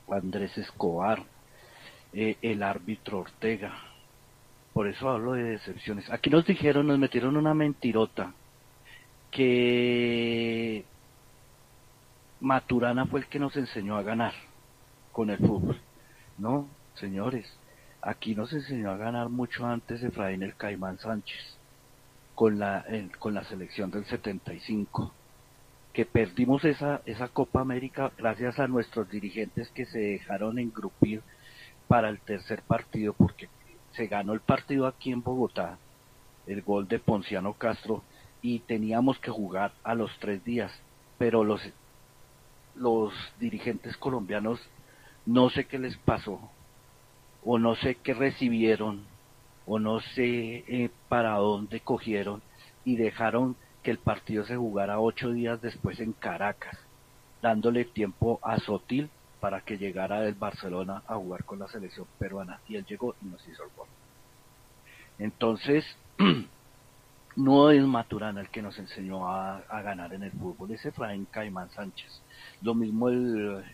Andrés 0.09 0.57
Escobar, 0.57 1.23
eh, 2.13 2.37
el 2.43 2.63
árbitro 2.63 3.21
Ortega, 3.21 3.73
por 4.73 4.89
eso 4.89 5.09
hablo 5.09 5.33
de 5.33 5.43
decepciones. 5.43 6.11
Aquí 6.11 6.31
nos 6.31 6.47
dijeron, 6.47 6.87
nos 6.87 6.99
metieron 6.99 7.37
una 7.37 7.55
mentirota, 7.55 8.33
que 9.31 10.85
Maturana 12.41 13.07
fue 13.07 13.21
el 13.21 13.27
que 13.27 13.39
nos 13.39 13.57
enseñó 13.57 13.97
a 13.97 14.03
ganar 14.03 14.33
con 15.13 15.31
el 15.31 15.39
fútbol. 15.39 15.81
No, 16.39 16.69
señores, 16.95 17.47
aquí 18.01 18.35
nos 18.35 18.53
enseñó 18.53 18.91
a 18.91 18.97
ganar 18.97 19.29
mucho 19.29 19.67
antes 19.67 20.03
Efraín 20.03 20.43
el 20.43 20.57
Caimán 20.57 20.99
Sánchez, 20.99 21.57
con 22.35 22.59
la, 22.59 22.85
con 23.19 23.35
la 23.35 23.45
selección 23.45 23.91
del 23.91 24.05
75 24.07 25.13
que 25.93 26.07
perdimos 26.07 26.65
esa, 26.65 27.03
esa 27.05 27.29
Copa 27.29 27.61
América 27.61 28.13
gracias 28.17 28.59
a 28.59 28.69
nuestros 28.69 29.11
dirigentes 29.11 29.69
que 29.71 29.87
se 29.87 29.99
dejaron 29.99 30.59
engrupir 30.59 31.23
para 31.89 32.09
el 32.09 32.21
tercer 32.21 32.63
partido 32.63 33.13
porque 33.13 33.49
se 33.93 34.07
ganó 34.07 34.33
el 34.33 34.41
partido 34.41 34.87
aquí 34.87 35.11
en 35.11 35.23
Bogotá, 35.23 35.79
el 36.47 36.63
gol 36.63 36.87
de 36.87 37.01
Ponciano 37.01 37.55
Castro, 37.55 38.05
y 38.41 38.61
teníamos 38.61 39.19
que 39.19 39.31
jugar 39.31 39.73
a 39.83 39.95
los 39.95 40.17
tres 40.21 40.45
días, 40.45 40.73
pero 41.19 41.43
los, 41.43 41.61
los 42.75 43.13
dirigentes 43.39 43.97
colombianos 43.97 44.61
no 45.27 45.51
sé 45.51 45.67
qué 45.67 45.79
les 45.79 45.97
pasó, 45.99 46.41
o 47.45 47.59
no 47.59 47.77
sé 47.77 47.97
qué 47.97 48.15
recibieron, 48.15 49.05
o 49.67 49.79
no 49.79 50.01
sé 50.01 50.65
eh, 50.67 50.91
para 51.09 51.35
dónde 51.35 51.81
cogieron, 51.81 52.43
y 52.85 52.97
dejaron 52.97 53.57
que 53.83 53.91
el 53.91 53.99
partido 53.99 54.45
se 54.45 54.57
jugara 54.57 55.01
ocho 55.01 55.31
días 55.31 55.61
después 55.61 56.01
en 56.01 56.13
Caracas, 56.13 56.77
dándole 57.43 57.85
tiempo 57.85 58.41
a 58.43 58.59
Sotil 58.59 59.11
para 59.41 59.63
que 59.63 59.79
llegara 59.79 60.21
del 60.21 60.35
Barcelona 60.35 61.03
a 61.07 61.15
jugar 61.15 61.45
con 61.45 61.59
la 61.59 61.69
selección 61.69 62.07
peruana 62.19 62.61
y 62.69 62.77
él 62.77 62.85
llegó 62.85 63.15
y 63.23 63.27
nos 63.27 63.47
hizo 63.49 63.65
el 63.65 63.71
gol. 63.75 63.89
Entonces, 65.19 65.85
no 67.37 67.71
es 67.71 67.83
Maturana 67.83 68.43
el 68.43 68.49
que 68.51 68.63
nos 68.63 68.79
enseñó 68.79 69.29
a, 69.29 69.63
ganar 69.83 70.13
en 70.13 70.25
el 70.25 70.33
fútbol, 70.33 70.73
es 70.73 70.85
Efraín 70.85 71.27
Caimán 71.27 71.71
Sánchez. 71.71 72.21
Lo 72.63 72.75
mismo 72.75 73.09
el, 73.09 73.65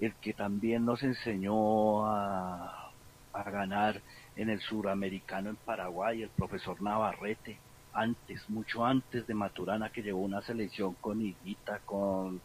el 0.00 0.14
que 0.16 0.32
también 0.32 0.84
nos 0.84 1.02
enseñó 1.02 2.06
a, 2.06 2.90
a 3.32 3.50
ganar 3.50 4.00
en 4.36 4.50
el 4.50 4.60
suramericano 4.60 5.50
en 5.50 5.56
Paraguay, 5.56 6.22
el 6.22 6.30
profesor 6.30 6.80
Navarrete, 6.80 7.58
antes, 7.92 8.48
mucho 8.48 8.84
antes 8.84 9.26
de 9.26 9.34
Maturana, 9.34 9.90
que 9.90 10.02
llevó 10.02 10.20
una 10.20 10.42
selección 10.42 10.94
con 11.00 11.20
Higuita, 11.20 11.80
con, 11.84 12.40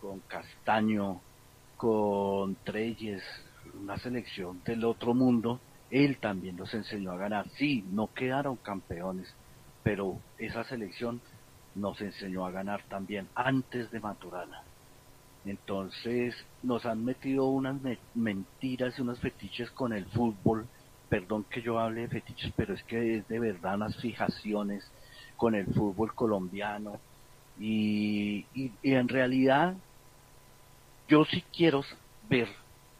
con 0.00 0.20
Castaño, 0.20 1.20
con 1.76 2.56
Treyes, 2.64 3.22
una 3.80 3.98
selección 3.98 4.62
del 4.64 4.84
otro 4.84 5.14
mundo, 5.14 5.60
él 5.90 6.18
también 6.18 6.56
los 6.56 6.72
enseñó 6.72 7.12
a 7.12 7.16
ganar. 7.16 7.48
Sí, 7.50 7.84
no 7.90 8.12
quedaron 8.14 8.56
campeones, 8.56 9.32
pero 9.82 10.18
esa 10.38 10.64
selección 10.64 11.20
nos 11.74 12.00
enseñó 12.00 12.46
a 12.46 12.50
ganar 12.50 12.82
también 12.88 13.28
antes 13.34 13.90
de 13.90 14.00
Maturana. 14.00 14.62
Entonces 15.44 16.34
nos 16.62 16.84
han 16.86 17.04
metido 17.04 17.48
unas 17.48 17.80
mentiras 18.14 18.98
y 18.98 19.02
unos 19.02 19.20
fetiches 19.20 19.70
con 19.72 19.92
el 19.92 20.06
fútbol. 20.10 20.70
Perdón 21.08 21.46
que 21.50 21.62
yo 21.62 21.78
hable 21.78 22.02
de 22.02 22.08
fetiches, 22.08 22.52
pero 22.56 22.74
es 22.74 22.84
que 22.84 23.16
es 23.18 23.26
de 23.28 23.40
verdad 23.40 23.76
unas 23.76 23.96
fijaciones 24.00 24.84
con 25.36 25.54
el 25.54 25.66
fútbol 25.74 26.14
colombiano. 26.14 27.02
y 27.56 28.48
en 28.82 29.08
realidad 29.08 29.76
yo 31.08 31.24
sí 31.24 31.42
quiero 31.52 31.82
ver 32.22 32.48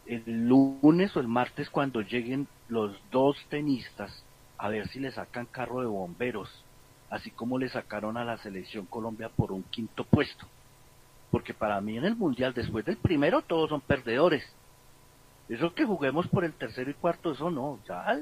el 0.04 0.46
lunes 0.48 1.16
o 1.16 1.20
el 1.20 1.28
martes 1.28 1.70
cuando 1.70 2.02
lleguen 2.02 2.48
los 2.66 2.98
dos 3.10 3.36
tenistas 3.48 4.26
a 4.58 4.68
ver 4.68 4.88
si 4.88 5.00
le 5.00 5.12
sacan 5.12 5.46
carro 5.46 5.80
de 5.80 5.86
bomberos, 5.86 6.50
así 7.08 7.30
como 7.32 7.58
le 7.58 7.68
sacaron 7.68 8.16
a 8.16 8.24
la 8.24 8.36
selección 8.38 8.86
Colombia 8.86 9.30
por 9.30 9.52
un 9.52 9.64
quinto 9.70 10.04
puesto. 10.04 10.46
Porque 11.30 11.54
para 11.54 11.80
mí 11.80 11.96
en 11.96 12.04
el 12.04 12.16
Mundial, 12.16 12.52
después 12.54 12.84
del 12.84 12.96
primero, 12.96 13.42
todos 13.42 13.70
son 13.70 13.80
perdedores. 13.80 14.44
Eso 15.48 15.74
que 15.74 15.84
juguemos 15.84 16.26
por 16.28 16.44
el 16.44 16.52
tercero 16.52 16.90
y 16.90 16.94
cuarto, 16.94 17.32
eso 17.32 17.50
no, 17.50 17.78
ya 17.86 18.20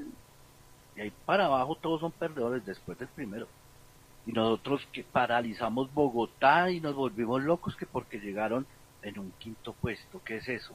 y 0.98 1.00
ahí 1.00 1.12
para 1.24 1.46
abajo 1.46 1.76
todos 1.76 2.00
son 2.00 2.10
perdedores 2.10 2.66
después 2.66 2.98
del 2.98 3.08
primero. 3.08 3.46
Y 4.26 4.32
nosotros 4.32 4.86
que 4.92 5.04
paralizamos 5.04 5.92
Bogotá 5.94 6.70
y 6.70 6.80
nos 6.80 6.96
volvimos 6.96 7.42
locos 7.42 7.76
que 7.76 7.86
porque 7.86 8.18
llegaron 8.18 8.66
en 9.02 9.18
un 9.18 9.30
quinto 9.38 9.74
puesto. 9.74 10.20
¿Qué 10.24 10.38
es 10.38 10.48
eso? 10.48 10.74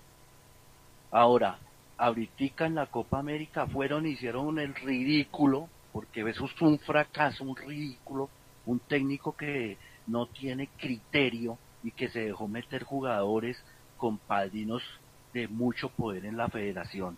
Ahora, 1.11 1.59
ahorita 1.97 2.65
en 2.65 2.75
la 2.75 2.85
Copa 2.85 3.19
América 3.19 3.67
fueron 3.67 4.07
hicieron 4.07 4.57
el 4.59 4.73
ridículo, 4.73 5.67
porque 5.91 6.21
eso 6.21 6.45
es 6.45 6.61
un 6.61 6.79
fracaso, 6.79 7.43
un 7.43 7.57
ridículo, 7.57 8.29
un 8.65 8.79
técnico 8.79 9.35
que 9.35 9.77
no 10.07 10.27
tiene 10.27 10.69
criterio 10.77 11.57
y 11.83 11.91
que 11.91 12.09
se 12.09 12.21
dejó 12.21 12.47
meter 12.47 12.83
jugadores 12.83 13.61
con 13.97 14.17
padrinos 14.17 14.83
de 15.33 15.47
mucho 15.47 15.89
poder 15.89 16.25
en 16.25 16.37
la 16.37 16.47
federación. 16.47 17.17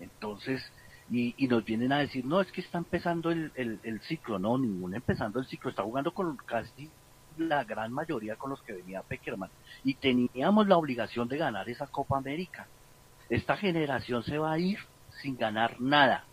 Entonces, 0.00 0.62
y, 1.10 1.34
nos 1.48 1.64
vienen 1.64 1.92
a 1.92 1.98
decir, 1.98 2.24
no, 2.24 2.40
es 2.40 2.50
que 2.50 2.60
está 2.60 2.78
empezando 2.78 3.30
el, 3.30 3.52
el, 3.54 4.00
ciclo, 4.02 4.38
no, 4.38 4.58
ningún 4.58 4.94
empezando 4.94 5.38
el 5.38 5.46
ciclo, 5.46 5.70
está 5.70 5.82
jugando 5.82 6.12
con 6.12 6.36
casi 6.36 6.90
la 7.36 7.64
gran 7.64 7.92
mayoría 7.92 8.36
con 8.36 8.50
los 8.50 8.62
que 8.62 8.72
venía 8.72 9.02
Peckerman. 9.02 9.50
Y 9.84 9.94
teníamos 9.94 10.66
la 10.66 10.76
obligación 10.76 11.28
de 11.28 11.38
ganar 11.38 11.68
esa 11.68 11.86
Copa 11.86 12.16
América. 12.16 12.66
Esta 13.28 13.56
generación 13.56 14.22
se 14.22 14.38
va 14.38 14.52
a 14.52 14.58
ir 14.58 14.78
sin 15.22 15.36
ganar 15.36 15.80
nada. 15.80 16.24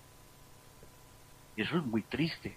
Eso 1.57 1.77
es 1.77 1.83
muy 1.83 2.01
triste. 2.03 2.55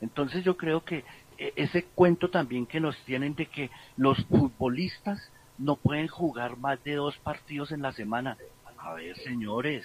Entonces 0.00 0.44
yo 0.44 0.56
creo 0.56 0.84
que 0.84 1.04
ese 1.38 1.84
cuento 1.84 2.30
también 2.30 2.66
que 2.66 2.80
nos 2.80 2.96
tienen 3.04 3.34
de 3.34 3.46
que 3.46 3.70
los 3.96 4.24
futbolistas 4.26 5.30
no 5.58 5.76
pueden 5.76 6.08
jugar 6.08 6.56
más 6.56 6.82
de 6.84 6.94
dos 6.94 7.16
partidos 7.18 7.72
en 7.72 7.82
la 7.82 7.92
semana. 7.92 8.36
A 8.78 8.94
ver, 8.94 9.16
señores, 9.18 9.84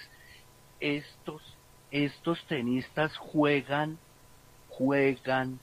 estos, 0.80 1.42
estos 1.90 2.44
tenistas 2.46 3.16
juegan, 3.16 3.98
juegan 4.68 5.58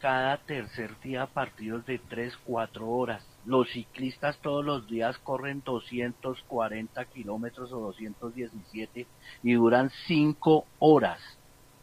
cada 0.00 0.36
tercer 0.36 1.00
día 1.00 1.26
partidos 1.26 1.86
de 1.86 1.98
3, 1.98 2.36
4 2.44 2.86
horas. 2.86 3.26
Los 3.46 3.70
ciclistas 3.70 4.36
todos 4.38 4.64
los 4.64 4.86
días 4.86 5.16
corren 5.18 5.62
240 5.64 7.04
kilómetros 7.06 7.72
o 7.72 7.80
217 7.80 9.06
y 9.42 9.52
duran 9.54 9.90
5 10.06 10.66
horas 10.78 11.20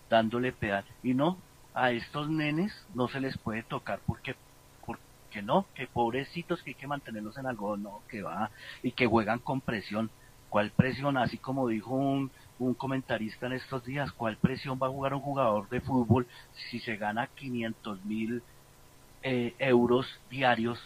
dándole 0.09 0.51
pedal. 0.51 0.85
Y 1.01 1.13
no, 1.13 1.37
a 1.73 1.91
estos 1.91 2.29
nenes 2.29 2.73
no 2.93 3.07
se 3.07 3.19
les 3.19 3.37
puede 3.37 3.63
tocar 3.63 3.99
porque 4.05 4.35
porque 4.85 5.41
no, 5.41 5.65
que 5.75 5.87
pobrecitos 5.87 6.61
que 6.61 6.71
hay 6.71 6.75
que 6.75 6.87
mantenerlos 6.87 7.37
en 7.37 7.45
algo, 7.45 7.77
no, 7.77 8.01
que 8.09 8.21
va, 8.21 8.51
y 8.83 8.91
que 8.91 9.07
juegan 9.07 9.39
con 9.39 9.61
presión. 9.61 10.09
¿Cuál 10.49 10.71
presión? 10.71 11.15
Así 11.15 11.37
como 11.37 11.69
dijo 11.69 11.93
un, 11.93 12.29
un 12.59 12.73
comentarista 12.73 13.45
en 13.45 13.53
estos 13.53 13.85
días, 13.85 14.11
¿cuál 14.11 14.35
presión 14.35 14.77
va 14.81 14.87
a 14.87 14.89
jugar 14.89 15.13
un 15.13 15.21
jugador 15.21 15.69
de 15.69 15.79
fútbol 15.79 16.27
si 16.69 16.79
se 16.79 16.97
gana 16.97 17.27
500 17.27 18.03
mil 18.03 18.43
eh, 19.23 19.55
euros 19.59 20.05
diarios? 20.29 20.77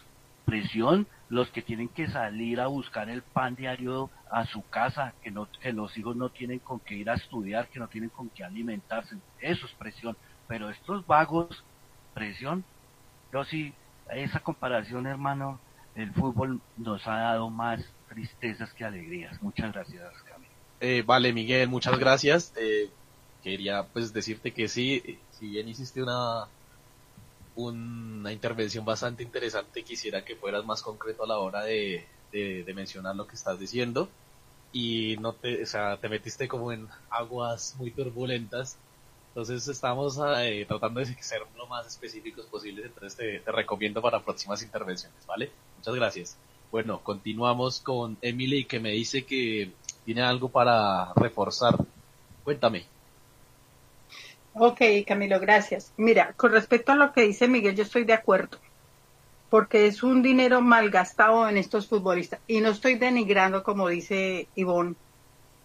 Presión, 0.44 1.08
los 1.28 1.50
que 1.50 1.60
tienen 1.60 1.88
que 1.88 2.06
salir 2.06 2.60
a 2.60 2.68
buscar 2.68 3.10
el 3.10 3.22
pan 3.22 3.56
diario 3.56 4.10
a 4.30 4.46
su 4.46 4.62
casa, 4.68 5.12
que, 5.24 5.32
no, 5.32 5.48
que 5.60 5.72
los 5.72 5.98
hijos 5.98 6.14
no 6.14 6.28
tienen 6.28 6.60
con 6.60 6.78
qué 6.78 6.94
ir 6.94 7.10
a 7.10 7.14
estudiar, 7.14 7.66
que 7.66 7.80
no 7.80 7.88
tienen 7.88 8.10
con 8.10 8.28
qué 8.28 8.44
alimentarse, 8.44 9.16
eso 9.40 9.66
es 9.66 9.72
presión. 9.72 10.16
Pero 10.48 10.70
estos 10.70 11.06
vagos, 11.06 11.64
presión, 12.14 12.64
yo 13.32 13.44
sí, 13.44 13.72
esa 14.10 14.40
comparación, 14.40 15.06
hermano, 15.06 15.60
el 15.94 16.12
fútbol 16.12 16.60
nos 16.76 17.06
ha 17.06 17.16
dado 17.16 17.50
más 17.50 17.84
tristezas 18.08 18.72
que 18.74 18.84
alegrías. 18.84 19.40
Muchas 19.42 19.72
gracias, 19.72 20.12
Camilo. 20.22 20.52
Eh, 20.80 21.02
vale, 21.04 21.32
Miguel, 21.32 21.68
muchas 21.68 21.98
gracias. 21.98 22.52
Eh, 22.56 22.90
quería 23.42 23.84
pues 23.92 24.12
decirte 24.12 24.52
que 24.52 24.68
sí, 24.68 25.18
si 25.30 25.48
bien 25.48 25.68
hiciste 25.68 26.02
una 26.02 26.46
una 27.54 28.32
intervención 28.32 28.84
bastante 28.84 29.22
interesante, 29.22 29.82
quisiera 29.82 30.24
que 30.24 30.36
fueras 30.36 30.64
más 30.66 30.82
concreto 30.82 31.24
a 31.24 31.26
la 31.26 31.38
hora 31.38 31.62
de, 31.62 32.06
de, 32.30 32.64
de 32.64 32.74
mencionar 32.74 33.16
lo 33.16 33.26
que 33.26 33.34
estás 33.34 33.58
diciendo 33.58 34.08
y 34.72 35.16
no 35.20 35.32
te, 35.32 35.62
o 35.62 35.66
sea, 35.66 35.96
te 35.98 36.08
metiste 36.08 36.48
como 36.48 36.70
en 36.72 36.86
aguas 37.08 37.74
muy 37.78 37.90
turbulentas 37.92 38.76
entonces 39.36 39.68
estamos 39.68 40.18
eh, 40.38 40.64
tratando 40.66 40.98
de 40.98 41.14
ser 41.20 41.42
lo 41.58 41.66
más 41.66 41.86
específicos 41.86 42.46
posibles, 42.46 42.86
entonces 42.86 43.42
te, 43.44 43.52
recomiendo 43.52 44.00
para 44.00 44.20
próximas 44.20 44.62
intervenciones, 44.62 45.26
¿vale? 45.26 45.50
Muchas 45.76 45.94
gracias. 45.94 46.38
Bueno, 46.72 47.00
continuamos 47.02 47.80
con 47.80 48.16
Emily 48.22 48.64
que 48.64 48.80
me 48.80 48.92
dice 48.92 49.26
que 49.26 49.72
tiene 50.06 50.22
algo 50.22 50.48
para 50.48 51.12
reforzar. 51.16 51.76
Cuéntame. 52.44 52.86
Ok, 54.54 54.80
Camilo, 55.06 55.38
gracias. 55.38 55.92
Mira, 55.98 56.32
con 56.32 56.52
respecto 56.52 56.92
a 56.92 56.96
lo 56.96 57.12
que 57.12 57.20
dice 57.20 57.46
Miguel, 57.46 57.76
yo 57.76 57.82
estoy 57.82 58.04
de 58.04 58.14
acuerdo, 58.14 58.56
porque 59.50 59.86
es 59.86 60.02
un 60.02 60.22
dinero 60.22 60.62
malgastado 60.62 61.46
en 61.46 61.58
estos 61.58 61.88
futbolistas. 61.88 62.40
Y 62.46 62.62
no 62.62 62.70
estoy 62.70 62.94
denigrando, 62.94 63.62
como 63.62 63.88
dice 63.88 64.48
Ivonne, 64.54 64.94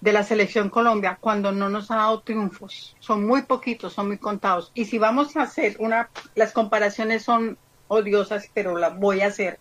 de 0.02 0.12
la 0.12 0.24
selección 0.24 0.70
Colombia 0.70 1.18
cuando 1.22 1.52
no 1.52 1.70
nos 1.70 1.92
ha 1.92 1.98
dado 1.98 2.22
triunfos. 2.22 2.96
Son 3.00 3.26
muy 3.26 3.44
poquitos, 3.44 3.94
son 3.94 4.08
muy 4.08 4.18
contados. 4.18 4.72
Y 4.74 4.86
si 4.86 4.98
vamos 4.98 5.38
a 5.38 5.44
hacer 5.44 5.76
una, 5.80 6.10
las 6.36 6.52
comparaciones 6.52 7.24
son 7.24 7.58
odiosas, 7.88 8.50
pero 8.54 8.78
las 8.78 8.98
voy 8.98 9.22
a 9.22 9.28
hacer. 9.28 9.60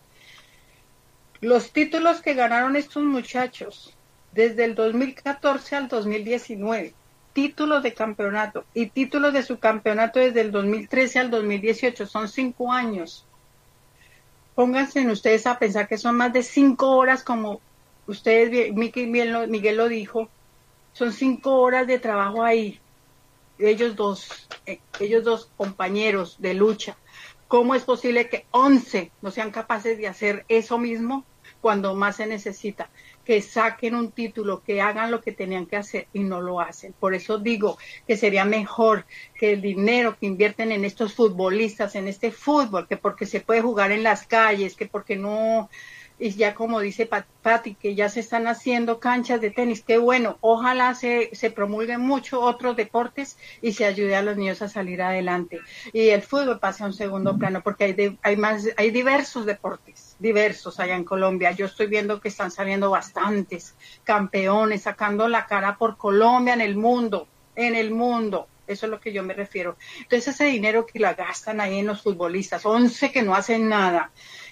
Los 1.41 1.71
títulos 1.71 2.21
que 2.21 2.33
ganaron 2.33 2.75
estos 2.75 3.03
muchachos 3.03 3.95
desde 4.31 4.65
el 4.65 4.75
2014 4.75 5.75
al 5.75 5.87
2019, 5.87 6.93
títulos 7.33 7.83
de 7.83 7.93
campeonato 7.93 8.65
y 8.73 8.87
títulos 8.87 9.33
de 9.33 9.43
su 9.43 9.59
campeonato 9.59 10.19
desde 10.19 10.41
el 10.41 10.51
2013 10.51 11.19
al 11.19 11.31
2018, 11.31 12.07
son 12.07 12.27
cinco 12.27 12.71
años. 12.71 13.25
Pónganse 14.55 15.05
ustedes 15.07 15.45
a 15.45 15.59
pensar 15.59 15.87
que 15.87 15.97
son 15.97 16.15
más 16.15 16.33
de 16.33 16.43
cinco 16.43 16.91
horas 16.91 17.23
como 17.23 17.61
ustedes, 18.11 18.73
Miguel, 18.73 19.77
lo 19.77 19.87
dijo, 19.89 20.29
son 20.93 21.13
cinco 21.13 21.55
horas 21.61 21.87
de 21.87 21.99
trabajo 21.99 22.43
ahí, 22.43 22.79
ellos 23.57 23.95
dos, 23.95 24.47
eh, 24.65 24.79
ellos 24.99 25.23
dos 25.23 25.49
compañeros 25.57 26.35
de 26.39 26.53
lucha. 26.53 26.97
¿Cómo 27.47 27.75
es 27.75 27.83
posible 27.83 28.29
que 28.29 28.45
once 28.51 29.11
no 29.21 29.31
sean 29.31 29.51
capaces 29.51 29.97
de 29.97 30.07
hacer 30.07 30.45
eso 30.47 30.77
mismo 30.77 31.25
cuando 31.59 31.95
más 31.95 32.17
se 32.17 32.25
necesita? 32.25 32.89
Que 33.25 33.41
saquen 33.41 33.93
un 33.93 34.11
título, 34.11 34.63
que 34.63 34.81
hagan 34.81 35.11
lo 35.11 35.21
que 35.21 35.31
tenían 35.31 35.65
que 35.65 35.77
hacer 35.77 36.07
y 36.13 36.21
no 36.21 36.41
lo 36.41 36.59
hacen. 36.59 36.93
Por 36.93 37.13
eso 37.13 37.37
digo 37.37 37.77
que 38.07 38.17
sería 38.17 38.45
mejor 38.45 39.05
que 39.37 39.53
el 39.53 39.61
dinero 39.61 40.17
que 40.17 40.27
invierten 40.27 40.71
en 40.71 40.85
estos 40.85 41.13
futbolistas, 41.13 41.95
en 41.95 42.07
este 42.07 42.31
fútbol, 42.31 42.87
que 42.87 42.97
porque 42.97 43.25
se 43.25 43.41
puede 43.41 43.61
jugar 43.61 43.91
en 43.91 44.03
las 44.03 44.25
calles, 44.25 44.75
que 44.75 44.87
porque 44.87 45.17
no 45.17 45.69
y 46.21 46.29
ya 46.35 46.53
como 46.53 46.79
dice 46.79 47.09
Patti, 47.41 47.73
que 47.73 47.95
ya 47.95 48.07
se 48.07 48.19
están 48.19 48.45
haciendo 48.47 48.99
canchas 48.99 49.41
de 49.41 49.49
tenis, 49.49 49.81
qué 49.81 49.97
bueno, 49.97 50.37
ojalá 50.41 50.93
se, 50.93 51.31
se 51.33 51.49
promulguen 51.49 51.99
mucho 51.99 52.41
otros 52.41 52.75
deportes 52.75 53.39
y 53.59 53.73
se 53.73 53.85
ayude 53.85 54.15
a 54.15 54.21
los 54.21 54.37
niños 54.37 54.61
a 54.61 54.69
salir 54.69 55.01
adelante. 55.01 55.61
Y 55.91 56.09
el 56.09 56.21
fútbol 56.21 56.59
pase 56.59 56.83
a 56.83 56.85
un 56.85 56.93
segundo 56.93 57.39
plano, 57.39 57.61
porque 57.63 57.85
hay, 57.85 58.19
hay 58.21 58.37
más, 58.37 58.69
hay 58.77 58.91
diversos 58.91 59.47
deportes, 59.47 60.15
diversos 60.19 60.79
allá 60.79 60.95
en 60.95 61.05
Colombia. 61.05 61.53
Yo 61.53 61.65
estoy 61.65 61.87
viendo 61.87 62.21
que 62.21 62.27
están 62.27 62.51
saliendo 62.51 62.91
bastantes 62.91 63.73
campeones, 64.03 64.83
sacando 64.83 65.27
la 65.27 65.47
cara 65.47 65.75
por 65.75 65.97
Colombia 65.97 66.53
en 66.53 66.61
el 66.61 66.75
mundo, 66.75 67.27
en 67.55 67.73
el 67.73 67.89
mundo. 67.89 68.47
Eso 68.67 68.85
es 68.85 68.91
lo 68.91 68.99
que 68.99 69.11
yo 69.11 69.23
me 69.23 69.33
refiero. 69.33 69.75
Entonces 69.97 70.35
ese 70.35 70.45
dinero 70.45 70.85
que 70.85 70.99
la 70.99 71.15
gastan 71.15 71.59
ahí 71.59 71.79
en 71.79 71.87
los 71.87 72.03
futbolistas, 72.03 72.63
once 72.65 73.11
que 73.11 73.23
no 73.23 73.33
hacen 73.33 73.67
nada, 73.67 74.11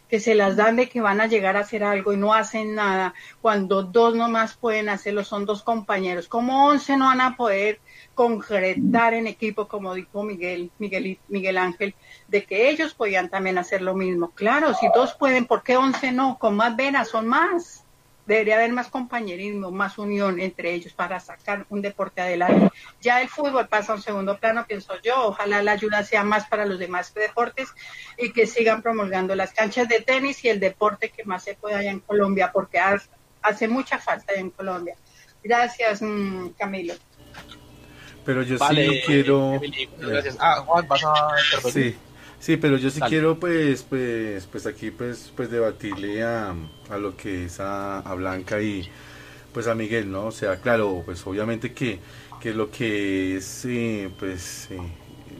que 0.09 0.19
se 0.19 0.35
las 0.35 0.55
dan 0.55 0.75
de 0.75 0.89
que 0.89 1.01
van 1.01 1.21
a 1.21 1.27
llegar 1.27 1.55
a 1.55 1.61
hacer 1.61 1.83
algo 1.83 2.11
y 2.13 2.17
no 2.17 2.33
hacen 2.33 2.75
nada, 2.75 3.13
cuando 3.41 3.83
dos 3.83 4.15
nomás 4.15 4.57
pueden 4.57 4.89
hacerlo, 4.89 5.23
son 5.23 5.45
dos 5.45 5.61
compañeros. 5.61 6.27
Como 6.27 6.65
once 6.65 6.97
no 6.97 7.05
van 7.05 7.21
a 7.21 7.37
poder 7.37 7.79
concretar 8.15 9.13
en 9.13 9.27
equipo, 9.27 9.67
como 9.67 9.93
dijo 9.93 10.23
Miguel, 10.23 10.71
Miguel, 10.79 11.19
Miguel 11.27 11.57
Ángel, 11.57 11.95
de 12.27 12.43
que 12.43 12.69
ellos 12.69 12.93
podían 12.93 13.29
también 13.29 13.57
hacer 13.57 13.81
lo 13.81 13.95
mismo. 13.95 14.31
Claro, 14.31 14.73
si 14.73 14.87
dos 14.93 15.13
pueden, 15.13 15.45
¿por 15.45 15.63
qué 15.63 15.77
once 15.77 16.11
no? 16.11 16.37
Con 16.39 16.55
más 16.55 16.75
venas 16.75 17.09
son 17.09 17.27
más 17.27 17.85
debería 18.29 18.57
haber 18.57 18.71
más 18.71 18.89
compañerismo, 18.89 19.71
más 19.71 19.97
unión 19.97 20.39
entre 20.39 20.71
ellos 20.71 20.93
para 20.93 21.19
sacar 21.19 21.65
un 21.69 21.81
deporte 21.81 22.21
adelante. 22.21 22.71
Ya 23.01 23.21
el 23.23 23.27
fútbol 23.27 23.67
pasa 23.67 23.91
a 23.91 23.95
un 23.95 24.01
segundo 24.03 24.37
plano, 24.37 24.65
pienso 24.67 24.93
yo. 25.01 25.29
Ojalá 25.29 25.63
la 25.63 25.71
ayuda 25.71 26.03
sea 26.03 26.23
más 26.23 26.47
para 26.47 26.67
los 26.67 26.77
demás 26.77 27.11
deportes 27.13 27.69
y 28.19 28.31
que 28.31 28.45
sigan 28.45 28.83
promulgando 28.83 29.35
las 29.35 29.51
canchas 29.51 29.89
de 29.89 30.01
tenis 30.01 30.45
y 30.45 30.49
el 30.49 30.59
deporte 30.59 31.09
que 31.09 31.25
más 31.25 31.43
se 31.43 31.55
pueda 31.55 31.79
allá 31.79 31.89
en 31.89 32.01
Colombia, 32.01 32.51
porque 32.53 32.79
hace 33.41 33.67
mucha 33.67 33.97
falta 33.97 34.31
allá 34.31 34.41
en 34.41 34.51
Colombia. 34.51 34.95
Gracias, 35.43 36.01
mm, 36.03 36.49
Camilo. 36.49 36.93
Pero 38.25 38.43
yo 38.43 38.59
sí 38.59 39.01
quiero. 39.07 39.59
gracias. 39.97 40.37
Ah, 40.39 40.61
Juan, 40.65 40.87
vas 40.87 41.03
a 41.03 41.71
Sí. 41.71 41.97
Sí, 42.39 42.57
pero 42.57 42.77
yo 42.77 42.89
sí 42.89 43.01
quiero 43.01 43.39
pues 43.39 43.83
pues 43.83 44.45
pues 44.45 44.65
aquí 44.65 44.91
pues 44.91 45.31
pues 45.35 45.51
debatirle 45.51 46.23
a, 46.23 46.55
a 46.89 46.97
lo 46.97 47.17
que 47.17 47.45
es 47.45 47.59
a, 47.59 47.99
a, 47.99 48.13
Blanca 48.15 48.61
y 48.61 48.89
pues 49.53 49.67
a 49.67 49.75
Miguel, 49.75 50.09
¿no? 50.09 50.27
O 50.27 50.31
sea, 50.31 50.57
claro, 50.57 51.03
pues 51.05 51.25
obviamente 51.27 51.73
que, 51.73 51.99
que 52.39 52.53
lo 52.53 52.71
que 52.71 53.37
es 53.37 53.65
eh, 53.65 54.09
pues 54.17 54.69
eh, 54.71 54.79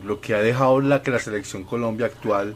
lo 0.03 0.19
que 0.19 0.35
ha 0.35 0.39
dejado 0.41 0.81
la 0.81 1.01
que 1.01 1.11
la 1.11 1.19
selección 1.19 1.63
Colombia 1.63 2.07
actual 2.07 2.55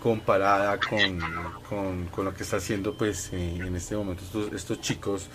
comparada 0.00 0.78
con, 0.78 1.20
con, 1.68 2.06
con 2.06 2.24
lo 2.24 2.34
que 2.34 2.42
está 2.42 2.58
haciendo 2.58 2.94
pues 2.94 3.30
eh, 3.32 3.56
en 3.56 3.74
este 3.74 3.96
momento 3.96 4.22
estos, 4.24 4.52
estos 4.52 4.80
chicos 4.80 5.28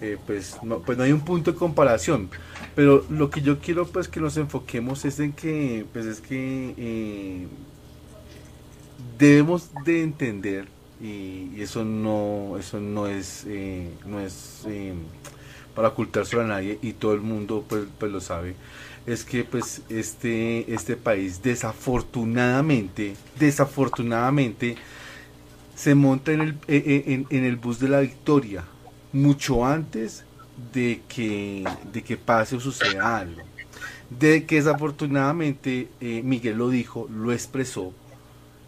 eh, 0.00 0.16
pues, 0.26 0.62
no, 0.62 0.80
pues 0.80 0.96
no 0.96 1.04
hay 1.04 1.12
un 1.12 1.20
punto 1.20 1.52
de 1.52 1.58
comparación. 1.58 2.30
Pero 2.74 3.04
lo 3.10 3.30
que 3.30 3.42
yo 3.42 3.58
quiero 3.58 3.86
pues 3.86 4.08
que 4.08 4.20
nos 4.20 4.36
enfoquemos 4.36 5.04
es 5.04 5.20
en 5.20 5.32
que, 5.32 5.84
pues 5.92 6.06
es 6.06 6.20
que 6.20 6.74
eh, 6.76 7.46
debemos 9.20 9.70
de 9.84 10.02
entender 10.02 10.68
y, 11.00 11.60
eso 11.60 11.84
no, 11.84 12.56
eso 12.58 12.80
no 12.80 13.06
es, 13.06 13.44
eh, 13.46 13.88
no 14.06 14.18
es 14.20 14.64
para 15.74 15.88
ocultárselo 15.88 16.42
a 16.42 16.46
nadie 16.46 16.78
y 16.82 16.94
todo 16.94 17.14
el 17.14 17.20
mundo 17.20 17.64
pues, 17.68 17.84
pues 17.98 18.10
lo 18.10 18.20
sabe 18.20 18.56
es 19.06 19.24
que 19.24 19.44
pues 19.44 19.82
este, 19.88 20.72
este 20.72 20.96
país 20.96 21.42
desafortunadamente, 21.42 23.14
desafortunadamente 23.38 24.76
se 25.74 25.94
monta 25.94 26.32
en 26.32 26.40
el, 26.40 26.58
en, 26.68 27.26
en 27.30 27.44
el 27.44 27.56
bus 27.56 27.78
de 27.78 27.88
la 27.88 28.00
victoria 28.00 28.64
mucho 29.12 29.64
antes 29.64 30.24
de 30.72 31.02
que, 31.08 31.64
de 31.92 32.02
que 32.02 32.16
pase 32.16 32.56
o 32.56 32.60
suceda 32.60 33.18
algo. 33.18 33.42
De 34.10 34.44
que 34.44 34.56
desafortunadamente, 34.56 35.88
eh, 36.00 36.22
Miguel 36.24 36.58
lo 36.58 36.68
dijo, 36.68 37.08
lo 37.08 37.32
expresó, 37.32 37.94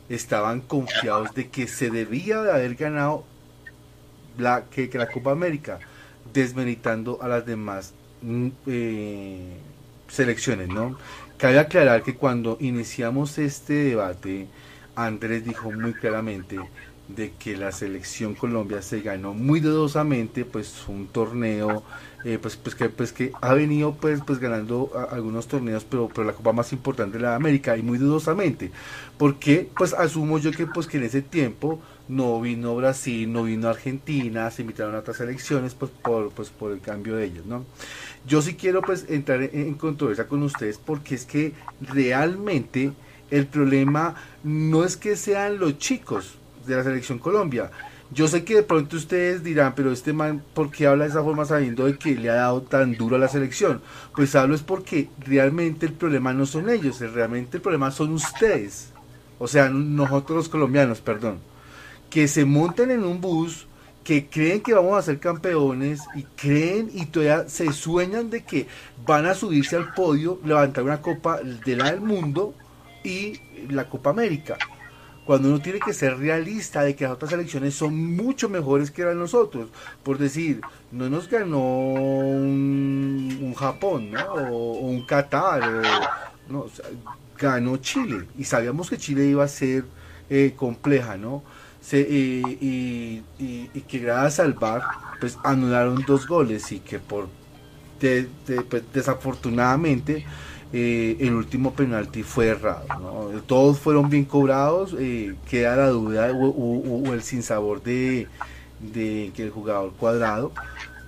estaban 0.09 0.61
confiados 0.61 1.35
de 1.35 1.49
que 1.49 1.67
se 1.67 1.91
debía 1.91 2.43
de 2.43 2.53
haber 2.53 2.75
ganado 2.75 3.25
la, 4.39 4.65
que, 4.65 4.91
la 4.93 5.09
Copa 5.09 5.33
América, 5.33 5.79
desmeritando 6.33 7.19
a 7.23 7.29
las 7.29 7.47
demás 7.47 7.95
mm, 8.23 8.49
eh, 8.67 9.57
selecciones, 10.09 10.69
¿no? 10.69 10.97
Cabe 11.39 11.59
aclarar 11.59 12.03
que 12.03 12.15
cuando 12.15 12.57
iniciamos 12.61 13.39
este 13.39 13.75
debate, 13.75 14.47
Andrés 14.95 15.45
dijo 15.45 15.73
muy 15.73 15.93
claramente 15.95 16.59
de 17.09 17.33
que 17.33 17.57
la 17.57 17.73
selección 17.73 18.35
Colombia 18.35 18.81
se 18.83 19.01
ganó 19.01 19.35
muy 19.35 19.61
dudosamente 19.61 20.45
pues 20.45 20.87
un 20.89 21.09
torneo 21.09 21.83
eh, 22.25 22.39
pues 22.41 22.57
pues 22.57 22.75
que 22.75 22.89
pues 22.89 23.13
que 23.13 23.33
ha 23.41 23.55
venido 23.55 23.95
pues 23.95 24.21
pues 24.27 24.39
ganando 24.39 24.91
algunos 25.11 25.47
torneos 25.49 25.85
pero 25.85 26.09
pero 26.09 26.25
la 26.25 26.33
copa 26.33 26.53
más 26.53 26.73
importante 26.73 27.19
de 27.19 27.25
la 27.25 27.35
América 27.35 27.77
y 27.77 27.83
muy 27.83 27.99
dudosamente 27.99 28.71
porque 29.19 29.69
pues 29.77 29.93
asumo 29.93 30.39
yo 30.39 30.53
que 30.53 30.67
pues 30.67 30.87
que 30.87 30.99
en 30.99 31.05
ese 31.05 31.23
tiempo 31.23 31.81
no 32.09 32.41
vino 32.41 32.77
Brasil 32.77 33.33
no 33.33 33.45
vino 33.45 33.69
Argentina 33.69 34.51
se 34.51 34.63
invitaron 34.63 34.95
a 34.95 34.99
otras 34.99 35.17
selecciones 35.17 35.75
pues 35.75 35.91
por 35.91 36.31
pues 36.31 36.51
por 36.51 36.73
el 36.73 36.81
cambio 36.81 37.17
de 37.17 37.25
ellos 37.25 37.47
no 37.47 37.65
yo 38.27 38.41
sí 38.43 38.55
quiero 38.55 38.83
pues 38.83 39.07
entrar 39.09 39.43
en, 39.43 39.51
en 39.53 39.75
controversia 39.75 40.27
con 40.27 40.43
ustedes 40.43 40.79
porque 40.79 41.15
es 41.15 41.25
que 41.25 41.53
realmente 41.81 42.93
el 43.33 43.47
problema 43.47 44.15
no 44.45 44.85
es 44.85 44.97
que 44.97 45.17
sean 45.17 45.59
los 45.59 45.79
chicos 45.79 46.35
de 46.67 46.77
la 46.77 46.85
selección 46.85 47.19
Colombia. 47.19 47.71
Yo 48.13 48.29
sé 48.29 48.45
que 48.45 48.57
de 48.57 48.63
pronto 48.63 48.97
ustedes 48.97 49.43
dirán, 49.43 49.75
pero 49.75 49.91
este 49.91 50.13
man, 50.13 50.43
¿por 50.53 50.71
qué 50.71 50.87
habla 50.87 51.05
de 51.05 51.11
esa 51.11 51.23
forma 51.23 51.47
sabiendo 51.47 51.87
de 51.87 51.97
que 51.97 52.15
le 52.15 52.29
ha 52.29 52.35
dado 52.35 52.61
tan 52.61 52.95
duro 52.95 53.17
a 53.17 53.19
la 53.19 53.29
selección? 53.29 53.81
Pues 54.15 54.35
hablo 54.35 54.55
es 54.55 54.63
porque 54.63 55.09
realmente 55.21 55.87
el 55.87 55.95
problema 55.95 56.35
no 56.35 56.45
son 56.45 56.69
ellos, 56.69 57.01
realmente 57.01 57.57
el 57.57 57.63
problema 57.63 57.91
son 57.91 58.13
ustedes. 58.13 58.91
O 59.39 59.49
sea, 59.49 59.71
nosotros 59.71 60.37
los 60.37 60.49
colombianos, 60.51 61.01
perdón. 61.01 61.39
Que 62.11 62.29
se 62.29 62.45
monten 62.45 62.91
en 62.91 63.03
un 63.03 63.23
bus, 63.23 63.67
que 64.05 64.27
creen 64.27 64.61
que 64.61 64.75
vamos 64.75 64.99
a 64.99 65.03
ser 65.03 65.19
campeones 65.19 66.03
y 66.15 66.25
creen 66.25 66.91
y 66.93 67.07
todavía 67.07 67.49
se 67.49 67.73
sueñan 67.73 68.29
de 68.29 68.45
que 68.45 68.67
van 69.07 69.25
a 69.25 69.35
subirse 69.35 69.77
al 69.77 69.95
podio, 69.95 70.39
levantar 70.45 70.85
una 70.85 71.01
copa 71.01 71.41
de 71.41 71.77
la 71.77 71.91
del 71.91 72.03
mundo 72.03 72.55
y 73.05 73.41
la 73.71 73.89
Copa 73.89 74.11
América 74.11 74.59
cuando 75.25 75.49
uno 75.49 75.61
tiene 75.61 75.79
que 75.79 75.93
ser 75.93 76.19
realista 76.19 76.83
de 76.83 76.97
que 76.97 77.05
las 77.05 77.13
otras 77.13 77.33
elecciones 77.33 77.75
son 77.75 78.17
mucho 78.17 78.49
mejores 78.49 78.91
que 78.91 79.05
las 79.05 79.15
nosotros. 79.15 79.69
Por 80.03 80.19
decir, 80.19 80.61
no 80.91 81.09
nos 81.09 81.29
ganó 81.29 81.61
un, 81.61 83.55
Japón, 83.57 84.11
¿no? 84.11 84.25
O, 84.51 84.73
un 84.81 85.07
Qatar, 85.07 85.83
no, 86.49 86.67
ganó 87.39 87.77
Chile. 87.77 88.27
Y 88.37 88.45
sabíamos 88.45 88.91
que 88.91 88.99
Chile 88.99 89.27
iba 89.27 89.45
a 89.45 89.49
ser 89.49 89.85
eh, 90.29 90.55
compleja, 90.57 91.17
¿no? 91.17 91.43
Se, 91.81 92.01
y, 92.01 93.23
que 93.89 93.99
gracias 93.99 94.41
al 94.41 94.55
VAR, 94.55 94.83
pues 95.21 95.39
anularon 95.45 96.05
dos 96.07 96.27
goles 96.27 96.73
y 96.73 96.81
que 96.81 96.99
por 96.99 97.29
pues, 98.01 98.83
desafortunadamente 98.93 100.25
eh, 100.73 101.17
el 101.21 101.35
último 101.35 101.73
penalti 101.73 102.23
fue 102.23 102.49
errado. 102.49 102.87
Todos 103.47 103.79
fueron 103.79 104.09
bien 104.09 104.25
cobrados, 104.25 104.95
eh, 104.99 105.35
queda 105.49 105.77
la 105.77 105.89
duda 105.89 106.33
o, 106.33 107.13
el 107.13 107.23
sinsabor 107.23 107.83
de, 107.83 108.27
de 108.81 109.33
que 109.35 109.45
el 109.45 109.51
jugador 109.51 109.93
cuadrado 109.99 110.53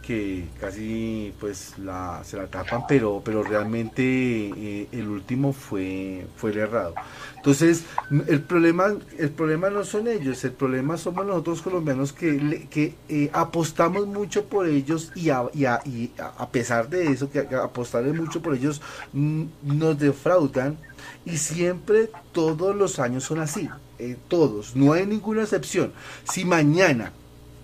que 0.07 0.45
casi 0.61 1.33
pues 1.41 1.79
la, 1.79 2.23
se 2.25 2.37
la 2.37 2.47
tapan, 2.47 2.83
pero, 2.87 3.23
pero 3.25 3.43
realmente 3.43 4.03
eh, 4.03 4.89
el 4.93 5.09
último 5.09 5.53
fue, 5.53 6.27
fue 6.37 6.51
el 6.51 6.59
errado. 6.59 6.95
Entonces, 7.37 7.85
el 8.27 8.41
problema, 8.43 8.95
el 9.19 9.31
problema 9.31 9.71
no 9.71 9.85
son 9.85 10.09
ellos, 10.09 10.45
el 10.45 10.53
problema 10.53 10.97
somos 10.97 11.27
nosotros 11.27 11.63
colombianos 11.63 12.13
que, 12.13 12.69
que 12.71 12.95
eh, 13.09 13.31
apostamos 13.33 14.07
mucho 14.07 14.45
por 14.45 14.67
ellos 14.67 15.13
y 15.15 15.31
a, 15.31 15.45
y, 15.53 15.65
a, 15.65 15.81
y 15.85 16.11
a, 16.19 16.49
pesar 16.49 16.89
de 16.89 17.11
eso, 17.11 17.31
que 17.31 17.41
apostarle 17.41 18.13
mucho 18.13 18.41
por 18.41 18.55
ellos, 18.55 18.81
mm, 19.13 19.45
nos 19.63 19.99
defraudan 19.99 20.79
y 21.25 21.37
siempre 21.39 22.11
todos 22.33 22.75
los 22.75 22.99
años 22.99 23.25
son 23.25 23.41
así, 23.41 23.69
eh, 23.99 24.17
todos, 24.29 24.77
no 24.77 24.93
hay 24.93 25.07
ninguna 25.07 25.43
excepción. 25.43 25.93
Si 26.25 26.45
mañana 26.45 27.13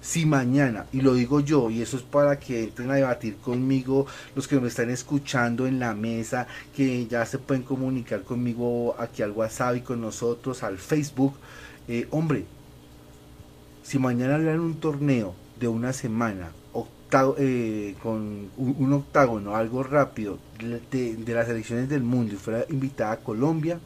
si 0.01 0.25
mañana, 0.25 0.87
y 0.93 1.03
lo 1.03 1.15
digo 1.15 1.41
yo, 1.41 1.71
y 1.71 1.83
eso 1.83 1.97
es 1.97 2.03
para 2.03 2.39
que 2.39 2.65
entren 2.65 2.91
a 2.91 2.95
debatir 2.95 3.37
conmigo 3.37 4.07
los 4.35 4.49
que 4.49 4.59
me 4.59 4.69
están 4.69 4.91
escuchando 4.91 5.67
en 5.67 5.79
la 5.79 5.95
mesa, 5.95 6.47
que 6.75 7.07
ya 7.07 7.27
se 7.27 7.39
pueden 7.39 7.63
comunicar 7.63 8.23
conmigo 8.23 8.95
aquí 8.99 9.23
al 9.23 9.33
WhatsApp 9.33 9.77
y 9.77 9.81
con 9.83 10.01
nosotros 10.01 10.63
al 10.63 10.79
Facebook, 10.79 11.35
eh, 11.87 12.09
hombre, 12.11 12.45
si 13.83 13.99
mañana 13.99 14.39
le 14.39 14.45
dan 14.45 14.61
un 14.61 14.81
torneo 14.81 15.35
de 15.59 15.69
una 15.69 15.93
semana, 15.93 16.51
octavo, 16.73 17.35
eh, 17.39 17.95
con 18.03 18.49
un, 18.57 18.93
octágono, 18.93 19.55
algo 19.55 19.83
rápido, 19.83 20.39
de, 20.91 21.17
de 21.17 21.35
las 21.35 21.49
elecciones 21.49 21.89
del 21.89 22.03
mundo 22.03 22.35
y 22.35 22.37
fuera 22.37 22.65
invitada 22.71 23.13
a 23.13 23.17
Colombia, 23.19 23.81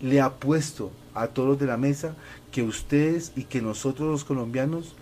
le 0.00 0.20
apuesto 0.20 0.90
a 1.14 1.28
todos 1.28 1.48
los 1.48 1.58
de 1.58 1.66
la 1.66 1.78
mesa 1.78 2.14
que 2.52 2.62
ustedes 2.62 3.32
y 3.36 3.44
que 3.44 3.62
nosotros 3.62 4.10
los 4.10 4.24
colombianos 4.24 4.94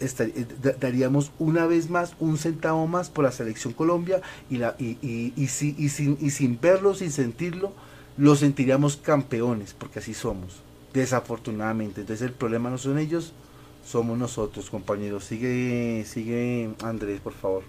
eh, 0.00 0.46
daríamos 0.80 1.30
una 1.38 1.66
vez 1.66 1.90
más 1.90 2.14
un 2.18 2.38
centavo 2.38 2.86
más 2.86 3.10
por 3.10 3.24
la 3.24 3.32
selección 3.32 3.72
Colombia 3.72 4.22
y, 4.48 4.56
la, 4.56 4.74
y, 4.78 4.98
y, 5.02 5.32
y, 5.36 5.46
sin, 5.48 6.18
y 6.20 6.30
sin 6.30 6.60
verlo, 6.60 6.94
sin 6.94 7.12
sentirlo, 7.12 7.72
lo 8.16 8.34
sentiríamos 8.34 8.96
campeones, 8.96 9.74
porque 9.74 9.98
así 9.98 10.14
somos, 10.14 10.62
desafortunadamente. 10.92 12.00
Entonces 12.00 12.26
el 12.26 12.32
problema 12.32 12.70
no 12.70 12.78
son 12.78 12.98
ellos, 12.98 13.32
somos 13.86 14.18
nosotros, 14.18 14.70
compañeros. 14.70 15.24
Sigue, 15.24 16.04
sigue 16.06 16.74
Andrés, 16.82 17.20
por 17.20 17.34
favor. 17.34 17.64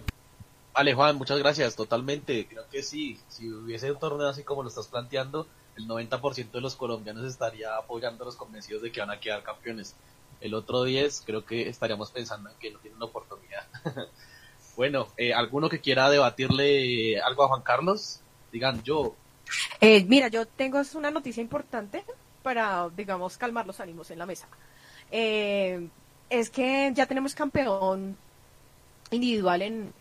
Vale, 0.73 0.93
Juan, 0.93 1.17
muchas 1.17 1.37
gracias, 1.39 1.75
totalmente. 1.75 2.47
Creo 2.47 2.63
que 2.69 2.81
sí, 2.81 3.19
si 3.27 3.51
hubiese 3.51 3.91
un 3.91 3.99
torneo 3.99 4.27
así 4.27 4.43
como 4.43 4.63
lo 4.63 4.69
estás 4.69 4.87
planteando, 4.87 5.47
el 5.75 5.87
90% 5.87 6.51
de 6.51 6.61
los 6.61 6.75
colombianos 6.75 7.25
estaría 7.25 7.75
apoyando 7.75 8.23
a 8.23 8.25
los 8.25 8.35
convencidos 8.35 8.81
de 8.81 8.91
que 8.91 9.01
van 9.01 9.09
a 9.09 9.19
quedar 9.19 9.43
campeones 9.43 9.95
el 10.41 10.53
otro 10.53 10.83
10 10.83 11.23
creo 11.25 11.45
que 11.45 11.69
estaríamos 11.69 12.11
pensando 12.11 12.49
en 12.49 12.57
que 12.57 12.71
no 12.71 12.79
tiene 12.79 12.97
una 12.97 13.05
oportunidad. 13.05 13.65
bueno, 14.75 15.07
eh, 15.17 15.33
¿alguno 15.33 15.69
que 15.69 15.79
quiera 15.79 16.09
debatirle 16.09 17.21
algo 17.21 17.43
a 17.43 17.47
Juan 17.47 17.61
Carlos? 17.61 18.21
Digan 18.51 18.83
yo. 18.83 19.15
Eh, 19.79 20.03
mira, 20.05 20.27
yo 20.27 20.45
tengo 20.45 20.81
una 20.95 21.11
noticia 21.11 21.41
importante 21.41 22.03
para, 22.41 22.89
digamos, 22.89 23.37
calmar 23.37 23.67
los 23.67 23.79
ánimos 23.79 24.09
en 24.11 24.19
la 24.19 24.25
mesa. 24.25 24.47
Eh, 25.11 25.87
es 26.29 26.49
que 26.49 26.91
ya 26.93 27.05
tenemos 27.05 27.35
campeón 27.35 28.17
individual 29.11 29.61
en 29.61 29.93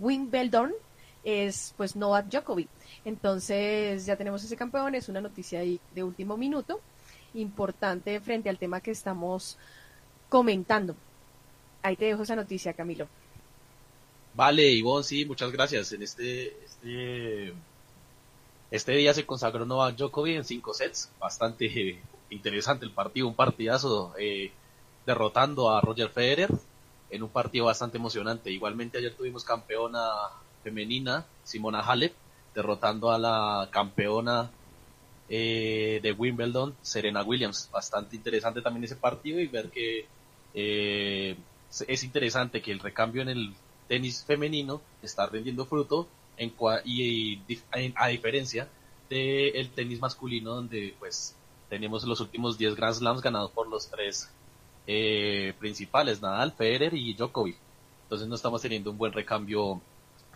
Wimbledon, 0.00 0.72
es 1.22 1.74
pues 1.76 1.94
Novak 1.94 2.26
Djokovic. 2.26 2.68
Entonces 3.04 4.06
ya 4.06 4.16
tenemos 4.16 4.42
ese 4.42 4.56
campeón, 4.56 4.94
es 4.94 5.08
una 5.08 5.20
noticia 5.20 5.60
de 5.60 6.02
último 6.02 6.36
minuto, 6.36 6.80
importante 7.34 8.18
frente 8.20 8.48
al 8.48 8.58
tema 8.58 8.80
que 8.80 8.92
estamos 8.92 9.58
comentando. 10.34 10.96
Ahí 11.80 11.94
te 11.94 12.06
dejo 12.06 12.24
esa 12.24 12.34
noticia, 12.34 12.72
Camilo. 12.72 13.06
Vale, 14.34 14.68
Ivonne, 14.68 15.04
sí, 15.04 15.24
muchas 15.24 15.52
gracias. 15.52 15.92
En 15.92 16.02
este, 16.02 16.48
este, 16.64 17.54
este 18.72 18.92
día 18.96 19.14
se 19.14 19.24
consagró 19.24 19.64
Novak 19.64 19.94
Djokovic 19.94 20.34
en 20.34 20.44
cinco 20.44 20.74
sets. 20.74 21.08
Bastante 21.20 22.02
interesante 22.30 22.84
el 22.84 22.90
partido, 22.90 23.28
un 23.28 23.36
partidazo, 23.36 24.12
eh, 24.18 24.50
derrotando 25.06 25.70
a 25.70 25.80
Roger 25.80 26.08
Federer 26.08 26.50
en 27.10 27.22
un 27.22 27.28
partido 27.28 27.66
bastante 27.66 27.98
emocionante. 27.98 28.50
Igualmente 28.50 28.98
ayer 28.98 29.14
tuvimos 29.14 29.44
campeona 29.44 30.02
femenina, 30.64 31.24
Simona 31.44 31.78
Halep, 31.78 32.12
derrotando 32.56 33.12
a 33.12 33.18
la 33.18 33.68
campeona 33.70 34.50
eh, 35.28 36.00
de 36.02 36.10
Wimbledon, 36.10 36.74
Serena 36.82 37.22
Williams. 37.22 37.68
Bastante 37.70 38.16
interesante 38.16 38.62
también 38.62 38.82
ese 38.82 38.96
partido 38.96 39.38
y 39.38 39.46
ver 39.46 39.70
que 39.70 40.08
eh, 40.54 41.36
es 41.88 42.04
interesante 42.04 42.62
que 42.62 42.72
el 42.72 42.80
recambio 42.80 43.22
en 43.22 43.28
el 43.28 43.54
tenis 43.88 44.24
femenino 44.24 44.80
está 45.02 45.26
rindiendo 45.26 45.66
fruto 45.66 46.08
en 46.36 46.52
y, 46.84 47.40
a 47.96 48.08
diferencia 48.08 48.68
del 49.08 49.70
tenis 49.70 50.00
masculino 50.00 50.54
donde 50.54 50.94
pues 50.98 51.36
tenemos 51.68 52.04
los 52.04 52.20
últimos 52.20 52.58
10 52.58 52.74
Grand 52.76 52.94
Slams 52.94 53.20
ganados 53.20 53.50
por 53.50 53.68
los 53.68 53.88
tres 53.88 54.30
eh, 54.86 55.54
principales, 55.58 56.22
Nadal, 56.22 56.52
Federer 56.52 56.94
y 56.94 57.14
Djokovic. 57.14 57.56
Entonces 58.04 58.28
no 58.28 58.34
estamos 58.34 58.62
teniendo 58.62 58.90
un 58.90 58.98
buen 58.98 59.12
recambio 59.12 59.80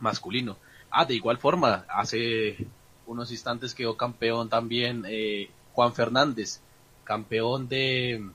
masculino. 0.01 0.57
Ah, 0.91 1.05
de 1.05 1.15
igual 1.15 1.39
forma, 1.39 1.85
hace 1.89 2.67
unos 3.07 3.31
instantes 3.31 3.75
quedó 3.75 3.97
campeón 3.97 4.49
también 4.49 5.05
eh, 5.07 5.51
Juan 5.73 5.95
Fernández, 5.95 6.61
campeón 7.05 7.69
de 7.69 8.31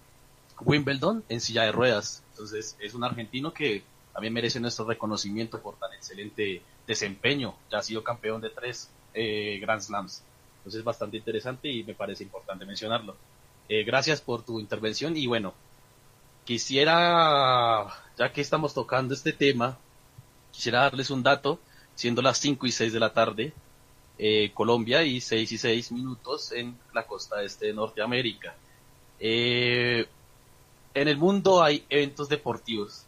Wimbledon 0.62 1.24
en 1.30 1.42
silla 1.42 1.64
de 1.64 1.72
ruedas. 1.72 2.24
Entonces 2.32 2.78
es 2.80 2.94
un 2.94 3.04
argentino 3.04 3.54
que 3.54 3.84
también 4.14 4.34
merece 4.34 4.60
nuestro 4.60 4.86
reconocimiento 4.86 5.62
por 5.62 5.76
tan 5.76 5.94
excelente 5.94 6.62
desempeño. 6.88 7.56
Ya 7.72 7.80
ha 7.80 7.84
sido 7.84 8.04
campeón 8.04 8.42
de 8.42 8.50
tres 8.50 8.90
eh, 9.14 9.60
Grand 9.62 9.82
Slams. 9.82 10.24
Entonces 10.58 10.80
es 10.80 10.86
bastante 10.86 11.18
interesante 11.18 11.70
y 11.70 11.84
me 11.84 11.94
parece 11.94 12.24
importante 12.24 12.66
mencionarlo. 12.66 13.16
Eh, 13.70 13.84
gracias 13.84 14.22
por 14.22 14.44
tu 14.44 14.60
intervención 14.60 15.16
y 15.18 15.26
bueno, 15.28 15.54
quisiera, 16.46 17.88
ya 18.18 18.32
que 18.32 18.42
estamos 18.42 18.74
tocando 18.74 19.14
este 19.14 19.34
tema, 19.34 19.78
quisiera 20.52 20.82
darles 20.82 21.10
un 21.10 21.24
dato, 21.24 21.60
siendo 21.96 22.22
las 22.22 22.38
5 22.38 22.66
y 22.68 22.72
6 22.72 22.94
de 22.94 23.00
la 23.00 23.14
tarde, 23.14 23.54
eh, 24.18 24.52
Colombia 24.54 25.04
y 25.04 25.22
6 25.22 25.52
y 25.52 25.58
6 25.58 25.92
minutos 25.92 26.52
en 26.52 26.78
la 26.94 27.06
costa 27.08 27.44
este 27.44 27.68
de 27.68 27.74
Norteamérica. 27.74 28.56
Eh, 29.20 30.08
en 30.94 31.08
el 31.08 31.18
mundo 31.18 31.64
hay 31.64 31.86
eventos 31.90 32.30
deportivos 32.30 33.06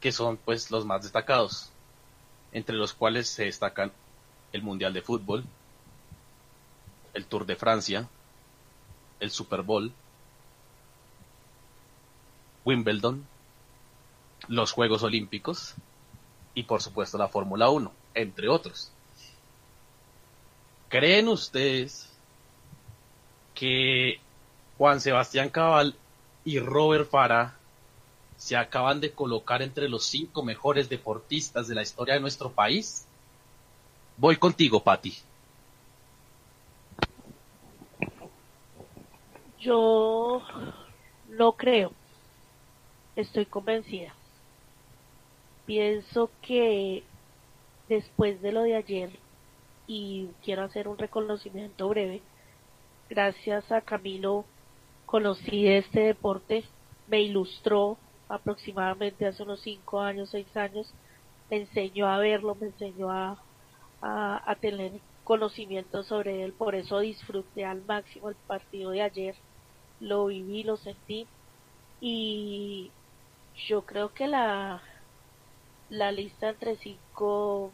que 0.00 0.12
son 0.12 0.36
pues 0.36 0.70
los 0.70 0.84
más 0.84 1.02
destacados, 1.02 1.70
entre 2.52 2.76
los 2.76 2.92
cuales 2.92 3.28
se 3.28 3.44
destacan 3.44 3.92
el 4.52 4.62
Mundial 4.62 4.92
de 4.92 5.02
Fútbol, 5.02 5.44
el 7.14 7.26
Tour 7.26 7.46
de 7.46 7.56
Francia, 7.56 8.08
el 9.20 9.30
Super 9.30 9.62
Bowl, 9.62 9.92
Wimbledon, 12.64 13.26
los 14.46 14.72
Juegos 14.72 15.02
Olímpicos 15.02 15.74
y 16.54 16.62
por 16.64 16.80
supuesto 16.80 17.18
la 17.18 17.28
Fórmula 17.28 17.70
1, 17.70 17.92
entre 18.14 18.48
otros. 18.48 18.92
¿Creen 20.88 21.28
ustedes 21.28 22.08
que 23.54 24.20
Juan 24.78 25.00
Sebastián 25.00 25.50
Cabal 25.50 25.96
y 26.48 26.58
Robert 26.60 27.10
Farah 27.10 27.60
se 28.36 28.56
acaban 28.56 29.02
de 29.02 29.12
colocar 29.12 29.60
entre 29.60 29.86
los 29.86 30.06
cinco 30.06 30.42
mejores 30.42 30.88
deportistas 30.88 31.68
de 31.68 31.74
la 31.74 31.82
historia 31.82 32.14
de 32.14 32.20
nuestro 32.20 32.50
país? 32.50 33.06
Voy 34.16 34.36
contigo, 34.36 34.82
Patti. 34.82 35.12
Yo 39.58 40.40
no 41.28 41.52
creo. 41.52 41.92
Estoy 43.14 43.44
convencida. 43.44 44.14
Pienso 45.66 46.30
que 46.40 47.04
después 47.90 48.40
de 48.40 48.52
lo 48.52 48.62
de 48.62 48.74
ayer, 48.74 49.20
y 49.86 50.28
quiero 50.42 50.62
hacer 50.62 50.88
un 50.88 50.96
reconocimiento 50.96 51.90
breve, 51.90 52.22
gracias 53.10 53.70
a 53.70 53.82
Camilo 53.82 54.46
conocí 55.08 55.66
este 55.66 56.00
deporte, 56.00 56.64
me 57.06 57.22
ilustró 57.22 57.96
aproximadamente 58.28 59.26
hace 59.26 59.42
unos 59.42 59.60
cinco 59.60 60.00
años, 60.00 60.28
seis 60.28 60.54
años, 60.54 60.92
me 61.48 61.56
enseñó 61.56 62.06
a 62.06 62.18
verlo, 62.18 62.54
me 62.54 62.66
enseñó 62.66 63.10
a, 63.10 63.38
a, 64.02 64.54
tener 64.60 64.92
conocimiento 65.24 66.02
sobre 66.02 66.44
él, 66.44 66.52
por 66.52 66.74
eso 66.74 66.98
disfruté 66.98 67.64
al 67.64 67.82
máximo 67.86 68.28
el 68.28 68.34
partido 68.34 68.90
de 68.90 69.00
ayer, 69.00 69.34
lo 69.98 70.26
viví, 70.26 70.62
lo 70.62 70.76
sentí 70.76 71.26
y 72.02 72.90
yo 73.66 73.86
creo 73.86 74.12
que 74.12 74.26
la, 74.26 74.82
la 75.88 76.12
lista 76.12 76.50
entre 76.50 76.76
cinco 76.76 77.72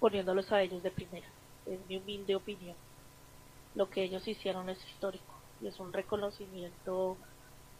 poniéndolos 0.00 0.50
a 0.50 0.62
ellos 0.62 0.82
de 0.82 0.90
primera, 0.90 1.26
es 1.66 1.78
mi 1.90 1.98
humilde 1.98 2.34
opinión. 2.36 2.76
Lo 3.74 3.90
que 3.90 4.02
ellos 4.02 4.26
hicieron 4.26 4.70
es 4.70 4.82
histórico 4.86 5.41
y 5.62 5.68
es 5.68 5.78
un 5.78 5.92
reconocimiento 5.92 7.16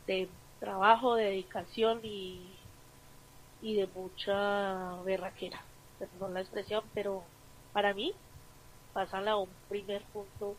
de 0.06 0.28
trabajo, 0.60 1.16
de 1.16 1.24
dedicación 1.24 2.00
y, 2.04 2.40
y 3.60 3.74
de 3.74 3.88
mucha 3.88 5.02
berraquera, 5.02 5.60
perdón 5.98 6.34
la 6.34 6.40
expresión, 6.40 6.84
pero 6.94 7.24
para 7.72 7.92
mí 7.92 8.12
pasan 8.92 9.26
a 9.28 9.36
un 9.36 9.48
primer 9.68 10.02
punto, 10.12 10.54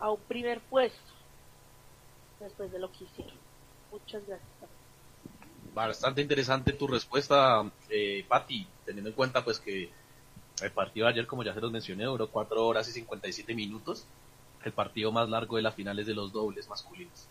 a 0.00 0.10
un 0.10 0.20
primer 0.20 0.60
puesto 0.60 1.12
después 2.40 2.72
de 2.72 2.78
lo 2.78 2.90
que 2.90 3.04
hicieron. 3.04 3.36
Muchas 3.92 4.26
gracias. 4.26 4.50
Bastante 5.72 6.22
interesante 6.22 6.72
tu 6.72 6.86
respuesta, 6.86 7.70
eh, 7.90 8.24
Patti, 8.26 8.66
teniendo 8.84 9.10
en 9.10 9.16
cuenta 9.16 9.44
pues 9.44 9.60
que 9.60 9.90
el 10.62 10.70
partido 10.72 11.06
de 11.06 11.12
ayer, 11.12 11.26
como 11.26 11.42
ya 11.42 11.54
se 11.54 11.60
los 11.60 11.70
mencioné, 11.70 12.04
duró 12.04 12.28
4 12.30 12.66
horas 12.66 12.88
y 12.88 12.92
57 12.92 13.54
minutos. 13.54 14.06
El 14.66 14.72
partido 14.72 15.12
más 15.12 15.28
largo 15.28 15.54
de 15.54 15.62
las 15.62 15.76
finales 15.76 16.08
de 16.08 16.14
los 16.14 16.32
dobles 16.32 16.68
masculinos. 16.68 17.28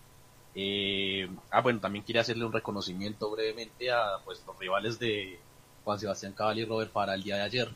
Eh, 0.56 1.30
ah, 1.52 1.60
bueno, 1.60 1.82
también 1.82 2.06
quería 2.06 2.22
hacerle 2.22 2.46
un 2.46 2.54
reconocimiento 2.54 3.30
brevemente 3.30 3.92
a 3.92 4.20
pues, 4.24 4.42
los 4.48 4.58
rivales 4.58 4.98
de 5.00 5.38
Juan 5.84 6.00
Sebastián 6.00 6.32
Cabal 6.32 6.60
y 6.60 6.66
Robert 6.66 6.92
para 6.92 7.14
el 7.14 7.24
día 7.24 7.36
de 7.36 7.42
ayer. 7.42 7.70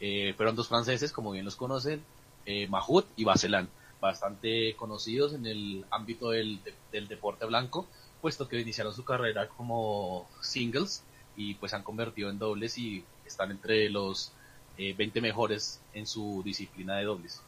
Eh, 0.00 0.32
fueron 0.34 0.56
dos 0.56 0.68
franceses, 0.68 1.12
como 1.12 1.32
bien 1.32 1.44
los 1.44 1.54
conocen, 1.54 2.02
eh, 2.46 2.66
Mahut 2.68 3.06
y 3.16 3.24
Bacelan, 3.24 3.68
bastante 4.00 4.74
conocidos 4.74 5.34
en 5.34 5.44
el 5.44 5.84
ámbito 5.90 6.30
del, 6.30 6.60
deporte 6.90 7.44
blanco, 7.44 7.86
puesto 8.22 8.48
que 8.48 8.58
iniciaron 8.58 8.94
su 8.94 9.04
carrera 9.04 9.46
como 9.48 10.26
singles 10.40 11.04
y 11.36 11.54
pues 11.54 11.74
han 11.74 11.82
convertido 11.82 12.30
en 12.30 12.38
dobles 12.38 12.78
y 12.78 13.04
están 13.26 13.50
entre 13.50 13.90
los 13.90 14.32
20 14.78 15.20
mejores 15.20 15.80
en 15.92 16.06
su 16.06 16.42
disciplina 16.42 16.96
de 16.96 17.04
dobles. 17.04 17.42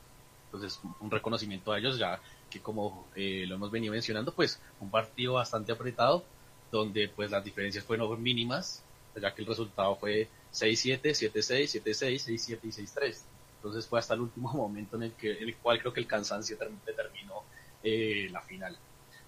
Entonces, 0.57 0.80
un 1.00 1.11
reconocimiento 1.11 1.70
a 1.70 1.78
ellos 1.78 1.98
ya 1.98 2.18
que 2.48 2.61
como 2.61 3.07
eh, 3.14 3.44
lo 3.46 3.57
hemos 3.57 3.70
venido 3.70 3.92
mencionando, 3.92 4.32
pues 4.32 4.59
un 4.80 4.90
partido 4.90 5.34
bastante 5.34 5.72
apretado, 5.72 6.24
donde 6.72 7.09
pues 7.09 7.30
las 7.30 7.44
diferencias 7.44 7.84
fueron 7.84 8.22
mínimas, 8.22 8.82
ya 9.20 9.34
que 9.34 9.42
el 9.42 9.48
resultado 9.48 9.96
fue 9.96 10.28
6-7, 10.54 11.00
7-6, 11.02 11.82
7-6, 11.82 12.26
6-7 12.26 12.59
y 12.62 12.68
6-3. 12.68 13.16
Entonces 13.57 13.86
fue 13.86 13.98
hasta 13.98 14.14
el 14.14 14.20
último 14.20 14.52
momento 14.54 14.96
en 14.96 15.04
el, 15.04 15.12
que, 15.12 15.32
el 15.32 15.54
cual 15.57 15.78
creo 15.80 15.92
que 15.92 16.00
el 16.00 16.07
cansancio 16.07 16.57
determinó 16.86 17.42
eh, 17.82 18.28
la 18.30 18.40
final. 18.40 18.76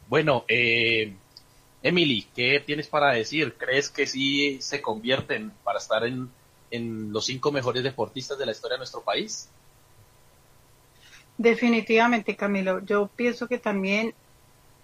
Bueno, 0.09 0.45
eh, 0.49 1.15
Emily, 1.83 2.27
¿qué 2.35 2.63
tienes 2.65 2.87
para 2.87 3.13
decir? 3.13 3.55
¿Crees 3.59 3.91
que 3.91 4.07
sí 4.07 4.63
se 4.63 4.81
convierten 4.81 5.53
para 5.63 5.79
estar 5.79 6.07
en, 6.07 6.31
en 6.71 7.13
los 7.13 7.27
cinco 7.27 7.53
mejores 7.53 7.83
deportistas 7.83 8.39
de 8.39 8.47
la 8.47 8.53
historia 8.53 8.77
de 8.77 8.79
nuestro 8.79 9.03
país? 9.03 9.51
Definitivamente, 11.39 12.35
Camilo. 12.35 12.85
Yo 12.85 13.09
pienso 13.15 13.47
que 13.47 13.59
también, 13.59 14.13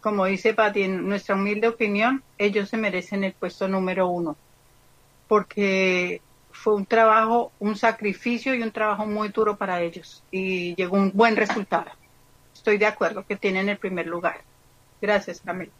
como 0.00 0.24
dice 0.24 0.54
Pati, 0.54 0.82
en 0.82 1.08
nuestra 1.08 1.34
humilde 1.34 1.66
opinión, 1.66 2.22
ellos 2.38 2.68
se 2.68 2.76
merecen 2.76 3.24
el 3.24 3.32
puesto 3.32 3.66
número 3.66 4.08
uno, 4.08 4.36
porque 5.26 6.22
fue 6.52 6.76
un 6.76 6.86
trabajo, 6.86 7.50
un 7.58 7.76
sacrificio 7.76 8.54
y 8.54 8.62
un 8.62 8.70
trabajo 8.70 9.04
muy 9.04 9.28
duro 9.28 9.56
para 9.56 9.82
ellos 9.82 10.22
y 10.30 10.76
llegó 10.76 10.96
un 10.96 11.10
buen 11.12 11.34
resultado. 11.34 11.90
Estoy 12.54 12.78
de 12.78 12.86
acuerdo 12.86 13.26
que 13.26 13.34
tienen 13.34 13.68
el 13.68 13.76
primer 13.76 14.06
lugar. 14.06 14.40
Gracias, 15.02 15.40
Camilo. 15.40 15.72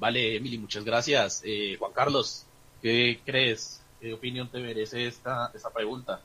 Vale, 0.00 0.36
Emily, 0.36 0.56
muchas 0.56 0.82
gracias. 0.82 1.42
Eh, 1.44 1.76
Juan 1.78 1.92
Carlos, 1.92 2.46
¿qué 2.80 3.20
crees? 3.24 3.82
¿Qué 4.00 4.14
opinión 4.14 4.48
te 4.50 4.60
merece 4.60 5.06
esta, 5.06 5.50
esta 5.54 5.70
pregunta? 5.70 6.22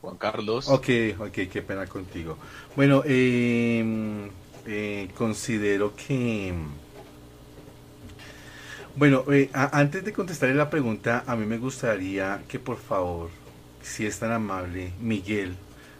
Juan 0.00 0.16
Carlos. 0.16 0.68
Ok, 0.68 0.88
ok, 1.18 1.32
qué 1.50 1.62
pena 1.62 1.86
contigo. 1.86 2.36
Bueno, 2.74 3.02
em, 3.04 4.28
eh, 4.66 5.08
considero 5.16 5.94
que... 5.94 6.54
Bueno, 8.96 9.24
eh, 9.30 9.50
antes 9.52 10.04
de 10.04 10.12
contestarle 10.12 10.54
la 10.54 10.70
pregunta, 10.70 11.24
a 11.26 11.36
mí 11.36 11.44
me 11.44 11.58
gustaría 11.58 12.42
que 12.48 12.58
por 12.58 12.78
favor, 12.78 13.28
si 13.82 14.06
es 14.06 14.18
tan 14.18 14.32
amable, 14.32 14.92
Miguel, 15.00 15.56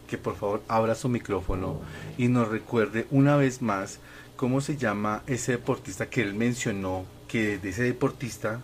que 0.08 0.16
por 0.16 0.36
favor 0.36 0.62
abra 0.66 0.94
su 0.94 1.08
micrófono 1.08 1.80
y 2.16 2.28
nos 2.28 2.48
recuerde 2.48 3.06
una 3.10 3.36
vez 3.36 3.60
más 3.60 3.98
cómo 4.36 4.60
se 4.60 4.76
llama 4.76 5.22
ese 5.26 5.52
deportista 5.52 6.08
que 6.08 6.22
él 6.22 6.34
mencionó, 6.34 7.04
que 7.28 7.58
de 7.58 7.68
ese 7.68 7.82
deportista 7.82 8.60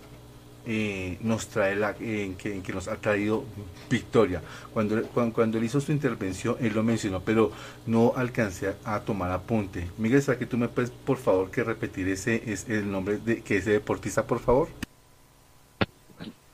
eh, 0.67 1.19
nos 1.21 1.49
trae 1.49 1.75
la, 1.75 1.95
en, 1.99 2.37
que, 2.37 2.55
en 2.55 2.63
que 2.63 2.73
nos 2.73 2.89
ha 2.89 2.97
traído 2.97 3.45
victoria. 3.91 4.43
Cuando, 4.73 5.03
cuando, 5.09 5.59
él 5.59 5.65
hizo 5.65 5.81
su 5.81 5.93
intervención, 5.93 6.57
él 6.61 6.73
lo 6.75 6.83
mencionó, 6.83 7.21
pero 7.21 7.53
no 7.87 8.13
alcancé 8.17 8.75
a 8.85 9.01
tomar 9.01 9.31
apunte. 9.31 9.91
Miguel, 9.99 10.23
¿será 10.23 10.39
que 10.39 10.47
tú 10.47 10.57
me 10.57 10.69
puedes, 10.69 10.91
por 10.91 11.19
favor, 11.19 11.51
que 11.51 11.65
repetir 11.65 12.09
ese 12.09 12.43
es 12.47 12.69
el 12.69 12.91
nombre 12.91 13.19
de 13.19 13.43
que 13.43 13.57
ese 13.57 13.73
deportista, 13.73 14.27
por 14.27 14.41
favor? 14.41 14.69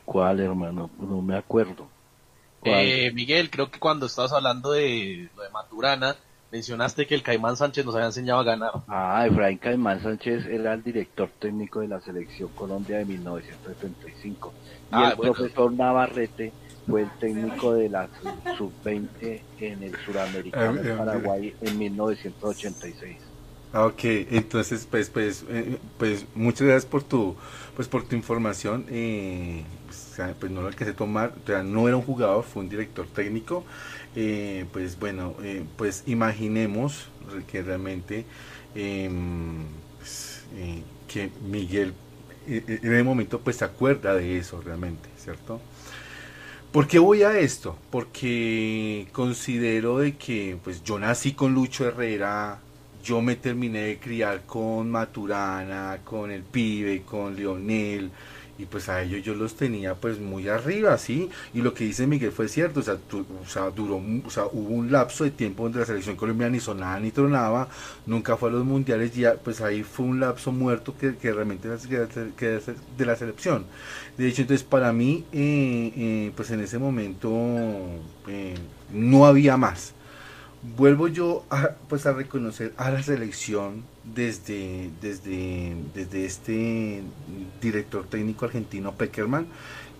¿Cuál, 0.04 0.40
hermano? 0.40 0.90
No 0.98 1.20
me 1.20 1.36
acuerdo. 1.36 1.86
Eh, 2.64 3.12
Miguel, 3.12 3.50
creo 3.50 3.70
que 3.70 3.78
cuando 3.78 4.06
estabas 4.06 4.32
hablando 4.32 4.72
de 4.72 5.28
lo 5.36 5.42
de 5.42 5.50
Maturana, 5.50 6.16
mencionaste 6.50 7.06
que 7.06 7.14
el 7.14 7.22
Caimán 7.22 7.56
Sánchez 7.56 7.84
nos 7.84 7.94
había 7.94 8.06
enseñado 8.06 8.40
a 8.40 8.44
ganar. 8.44 8.72
Ah, 8.88 9.26
Efraín 9.26 9.58
Caimán 9.58 10.02
Sánchez 10.02 10.46
era 10.46 10.74
el 10.74 10.82
director 10.82 11.28
técnico 11.38 11.80
de 11.80 11.88
la 11.88 12.00
selección 12.00 12.48
Colombia 12.54 12.98
de 12.98 13.04
1975. 13.04 14.52
Y 14.90 14.94
ah, 14.94 15.10
el 15.10 15.18
profesor 15.18 15.72
Navarrete 15.72 16.52
fue 16.86 17.02
el 17.02 17.10
técnico 17.18 17.74
de 17.74 17.90
la 17.90 18.08
sub-20 18.56 19.40
en 19.60 19.82
el 19.82 19.96
Suramericano 20.04 20.74
de 20.74 20.94
Paraguay 20.94 21.54
en 21.60 21.78
1986. 21.78 23.16
Ah, 23.70 23.84
ok, 23.84 24.00
entonces 24.30 24.88
pues 24.90 25.10
pues 25.10 25.44
eh, 25.50 25.76
pues 25.98 26.24
muchas 26.34 26.66
gracias 26.66 26.86
por 26.86 27.02
tu 27.02 27.36
pues 27.76 27.86
por 27.86 28.02
tu 28.04 28.16
información. 28.16 28.86
Eh, 28.88 29.62
pues, 29.86 30.20
pues 30.40 30.50
no 30.50 30.62
lo 30.62 30.68
alcancé 30.68 30.92
a 30.92 30.96
tomar, 30.96 31.34
o 31.42 31.46
sea, 31.46 31.62
no 31.62 31.86
era 31.86 31.96
un 31.96 32.02
jugador, 32.02 32.44
fue 32.44 32.62
un 32.62 32.68
director 32.68 33.06
técnico. 33.06 33.64
Eh, 34.16 34.64
pues 34.72 34.98
bueno, 34.98 35.34
eh, 35.42 35.64
pues 35.76 36.04
imaginemos 36.06 37.08
que 37.46 37.62
realmente 37.62 38.24
em, 38.74 39.64
pues, 39.98 40.44
eh, 40.56 40.82
que 41.06 41.30
Miguel 41.48 41.94
en 42.46 42.94
el 42.94 43.04
momento 43.04 43.40
pues 43.40 43.56
se 43.56 43.64
acuerda 43.66 44.14
de 44.14 44.38
eso 44.38 44.60
realmente, 44.62 45.08
¿cierto? 45.18 45.60
¿Por 46.72 46.86
qué 46.86 46.98
voy 46.98 47.22
a 47.22 47.38
esto? 47.38 47.78
Porque 47.90 49.08
considero 49.12 49.98
de 49.98 50.16
que 50.16 50.58
pues 50.62 50.82
yo 50.82 50.98
nací 50.98 51.32
con 51.32 51.54
Lucho 51.54 51.86
Herrera, 51.86 52.60
yo 53.02 53.22
me 53.22 53.36
terminé 53.36 53.80
de 53.80 53.98
criar 53.98 54.44
con 54.44 54.90
Maturana, 54.90 56.00
con 56.04 56.30
el 56.30 56.42
pibe, 56.42 57.02
con 57.02 57.36
Leonel, 57.36 58.10
y 58.58 58.66
pues 58.66 58.88
a 58.88 59.02
ellos 59.02 59.22
yo 59.22 59.34
los 59.34 59.54
tenía 59.54 59.94
pues 59.94 60.18
muy 60.18 60.48
arriba, 60.48 60.98
¿sí? 60.98 61.30
Y 61.54 61.62
lo 61.62 61.74
que 61.74 61.84
dice 61.84 62.06
Miguel 62.06 62.32
fue 62.32 62.48
cierto, 62.48 62.80
o 62.80 62.82
sea, 62.82 62.94
o 62.94 63.48
sea, 63.48 63.70
duró, 63.70 64.02
o 64.26 64.30
sea, 64.30 64.46
hubo 64.46 64.74
un 64.74 64.90
lapso 64.90 65.24
de 65.24 65.30
tiempo 65.30 65.62
donde 65.62 65.78
la 65.80 65.86
selección 65.86 66.16
colombiana 66.16 66.52
ni 66.52 66.60
sonaba 66.60 66.98
ni 66.98 67.12
tronaba, 67.12 67.68
nunca 68.06 68.36
fue 68.36 68.50
a 68.50 68.52
los 68.52 68.64
mundiales, 68.64 69.14
ya 69.14 69.34
pues 69.34 69.60
ahí 69.60 69.84
fue 69.84 70.06
un 70.06 70.20
lapso 70.20 70.50
muerto 70.52 70.96
que, 70.98 71.16
que 71.16 71.32
realmente 71.32 71.68
que 72.36 72.60
de 72.96 73.06
la 73.06 73.16
selección. 73.16 73.64
De 74.16 74.26
hecho, 74.26 74.42
entonces 74.42 74.64
para 74.64 74.92
mí, 74.92 75.24
eh, 75.32 75.92
eh, 75.96 76.32
pues 76.34 76.50
en 76.50 76.60
ese 76.60 76.78
momento 76.78 77.30
eh, 78.26 78.54
no 78.92 79.26
había 79.26 79.56
más 79.56 79.94
vuelvo 80.62 81.08
yo 81.08 81.44
a, 81.50 81.70
pues 81.88 82.06
a 82.06 82.12
reconocer 82.12 82.74
a 82.76 82.90
la 82.90 83.02
selección 83.02 83.84
desde, 84.04 84.90
desde, 85.00 85.76
desde 85.94 86.24
este 86.24 87.02
director 87.60 88.06
técnico 88.06 88.44
argentino 88.44 88.92
Peckerman 88.92 89.46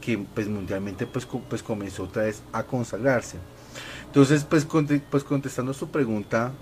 que 0.00 0.18
pues 0.18 0.48
mundialmente 0.48 1.06
pues, 1.06 1.26
pues 1.26 1.62
comenzó 1.62 2.04
otra 2.04 2.24
vez 2.24 2.42
a 2.52 2.64
consagrarse. 2.64 3.38
Entonces 4.06 4.44
pues, 4.44 4.66
pues 5.10 5.24
contestando 5.24 5.74
su 5.74 5.90
pregunta 5.90 6.52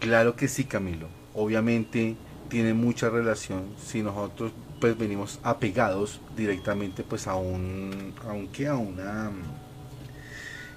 claro 0.00 0.34
que 0.34 0.48
sí 0.48 0.64
Camilo. 0.64 1.08
Obviamente 1.34 2.16
tiene 2.48 2.74
mucha 2.74 3.10
relación 3.10 3.64
si 3.84 4.02
nosotros 4.02 4.52
pues 4.80 4.98
venimos 4.98 5.38
apegados 5.42 6.20
directamente 6.36 7.04
pues 7.04 7.26
a 7.26 7.36
un 7.36 8.12
aunque 8.28 8.66
a 8.66 8.76
una 8.76 9.30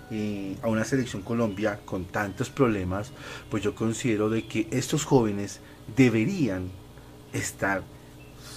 a 0.09 0.67
una 0.67 0.85
selección 0.85 1.21
Colombia 1.21 1.79
con 1.85 2.05
tantos 2.05 2.49
problemas, 2.49 3.11
pues 3.49 3.63
yo 3.63 3.75
considero 3.75 4.29
de 4.29 4.45
que 4.45 4.67
estos 4.71 5.03
jóvenes 5.03 5.59
deberían 5.95 6.69
estar, 7.33 7.83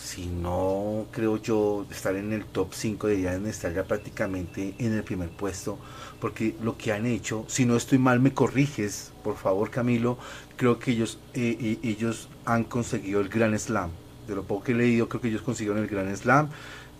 si 0.03 0.27
no 0.27 1.07
creo 1.11 1.37
yo 1.39 1.87
estar 1.91 2.15
en 2.17 2.33
el 2.33 2.45
top 2.45 2.73
5, 2.73 3.07
deberían 3.09 3.47
estar 3.47 3.73
ya 3.73 3.85
prácticamente 3.85 4.75
en 4.79 4.93
el 4.95 5.03
primer 5.03 5.31
puesto, 5.31 5.79
porque 6.21 6.55
lo 6.63 6.77
que 6.77 6.93
han 6.93 7.07
hecho, 7.07 7.45
si 7.49 7.65
no 7.65 7.77
estoy 7.77 7.99
mal 7.99 8.21
me 8.21 8.33
corriges, 8.33 9.13
por 9.25 9.37
favor 9.37 9.71
Camilo, 9.71 10.19
creo 10.57 10.79
que 10.79 10.93
ellos, 10.93 11.19
eh, 11.35 11.57
eh, 11.61 11.79
ellos 11.83 12.29
han 12.45 12.65
conseguido 12.65 13.21
el 13.21 13.29
Gran 13.29 13.59
Slam. 13.59 13.91
De 14.29 14.37
lo 14.37 14.45
poco 14.45 14.65
que 14.65 14.73
he 14.73 14.77
leído, 14.77 15.09
creo 15.09 15.21
que 15.21 15.29
ellos 15.29 15.43
consiguieron 15.43 15.83
el 15.83 15.89
Gran 15.89 16.15
Slam. 16.17 16.51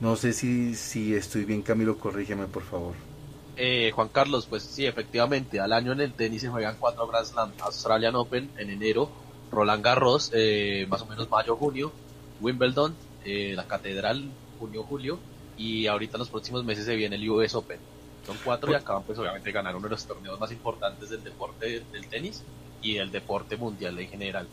No 0.01 0.17
sé 0.17 0.33
si, 0.33 0.75
si 0.75 1.15
estoy 1.15 1.45
bien, 1.45 1.63
Camilo, 1.63 1.99
corrígeme 1.99 2.47
por 2.47 2.65
favor. 2.65 3.10
Eh, 3.63 3.91
Juan 3.95 4.09
Carlos, 4.09 4.47
pues 4.49 4.63
sí, 4.63 4.87
efectivamente, 4.87 5.61
al 5.61 5.75
año 5.75 5.93
en 5.93 6.01
el 6.01 6.15
tenis 6.15 6.41
se 6.41 6.49
juegan 6.49 6.77
cuatro 6.81 7.07
Grand 7.07 7.27
Slam, 7.27 7.53
Australian 7.61 8.15
Open 8.17 8.49
en 8.57 8.71
enero, 8.71 9.11
Roland 9.53 9.85
Garros, 9.85 10.31
eh, 10.33 10.87
más 10.89 11.03
o 11.03 11.07
menos 11.07 11.29
mayo-junio, 11.29 11.93
Wimbledon, 12.41 12.95
eh, 13.23 13.53
la 13.55 13.67
Catedral, 13.67 14.25
junio-julio, 14.59 15.19
y 15.59 15.87
ahorita 15.89 16.17
en 16.17 16.21
los 16.21 16.31
próximos 16.31 16.65
meses 16.65 16.87
se 16.87 16.97
viene 16.97 17.17
el 17.17 17.29
US 17.29 17.55
Open. 17.55 17.77
Son 18.25 18.39
cuatro 18.43 18.73
y 18.73 18.77
acaban 18.77 19.03
pues 19.03 19.19
obviamente 19.19 19.53
ganar 19.53 19.77
uno 19.77 19.89
de 19.89 19.91
los 19.91 20.07
torneos 20.07 20.41
más 20.41 20.51
importantes 20.53 21.11
del 21.11 21.23
deporte 21.23 21.83
del 21.93 22.07
tenis 22.07 22.43
y 22.81 22.95
del 22.95 23.11
deporte 23.11 23.59
mundial 23.59 23.99
en 23.99 24.09
general. 24.09 24.49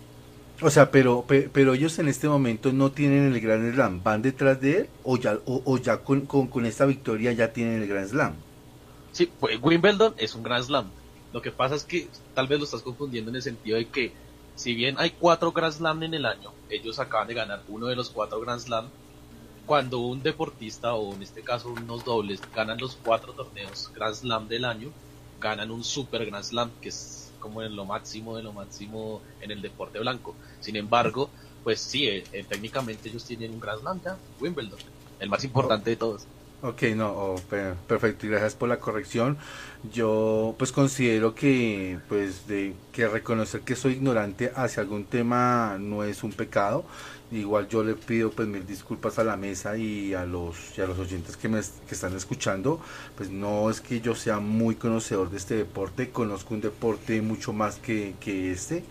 O 0.62 0.70
sea, 0.70 0.92
pero, 0.92 1.24
pero 1.26 1.76
ellos 1.76 1.98
en 2.00 2.10
este 2.10 2.28
momento 2.28 2.74
no 2.74 2.92
tienen 2.92 3.34
el 3.34 3.40
Grand 3.40 3.74
Slam, 3.74 4.04
¿van 4.04 4.22
detrás 4.22 4.60
de 4.60 4.80
él 4.80 4.90
o 5.06 5.16
ya, 5.16 5.38
o, 5.46 5.78
ya 5.78 6.00
con, 6.00 6.26
con 6.26 6.66
esta 6.66 6.86
victoria 6.86 7.32
ya 7.32 7.54
tienen 7.54 7.82
el 7.84 7.88
Grand 7.88 8.10
Slam? 8.10 8.47
Sí, 9.18 9.32
Wimbledon 9.64 10.14
es 10.20 10.36
un 10.36 10.44
Grand 10.44 10.64
Slam. 10.64 10.92
Lo 11.34 11.42
que 11.42 11.50
pasa 11.50 11.74
es 11.74 11.84
que 11.84 12.08
tal 12.36 12.46
vez 12.46 12.60
lo 12.60 12.66
estás 12.66 12.84
confundiendo 12.84 13.32
en 13.32 13.38
el 13.38 13.42
sentido 13.42 13.76
de 13.76 13.88
que 13.88 14.14
si 14.54 14.76
bien 14.76 14.94
hay 15.00 15.10
cuatro 15.10 15.52
Grand 15.52 15.74
Slam 15.74 16.04
en 16.04 16.14
el 16.14 16.24
año, 16.24 16.52
ellos 16.70 17.00
acaban 17.00 17.28
de 17.28 17.34
ganar 17.34 17.64
uno 17.68 17.88
de 17.88 17.96
los 17.96 18.12
cuatro 18.12 18.40
Grand 18.42 18.62
Slam. 18.62 18.92
Cuando 19.66 19.98
un 19.98 20.22
deportista, 20.22 20.94
o 20.94 21.16
en 21.16 21.24
este 21.24 21.42
caso 21.42 21.70
unos 21.70 22.06
dobles, 22.06 22.40
ganan 22.54 22.78
los 22.78 22.96
cuatro 22.96 23.34
torneos 23.34 23.92
Grand 23.96 24.14
Slam 24.14 24.48
del 24.48 24.66
año, 24.66 24.92
ganan 25.42 25.72
un 25.72 25.84
Super 25.84 26.24
Grand 26.28 26.46
Slam, 26.46 26.70
que 26.80 26.90
es 26.90 27.32
como 27.40 27.64
en 27.64 27.76
lo 27.76 27.86
máximo 27.86 28.38
de 28.38 28.44
lo 28.44 28.54
máximo 28.54 29.24
en 29.42 29.50
el 29.50 29.64
deporte 29.64 29.98
blanco. 29.98 30.36
Sin 30.60 30.76
embargo, 30.76 31.32
pues 31.64 31.80
sí, 31.80 32.08
eh, 32.08 32.24
eh, 32.34 32.46
técnicamente 32.48 33.10
ellos 33.10 33.26
tienen 33.26 33.52
un 33.52 33.60
Grand 33.60 33.82
Slam 33.82 34.00
ya, 34.06 34.20
Wimbledon, 34.40 34.78
el 35.20 35.28
más 35.28 35.44
importante 35.44 35.90
de 35.90 35.96
todos. 35.96 36.28
Ok, 36.64 36.82
no, 36.96 37.10
oh, 37.12 37.36
perfecto, 37.88 38.26
y 38.26 38.30
gracias 38.30 38.56
por 38.56 38.68
la 38.68 38.80
corrección. 38.80 39.38
Yo 39.94 40.56
pues 40.58 40.72
considero 40.72 41.36
que 41.36 42.00
pues 42.10 42.48
de 42.48 42.74
que 42.92 43.08
reconocer 43.08 43.62
que 43.62 43.76
soy 43.76 43.94
ignorante 43.94 44.52
hacia 44.56 44.82
algún 44.82 45.06
tema 45.06 45.78
no 45.80 46.04
es 46.04 46.24
un 46.24 46.32
pecado. 46.32 46.84
Igual 47.32 47.68
yo 47.68 47.84
le 47.84 47.94
pido 47.94 48.32
pues 48.32 48.48
mil 48.48 48.66
disculpas 48.66 49.20
a 49.20 49.24
la 49.24 49.38
mesa 49.38 49.78
y 49.78 50.16
a 50.16 50.26
los 50.26 50.76
y 50.76 50.82
a 50.82 50.88
los 50.88 50.98
oyentes 50.98 51.38
que 51.38 51.48
me 51.48 51.62
que 51.88 51.94
están 51.94 52.16
escuchando. 52.16 52.82
Pues 53.16 53.30
no 53.30 53.70
es 53.70 53.80
que 53.80 54.02
yo 54.02 54.16
sea 54.16 54.40
muy 54.40 54.76
conocedor 54.76 55.30
de 55.30 55.38
este 55.38 55.56
deporte, 55.56 56.10
conozco 56.10 56.56
un 56.56 56.62
deporte 56.62 57.22
mucho 57.22 57.54
más 57.54 57.76
que, 57.76 58.16
que 58.20 58.52
este 58.52 58.84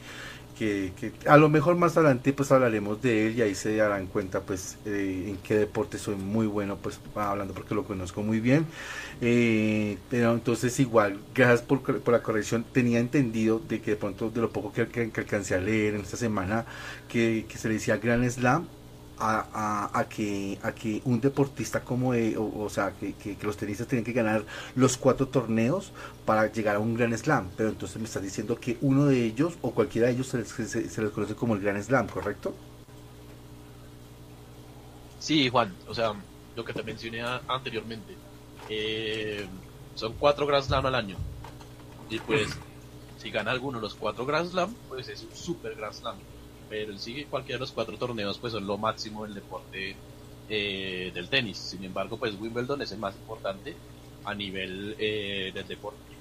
que, 0.56 1.12
a 1.26 1.36
lo 1.36 1.48
mejor 1.48 1.76
más 1.76 1.96
adelante 1.96 2.32
pues 2.32 2.50
hablaremos 2.50 3.00
de 3.02 3.26
él 3.26 3.38
y 3.38 3.42
ahí 3.42 3.54
se 3.54 3.76
darán 3.76 4.06
cuenta 4.06 4.40
pues 4.40 4.78
eh, 4.86 5.26
en 5.28 5.36
qué 5.38 5.56
deporte 5.56 5.98
soy 5.98 6.16
muy 6.16 6.46
bueno 6.46 6.76
pues 6.76 6.98
hablando 7.14 7.54
porque 7.54 7.74
lo 7.74 7.84
conozco 7.84 8.22
muy 8.22 8.40
bien. 8.40 8.66
Eh, 9.20 9.98
pero 10.10 10.32
entonces 10.34 10.78
igual 10.80 11.18
gracias 11.34 11.62
por, 11.62 11.82
por, 11.82 12.12
la 12.12 12.22
corrección. 12.22 12.64
Tenía 12.72 12.98
entendido 12.98 13.60
de 13.60 13.80
que 13.80 13.92
de 13.92 13.96
pronto 13.96 14.30
de 14.30 14.40
lo 14.40 14.50
poco 14.50 14.72
que, 14.72 14.88
que, 14.88 15.10
que 15.10 15.20
alcancé 15.20 15.54
a 15.54 15.58
leer 15.58 15.94
en 15.94 16.00
esta 16.00 16.16
semana 16.16 16.64
que, 17.08 17.46
que 17.48 17.58
se 17.58 17.68
le 17.68 17.74
decía 17.74 17.98
Gran 17.98 18.28
Slam 18.30 18.66
a, 19.18 19.90
a, 19.92 20.08
que, 20.08 20.58
a 20.62 20.72
que 20.72 21.00
un 21.04 21.20
deportista 21.20 21.80
como, 21.80 22.10
o, 22.10 22.68
sea, 22.68 22.92
que, 22.92 23.14
que, 23.14 23.36
los 23.42 23.56
tenistas 23.56 23.86
tienen 23.86 24.04
que 24.04 24.12
ganar 24.12 24.44
los 24.74 24.96
cuatro 24.96 25.28
torneos 25.28 25.92
para 26.24 26.52
llegar 26.52 26.76
a 26.76 26.78
un 26.78 26.94
Gran 26.94 27.16
Slam. 27.16 27.50
Pero 27.56 27.70
entonces 27.70 27.98
me 27.98 28.04
estás 28.04 28.22
diciendo 28.22 28.58
que 28.58 28.76
uno 28.80 29.06
de 29.06 29.24
ellos 29.24 29.54
o 29.62 29.70
cualquiera 29.70 30.08
de 30.08 30.14
ellos 30.14 30.28
se 30.28 30.38
les, 30.38 30.48
se, 30.48 31.02
les 31.02 31.10
conoce 31.10 31.34
como 31.34 31.54
el 31.54 31.60
Gran 31.60 31.82
Slam, 31.82 32.08
¿correcto? 32.08 32.54
Sí, 35.18 35.48
Juan, 35.48 35.74
o 35.88 35.94
sea, 35.94 36.12
lo 36.54 36.64
que 36.64 36.72
te 36.72 36.82
mencioné 36.82 37.22
anteriormente. 37.48 38.14
Eh, 38.68 39.46
son 39.94 40.12
cuatro 40.14 40.46
Grand 40.46 40.64
Slam 40.64 40.84
al 40.86 40.94
año. 40.94 41.16
Y 42.10 42.18
pues, 42.18 42.48
si 43.18 43.30
gana 43.30 43.50
alguno 43.50 43.78
de 43.78 43.82
los 43.82 43.94
cuatro 43.94 44.26
Grand 44.26 44.50
Slam, 44.50 44.74
pues 44.88 45.08
es 45.08 45.22
un 45.22 45.34
super 45.34 45.74
Grand 45.74 45.94
Slam 45.94 46.16
pero 46.68 46.92
en 46.92 46.98
sí 46.98 47.26
cualquiera 47.26 47.58
de 47.58 47.60
los 47.62 47.72
cuatro 47.72 47.98
torneos 47.98 48.38
pues 48.38 48.52
son 48.52 48.66
lo 48.66 48.78
máximo 48.78 49.24
del 49.24 49.34
deporte 49.34 50.02
eh, 50.48 51.10
del 51.14 51.28
tenis. 51.28 51.58
Sin 51.58 51.84
embargo, 51.84 52.18
pues 52.18 52.34
Wimbledon 52.38 52.82
es 52.82 52.92
el 52.92 52.98
más 52.98 53.16
importante 53.16 53.82
a 54.24 54.34
nivel 54.34 54.96
eh, 54.98 55.52
del 55.54 55.66
deporte. 55.68 56.18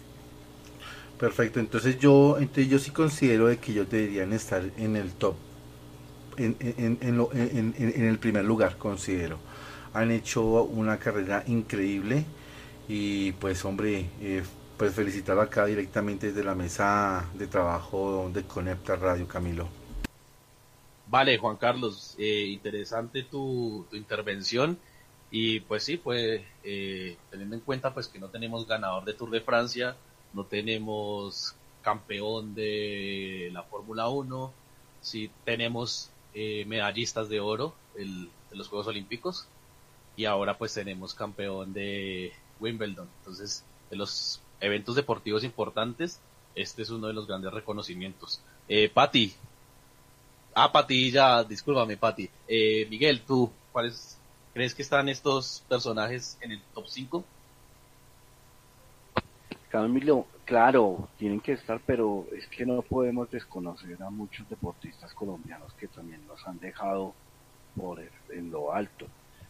Perfecto, 1.18 1.60
entonces 1.60 1.98
yo, 1.98 2.38
entonces 2.40 2.70
yo 2.70 2.80
sí 2.80 2.92
considero 2.92 3.48
de 3.48 3.60
que 3.60 3.72
ellos 3.72 3.90
deberían 3.90 4.34
estar 4.34 4.64
en 4.78 4.96
el 4.98 5.16
top, 5.16 5.38
en, 6.38 6.58
en, 6.60 6.98
en, 7.02 7.76
en 7.78 8.06
el 8.06 8.20
primer 8.20 8.46
lugar, 8.46 8.78
considero. 8.78 9.40
han 9.94 10.12
hecho 10.12 10.44
una 10.66 11.00
carrera 11.00 11.44
increíble 11.48 12.26
y 12.88 13.32
pues 13.34 13.64
hombre, 13.66 14.12
eh, 14.20 14.44
pues 14.78 14.94
felicitar 14.94 15.40
acá 15.40 15.66
directamente 15.66 16.28
desde 16.28 16.44
la 16.44 16.56
mesa 16.56 17.32
de 17.34 17.48
trabajo 17.48 18.30
de 18.34 18.46
Conecta 18.46 18.96
Radio 18.98 19.28
Camilo. 19.28 19.70
Vale, 21.07 21.38
Juan 21.38 21.57
Carlos, 21.57 22.15
eh, 22.18 22.48
interesante 22.48 23.23
tu, 23.23 23.86
intervención 23.91 24.77
y 25.30 25.60
pues 25.61 25.84
sí, 25.84 25.98
pues 25.98 26.41
eh, 26.64 27.18
teniendo 27.30 27.56
en 27.56 27.61
cuenta 27.61 27.94
pues 27.94 28.07
que 28.07 28.19
no 28.19 28.30
tenemos 28.30 28.68
ganador 28.68 29.06
de 29.06 29.14
Tour 29.14 29.30
de 29.30 29.41
Francia, 29.41 29.95
no 30.34 30.45
tenemos 30.45 31.56
campeón 31.84 32.56
de 32.56 33.49
la 33.53 33.64
Fórmula 33.64 34.10
1, 34.10 34.52
sí 35.02 35.30
tenemos 35.44 36.10
eh, 36.34 36.65
medallistas 36.65 37.30
de 37.30 37.40
oro 37.40 37.76
de 37.95 38.27
los 38.52 38.68
Juegos 38.68 38.88
Olímpicos 38.88 39.48
y 40.18 40.26
ahora 40.26 40.57
pues 40.57 40.73
tenemos 40.73 41.14
campeón 41.14 41.73
de 41.73 42.34
Wimbledon. 42.60 43.07
Entonces, 43.19 43.64
de 43.90 43.95
los 43.95 44.41
eventos 44.60 44.95
deportivos 44.95 45.44
importantes, 45.44 46.19
este 46.56 46.82
es 46.82 46.90
uno 46.90 47.07
de 47.07 47.14
los 47.14 47.27
grandes 47.27 47.53
reconocimientos. 47.53 48.41
Eh, 48.68 48.90
Pati, 48.90 49.34
ah, 50.56 50.72
Pati, 50.72 51.11
ya, 51.11 51.44
discúlpame, 51.44 51.98
Pati. 51.98 52.30
Eh, 52.48 52.88
Miguel, 52.90 53.22
¿tú 53.22 53.52
cuáles 53.72 54.18
crees 54.53 54.73
que 54.73 54.82
están 54.82 55.10
estos 55.10 55.64
personajes 55.68 56.38
en 56.41 56.53
el 56.53 56.61
top 56.73 56.86
5? 56.88 57.23
Camilo, 59.69 60.26
claro, 60.45 61.10
tienen 61.18 61.41
que 61.41 61.52
estar, 61.52 61.82
pero 61.86 62.26
es 62.32 62.48
que 62.48 62.65
no 62.65 62.82
podemos 62.82 63.30
desconocer 63.30 64.02
a 64.02 64.10
muchos 64.10 64.48
deportistas 64.49 65.14
colombianos 65.14 65.73
que 65.73 65.88
también 65.90 66.26
nos 66.27 66.48
han 66.48 66.60
dejado 66.60 67.14
por 67.76 68.02
en 68.30 68.52
lo 68.52 68.73
alto. 68.73 69.07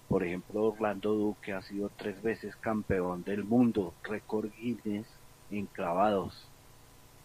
Por 0.10 0.24
ejemplo, 0.24 0.64
Orlando 0.66 1.14
Duque 1.14 1.54
ha 1.54 1.62
sido 1.62 1.92
tres 1.96 2.22
veces 2.22 2.56
campeón 2.56 3.24
del 3.24 3.44
mundo, 3.44 3.94
récord 4.04 4.50
Guinness 4.58 5.08
en 5.52 5.68
clavados. 5.68 6.48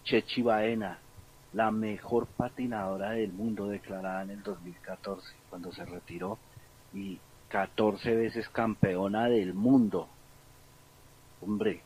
Chechi 0.04 0.42
Baena, 0.42 0.98
la 1.52 1.70
mejor 1.70 2.26
patinadora 2.26 3.10
del 3.10 3.32
mundo 3.32 3.68
declarada 3.68 4.22
en 4.22 4.30
el 4.30 4.42
2014 4.42 5.26
cuando 5.48 5.72
se 5.72 5.84
retiró 5.84 6.38
y 6.92 7.18
14 7.48 8.14
veces 8.14 8.48
campeona 8.48 9.28
del 9.28 9.54
mundo. 9.54 10.08
Hombre, 11.40 11.82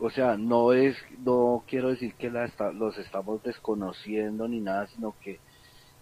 o 0.00 0.10
sea, 0.10 0.36
no 0.36 0.72
es, 0.72 0.96
no 1.18 1.64
quiero 1.66 1.88
decir 1.88 2.14
que 2.14 2.30
la 2.30 2.50
los 2.74 2.96
estamos 2.98 3.42
desconociendo 3.42 4.46
ni 4.46 4.60
nada, 4.60 4.86
sino 4.88 5.14
que 5.20 5.40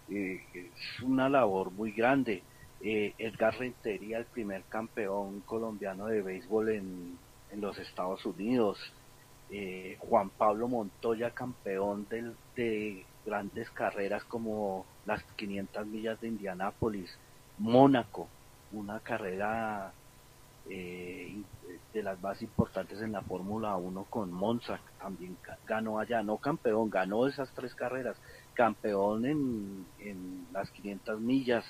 eh, 0.09 0.43
es 0.53 1.01
una 1.01 1.29
labor 1.29 1.71
muy 1.71 1.91
grande 1.91 2.43
eh, 2.81 3.13
Edgar 3.17 3.57
Rentería, 3.57 4.19
el 4.19 4.25
primer 4.25 4.63
campeón 4.65 5.41
colombiano 5.41 6.05
de 6.05 6.21
béisbol 6.21 6.69
en, 6.69 7.17
los 7.57 7.79
Estados 7.79 8.25
Unidos, 8.25 8.77
eh, 9.51 9.97
Juan 9.99 10.29
Pablo 10.29 10.67
Montoya, 10.67 11.31
campeón 11.31 12.07
de 12.55 13.05
grandes 13.25 13.69
carreras 13.71 14.23
como 14.25 14.85
las 15.05 15.23
500 15.35 15.85
millas 15.87 16.19
de 16.21 16.27
Indianápolis, 16.27 17.17
Mónaco, 17.57 18.27
una 18.71 18.99
carrera 18.99 19.93
eh, 20.69 21.37
de 21.93 22.03
las 22.03 22.21
más 22.21 22.41
importantes 22.41 23.01
en 23.01 23.11
la 23.11 23.21
Fórmula 23.21 23.75
1 23.75 24.05
con 24.09 24.31
Monza, 24.31 24.79
también 24.99 25.37
ganó 25.65 25.99
allá, 25.99 26.23
no 26.23 26.37
campeón, 26.37 26.89
ganó 26.89 27.27
esas 27.27 27.49
tres 27.53 27.73
carreras, 27.75 28.17
campeón 28.53 29.25
en, 29.25 30.47
las 30.51 30.69
500 30.71 31.19
millas, 31.19 31.65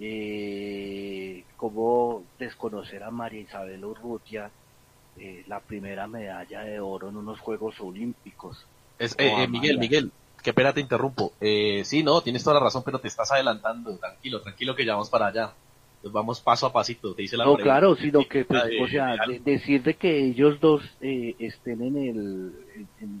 eh, 0.00 1.44
cómo 1.56 2.22
desconocer 2.38 3.02
a 3.02 3.10
María 3.10 3.40
Isabel 3.40 3.84
Urrutia, 3.84 4.50
eh, 5.18 5.44
la 5.46 5.60
primera 5.60 6.06
medalla 6.06 6.62
de 6.62 6.80
oro 6.80 7.08
en 7.08 7.16
unos 7.16 7.40
Juegos 7.40 7.80
Olímpicos. 7.80 8.66
Es, 8.98 9.12
eh, 9.18 9.32
eh, 9.44 9.48
Miguel, 9.48 9.78
Miguel, 9.78 10.10
qué 10.42 10.52
pena 10.52 10.72
te 10.72 10.80
interrumpo. 10.80 11.32
Eh, 11.40 11.82
sí, 11.84 12.02
no, 12.02 12.20
tienes 12.20 12.42
toda 12.42 12.54
la 12.54 12.64
razón, 12.64 12.82
pero 12.84 12.98
te 12.98 13.08
estás 13.08 13.30
adelantando. 13.30 13.96
Tranquilo, 13.96 14.40
tranquilo 14.42 14.74
que 14.74 14.84
ya 14.84 14.94
vamos 14.94 15.10
para 15.10 15.26
allá. 15.26 15.52
Nos 16.02 16.12
vamos 16.12 16.40
paso 16.40 16.66
a 16.66 16.72
pasito, 16.72 17.14
te 17.14 17.22
dice 17.22 17.36
la 17.36 17.44
No, 17.44 17.56
claro, 17.56 17.96
sino 17.96 18.26
que, 18.28 18.44
pues, 18.44 18.62
o 18.80 18.86
sea, 18.86 19.16
decir 19.44 19.82
de 19.82 19.94
que 19.94 20.26
ellos 20.26 20.60
dos 20.60 20.82
estén 21.00 21.82
en 21.82 21.96
el, 21.96 22.52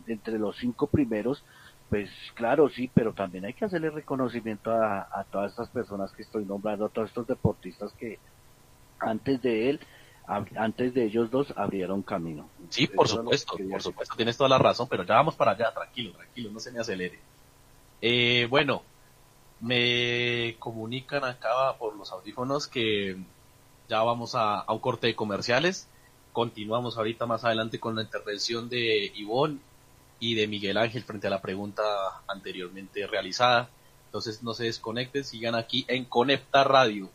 entre 0.06 0.38
los 0.38 0.56
cinco 0.56 0.86
primeros, 0.86 1.42
pues 1.90 2.08
claro, 2.34 2.68
sí, 2.68 2.88
pero 2.92 3.12
también 3.14 3.46
hay 3.46 3.54
que 3.54 3.64
hacerle 3.64 3.90
reconocimiento 3.90 4.70
a, 4.70 5.24
todas 5.32 5.50
estas 5.50 5.68
personas 5.70 6.12
que 6.12 6.22
estoy 6.22 6.44
nombrando, 6.44 6.84
a 6.84 6.88
todos 6.88 7.08
estos 7.08 7.26
deportistas 7.26 7.92
que 7.94 8.18
antes 9.00 9.42
de 9.42 9.70
él, 9.70 9.80
antes 10.28 10.92
de 10.94 11.04
ellos 11.04 11.30
dos, 11.30 11.52
abrieron 11.56 12.02
camino. 12.02 12.48
Sí, 12.68 12.86
por 12.86 13.08
supuesto, 13.08 13.56
por 13.70 13.82
supuesto, 13.82 14.14
tienes 14.14 14.36
toda 14.36 14.50
la 14.50 14.58
razón, 14.58 14.86
pero 14.88 15.04
ya 15.04 15.14
vamos 15.14 15.34
para 15.34 15.52
allá, 15.52 15.72
tranquilo, 15.72 16.12
tranquilo, 16.12 16.50
no 16.50 16.60
se 16.60 16.70
me 16.70 16.80
acelere. 16.80 17.18
Eh, 18.02 18.46
bueno, 18.50 18.82
me 19.60 20.56
comunican 20.58 21.24
acá 21.24 21.76
por 21.78 21.96
los 21.96 22.12
audífonos 22.12 22.68
que 22.68 23.16
ya 23.88 24.02
vamos 24.02 24.34
a, 24.34 24.60
a 24.60 24.72
un 24.72 24.80
corte 24.80 25.06
de 25.06 25.16
comerciales. 25.16 25.88
Continuamos 26.32 26.98
ahorita 26.98 27.26
más 27.26 27.44
adelante 27.44 27.80
con 27.80 27.96
la 27.96 28.02
intervención 28.02 28.68
de 28.68 29.10
Ivonne 29.16 29.58
y 30.20 30.34
de 30.34 30.46
Miguel 30.46 30.76
Ángel 30.76 31.04
frente 31.04 31.26
a 31.26 31.30
la 31.30 31.40
pregunta 31.40 31.82
anteriormente 32.26 33.06
realizada. 33.06 33.70
Entonces 34.06 34.42
no 34.42 34.54
se 34.54 34.64
desconecten, 34.64 35.24
sigan 35.24 35.54
aquí 35.54 35.84
en 35.88 36.04
Conecta 36.04 36.64
Radio. 36.64 37.10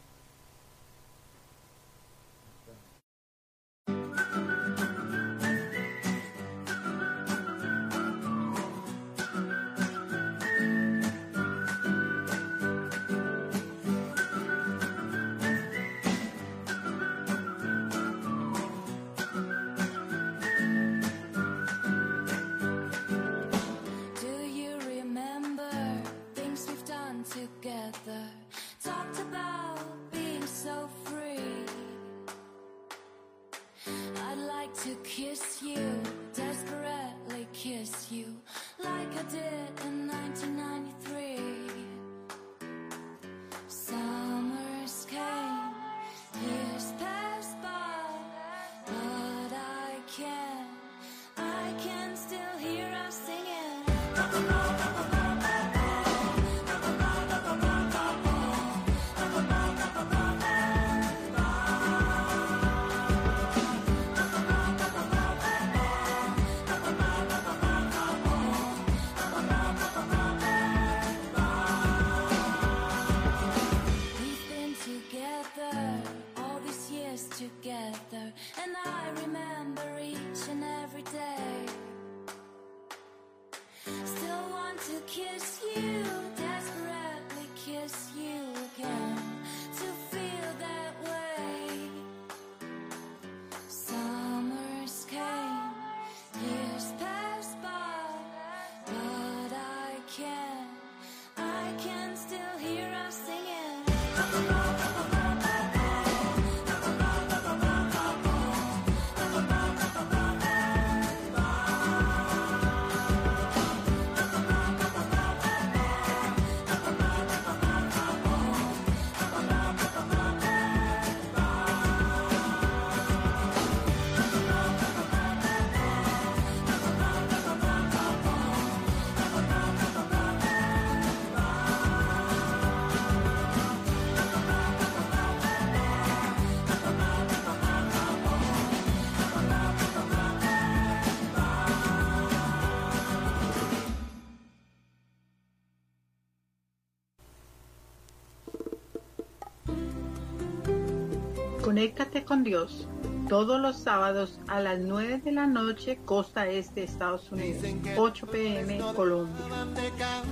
Conéctate 151.74 152.24
con 152.24 152.44
Dios 152.44 152.88
todos 153.28 153.60
los 153.60 153.80
sábados 153.80 154.40
a 154.48 154.60
las 154.60 154.78
9 154.78 155.24
de 155.26 155.32
la 155.32 155.48
noche, 155.48 155.98
costa 156.06 156.48
este 156.48 156.82
de 156.82 156.86
Estados 156.86 157.32
Unidos, 157.32 157.64
8 157.98 158.28
pm 158.28 158.78
Colombia. 158.96 159.44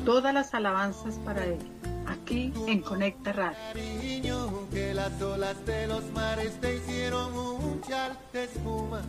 Todas 0.05 0.35
las 0.35 0.53
alabanzas 0.53 1.15
para 1.26 1.43
Él, 1.43 1.57
aquí 2.05 2.53
en 2.68 2.81
Conecta 2.81 3.34
Radio. 3.34 4.68
que 4.72 4.93
las 4.93 5.19
olas 5.19 5.65
de 5.65 5.88
los 5.88 6.03
mares 6.11 6.61
te 6.61 6.76
hicieron 6.76 7.35
un 7.35 7.81
chal 7.81 8.15
de 8.34 8.43
espuma. 8.43 9.01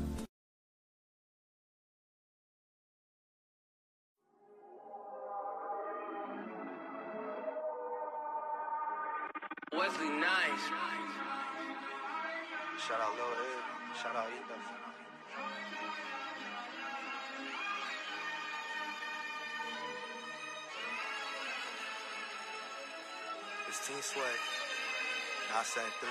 16 23.83 24.03
Sway. 24.03 24.23
I 25.59 25.63
sang 25.65 25.83
three. 25.99 26.09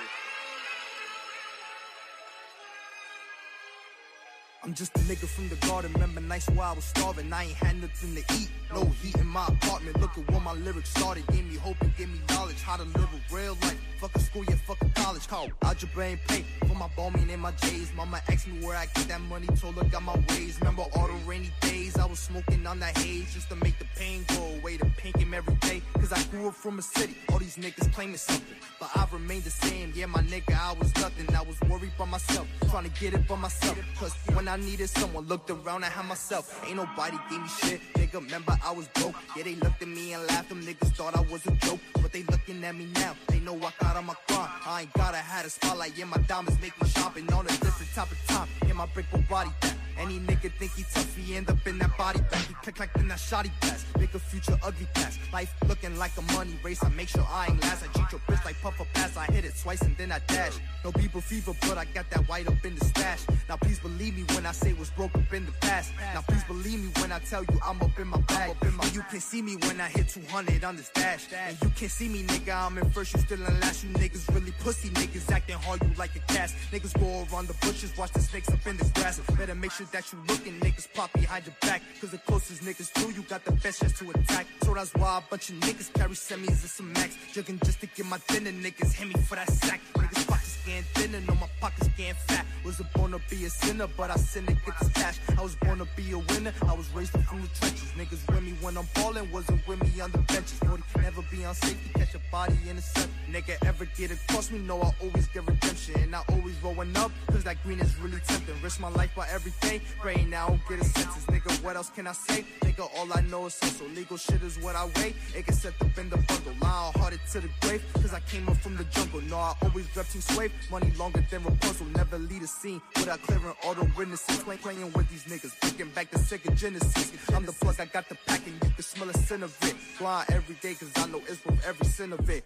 I'm 4.62 4.74
just 4.74 4.94
a 4.94 5.00
nigga 5.00 5.26
from 5.26 5.48
the 5.48 5.56
garden. 5.66 5.90
Remember 5.94 6.20
nights 6.20 6.50
where 6.50 6.66
I 6.66 6.72
was 6.72 6.84
starving. 6.84 7.32
I 7.32 7.44
ain't 7.44 7.54
had 7.54 7.80
nothing 7.80 8.14
to 8.14 8.34
eat. 8.34 8.50
No 8.74 8.84
heat 9.00 9.16
in 9.16 9.26
my 9.26 9.46
apartment. 9.46 9.98
Look 10.02 10.18
at 10.18 10.30
where 10.30 10.40
my 10.40 10.52
lyrics 10.52 10.90
started. 10.90 11.26
Gave 11.28 11.46
me 11.46 11.56
hope 11.56 11.80
and 11.80 11.96
gave 11.96 12.10
me 12.10 12.20
knowledge. 12.28 12.60
How 12.60 12.76
to 12.76 12.84
live 12.84 13.08
a 13.08 13.34
real 13.34 13.56
life. 13.62 13.80
Fuck 14.00 14.16
a 14.16 14.20
school, 14.20 14.44
yeah, 14.44 14.56
fuck 14.66 14.82
a 14.82 14.88
college. 15.00 15.26
Call 15.26 15.48
algebra 15.62 16.08
and 16.08 16.20
paint 16.28 16.44
my 16.82 16.88
bombing 16.96 17.30
and 17.30 17.40
my 17.40 17.52
J's. 17.52 17.92
Mama 17.94 18.20
asked 18.28 18.48
me 18.48 18.66
where 18.66 18.76
I 18.76 18.86
get 18.86 19.06
that 19.06 19.20
money, 19.20 19.46
told 19.60 19.76
her 19.76 19.84
got 19.84 20.02
my 20.02 20.16
ways. 20.30 20.58
Remember 20.58 20.82
all 20.96 21.06
the 21.06 21.20
rainy 21.26 21.52
days 21.60 21.96
I 21.96 22.06
was 22.06 22.18
smoking 22.18 22.66
on 22.66 22.80
that 22.80 22.98
haze 22.98 23.32
just 23.32 23.48
to 23.50 23.56
make 23.56 23.78
the 23.78 23.84
pain 23.96 24.24
go 24.26 24.42
away. 24.58 24.78
The 24.78 24.86
pain 24.96 25.12
came 25.12 25.32
every 25.32 25.54
day, 25.56 25.80
cause 25.94 26.12
I 26.12 26.20
grew 26.24 26.48
up 26.48 26.54
from 26.54 26.80
a 26.80 26.82
city. 26.82 27.14
All 27.30 27.38
these 27.38 27.56
niggas 27.56 27.92
claiming 27.92 28.16
something, 28.16 28.56
but 28.80 28.90
I've 28.96 29.12
remained 29.12 29.44
the 29.44 29.50
same. 29.50 29.92
Yeah, 29.94 30.06
my 30.06 30.22
nigga, 30.22 30.58
I 30.58 30.72
was 30.72 30.92
nothing. 30.96 31.32
I 31.36 31.42
was 31.42 31.60
worried 31.70 31.92
by 31.96 32.06
myself, 32.06 32.48
trying 32.68 32.90
to 32.90 33.00
get 33.00 33.14
it 33.14 33.28
by 33.28 33.36
myself. 33.36 33.78
Cause 34.00 34.14
when 34.34 34.48
I 34.48 34.56
needed 34.56 34.88
someone, 34.88 35.28
looked 35.28 35.50
around, 35.50 35.84
I 35.84 35.88
had 35.88 36.06
myself. 36.06 36.44
Ain't 36.66 36.76
nobody 36.76 37.16
gave 37.30 37.42
me 37.42 37.48
shit, 37.48 37.80
nigga. 37.94 38.14
Remember 38.14 38.58
I 38.64 38.72
was 38.72 38.88
broke. 38.88 39.14
Yeah, 39.36 39.44
they 39.44 39.54
looked 39.54 39.82
at 39.82 39.88
me 39.88 40.14
and 40.14 40.26
laughed. 40.26 40.48
Them 40.48 40.62
niggas 40.62 40.96
thought 40.96 41.16
I 41.16 41.20
was 41.20 41.46
a 41.46 41.52
joke, 41.64 41.80
they 42.12 42.22
looking 42.24 42.62
at 42.64 42.76
me 42.76 42.86
now. 42.94 43.14
They 43.28 43.40
know 43.40 43.56
I 43.56 43.72
got 43.80 43.96
on 43.96 44.06
my 44.06 44.14
grind. 44.28 44.50
I 44.66 44.82
ain't 44.82 44.92
gotta 44.92 45.16
have 45.16 45.46
a 45.46 45.50
spotlight. 45.50 45.96
Yeah, 45.96 46.04
my 46.04 46.18
diamonds 46.28 46.60
make 46.60 46.80
me 46.80 46.88
shopping 46.88 47.32
on 47.32 47.46
a 47.46 47.48
different 47.48 47.92
type 47.94 48.10
of 48.10 48.26
time. 48.26 48.48
Yeah, 48.66 48.74
my 48.74 48.86
brick 48.86 49.06
body. 49.28 49.50
Any 49.98 50.18
nigga 50.20 50.50
think 50.58 50.72
he 50.72 50.84
tough, 50.92 51.16
he 51.16 51.36
end 51.36 51.50
up 51.50 51.66
in 51.66 51.78
that 51.78 51.96
body 51.96 52.20
bag. 52.30 52.44
He 52.46 52.54
click 52.54 52.78
like 52.80 52.90
in 52.96 53.08
that 53.08 53.20
shoddy 53.20 53.50
pass. 53.60 53.84
Make 53.98 54.14
a 54.14 54.18
future 54.18 54.58
ugly 54.62 54.86
pass. 54.94 55.18
Life 55.32 55.54
looking 55.68 55.96
like 55.98 56.12
a 56.18 56.22
money 56.32 56.58
race. 56.62 56.82
I 56.82 56.88
make 56.90 57.08
sure 57.08 57.26
I 57.30 57.46
ain't 57.46 57.60
last. 57.62 57.84
I 57.84 57.86
cheat 57.98 58.12
your 58.12 58.20
bitch 58.28 58.44
like 58.44 58.60
puffer 58.60 58.86
pass. 58.94 59.16
I 59.16 59.26
hit 59.26 59.44
it 59.44 59.54
twice 59.62 59.82
and 59.82 59.96
then 59.96 60.12
I 60.12 60.18
dash. 60.26 60.58
No 60.84 60.92
people 60.92 61.20
fever, 61.20 61.52
but 61.62 61.78
I 61.78 61.84
got 61.86 62.08
that 62.10 62.28
white 62.28 62.48
up 62.48 62.64
in 62.64 62.74
the 62.74 62.84
stash. 62.84 63.20
Now 63.48 63.56
please 63.56 63.78
believe 63.78 64.16
me 64.16 64.24
when 64.34 64.46
I 64.46 64.52
say 64.52 64.72
what's 64.72 64.90
broke 64.90 65.14
up 65.14 65.32
in 65.32 65.46
the 65.46 65.52
past. 65.60 65.92
Now 66.14 66.22
please 66.22 66.44
believe 66.44 66.80
me 66.82 66.90
when 67.00 67.12
I 67.12 67.18
tell 67.20 67.42
you 67.44 67.58
I'm 67.64 67.80
up 67.82 67.98
in 67.98 68.08
my 68.08 68.20
bag. 68.22 68.56
In 68.62 68.74
my, 68.76 68.84
you 68.86 69.02
can 69.10 69.20
see 69.20 69.42
me 69.42 69.56
when 69.56 69.80
I 69.80 69.88
hit 69.88 70.08
200 70.08 70.64
on 70.64 70.76
this 70.76 70.90
dash. 70.94 71.26
And 71.32 71.56
you 71.62 71.70
can 71.76 71.88
see 71.88 72.08
me, 72.08 72.22
nigga. 72.24 72.54
I'm 72.54 72.78
in 72.78 72.90
first, 72.90 73.14
you 73.14 73.20
still 73.20 73.42
in 73.42 73.60
last. 73.60 73.84
You 73.84 73.90
niggas 73.90 74.32
really 74.34 74.52
pussy 74.60 74.88
niggas 74.90 75.30
acting 75.30 75.56
hard, 75.56 75.82
you 75.82 75.90
like 75.96 76.14
a 76.16 76.20
cast. 76.32 76.54
Niggas 76.72 76.98
go 76.98 77.26
around 77.32 77.48
the 77.48 77.54
bushes, 77.66 77.96
watch 77.96 78.12
the 78.12 78.20
snakes 78.20 78.48
up 78.48 78.66
in 78.66 78.76
this 78.76 78.90
grass. 78.90 79.20
Better 79.36 79.54
make 79.54 79.70
sure 79.70 79.81
that 79.90 80.12
you 80.12 80.18
looking 80.28 80.58
niggas 80.60 80.88
pop 80.94 81.12
behind 81.12 81.46
your 81.46 81.54
back. 81.60 81.82
Cause 82.00 82.10
the 82.10 82.18
closest 82.18 82.62
niggas 82.62 82.92
to 82.94 83.12
you 83.12 83.22
got 83.22 83.44
the 83.44 83.52
best 83.52 83.80
chance 83.80 83.98
to 83.98 84.10
attack. 84.10 84.46
So 84.62 84.74
that's 84.74 84.94
why 84.94 85.18
a 85.18 85.30
bunch 85.30 85.50
of 85.50 85.56
niggas 85.56 85.92
carry 85.94 86.14
semis 86.14 86.48
and 86.48 86.58
some 86.58 86.92
max. 86.92 87.16
Jugging 87.34 87.62
just 87.64 87.80
to 87.80 87.86
get 87.86 88.06
my 88.06 88.18
dinner, 88.28 88.50
niggas 88.50 88.92
hit 88.92 89.08
me 89.08 89.14
for 89.22 89.36
that 89.36 89.50
sack. 89.50 89.80
Niggas 89.94 90.26
pockets 90.26 90.58
getting 90.64 90.84
thinner, 90.94 91.20
no 91.26 91.34
my 91.34 91.48
pockets 91.60 91.88
getting 91.96 92.14
fat. 92.14 92.46
Wasn't 92.64 92.92
born 92.92 93.12
to 93.12 93.20
be 93.28 93.44
a 93.44 93.50
sinner, 93.50 93.88
but 93.96 94.10
I 94.10 94.16
sinned 94.16 94.48
to 94.48 94.54
get 94.54 94.78
this 94.80 94.88
cash. 94.90 95.18
I 95.36 95.42
was 95.42 95.56
born 95.56 95.78
to 95.78 95.86
be 95.96 96.12
a 96.12 96.18
winner, 96.18 96.52
I 96.68 96.74
was 96.74 96.88
raised 96.94 97.14
up 97.16 97.22
from 97.22 97.42
the 97.42 97.48
trenches. 97.48 97.90
Niggas 97.98 98.26
with 98.32 98.42
me 98.42 98.54
when 98.60 98.76
I'm 98.76 98.86
ballin', 98.94 99.30
wasn't 99.32 99.66
with 99.66 99.82
me 99.82 100.00
on 100.00 100.12
the 100.12 100.18
benches. 100.18 100.58
40 100.58 100.82
never 101.02 101.22
be 101.30 101.44
on 101.44 101.54
safety, 101.54 101.90
catch 101.94 102.14
a 102.14 102.20
body 102.30 102.56
in 102.68 102.76
the 102.76 102.82
sun. 102.82 103.08
Nigga 103.30 103.56
ever 103.66 103.84
get 103.96 104.10
across 104.10 104.50
me, 104.50 104.58
know 104.58 104.80
I 104.80 104.90
always 105.00 105.26
get 105.28 105.46
redemption. 105.46 105.94
And 106.00 106.14
I 106.14 106.22
always 106.30 106.54
rollin' 106.62 106.96
up, 106.96 107.10
cause 107.30 107.44
that 107.44 107.62
green 107.64 107.80
is 107.80 107.96
really 107.98 108.20
tempting. 108.26 108.54
Risk 108.62 108.80
my 108.80 108.88
life 108.90 109.14
by 109.14 109.26
everything, 109.28 109.71
praying 109.98 110.30
now 110.30 110.46
I 110.46 110.48
don't 110.48 110.68
get 110.68 110.80
a 110.80 110.84
sentence. 110.84 111.24
Nigga, 111.26 111.64
what 111.64 111.76
else 111.76 111.90
can 111.90 112.06
I 112.06 112.12
say? 112.12 112.44
Nigga, 112.60 112.88
all 112.96 113.08
I 113.12 113.20
know 113.22 113.46
is 113.46 113.58
hustle. 113.60 113.86
Legal 113.88 114.16
shit 114.16 114.42
is 114.42 114.58
what 114.58 114.76
I 114.76 114.86
weigh. 114.96 115.14
It 115.36 115.46
gets 115.46 115.62
set 115.62 115.74
up 115.80 115.96
in 115.98 116.10
the 116.10 116.16
bundle. 116.16 116.54
Line 116.60 116.92
hearted 116.94 117.20
to 117.32 117.40
the 117.40 117.48
grave, 117.60 117.84
cause 117.94 118.12
I 118.12 118.20
came 118.20 118.48
up 118.48 118.56
from 118.58 118.76
the 118.76 118.84
jungle. 118.84 119.20
No, 119.22 119.36
I 119.36 119.54
always 119.62 119.86
rep 119.96 120.08
Team 120.08 120.22
Swave. 120.22 120.52
Money 120.70 120.92
longer 120.98 121.24
than 121.30 121.42
Rapunzel. 121.44 121.86
Never 121.96 122.18
lead 122.18 122.42
a 122.42 122.46
scene 122.46 122.80
without 122.96 123.22
clearing 123.22 123.54
all 123.64 123.74
the 123.74 123.90
witnesses. 123.96 124.38
Playing, 124.42 124.60
playing 124.60 124.92
with 124.92 125.08
these 125.08 125.24
niggas, 125.24 125.58
bringing 125.60 125.92
back 125.94 126.10
the 126.10 126.18
second 126.18 126.56
genesis. 126.56 127.12
I'm 127.34 127.46
the 127.46 127.52
plug, 127.52 127.80
I 127.80 127.86
got 127.86 128.08
the 128.08 128.16
pack, 128.26 128.46
and 128.46 128.54
you 128.54 128.70
can 128.70 128.82
smell 128.82 129.10
a 129.10 129.14
scent 129.14 129.42
of 129.42 129.56
it. 129.62 129.74
Blind 129.98 130.30
every 130.30 130.56
day, 130.56 130.74
cause 130.74 130.90
I 130.96 131.06
know 131.06 131.20
it's 131.28 131.44
worth 131.44 131.64
every 131.66 131.86
cent 131.86 132.12
of 132.12 132.28
it. 132.28 132.44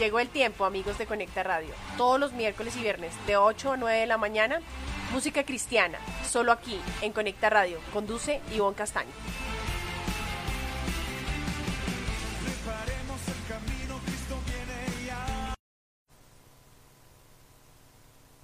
Llegó 0.00 0.18
el 0.18 0.30
tiempo, 0.30 0.64
amigos 0.64 0.96
de 0.96 1.04
Conecta 1.04 1.42
Radio. 1.42 1.74
Todos 1.98 2.18
los 2.18 2.32
miércoles 2.32 2.74
y 2.74 2.80
viernes, 2.80 3.12
de 3.26 3.36
8 3.36 3.72
a 3.72 3.76
9 3.76 3.98
de 3.98 4.06
la 4.06 4.16
mañana, 4.16 4.62
música 5.12 5.44
cristiana, 5.44 5.98
solo 6.26 6.52
aquí, 6.52 6.80
en 7.02 7.12
Conecta 7.12 7.50
Radio. 7.50 7.78
Conduce 7.92 8.40
Ivonne 8.50 8.74
Castaño. 8.74 9.10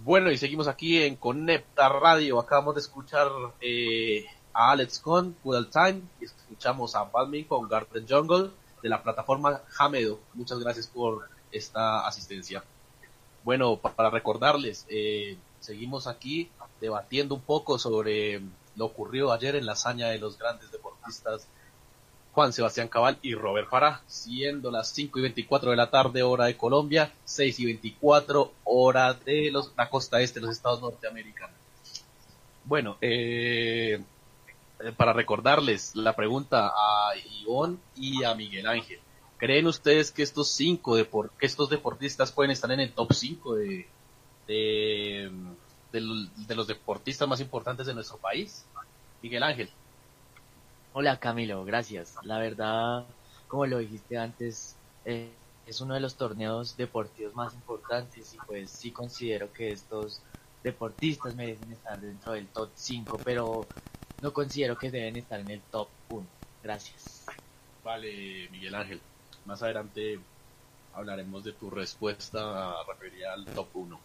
Bueno, 0.01 0.31
y 0.31 0.37
seguimos 0.37 0.69
aquí 0.69 1.03
en 1.03 1.17
Conecta 1.17 1.89
Radio. 1.89 2.39
Acabamos 2.39 2.75
de 2.75 2.83
escuchar 2.83 3.29
eh, 3.63 4.27
a 4.53 4.73
Alex 4.73 4.99
con 4.99 5.35
Good 5.43 5.69
Time 5.73 6.03
y 6.21 6.27
escuchamos 6.27 6.95
a 6.95 7.05
Balmin 7.05 7.47
con 7.47 7.67
Garden 7.67 8.07
Jungle 8.07 8.51
de 8.83 8.89
la 8.91 9.03
plataforma 9.03 9.63
Hamedo. 9.79 10.21
Muchas 10.35 10.59
gracias 10.59 10.87
por 10.87 11.35
esta 11.53 12.07
asistencia. 12.07 12.63
Bueno, 13.45 13.77
pa- 13.77 13.95
para 13.95 14.11
recordarles, 14.11 14.87
eh, 14.89 15.37
seguimos 15.61 16.07
aquí 16.07 16.51
debatiendo 16.81 17.35
un 17.35 17.41
poco 17.43 17.79
sobre 17.79 18.41
lo 18.77 18.85
ocurrido 18.87 19.33
ayer 19.33 19.57
en 19.57 19.67
la 19.67 19.73
hazaña 19.73 20.09
de 20.09 20.19
los 20.19 20.39
grandes 20.39 20.71
deportistas 20.71 21.47
Juan 22.33 22.53
Sebastián 22.53 22.89
Cabal 22.89 23.19
y 23.23 23.35
Robert 23.35 23.71
Farah, 23.71 24.03
siendo 24.07 24.71
las 24.71 24.91
5 24.91 25.19
y 25.19 25.23
24 25.23 25.71
de 25.71 25.77
la 25.77 25.89
tarde 25.91 26.23
hora 26.23 26.45
de 26.45 26.57
Colombia, 26.59 27.11
6 27.25 27.59
y 27.61 27.65
24 27.65 28.53
hora 28.65 29.15
de 29.15 29.51
la 29.75 29.89
costa 29.89 30.21
este 30.21 30.41
de 30.41 30.47
los 30.47 30.55
estados 30.55 30.83
norteamericanos. 30.83 31.57
Bueno, 32.65 32.99
eh, 33.01 34.03
eh, 34.81 34.93
para 34.97 35.15
recordarles 35.15 35.95
la 35.97 36.15
pregunta 36.15 36.69
a 36.77 37.13
Ivonne 37.41 37.79
y 37.95 38.23
a 38.25 38.35
Miguel 38.35 38.67
Ángel. 38.67 38.99
¿Creen 39.39 39.67
ustedes 39.67 40.11
que 40.13 40.23
estos 40.23 40.55
cinco 40.55 40.97
depor- 40.99 41.31
que 41.39 41.47
estos 41.47 41.69
deportistas 41.71 42.33
pueden 42.33 42.51
estar 42.53 42.71
en 42.71 42.81
el 42.81 42.95
top 42.95 43.13
5 43.13 43.57
de, 43.57 43.87
de, 44.47 45.31
de 45.93 46.01
lo- 46.01 46.31
de 46.47 46.55
los 46.55 46.67
deportistas 46.67 47.29
más 47.29 47.41
importantes 47.41 47.87
de 47.87 47.95
nuestro 47.95 48.19
país? 48.19 48.67
Miguel 49.21 49.43
Ángel. 49.43 49.71
Hola 50.93 51.19
Camilo, 51.21 51.65
gracias. 51.65 52.15
La 52.23 52.39
verdad, 52.39 53.15
como 53.47 53.67
lo 53.67 53.79
dijiste 53.79 54.17
antes, 54.17 54.81
eh, 55.05 55.39
es 55.67 55.81
uno 55.81 55.95
de 55.95 56.01
los 56.01 56.17
torneos 56.17 56.77
deportivos 56.77 57.35
más 57.35 57.55
importantes 57.55 58.33
y 58.33 58.39
pues 58.47 58.71
sí 58.73 58.93
considero 58.93 59.53
que 59.53 59.73
estos 59.73 60.23
deportistas 60.63 61.35
merecen 61.37 61.73
estar 61.73 62.01
dentro 62.01 62.33
del 62.33 62.51
top 62.53 62.73
5, 62.75 63.21
pero 63.23 63.69
no 64.21 64.33
considero 64.33 64.77
que 64.79 64.91
deben 64.91 65.17
estar 65.19 65.41
en 65.41 65.51
el 65.51 65.63
top 65.71 65.91
1. 66.09 66.29
Gracias. 66.63 67.27
Vale, 67.83 68.49
Miguel 68.51 68.75
Ángel. 68.75 69.03
Más 69.47 69.63
adelante 69.63 70.19
hablaremos 70.93 71.45
de 71.45 71.53
tu 71.53 71.71
respuesta 71.71 72.75
referida 72.89 73.33
al 73.33 73.45
top 73.47 73.69
1. 73.75 74.01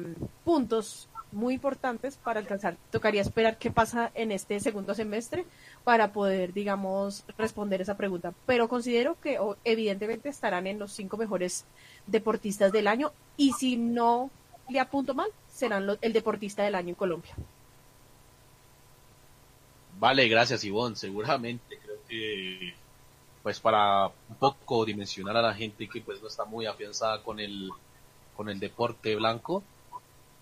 puntos 0.43 1.07
muy 1.38 1.53
importantes 1.53 2.18
para 2.18 2.39
alcanzar. 2.39 2.76
Tocaría 2.91 3.22
esperar 3.22 3.57
qué 3.57 3.72
pasa 3.72 4.11
en 4.15 4.31
este 4.31 4.59
segundo 4.59 4.93
semestre 4.93 5.45
para 5.84 6.11
poder, 6.11 6.51
digamos, 6.53 7.23
responder 7.38 7.80
esa 7.81 7.95
pregunta. 7.95 8.34
Pero 8.45 8.68
considero 8.68 9.15
que 9.22 9.39
evidentemente 9.64 10.30
estarán 10.30 10.68
en 10.68 10.80
los 10.80 10.91
cinco 10.91 11.15
mejores 11.18 11.65
deportistas 12.07 12.72
del 12.72 12.88
año 12.88 13.11
y 13.38 13.53
si 13.53 13.77
no 13.77 14.30
le 14.69 14.80
apunto 14.80 15.14
mal, 15.14 15.30
serán 15.49 15.85
lo- 15.88 15.97
el 16.01 16.11
deportista 16.14 16.64
del 16.64 16.76
año 16.76 16.89
en 16.89 16.95
Colombia. 16.95 17.34
Vale, 19.99 20.27
gracias 20.27 20.64
Ivonne. 20.64 20.95
Seguramente 20.95 21.80
creo 21.84 21.97
que 22.07 22.73
pues 23.43 23.59
para 23.59 24.07
un 24.07 24.35
poco 24.39 24.84
dimensionar 24.85 25.38
a 25.38 25.41
la 25.41 25.53
gente 25.53 25.88
que 25.88 26.01
pues 26.01 26.22
no 26.22 26.27
está 26.27 26.45
muy 26.45 26.65
afianzada 26.65 27.23
con 27.23 27.39
el 27.39 27.69
con 28.35 28.49
el 28.49 28.59
deporte 28.59 29.15
blanco, 29.15 29.64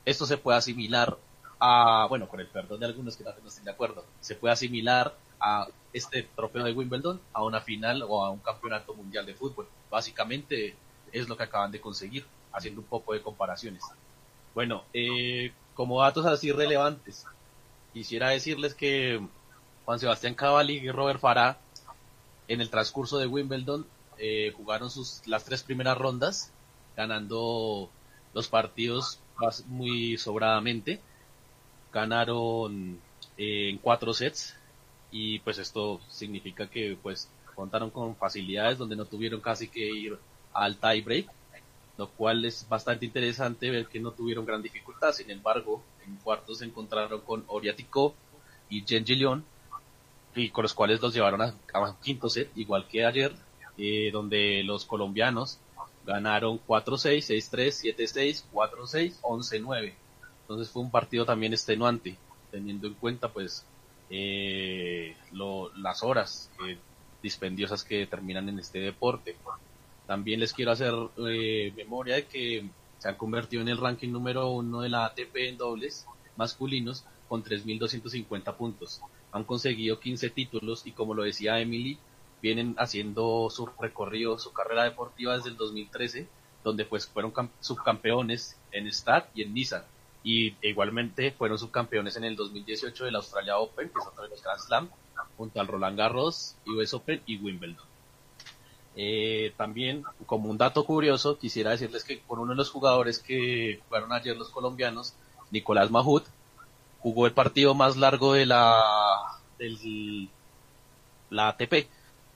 esto 0.06 0.26
se 0.26 0.38
puede 0.38 0.58
asimilar 0.58 1.18
a, 1.60 2.06
bueno, 2.08 2.28
con 2.28 2.40
el 2.40 2.48
perdón 2.48 2.80
de 2.80 2.86
algunos 2.86 3.18
que 3.18 3.24
no 3.24 3.32
estén 3.48 3.64
de 3.66 3.72
acuerdo, 3.72 4.06
se 4.20 4.36
puede 4.36 4.54
asimilar 4.54 5.16
a 5.40 5.68
este 5.94 6.24
trofeo 6.36 6.64
de 6.64 6.74
Wimbledon 6.74 7.20
a 7.34 7.44
una 7.44 7.62
final 7.62 8.04
o 8.08 8.24
a 8.24 8.30
un 8.30 8.40
campeonato 8.40 8.94
mundial 8.94 9.26
de 9.26 9.34
fútbol. 9.34 9.68
Básicamente 9.90 10.76
es 11.12 11.28
lo 11.28 11.38
que 11.38 11.44
acaban 11.44 11.72
de 11.72 11.82
conseguir, 11.82 12.26
haciendo 12.52 12.82
un 12.82 12.88
poco 12.88 13.14
de 13.14 13.22
comparaciones. 13.22 13.84
Bueno, 14.54 14.84
eh, 14.94 15.54
como 15.74 16.02
datos 16.02 16.26
así 16.26 16.52
relevantes, 16.52 17.26
quisiera 17.94 18.30
decirles 18.30 18.74
que 18.76 19.22
Juan 19.86 20.00
Sebastián 20.00 20.36
Cavalli 20.36 20.78
y 20.78 20.92
Robert 20.92 21.20
Farah 21.20 21.58
en 22.48 22.62
el 22.62 22.70
transcurso 22.70 23.18
de 23.18 23.28
Wimbledon 23.28 23.86
eh, 24.18 24.54
jugaron 24.56 24.90
sus 24.90 25.26
las 25.28 25.44
tres 25.44 25.64
primeras 25.64 25.98
rondas 25.98 26.52
ganando 26.96 27.90
los 28.34 28.48
partidos 28.48 29.20
muy 29.68 30.18
sobradamente. 30.18 31.00
Ganaron 31.94 33.00
eh, 33.38 33.70
en 33.70 33.78
cuatro 33.78 34.14
sets. 34.14 34.56
Y 35.12 35.40
pues 35.40 35.58
esto 35.58 36.02
significa 36.10 36.68
que 36.68 36.98
pues 37.02 37.30
contaron 37.56 37.90
con 37.90 38.16
facilidades 38.16 38.78
donde 38.78 38.96
no 38.96 39.06
tuvieron 39.06 39.40
casi 39.40 39.68
que 39.68 39.86
ir 39.86 40.18
al 40.54 40.78
tie 40.78 41.02
break 41.02 41.30
lo 41.98 42.10
cual 42.10 42.44
es 42.46 42.68
bastante 42.68 43.06
interesante 43.06 43.70
ver 43.70 43.88
que 43.88 44.00
no 44.00 44.12
tuvieron 44.12 44.46
gran 44.46 44.62
dificultad. 44.62 45.14
Sin 45.14 45.30
embargo 45.32 45.82
en 46.06 46.16
cuartos 46.18 46.60
se 46.60 46.66
encontraron 46.66 47.22
con 47.22 47.44
Oriatico 47.48 48.16
y 48.70 48.84
León 49.16 49.46
y 50.36 50.50
con 50.50 50.64
los 50.64 50.74
cuales 50.74 51.02
los 51.02 51.14
llevaron 51.14 51.42
a, 51.42 51.56
a 51.74 51.80
un 51.80 51.96
quinto 51.98 52.30
set, 52.30 52.52
igual 52.58 52.88
que 52.88 53.06
ayer, 53.06 53.34
eh, 53.78 54.10
donde 54.12 54.64
los 54.64 54.84
colombianos 54.84 55.60
ganaron 56.06 56.60
4-6, 56.60 57.26
6-3, 57.26 57.76
7-6, 57.82 58.48
4-6, 58.52 59.20
11-9. 59.22 60.00
Entonces 60.42 60.72
fue 60.72 60.84
un 60.84 60.92
partido 60.92 61.26
también 61.26 61.54
extenuante, 61.54 62.22
teniendo 62.52 62.88
en 62.88 62.96
cuenta 62.96 63.34
pues 63.34 63.68
eh, 64.10 65.16
lo- 65.32 65.74
las 65.76 66.04
horas 66.04 66.52
eh, 66.68 66.84
dispendiosas 67.22 67.84
que 67.84 68.08
terminan 68.08 68.50
en 68.50 68.60
este 68.60 68.80
deporte. 68.80 69.42
También 70.06 70.40
les 70.40 70.54
quiero 70.54 70.72
hacer 70.72 70.94
eh, 71.28 71.74
memoria 71.76 72.16
de 72.16 72.28
que 72.28 72.72
se 72.98 73.10
han 73.10 73.18
convertido 73.18 73.62
en 73.62 73.70
el 73.70 73.78
ranking 73.78 74.12
número 74.12 74.50
uno 74.52 74.82
de 74.82 74.90
la 74.90 75.06
ATP 75.06 75.50
en 75.50 75.58
dobles 75.58 76.06
masculinos 76.36 77.06
con 77.28 77.44
3.250 77.44 78.56
puntos. 78.58 79.06
Han 79.32 79.44
conseguido 79.46 80.00
15 80.00 80.30
títulos 80.30 80.86
y 80.86 80.94
como 80.94 81.14
lo 81.16 81.24
decía 81.24 81.60
Emily, 81.60 82.05
vienen 82.42 82.76
haciendo 82.78 83.50
su 83.50 83.66
recorrido, 83.80 84.38
su 84.40 84.54
carrera 84.54 84.84
deportiva 84.84 85.36
desde 85.36 85.50
el 85.50 85.58
2013, 85.58 86.28
donde 86.64 86.86
pues 86.86 87.08
fueron 87.08 87.34
cam- 87.34 87.50
subcampeones 87.60 88.58
en 88.72 88.88
Stad 88.88 89.26
y 89.34 89.44
en 89.44 89.54
Niza. 89.54 89.86
Y 90.24 90.56
igualmente 90.68 91.32
fueron 91.32 91.58
subcampeones 91.60 92.16
en 92.18 92.24
el 92.24 92.36
2018 92.36 93.06
del 93.06 93.16
Australia 93.16 93.58
Open, 93.58 93.90
que 93.90 94.00
es 94.00 94.08
otro 94.08 94.24
de 94.24 94.30
los 94.30 94.42
Grand 94.42 94.60
Slam, 94.60 94.90
junto 95.38 95.60
al 95.60 95.68
Roland 95.68 95.98
Garros, 95.98 96.56
US 96.66 96.94
Open 96.94 97.22
y 97.26 97.38
Wimbledon. 97.38 97.86
Eh, 98.96 99.54
también, 99.58 100.04
como 100.26 100.50
un 100.50 100.58
dato 100.58 100.86
curioso, 100.86 101.38
quisiera 101.38 101.72
decirles 101.72 102.04
que 102.04 102.20
con 102.22 102.40
uno 102.40 102.52
de 102.54 102.58
los 102.58 102.70
jugadores 102.72 103.20
que 103.20 103.82
jugaron 103.88 104.14
ayer 104.14 104.38
los 104.38 104.50
colombianos, 104.50 105.14
Nicolás 105.52 105.92
Mahut, 105.92 106.24
jugó 107.02 107.28
el 107.28 107.34
partido 107.34 107.76
más 107.76 107.98
largo 107.98 108.34
de 108.34 108.46
la, 108.46 108.82
del, 109.60 110.30
la 111.30 111.50
ATP 111.50 111.88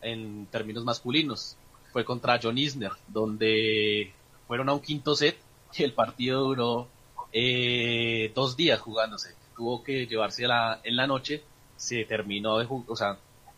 en 0.02 0.46
términos 0.48 0.84
masculinos. 0.84 1.58
Fue 1.92 2.06
contra 2.06 2.40
John 2.42 2.58
Isner, 2.58 2.92
donde 3.08 4.14
fueron 4.48 4.70
a 4.70 4.74
un 4.74 4.80
quinto 4.80 5.16
set 5.16 5.38
y 5.74 5.84
el 5.84 5.94
partido 5.94 6.44
duró 6.44 6.88
eh, 7.32 8.32
dos 8.34 8.56
días 8.56 8.80
jugándose. 8.80 9.36
Tuvo 9.56 9.84
que 9.84 10.06
llevarse 10.08 10.48
la, 10.48 10.80
en 10.84 10.96
la 10.96 11.08
noche, 11.08 11.44
se 11.76 12.06
terminó 12.06 12.58
de 12.58 12.66
jugar, 12.66 12.92
o 12.92 12.96
sea, 12.96 13.18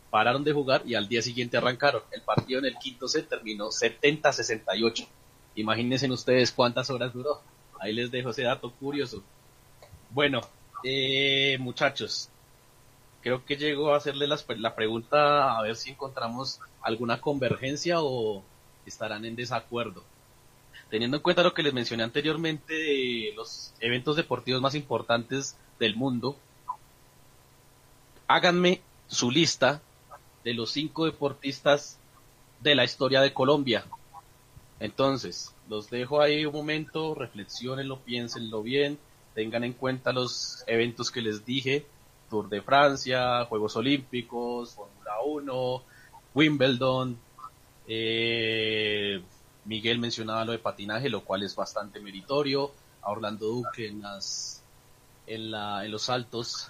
pararon 0.10 0.44
de 0.44 0.54
jugar 0.54 0.84
y 0.86 0.96
al 0.96 1.08
día 1.08 1.22
siguiente 1.22 1.58
arrancaron. 1.58 2.04
El 2.12 2.22
partido 2.22 2.60
en 2.60 2.66
el 2.66 2.78
quinto 2.78 3.08
set 3.08 3.28
terminó 3.28 3.68
70-68. 3.68 5.08
Imagínense 5.56 6.10
ustedes 6.12 6.52
cuántas 6.52 6.90
horas 6.90 7.14
duró. 7.14 7.42
Ahí 7.80 7.94
les 7.94 8.12
dejo 8.12 8.30
ese 8.30 8.44
dato 8.44 8.72
curioso. 8.72 9.24
Bueno, 10.10 10.42
eh, 10.84 11.58
muchachos, 11.60 12.30
creo 13.22 13.46
que 13.46 13.56
llego 13.56 13.94
a 13.94 13.98
hacerle 13.98 14.28
la 14.28 14.76
pregunta 14.76 15.58
a 15.58 15.62
ver 15.62 15.76
si 15.76 15.92
encontramos 15.92 16.60
alguna 16.82 17.22
convergencia 17.22 18.02
o 18.02 18.44
estarán 18.86 19.26
en 19.26 19.36
desacuerdo. 19.36 20.04
Teniendo 20.90 21.18
en 21.18 21.24
cuenta 21.24 21.44
lo 21.44 21.54
que 21.54 21.64
les 21.64 21.74
mencioné 21.74 22.04
anteriormente 22.04 22.74
de 22.74 23.34
los 23.36 23.74
eventos 23.80 24.16
deportivos 24.16 24.62
más 24.62 24.76
importantes 24.76 25.56
del 25.80 25.96
mundo, 25.96 26.36
háganme 28.28 28.82
su 29.08 29.32
lista 29.32 29.82
de 30.44 30.54
los 30.54 30.72
cinco 30.72 31.06
deportistas 31.06 31.98
de 32.60 32.76
la 32.76 32.84
historia 32.84 33.22
de 33.22 33.34
Colombia. 33.34 33.86
Entonces, 34.80 35.54
los 35.70 35.90
dejo 35.90 36.22
ahí 36.22 36.46
un 36.46 36.54
momento, 36.54 37.14
reflexionenlo, 37.14 38.00
piénsenlo 38.00 38.64
bien, 38.64 38.98
tengan 39.36 39.64
en 39.64 39.74
cuenta 39.74 40.12
los 40.12 40.64
eventos 40.68 41.12
que 41.12 41.22
les 41.22 41.46
dije, 41.46 41.86
Tour 42.32 42.48
de 42.48 42.62
Francia, 42.62 43.46
Juegos 43.46 43.76
Olímpicos, 43.76 44.74
Fórmula 44.74 45.22
1, 45.26 45.84
Wimbledon, 46.34 47.18
eh, 47.88 49.22
Miguel 49.66 50.00
mencionaba 50.00 50.46
lo 50.46 50.54
de 50.54 50.60
patinaje, 50.60 51.10
lo 51.10 51.26
cual 51.26 51.44
es 51.44 51.56
bastante 51.58 52.00
meritorio, 52.00 52.72
a 53.02 53.12
Orlando 53.12 53.48
Duque 53.48 53.88
en 53.88 54.02
las, 54.02 54.64
en 55.28 55.52
la, 55.52 55.84
en 55.84 55.92
los 55.92 56.04
saltos, 56.04 56.70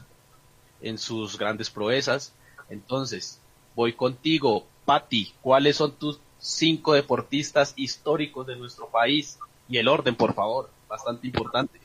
en 0.82 0.98
sus 0.98 1.38
grandes 1.38 1.70
proezas. 1.70 2.34
Entonces, 2.70 3.40
voy 3.76 3.94
contigo, 3.94 4.66
Patti, 4.86 5.32
¿cuáles 5.42 5.78
son 5.78 5.92
tus 5.92 6.20
cinco 6.40 6.94
deportistas 6.94 7.74
históricos 7.76 8.48
de 8.48 8.56
nuestro 8.56 8.88
país? 8.88 9.38
Y 9.70 9.78
el 9.78 9.88
orden, 9.88 10.16
por 10.16 10.34
favor, 10.34 10.72
bastante 10.90 11.28
importante. 11.28 11.80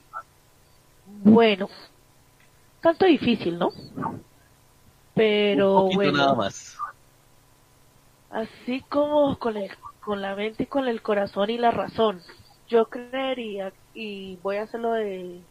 Bueno, 1.22 1.68
tanto 2.86 3.06
difícil, 3.06 3.58
¿no? 3.58 3.74
Pero 5.14 5.88
Un 5.88 5.94
bueno, 5.94 6.18
nada 6.18 6.34
más. 6.34 6.84
así 8.30 8.82
como 8.88 9.38
con 9.38 9.56
el, 9.56 9.70
con 10.00 10.20
la 10.22 10.34
mente 10.36 10.64
y 10.64 10.66
con 10.66 10.86
el 10.88 11.02
corazón 11.02 11.50
y 11.50 11.58
la 11.58 11.70
razón, 11.72 12.24
yo 12.68 12.88
creería, 12.88 13.74
y 13.94 14.36
voy 14.38 14.56
a 14.58 14.64
hacerlo 14.64 14.92
de, 14.92 15.46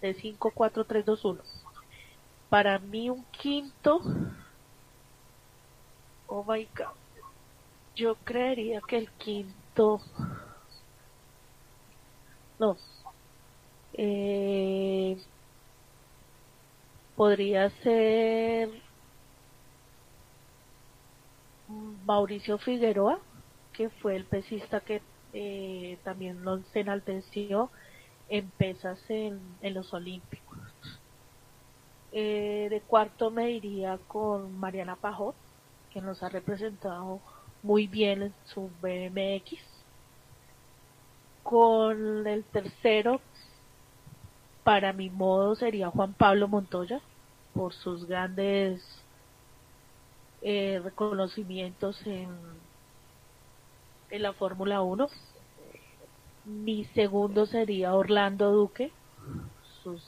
de 0.00 0.14
5, 0.14 0.52
4, 0.52 0.84
3, 0.86 1.04
2, 1.06 1.24
1. 1.24 1.44
Para 2.50 2.78
mí 2.80 3.10
un 3.10 3.24
quinto, 3.32 4.02
oh 6.28 6.44
my 6.44 6.68
god, 6.76 6.96
yo 7.94 8.16
creería 8.24 8.82
que 8.82 8.98
el 8.98 9.10
quinto 9.12 10.02
no, 12.58 12.76
eh, 13.92 15.16
podría 17.20 17.68
ser 17.82 18.70
Mauricio 22.06 22.56
Figueroa, 22.56 23.18
que 23.74 23.90
fue 23.90 24.16
el 24.16 24.24
pesista 24.24 24.80
que 24.80 25.02
eh, 25.34 25.98
también 26.02 26.42
nos 26.42 26.62
enalteció 26.74 27.68
en 28.30 28.48
pesas 28.48 28.98
en, 29.10 29.38
en 29.60 29.74
los 29.74 29.92
Olímpicos. 29.92 30.56
Eh, 32.12 32.68
de 32.70 32.80
cuarto 32.80 33.30
me 33.30 33.50
iría 33.50 33.98
con 34.08 34.58
Mariana 34.58 34.96
Pajot, 34.96 35.34
que 35.92 36.00
nos 36.00 36.22
ha 36.22 36.30
representado 36.30 37.20
muy 37.62 37.86
bien 37.86 38.22
en 38.22 38.34
su 38.46 38.70
BMX. 38.80 39.62
Con 41.42 42.26
el 42.26 42.44
tercero, 42.44 43.20
para 44.64 44.94
mi 44.94 45.10
modo, 45.10 45.54
sería 45.54 45.90
Juan 45.90 46.14
Pablo 46.14 46.48
Montoya, 46.48 47.02
por 47.54 47.72
sus 47.72 48.06
grandes 48.06 48.82
eh, 50.42 50.80
reconocimientos 50.82 52.00
en, 52.06 52.28
en 54.10 54.22
la 54.22 54.32
Fórmula 54.32 54.82
1. 54.82 55.08
Mi 56.44 56.84
segundo 56.86 57.46
sería 57.46 57.94
Orlando 57.94 58.50
Duque, 58.50 58.90
sus 59.82 60.02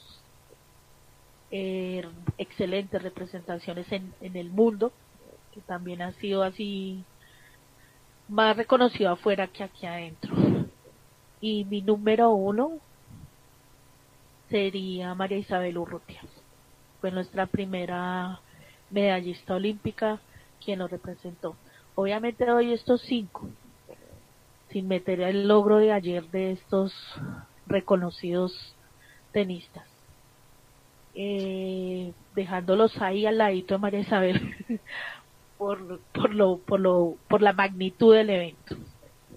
eh, 1.51 2.03
excelentes 2.39 3.03
representaciones 3.03 3.91
en, 3.93 4.15
en 4.21 4.37
el 4.37 4.51
mundo, 4.51 4.93
que 5.53 5.61
también 5.61 6.01
ha 6.03 6.13
sido 6.13 6.43
así 6.43 7.05
más 8.29 8.57
reconocido 8.57 9.11
afuera 9.11 9.47
que 9.49 9.63
aquí 9.63 9.87
adentro. 9.87 10.35
Y 11.41 11.65
mi 11.65 11.83
número 11.83 12.31
uno 12.31 12.79
sería 14.49 15.15
María 15.15 15.39
Isabel 15.39 15.77
Urrutia. 15.77 16.23
Fue 17.03 17.11
nuestra 17.11 17.47
primera 17.47 18.41
medallista 18.91 19.57
olímpica 19.57 20.21
quien 20.65 20.79
nos 20.79 20.89
representó. 20.89 21.57
Obviamente 21.97 22.47
doy 22.47 22.73
estos 22.73 23.03
cinco, 23.03 23.49
sin 24.71 24.87
meter 24.87 25.21
el 25.21 25.49
logro 25.49 25.79
de 25.79 25.91
ayer 25.91 26.23
de 26.31 26.53
estos 26.53 26.95
reconocidos 27.67 28.77
tenistas. 29.33 29.85
Eh, 31.17 32.13
dejándolos 32.37 32.97
ahí 33.03 33.27
al 33.27 33.39
ladito 33.39 33.75
de 33.75 33.81
María 33.81 34.01
Isabel 34.01 34.55
por, 35.59 35.99
por, 36.13 36.33
lo, 36.33 36.59
por, 36.59 36.79
lo, 36.79 37.17
por 37.27 37.43
la 37.43 37.53
magnitud 37.53 38.15
del 38.15 38.31
evento. 38.31 38.77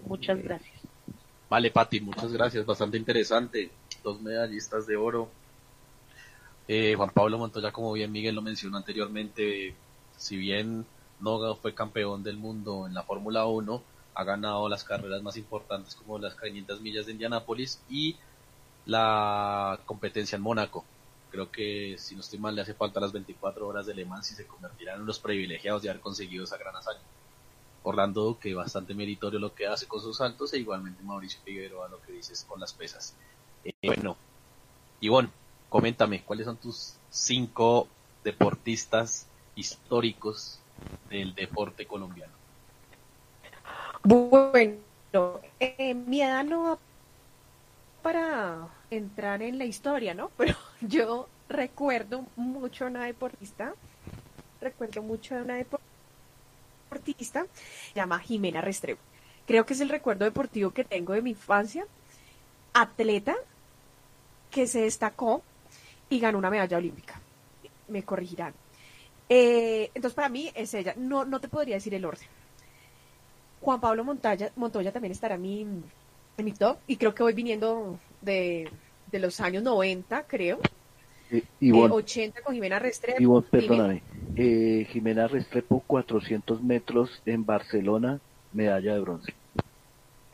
Muchas 0.06 0.38
gracias. 0.38 0.82
Vale, 1.50 1.72
Pati, 1.72 2.00
muchas 2.00 2.32
gracias. 2.32 2.64
Bastante 2.64 3.00
interesante. 3.00 3.72
Dos 4.04 4.22
medallistas 4.22 4.86
de 4.86 4.98
oro. 4.98 5.32
Eh, 6.68 6.96
Juan 6.96 7.12
Pablo 7.12 7.38
Montoya, 7.38 7.72
como 7.72 7.94
bien 7.94 8.12
Miguel 8.12 8.36
lo 8.36 8.42
mencionó 8.42 8.78
anteriormente, 8.78 9.76
si 10.18 10.36
bien 10.36 10.86
no 11.20 11.56
fue 11.56 11.74
campeón 11.76 12.24
del 12.24 12.38
mundo 12.38 12.88
en 12.88 12.94
la 12.94 13.04
Fórmula 13.04 13.46
1, 13.46 13.82
ha 14.16 14.24
ganado 14.24 14.68
las 14.70 14.84
carreras 14.84 15.22
más 15.22 15.38
importantes 15.38 15.96
como 15.96 16.18
las 16.18 16.36
500 16.36 16.82
millas 16.82 17.06
de 17.06 17.12
Indianápolis 17.12 17.82
y 17.90 18.16
la 18.86 19.80
competencia 19.86 20.38
en 20.38 20.42
Mónaco. 20.42 20.86
Creo 21.32 21.52
que, 21.52 21.98
si 21.98 22.16
no 22.16 22.22
estoy 22.22 22.40
mal, 22.40 22.56
le 22.56 22.62
hace 22.62 22.74
falta 22.74 23.00
las 23.00 23.12
24 23.12 23.68
horas 23.68 23.86
de 23.86 23.94
Le 23.94 24.06
Mans 24.06 24.32
y 24.32 24.36
se 24.36 24.48
convertirán 24.48 25.02
en 25.02 25.06
los 25.06 25.20
privilegiados 25.20 25.82
de 25.82 25.90
haber 25.90 26.02
conseguido 26.02 26.46
esa 26.46 26.58
gran 26.58 26.76
hazaña. 26.76 27.02
Orlando, 27.84 28.40
que 28.40 28.54
bastante 28.56 28.96
meritorio 28.96 29.40
lo 29.40 29.54
que 29.54 29.68
hace 29.68 29.86
con 29.88 30.02
sus 30.02 30.18
saltos, 30.18 30.54
e 30.54 30.60
igualmente 30.60 31.04
Mauricio 31.04 31.42
Figueroa 31.44 31.90
lo 31.90 32.02
que 32.02 32.14
dices 32.14 32.46
con 32.48 32.60
las 32.60 32.74
pesas. 32.74 33.16
Eh, 33.64 33.74
bueno, 33.84 34.16
Ivonne, 35.02 35.30
coméntame, 35.70 36.22
¿cuáles 36.24 36.46
son 36.46 36.58
tus 36.58 36.96
cinco 37.10 37.88
deportistas 38.24 39.28
históricos 39.56 40.60
del 41.10 41.34
deporte 41.36 41.86
colombiano? 41.86 42.34
Bueno, 44.04 44.78
eh, 45.60 45.94
mi 45.94 46.22
edad 46.22 46.44
no 46.44 46.64
va 46.64 46.80
para 48.02 48.68
entrar 48.92 49.42
en 49.42 49.58
la 49.58 49.66
historia, 49.66 50.14
¿no? 50.14 50.30
Pero 50.38 50.56
yo 50.82 51.28
recuerdo 51.50 52.26
mucho 52.36 52.86
a 52.86 52.90
una 52.90 53.06
deportista, 53.06 53.74
recuerdo 54.62 55.02
mucho 55.02 55.36
a 55.36 55.42
una 55.42 55.56
deportista, 56.90 57.48
se 57.88 57.94
llama 57.96 58.20
Jimena 58.20 58.62
Restrepo. 58.62 59.02
Creo 59.48 59.66
que 59.66 59.74
es 59.74 59.82
el 59.82 59.90
recuerdo 59.90 60.26
deportivo 60.26 60.72
que 60.72 60.84
tengo 60.84 61.14
de 61.14 61.22
mi 61.22 61.32
infancia. 61.32 61.86
Atleta 62.74 63.36
que 64.52 64.68
se 64.68 64.82
destacó 64.82 65.42
y 66.10 66.20
ganó 66.20 66.38
una 66.38 66.50
medalla 66.50 66.78
olímpica. 66.78 67.20
Me 67.88 68.04
corregirán. 68.04 68.54
Eh, 69.30 69.90
entonces, 69.94 70.16
para 70.16 70.30
mí 70.30 70.52
es 70.54 70.74
ella. 70.74 70.94
No, 70.98 71.26
no 71.26 71.40
te 71.40 71.48
podría 71.48 71.76
decir 71.76 71.94
el 71.94 72.06
orden. 72.06 72.28
Juan 73.62 73.80
Pablo 73.82 74.04
Montoya, 74.04 74.52
Montoya 74.56 74.92
también 74.92 75.12
estará 75.12 75.36
en 75.36 75.42
mi, 75.42 75.62
en 75.62 76.46
mi 76.46 76.52
top 76.52 76.78
y 76.88 76.98
creo 76.98 77.16
que 77.16 77.24
voy 77.24 77.34
viniendo 77.34 78.00
de, 78.22 78.70
de 79.12 79.20
los 79.20 79.40
años 79.40 79.64
90, 79.64 80.28
creo. 80.28 80.60
Eh, 81.32 81.44
Ivonne, 81.60 81.94
Eh, 81.94 81.98
80 81.98 82.42
con 82.42 82.54
Jimena 82.54 82.78
Restrepo. 82.78 83.22
Ivonne, 83.22 83.48
perdóname. 83.50 84.04
Eh, 84.36 84.86
Jimena 84.92 85.28
Restrepo, 85.28 85.84
400 85.88 86.62
metros 86.62 87.24
en 87.26 87.44
Barcelona, 87.46 88.20
medalla 88.54 88.94
de 88.94 89.00
bronce. 89.00 89.34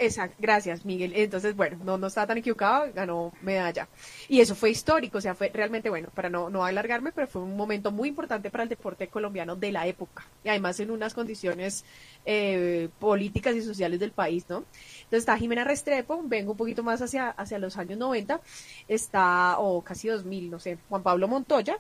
Exacto, 0.03 0.35
gracias 0.39 0.83
Miguel. 0.83 1.13
Entonces, 1.15 1.55
bueno, 1.55 1.77
no, 1.83 1.95
no 1.95 2.07
estaba 2.07 2.25
tan 2.25 2.39
equivocado, 2.39 2.91
ganó 2.91 3.31
medalla. 3.41 3.87
Y 4.27 4.41
eso 4.41 4.55
fue 4.55 4.71
histórico, 4.71 5.19
o 5.19 5.21
sea, 5.21 5.35
fue 5.35 5.51
realmente 5.53 5.91
bueno, 5.91 6.09
para 6.15 6.27
no, 6.27 6.49
no 6.49 6.65
alargarme, 6.65 7.11
pero 7.11 7.27
fue 7.27 7.43
un 7.43 7.55
momento 7.55 7.91
muy 7.91 8.09
importante 8.09 8.49
para 8.49 8.63
el 8.63 8.69
deporte 8.69 9.09
colombiano 9.09 9.55
de 9.55 9.71
la 9.71 9.85
época. 9.85 10.25
Y 10.43 10.49
además 10.49 10.79
en 10.79 10.89
unas 10.89 11.13
condiciones 11.13 11.85
eh, 12.25 12.89
políticas 12.97 13.55
y 13.55 13.61
sociales 13.61 13.99
del 13.99 14.11
país, 14.11 14.43
¿no? 14.49 14.65
Entonces 15.03 15.19
está 15.19 15.37
Jimena 15.37 15.65
Restrepo, 15.65 16.19
vengo 16.25 16.53
un 16.53 16.57
poquito 16.57 16.81
más 16.81 16.99
hacia, 17.03 17.29
hacia 17.29 17.59
los 17.59 17.77
años 17.77 17.99
90, 17.99 18.41
está, 18.87 19.59
o 19.59 19.83
casi 19.83 20.07
2000, 20.07 20.49
no 20.49 20.59
sé, 20.59 20.79
Juan 20.89 21.03
Pablo 21.03 21.27
Montoya, 21.27 21.77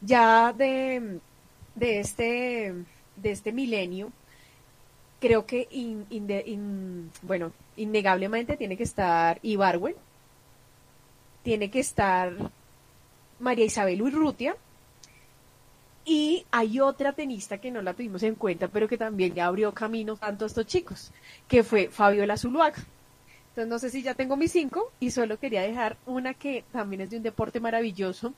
ya 0.00 0.52
de, 0.52 1.20
de 1.76 2.00
este, 2.00 2.74
de 3.16 3.30
este 3.30 3.52
milenio, 3.52 4.10
creo 5.20 5.46
que 5.46 5.68
in- 5.70 7.10
bueno, 7.22 7.52
innegablemente 7.76 8.56
tiene 8.56 8.76
que 8.76 8.82
estar 8.82 9.38
Ibarwen, 9.42 9.94
tiene 11.42 11.70
que 11.70 11.80
estar 11.80 12.32
María 13.40 13.64
Isabel 13.64 14.02
Urrutia, 14.02 14.56
y 16.06 16.44
hay 16.50 16.80
otra 16.80 17.12
tenista 17.14 17.58
que 17.58 17.70
no 17.70 17.80
la 17.80 17.94
tuvimos 17.94 18.22
en 18.22 18.34
cuenta, 18.34 18.68
pero 18.68 18.86
que 18.88 18.98
también 18.98 19.34
le 19.34 19.40
abrió 19.40 19.72
camino 19.72 20.16
tanto 20.16 20.44
a 20.44 20.48
estos 20.48 20.66
chicos, 20.66 21.10
que 21.48 21.62
fue 21.62 21.88
Fabiola 21.88 22.36
Zuluaga. 22.36 22.76
Entonces 23.48 23.70
no 23.70 23.78
sé 23.78 23.88
si 23.88 24.02
ya 24.02 24.14
tengo 24.14 24.36
mis 24.36 24.52
cinco 24.52 24.92
y 25.00 25.12
solo 25.12 25.38
quería 25.38 25.62
dejar 25.62 25.96
una 26.06 26.34
que 26.34 26.64
también 26.72 27.02
es 27.02 27.10
de 27.10 27.18
un 27.18 27.22
deporte 27.22 27.60
maravilloso, 27.60 28.34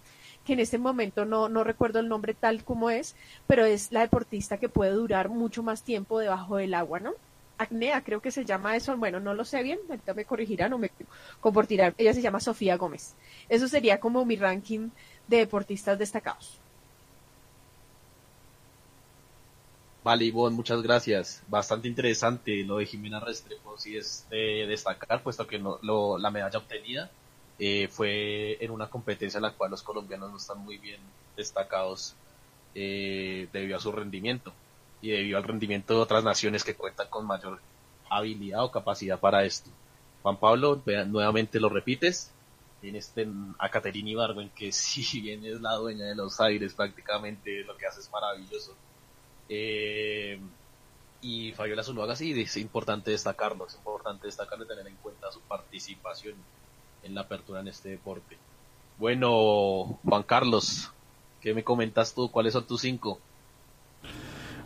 que 0.47 0.55
en 0.55 0.61
este 0.61 0.79
momento 0.79 1.27
no, 1.27 1.49
no 1.51 1.65
recuerdo 1.65 2.01
el 2.01 2.09
nombre 2.09 2.35
tal 2.35 2.65
como 2.65 2.91
es, 2.91 3.17
pero 3.47 3.67
es 3.67 3.93
la 3.93 4.01
deportista 4.03 4.59
que 4.59 4.71
puede 4.71 4.93
durar 4.93 5.29
mucho 5.31 5.63
más 5.65 5.85
tiempo 5.85 6.19
debajo 6.21 6.57
del 6.57 6.75
agua, 6.75 7.01
¿no? 7.01 7.15
Acnea, 7.59 8.05
creo 8.05 8.21
que 8.23 8.31
se 8.33 8.45
llama 8.47 8.77
eso, 8.77 8.97
bueno, 8.99 9.21
no 9.21 9.35
lo 9.35 9.45
sé 9.45 9.63
bien, 9.63 9.81
ahorita 9.89 10.15
me 10.15 10.27
corregirán 10.27 10.73
o 10.75 10.79
me 10.79 10.91
compartirán. 11.41 11.95
Ella 11.99 12.15
se 12.15 12.23
llama 12.23 12.41
Sofía 12.41 12.77
Gómez. 12.77 13.19
Eso 13.49 13.69
sería 13.69 14.01
como 14.01 14.25
mi 14.27 14.37
ranking 14.37 14.91
de 15.27 15.39
deportistas 15.39 15.99
destacados. 15.99 16.63
Vale, 20.03 20.25
Ivonne, 20.25 20.55
muchas 20.57 20.83
gracias. 20.83 21.43
Bastante 21.49 21.89
interesante 21.89 22.65
lo 22.65 22.77
de 22.79 22.87
Jimena 22.87 23.19
Restrepo, 23.21 23.77
sí 23.77 23.97
es 23.97 24.27
de 24.31 24.67
destacar, 24.69 25.23
puesto 25.23 25.47
que 25.47 25.59
no, 25.59 25.79
lo- 25.83 26.17
la 26.19 26.31
medalla 26.31 26.59
obtenida 26.59 27.17
eh, 27.59 27.89
fue 27.89 28.63
en 28.65 28.71
una 28.71 28.89
competencia 28.91 29.39
en 29.39 29.43
la 29.45 29.53
cual 29.55 29.71
los 29.71 29.83
colombianos 29.83 30.31
no 30.31 30.37
están 30.37 30.59
muy 30.59 30.79
bien 30.79 31.01
destacados 31.37 32.15
eh, 32.75 33.49
debido 33.53 33.77
a 33.77 33.81
su 33.81 33.93
rendimiento 33.93 34.53
y 35.01 35.11
debido 35.11 35.39
al 35.39 35.45
rendimiento 35.45 35.95
de 35.95 36.01
otras 36.01 36.25
naciones 36.25 36.65
que 36.65 36.75
cuentan 36.77 37.09
con 37.09 37.27
mayor 37.27 37.61
habilidad 38.11 38.65
o 38.65 38.71
capacidad 38.71 39.19
para 39.21 39.45
esto. 39.45 39.71
Juan 40.23 40.39
Pablo, 40.39 40.83
nuevamente 41.07 41.61
lo 41.61 41.69
repites. 41.69 42.31
Tienes 42.81 43.13
ten- 43.13 43.55
a 43.59 43.71
Caterina 43.71 44.11
Ibargüen, 44.11 44.51
que 44.51 44.73
si 44.73 45.21
bien 45.21 45.45
es 45.47 45.61
la 45.61 45.75
dueña 45.75 46.07
de 46.07 46.15
los 46.17 46.41
aires, 46.41 46.75
prácticamente 46.75 47.65
lo 47.65 47.77
que 47.77 47.87
hace 47.87 48.01
es 48.01 48.11
maravilloso. 48.11 48.77
Eh, 49.49 50.41
y 51.21 51.53
Fabiola 51.53 51.83
Zuluaga 51.83 52.15
sí, 52.17 52.39
es 52.41 52.57
importante 52.57 53.11
destacarlo, 53.11 53.67
es 53.67 53.75
importante 53.75 54.27
destacarlo 54.27 54.65
y 54.65 54.69
tener 54.69 54.87
en 54.87 54.97
cuenta 54.97 55.31
su 55.33 55.41
participación 55.43 56.35
en 57.07 57.15
la 57.15 57.23
apertura 57.23 57.61
en 57.61 57.69
este 57.69 57.91
deporte. 57.91 58.37
Bueno, 58.99 59.99
Juan 60.05 60.23
Carlos, 60.23 60.91
¿qué 61.41 61.55
me 61.55 61.65
comentas 61.65 62.15
tú? 62.15 62.31
¿Cuáles 62.31 62.53
son 62.53 62.67
tus 62.67 62.81
cinco? 62.81 63.19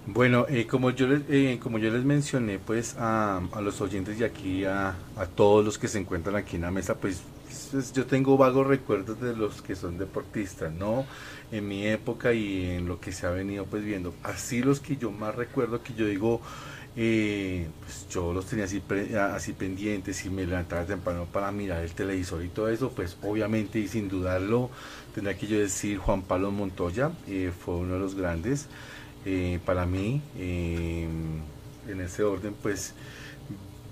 Bueno, 0.06 0.46
eh, 0.48 0.66
como 0.66 0.90
yo 0.90 1.06
les, 1.06 1.22
eh, 1.28 1.60
mencioné, 2.04 2.58
pues 2.58 2.96
a, 2.98 3.40
los 3.60 3.80
oyentes 3.80 4.18
de 4.18 4.24
aquí, 4.24 4.64
a, 4.64 4.96
a 5.16 5.26
todos 5.26 5.64
los 5.64 5.78
que 5.78 5.88
se 5.88 5.98
encuentran 5.98 6.36
aquí 6.36 6.56
en 6.56 6.62
la 6.62 6.70
mesa, 6.70 6.94
pues, 6.94 7.22
pues, 7.70 7.92
yo 7.92 8.06
tengo 8.06 8.36
vagos 8.36 8.66
recuerdos 8.66 9.20
de 9.20 9.36
los 9.36 9.62
que 9.62 9.76
son 9.76 9.98
deportistas, 9.98 10.72
¿no? 10.72 11.04
En 11.52 11.68
mi 11.68 11.86
época 11.86 12.32
y 12.32 12.70
en 12.70 12.86
lo 12.86 13.00
que 13.00 13.12
se 13.12 13.26
ha 13.26 13.30
venido 13.30 13.66
pues 13.66 13.84
viendo. 13.84 14.14
Así 14.22 14.62
los 14.62 14.80
que 14.80 14.96
yo 14.96 15.10
más 15.10 15.34
recuerdo 15.34 15.82
que 15.82 15.94
yo 15.94 16.06
digo, 16.06 16.40
eh, 16.96 17.68
pues 17.80 18.08
yo 18.10 18.32
los 18.32 18.46
tenía 18.46 18.64
así, 18.64 18.82
así 19.34 19.52
pendientes 19.52 20.24
y 20.24 20.30
me 20.30 20.44
levantaba 20.44 20.84
temprano 20.84 21.26
para 21.26 21.52
mirar 21.52 21.82
el 21.82 21.92
televisor 21.92 22.44
y 22.44 22.48
todo 22.48 22.68
eso, 22.68 22.90
pues 22.90 23.16
obviamente 23.22 23.78
y 23.78 23.88
sin 23.88 24.08
dudarlo 24.08 24.70
tendría 25.14 25.36
que 25.36 25.46
yo 25.46 25.58
decir 25.58 25.98
Juan 25.98 26.22
Pablo 26.22 26.50
Montoya, 26.50 27.12
eh, 27.28 27.52
fue 27.56 27.76
uno 27.76 27.94
de 27.94 28.00
los 28.00 28.14
grandes 28.14 28.66
eh, 29.24 29.60
para 29.64 29.86
mí, 29.86 30.22
en 30.38 32.00
ese 32.00 32.22
orden 32.22 32.54
pues 32.60 32.94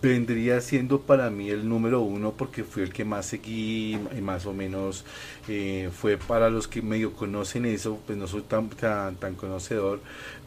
vendría 0.00 0.60
siendo 0.60 1.00
para 1.00 1.30
mí 1.30 1.50
el 1.50 1.68
número 1.68 2.00
uno 2.00 2.32
porque 2.32 2.64
fue 2.64 2.84
el 2.84 2.92
que 2.92 3.04
más 3.04 3.26
seguí 3.26 3.98
y 4.16 4.20
más 4.20 4.46
o 4.46 4.52
menos 4.52 5.04
eh, 5.48 5.90
fue 5.92 6.16
para 6.16 6.50
los 6.50 6.68
que 6.68 6.82
medio 6.82 7.12
conocen 7.14 7.64
eso, 7.66 7.98
pues 8.06 8.16
no 8.18 8.26
soy 8.26 8.42
tan, 8.42 8.68
tan, 8.70 9.16
tan 9.16 9.34
conocedor, 9.34 10.00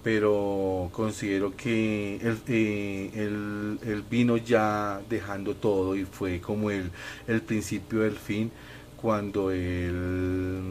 pero 0.04 0.90
considero 0.94 1.56
que 1.56 2.16
él, 2.18 2.40
eh, 2.48 4.02
vino 4.10 4.38
ya 4.38 5.02
dejando 5.10 5.56
todo 5.56 5.96
y 5.96 6.06
fue 6.06 6.40
como 6.40 6.72
el, 6.72 6.92
el 7.28 7.42
principio 7.42 8.02
del 8.02 8.18
fin 8.18 8.52
cuando 8.98 9.52
él 9.52 10.70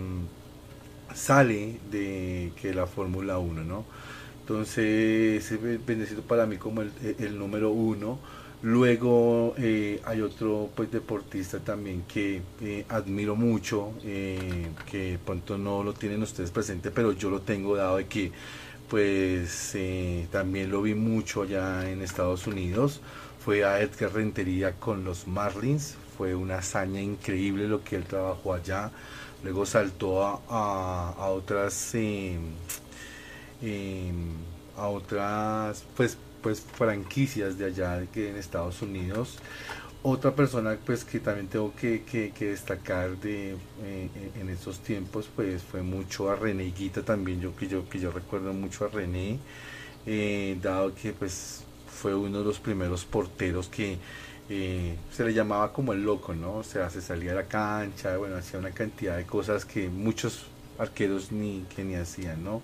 sale 1.15 1.81
de 1.91 2.53
que 2.61 2.73
la 2.73 2.87
Fórmula 2.87 3.39
1, 3.39 3.65
¿no? 3.65 3.85
Entonces, 4.41 5.45
ese 5.45 5.57
viene 5.59 6.07
siendo 6.07 6.23
para 6.23 6.47
mí 6.47 6.57
como 6.57 6.83
el, 6.83 6.93
el 7.19 7.39
número 7.39 7.71
uno. 7.71 8.19
Luego 8.63 9.55
eh, 9.57 10.03
hay 10.05 10.21
otro 10.21 10.69
pues 10.77 10.91
deportista 10.93 11.61
también 11.61 12.03
que 12.07 12.43
eh, 12.61 12.85
admiro 12.91 13.35
mucho, 13.35 13.93
eh, 14.05 14.69
que 14.91 15.19
pronto 15.25 15.57
no 15.57 15.83
lo 15.83 15.95
tienen 15.95 16.23
ustedes 16.23 16.51
presente, 16.51 16.91
pero 16.91 17.13
yo 17.13 17.31
lo 17.31 17.41
tengo 17.41 17.75
dado 17.77 17.97
de 17.97 18.07
que 18.07 18.33
pues 18.89 19.75
también 20.31 20.71
lo 20.71 20.83
vi 20.83 20.95
mucho 20.95 21.43
allá 21.43 21.89
en 21.91 22.03
Estados 22.03 22.47
Unidos. 22.47 23.01
Fue 23.45 23.65
a 23.65 23.81
Edgar 23.81 24.13
Rentería 24.13 24.73
con 24.79 25.05
los 25.05 25.27
Marlins, 25.27 25.95
fue 26.19 26.35
una 26.35 26.59
hazaña 26.59 27.01
increíble 27.01 27.67
lo 27.69 27.83
que 27.83 27.97
él 27.97 28.05
trabajó 28.05 28.53
allá. 28.55 28.91
Luego 29.43 29.65
saltó 29.65 30.23
a, 30.23 30.41
a- 30.51 31.15
a 31.19 31.27
otras 31.31 31.95
eh, 33.63 34.13
a 34.77 34.87
otras 34.89 35.85
pues 35.97 36.17
pues 36.43 36.61
franquicias 36.61 37.59
de 37.59 37.67
allá 37.67 37.99
de 38.01 38.09
que 38.09 38.31
en 38.31 38.37
Estados 38.37 38.83
Unidos 38.83 39.39
otra 40.03 40.35
persona 40.35 40.79
pues 40.85 41.05
que 41.05 41.21
también 41.21 41.49
tengo 41.49 41.75
que, 41.75 42.03
que- 42.05 42.33
destacar 42.47 43.19
de 43.19 43.57
eh, 43.83 44.33
en 44.41 44.49
estos 44.49 44.81
tiempos 44.81 45.29
pues 45.35 45.63
fue 45.63 45.83
mucho 45.83 46.31
a 46.31 46.37
René 46.37 46.65
Higuita 46.67 47.03
también 47.05 47.41
yo 47.41 47.55
que 47.57 47.69
yo 47.69 47.89
que 47.89 48.01
yo 48.01 48.11
recuerdo 48.11 48.53
mucho 48.55 48.87
a 48.87 48.89
René 48.89 49.39
eh, 50.07 50.59
dado 50.63 50.95
que 50.95 51.13
pues 51.13 51.65
fue 51.87 52.15
uno 52.15 52.39
de 52.39 52.45
los 52.45 52.61
primeros 52.61 53.05
porteros 53.05 53.69
que 53.69 53.99
eh, 54.49 54.97
se 55.11 55.25
le 55.25 55.33
llamaba 55.35 55.73
como 55.73 55.93
el 55.93 56.03
loco, 56.05 56.35
¿no? 56.35 56.57
O 56.57 56.63
sea, 56.65 56.91
se 56.91 57.01
salía 57.03 57.33
a 57.33 57.35
la 57.37 57.47
cancha, 57.49 58.17
bueno, 58.17 58.37
hacía 58.37 58.59
una 58.59 58.73
cantidad 58.73 59.17
de 59.17 59.25
cosas 59.27 59.65
que 59.65 59.89
muchos 59.89 60.47
arqueros 60.79 61.31
ni 61.33 61.63
que 61.75 61.85
ni 61.85 61.95
hacían, 61.95 62.43
¿no? 62.43 62.63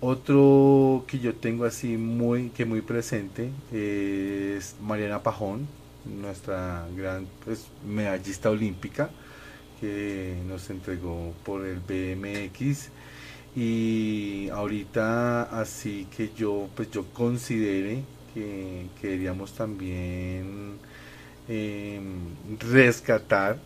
Otro 0.00 1.04
que 1.06 1.18
yo 1.18 1.34
tengo 1.34 1.64
así 1.64 1.96
muy 1.96 2.50
que 2.50 2.66
muy 2.66 2.82
presente 2.82 3.50
es 3.72 4.76
Mariana 4.82 5.22
Pajón, 5.22 5.66
nuestra 6.04 6.86
gran 6.94 7.26
pues, 7.44 7.66
medallista 7.86 8.50
olímpica 8.50 9.10
que 9.80 10.36
nos 10.46 10.68
entregó 10.68 11.32
por 11.44 11.64
el 11.64 11.80
BMX 11.80 12.90
y 13.56 14.50
ahorita 14.50 15.44
así 15.44 16.06
que 16.14 16.30
yo 16.36 16.68
pues 16.74 16.90
yo 16.90 17.06
considere 17.14 18.02
que, 18.34 18.86
que 19.00 19.08
deberíamos 19.08 19.52
también 19.52 20.76
eh, 21.48 22.00
rescatar 22.70 23.58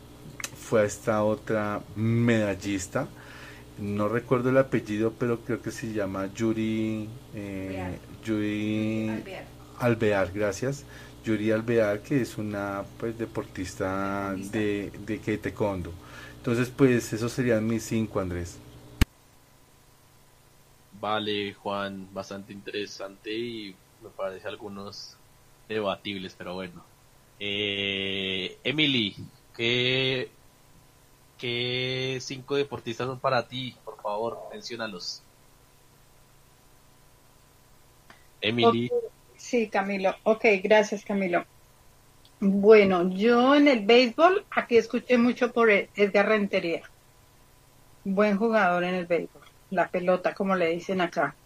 fue 0.56 0.82
a 0.82 0.84
esta 0.84 1.24
otra 1.24 1.82
medallista 1.96 3.08
no 3.80 4.08
recuerdo 4.08 4.50
el 4.50 4.58
apellido 4.58 5.12
pero 5.18 5.40
creo 5.40 5.60
que 5.62 5.70
se 5.70 5.92
llama 5.92 6.32
Yuri 6.34 7.08
eh, 7.34 7.98
Yuri 8.24 9.08
Alvear. 9.08 9.44
Alvear 9.78 10.32
gracias. 10.32 10.84
Yuri 11.24 11.50
Alvear 11.50 12.00
que 12.00 12.22
es 12.22 12.38
una 12.38 12.82
pues 12.98 13.18
deportista 13.18 14.34
de, 14.34 14.92
de 15.06 15.20
que 15.20 15.38
taekwondo. 15.38 15.92
Entonces 16.36 16.70
pues 16.70 17.12
esos 17.12 17.32
serían 17.32 17.66
mis 17.66 17.84
cinco 17.84 18.20
Andrés. 18.20 18.58
Vale, 21.00 21.54
Juan, 21.54 22.08
bastante 22.12 22.52
interesante 22.52 23.32
y 23.32 23.74
me 24.02 24.10
parece 24.10 24.46
algunos 24.48 25.16
debatibles, 25.66 26.34
pero 26.36 26.54
bueno. 26.54 26.84
Eh, 27.38 28.58
Emily, 28.62 29.16
¿qué, 29.56 30.30
¿qué 31.40 32.18
cinco 32.20 32.54
deportistas 32.56 33.06
son 33.06 33.18
para 33.18 33.48
ti? 33.48 33.74
Por 33.84 34.00
favor, 34.00 34.38
menciónalos. 34.52 35.22
Emily, 38.42 38.90
Ok, 38.92 39.12
Sí, 39.36 39.70
Camilo. 39.70 40.14
Ok, 40.24 40.44
gracias, 40.62 41.04
Camilo. 41.04 41.44
Bueno, 42.40 43.10
yo 43.10 43.54
en 43.54 43.68
el 43.68 43.86
béisbol, 43.86 44.46
aquí 44.50 44.76
escuché 44.76 45.16
mucho 45.18 45.50
por 45.52 45.70
Edgar 45.70 46.28
Rentería. 46.28 46.82
Buen 48.04 48.36
jugador 48.36 48.84
en 48.84 48.94
el 48.94 49.06
béisbol. 49.06 49.42
La 49.70 49.88
pelota, 49.88 50.34
como 50.34 50.56
le 50.56 50.68
dicen 50.70 51.00
acá. 51.00 51.36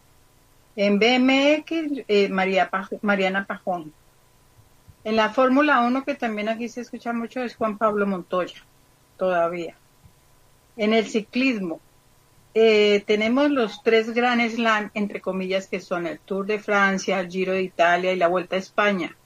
En 0.76 0.98
BMX, 0.98 2.04
eh, 2.08 2.28
Mariana 2.28 3.46
Pajón. 3.46 3.94
En 5.04 5.16
la 5.16 5.30
Fórmula 5.30 5.80
1, 5.82 6.04
que 6.04 6.14
también 6.14 6.48
aquí 6.48 6.68
se 6.68 6.80
escucha 6.80 7.12
mucho, 7.12 7.42
es 7.42 7.56
Juan 7.56 7.78
Pablo 7.78 8.06
Montoya, 8.06 8.60
todavía. 9.16 9.78
En 10.76 10.92
el 10.92 11.06
ciclismo, 11.06 11.80
eh, 12.54 13.02
tenemos 13.06 13.50
los 13.50 13.82
tres 13.82 14.12
Grand 14.14 14.48
Slam, 14.48 14.90
entre 14.94 15.20
comillas, 15.20 15.66
que 15.66 15.80
son 15.80 16.06
el 16.06 16.18
Tour 16.20 16.46
de 16.46 16.58
Francia, 16.58 17.20
el 17.20 17.28
Giro 17.28 17.52
de 17.52 17.62
Italia 17.62 18.12
y 18.12 18.16
la 18.16 18.28
Vuelta 18.28 18.56
a 18.56 18.60
España. 18.60 19.16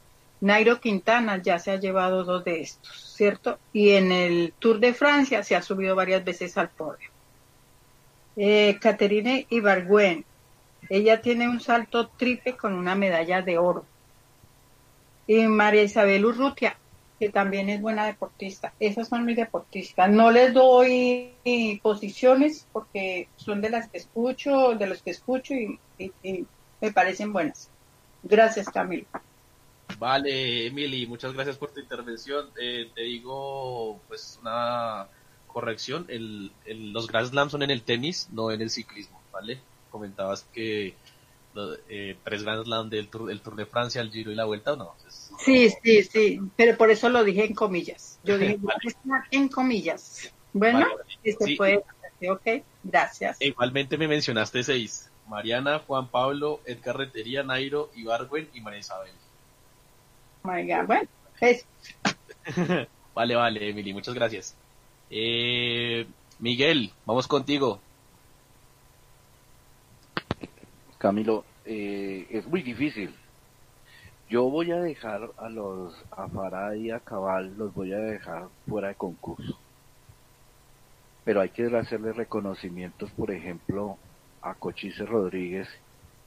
Nairo 0.41 0.81
Quintana 0.81 1.43
ya 1.43 1.59
se 1.59 1.73
ha 1.73 1.77
llevado 1.77 2.25
dos 2.25 2.45
de 2.45 2.61
estos, 2.61 3.15
¿cierto? 3.15 3.59
Y 3.73 3.91
en 3.91 4.13
el 4.13 4.55
Tour 4.59 4.79
de 4.79 4.95
Francia 4.95 5.43
se 5.43 5.57
ha 5.57 5.63
subido 5.63 5.97
varias 5.97 6.25
veces 6.25 6.57
al 6.57 6.69
podio. 6.69 7.11
Eh, 8.37 8.79
Caterine 8.81 9.47
Ibargüen, 9.51 10.25
ella 10.89 11.21
tiene 11.21 11.49
un 11.49 11.61
salto 11.61 12.09
triple 12.09 12.57
con 12.57 12.73
una 12.75 12.95
medalla 12.95 13.43
de 13.43 13.59
oro. 13.59 13.85
Y 15.27 15.47
María 15.49 15.83
Isabel 15.83 16.25
Urrutia, 16.25 16.77
que 17.19 17.31
también 17.31 17.69
es 17.69 17.81
buena 17.81 18.07
deportista. 18.07 18.73
Esas 18.79 19.09
son 19.09 19.25
mis 19.25 19.37
deportistas. 19.37 20.11
No 20.11 20.31
les 20.31 20.53
doy 20.55 21.33
posiciones 21.83 22.67
porque 22.73 23.29
son 23.37 23.61
de 23.61 23.71
las 23.71 23.89
que 23.89 23.99
escucho, 23.99 24.75
de 24.75 24.87
los 24.87 25.03
que 25.03 25.11
escucho 25.11 25.55
y, 25.55 25.79
me 26.81 26.93
parecen 26.93 27.33
buenas. 27.33 27.71
Gracias, 28.23 28.69
Camilo. 28.69 29.07
vale, 29.99 30.67
Emily, 30.67 31.07
muchas 31.07 31.33
gracias 31.33 31.57
por 31.57 31.73
tu 31.73 31.81
intervención. 31.81 32.51
Eh, 32.61 32.91
te 32.95 33.03
digo, 33.03 34.01
pues, 34.07 34.39
una 34.41 35.09
corrección. 35.49 36.07
El, 36.09 36.53
los 36.93 37.09
Grand 37.09 37.29
Slams 37.29 37.53
son 37.53 37.63
en 37.65 37.71
el 37.71 37.83
tenis, 37.83 38.29
no 38.31 38.53
en 38.53 38.61
el 38.61 38.71
ciclismo, 38.71 39.21
¿vale? 39.33 39.59
Comentabas 39.91 40.47
que 40.53 40.95
eh, 41.89 42.17
tres 42.25 42.43
Grand 42.43 42.65
Slam 42.65 42.91
del 42.91 43.09
tour, 43.09 43.31
el 43.31 43.41
Tour 43.41 43.57
de 43.57 43.67
Francia, 43.67 44.01
el 44.01 44.11
Giro 44.11 44.31
y 44.33 44.35
la 44.35 44.45
Vuelta, 44.45 44.73
¿o 44.73 44.77
no? 44.77 44.95
Es- 45.07 45.31
Sí, 45.45 45.71
sí, 45.83 46.03
sí, 46.03 46.39
pero 46.57 46.77
por 46.77 46.91
eso 46.91 47.09
lo 47.09 47.23
dije 47.25 47.45
en 47.45 47.55
comillas. 47.55 48.19
Yo 48.25 48.39
dije 48.39 48.59
en 49.31 49.49
comillas. 49.49 50.33
Bueno, 50.53 50.81
Vale, 50.81 50.91
vale. 50.95 51.05
si 51.23 51.33
se 51.33 51.45
Sí. 51.45 51.57
puede, 51.57 51.77
ok, 52.31 52.65
gracias. 52.83 53.41
E 53.41 53.49
igualmente 53.49 53.97
me 53.99 54.09
mencionaste 54.09 54.63
seis. 54.63 55.11
Mariana, 55.27 55.81
Juan 55.81 56.09
Pablo, 56.11 56.61
Edgar 56.65 56.97
Rentería, 56.97 57.43
Nairo, 57.43 57.91
Ibargüen 57.95 58.49
y 58.55 58.61
María 58.63 58.81
Isabel. 58.81 59.13
Oh 60.43 60.49
my 60.51 60.63
God, 60.67 60.87
Bueno, 60.87 61.09
es- 61.41 61.67
Vale, 63.15 63.35
vale, 63.35 63.69
Emily, 63.69 63.93
muchas 63.93 64.15
gracias. 64.15 64.55
Eh, 65.11 66.07
Miguel, 66.39 66.93
vamos 67.05 67.27
contigo. 67.27 67.81
Camilo, 70.99 71.45
eh, 71.65 72.27
es 72.29 72.45
muy 72.49 72.61
difícil. 72.63 73.15
Yo 74.29 74.51
voy 74.51 74.73
a 74.73 74.81
dejar 74.81 75.31
a 75.39 75.49
los 75.49 75.95
a 76.11 76.27
Farah 76.27 76.75
y 76.75 76.91
a 76.91 76.99
Cabal, 76.99 77.57
los 77.57 77.73
voy 77.73 77.93
a 77.93 77.99
dejar 77.99 78.49
fuera 78.69 78.89
de 78.89 78.97
concurso. 78.97 79.57
Pero 81.25 81.41
hay 81.41 81.51
que 81.51 81.65
hacerle 81.67 82.13
reconocimientos, 82.13 83.13
por 83.13 83.31
ejemplo, 83.31 83.97
a 84.43 84.55
Cochise 84.55 85.07
Rodríguez 85.07 85.69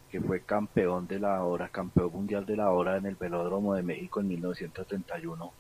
que 0.10 0.22
fue 0.22 0.42
campeón 0.42 1.08
de 1.08 1.20
la 1.20 1.44
hora, 1.44 1.70
campeón 1.70 2.12
mundial 2.12 2.46
de 2.46 2.58
la 2.58 2.72
hora 2.72 2.98
en 2.98 3.06
el 3.06 3.16
Velódromo 3.16 3.76
de 3.76 3.84
México 3.84 4.20
en 4.20 4.28
1931 4.28 5.52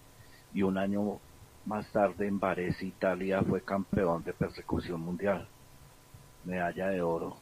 y 0.53 0.61
un 0.61 0.77
año 0.77 1.19
más 1.65 1.89
tarde 1.91 2.27
en 2.27 2.39
Varese, 2.39 2.85
Italia, 2.85 3.41
fue 3.43 3.61
campeón 3.61 4.23
de 4.23 4.33
persecución 4.33 4.99
mundial, 5.01 5.47
medalla 6.43 6.89
de 6.89 7.01
oro 7.01 7.37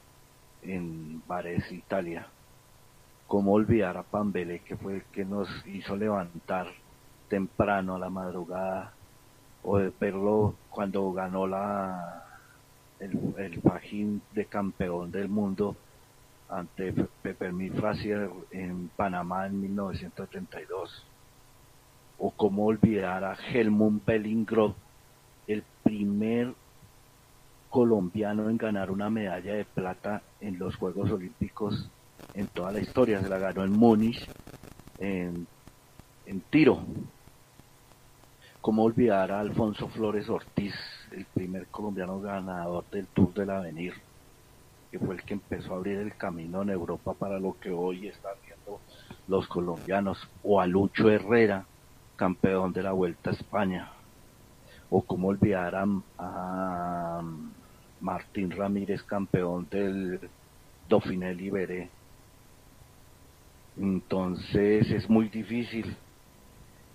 en 0.64 1.22
Varese, 1.28 1.76
Italia. 1.76 2.28
¿Cómo 3.28 3.54
olvidar 3.54 3.98
a 3.98 4.04
Pambele, 4.04 4.60
que 4.60 4.76
fue 4.76 4.96
el 4.96 5.04
que 5.06 5.26
nos 5.26 5.48
hizo 5.68 5.96
levantar 5.96 6.68
temprano 7.30 7.96
a 7.96 8.00
la 8.00 8.10
madrugada, 8.10 8.94
o 9.64 9.78
de 9.78 9.92
verlo 10.00 10.56
cuando 10.70 11.12
ganó 11.12 11.46
la 11.46 12.26
el, 13.00 13.36
el 13.38 13.62
fajín 13.62 14.22
de 14.34 14.46
campeón 14.46 15.12
del 15.12 15.30
mundo 15.30 15.76
ante 16.50 16.94
Peppermint 17.22 17.76
Frazier 17.76 18.30
en 18.52 18.90
Panamá 18.96 19.46
en 19.46 19.62
1932. 19.62 21.06
O 22.18 22.32
cómo 22.32 22.66
olvidar 22.66 23.24
a 23.24 23.36
Helmut 23.36 24.04
Bellingrove, 24.06 24.74
el 25.48 25.64
primer 25.84 26.54
colombiano 27.70 28.50
en 28.50 28.58
ganar 28.58 28.92
una 28.92 29.10
medalla 29.10 29.54
de 29.54 29.66
plata 29.66 30.22
en 30.42 30.58
los 30.60 30.76
Juegos 30.76 31.12
Olímpicos 31.12 31.90
en 32.34 32.48
toda 32.48 32.72
la 32.72 32.80
historia. 32.80 33.22
Se 33.22 33.30
la 33.30 33.38
ganó 33.38 33.64
en 33.64 33.72
Múnich 33.72 34.28
en, 34.98 35.48
en 36.26 36.42
tiro. 36.50 36.80
Cómo 38.62 38.84
olvidar 38.84 39.32
a 39.32 39.40
Alfonso 39.40 39.88
Flores 39.88 40.30
Ortiz, 40.30 40.76
el 41.12 41.26
primer 41.26 41.68
colombiano 41.68 42.20
ganador 42.20 42.84
del 42.92 43.08
Tour 43.08 43.34
del 43.34 43.50
Avenir 43.50 43.94
que 44.92 45.00
fue 45.00 45.16
el 45.16 45.24
que 45.24 45.36
empezó 45.36 45.74
a 45.74 45.78
abrir 45.78 46.00
el 46.00 46.16
camino 46.16 46.62
en 46.62 46.70
Europa 46.70 47.14
para 47.14 47.40
lo 47.40 47.56
que 47.60 47.72
hoy 47.72 48.08
están 48.08 48.34
viendo 48.46 48.80
los 49.28 49.48
colombianos, 49.48 50.28
o 50.44 50.60
a 50.60 50.66
Lucho 50.66 51.10
Herrera, 51.10 51.66
campeón 52.16 52.74
de 52.74 52.84
la 52.84 52.92
Vuelta 52.92 53.30
a 53.30 53.34
España, 53.34 53.92
o 54.90 55.04
cómo 55.04 55.28
olvidar 55.28 55.76
a, 55.76 55.86
a 56.18 57.22
Martín 58.02 58.52
Ramírez, 58.52 59.04
campeón 59.04 59.68
del 59.70 60.20
Dauphiné 60.88 61.34
Liberé. 61.34 61.90
Entonces 63.78 64.90
es 64.92 65.10
muy 65.10 65.30
difícil. 65.30 65.96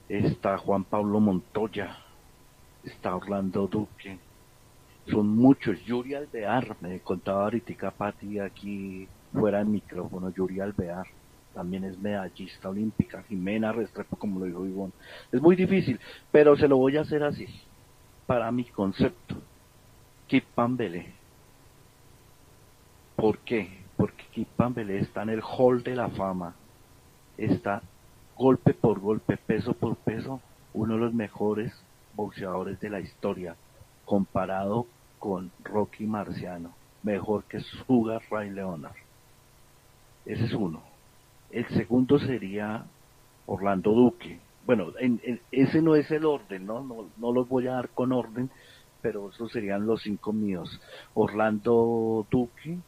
Está 0.09 0.59
Juan 0.59 0.85
Pablo 0.85 1.18
Montoya, 1.20 1.97
está 2.82 3.16
Orlando 3.16 3.66
Duque, 3.66 4.18
son 5.09 5.28
muchos. 5.28 5.82
Yuri 5.86 6.14
Alvear, 6.14 6.76
me 6.81 7.01
contaba 7.01 7.44
ahorita 7.44 7.90
Pati 7.90 8.39
aquí 8.39 9.09
fuera 9.32 9.59
del 9.59 9.68
micrófono, 9.68 10.31
Yuri 10.31 10.60
Alvear 10.60 11.06
también 11.55 11.85
es 11.85 11.98
medallista 11.98 12.68
olímpica, 12.68 13.22
Jimena 13.22 13.72
Restrepo, 13.72 14.16
como 14.16 14.40
lo 14.40 14.47
dijo 14.47 14.66
Ivonne. 14.66 14.93
Es 15.32 15.40
muy 15.40 15.56
difícil, 15.56 15.98
pero 16.32 16.56
se 16.56 16.68
lo 16.68 16.76
voy 16.76 16.97
a 16.97 17.02
hacer 17.02 17.22
así, 17.22 17.47
para 18.26 18.51
mi 18.51 18.64
concepto. 18.64 19.36
Kip 20.26 20.44
Pambele. 20.55 21.12
¿Por 23.16 23.38
qué? 23.38 23.84
Porque 23.96 24.24
Kip 24.32 24.48
Pambele 24.56 24.98
está 24.98 25.22
en 25.22 25.30
el 25.30 25.42
hall 25.42 25.82
de 25.82 25.94
la 25.94 26.09
fama. 26.09 26.55
Está 27.36 27.82
golpe 28.36 28.74
por 28.74 29.01
golpe, 29.01 29.36
peso 29.36 29.74
por 29.74 29.96
peso, 29.96 30.40
uno 30.72 30.94
de 30.94 31.01
los 31.01 31.14
mejores 31.14 31.72
boxeadores 32.14 32.80
de 32.80 32.90
la 32.90 33.01
historia 33.01 33.56
comparado 34.05 34.86
con 35.18 35.51
Rocky 35.62 36.05
Marciano, 36.05 36.74
mejor 37.02 37.44
que 37.44 37.60
Sugar 37.60 38.22
Ray 38.30 38.51
Leonard. 38.51 38.96
Ese 40.26 40.44
es 40.44 40.52
uno. 40.52 40.82
El 41.51 41.66
segundo 41.68 42.18
sería 42.18 42.84
Orlando 43.46 43.92
Duque. 43.92 44.38
Bueno, 44.66 44.92
ese 45.51 45.82
no 45.82 45.94
es 45.94 46.10
el 46.10 46.24
orden, 46.24 46.66
¿no? 46.66 46.82
¿no? 46.82 47.06
No 47.18 47.32
los 47.32 47.48
voy 47.48 47.68
a 47.68 47.72
dar 47.72 47.90
con 47.90 48.12
orden, 48.12 48.51
pero 49.05 49.28
esos 49.28 49.52
serían 49.52 49.85
los 49.85 50.01
cinco 50.01 50.32
míos. 50.32 50.81
Orlando 51.12 52.26
Duque, 52.31 52.78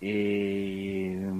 eh, 0.00 1.30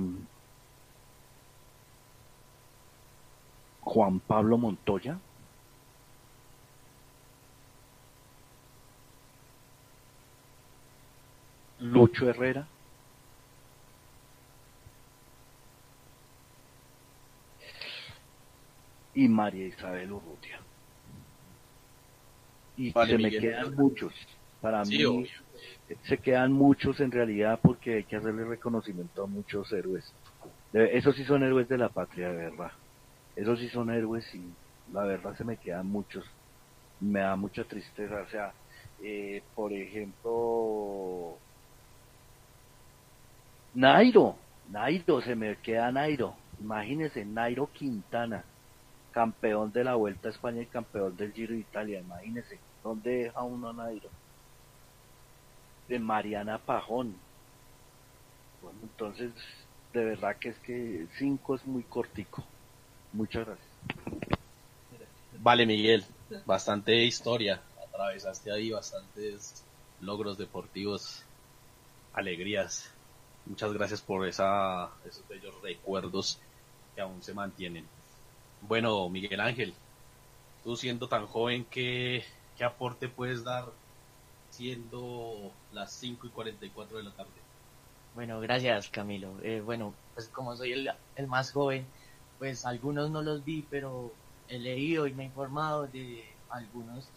Juan 3.80 4.20
Pablo 4.20 4.58
Montoya, 4.58 5.18
Lucho 11.78 12.28
Herrera. 12.28 12.66
Y 19.14 19.28
María 19.28 19.66
Isabel 19.66 20.12
Urrutia. 20.12 20.59
Y 22.80 22.92
se 22.92 23.18
me 23.18 23.30
quedan 23.30 23.74
muchos. 23.74 24.14
Para 24.62 24.82
mí 24.84 25.28
se 26.04 26.18
quedan 26.18 26.52
muchos 26.52 26.98
en 27.00 27.10
realidad 27.10 27.58
porque 27.62 27.96
hay 27.96 28.04
que 28.04 28.16
hacerle 28.16 28.44
reconocimiento 28.44 29.24
a 29.24 29.26
muchos 29.26 29.70
héroes. 29.70 30.10
Esos 30.72 31.14
sí 31.14 31.24
son 31.24 31.42
héroes 31.42 31.68
de 31.68 31.76
la 31.76 31.90
patria, 31.90 32.30
de 32.30 32.36
verdad. 32.36 32.72
Esos 33.36 33.58
sí 33.58 33.68
son 33.68 33.90
héroes 33.90 34.24
y 34.34 34.42
la 34.94 35.04
verdad 35.04 35.36
se 35.36 35.44
me 35.44 35.58
quedan 35.58 35.88
muchos. 35.88 36.24
Me 37.00 37.20
da 37.20 37.36
mucha 37.36 37.64
tristeza. 37.64 38.22
O 38.26 38.30
sea, 38.30 38.54
eh, 39.02 39.42
por 39.54 39.74
ejemplo, 39.74 41.36
Nairo, 43.74 44.36
Nairo, 44.70 45.20
se 45.20 45.34
me 45.34 45.56
queda 45.56 45.92
Nairo. 45.92 46.34
Imagínense, 46.60 47.26
Nairo 47.26 47.66
Quintana, 47.72 48.42
campeón 49.10 49.70
de 49.70 49.84
la 49.84 49.96
Vuelta 49.96 50.28
a 50.28 50.30
España 50.30 50.62
y 50.62 50.66
campeón 50.66 51.14
del 51.16 51.32
Giro 51.32 51.52
de 51.52 51.60
Italia. 51.60 52.00
Imagínense, 52.00 52.58
¿dónde 52.82 53.10
deja 53.24 53.42
uno 53.42 53.70
a 53.70 53.72
Nairo? 53.72 54.10
De 55.88 55.98
Mariana 55.98 56.58
Pajón. 56.58 57.14
Bueno, 58.62 58.78
entonces, 58.82 59.32
de 59.92 60.04
verdad 60.04 60.36
que 60.38 60.50
es 60.50 60.58
que 60.58 61.06
cinco 61.18 61.54
es 61.54 61.66
muy 61.66 61.82
cortico. 61.84 62.44
Muchas 63.12 63.46
gracias. 63.46 63.70
Vale, 65.38 65.64
Miguel, 65.64 66.04
bastante 66.44 67.04
historia. 67.04 67.62
Atravesaste 67.86 68.52
ahí 68.52 68.70
bastantes 68.70 69.64
logros 70.00 70.36
deportivos, 70.36 71.24
alegrías. 72.12 72.92
Muchas 73.46 73.72
gracias 73.72 74.02
por 74.02 74.26
esa, 74.26 74.90
esos 75.04 75.26
bellos 75.26 75.60
recuerdos 75.62 76.40
que 76.94 77.00
aún 77.00 77.22
se 77.22 77.32
mantienen. 77.32 77.88
Bueno, 78.60 79.08
Miguel 79.08 79.40
Ángel, 79.40 79.74
tú 80.62 80.76
siendo 80.76 81.08
tan 81.08 81.26
joven, 81.26 81.64
¿qué, 81.70 82.22
qué 82.60 82.66
aporte 82.66 83.08
puedes 83.08 83.42
dar 83.42 83.64
siendo 84.50 85.50
las 85.72 85.92
5 85.92 86.26
y 86.26 86.30
44 86.30 86.98
de 86.98 87.04
la 87.04 87.10
tarde? 87.12 87.30
Bueno, 88.14 88.38
gracias 88.38 88.90
Camilo. 88.90 89.32
Eh, 89.42 89.62
bueno, 89.64 89.94
pues 90.12 90.28
como 90.28 90.54
soy 90.54 90.72
el, 90.74 91.26
más 91.26 91.52
joven, 91.52 91.86
pues 92.38 92.66
algunos 92.66 93.10
no 93.10 93.22
los 93.22 93.42
vi, 93.46 93.64
pero 93.70 94.12
he 94.50 94.58
leído 94.58 95.06
y 95.06 95.14
me 95.14 95.22
he 95.22 95.26
informado 95.26 95.86
de 95.86 96.22
algunos 96.50 97.08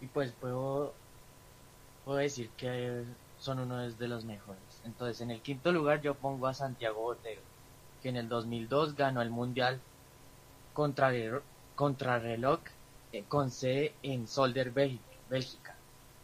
y 0.00 0.06
pues 0.06 0.30
puedo, 0.40 0.94
puedo 2.04 2.18
decir 2.18 2.48
que 2.50 3.02
son 3.40 3.58
uno 3.58 3.78
de 3.90 4.06
los 4.06 4.24
mejores. 4.24 4.82
Entonces, 4.84 5.20
en 5.20 5.32
el 5.32 5.40
quinto 5.40 5.72
lugar 5.72 6.00
yo 6.00 6.14
pongo 6.14 6.46
a 6.46 6.54
Santiago 6.54 7.00
Botero, 7.00 7.42
que 8.04 8.10
en 8.10 8.16
el 8.16 8.28
2002 8.28 8.94
ganó 8.94 9.20
el 9.20 9.30
Mundial 9.30 9.80
contra 10.74 11.10
contrarreloj 11.74 12.60
eh, 12.60 12.79
con 13.28 13.50
sede 13.50 13.94
en 14.02 14.26
Solder, 14.26 14.70
Bélgica. 14.70 15.74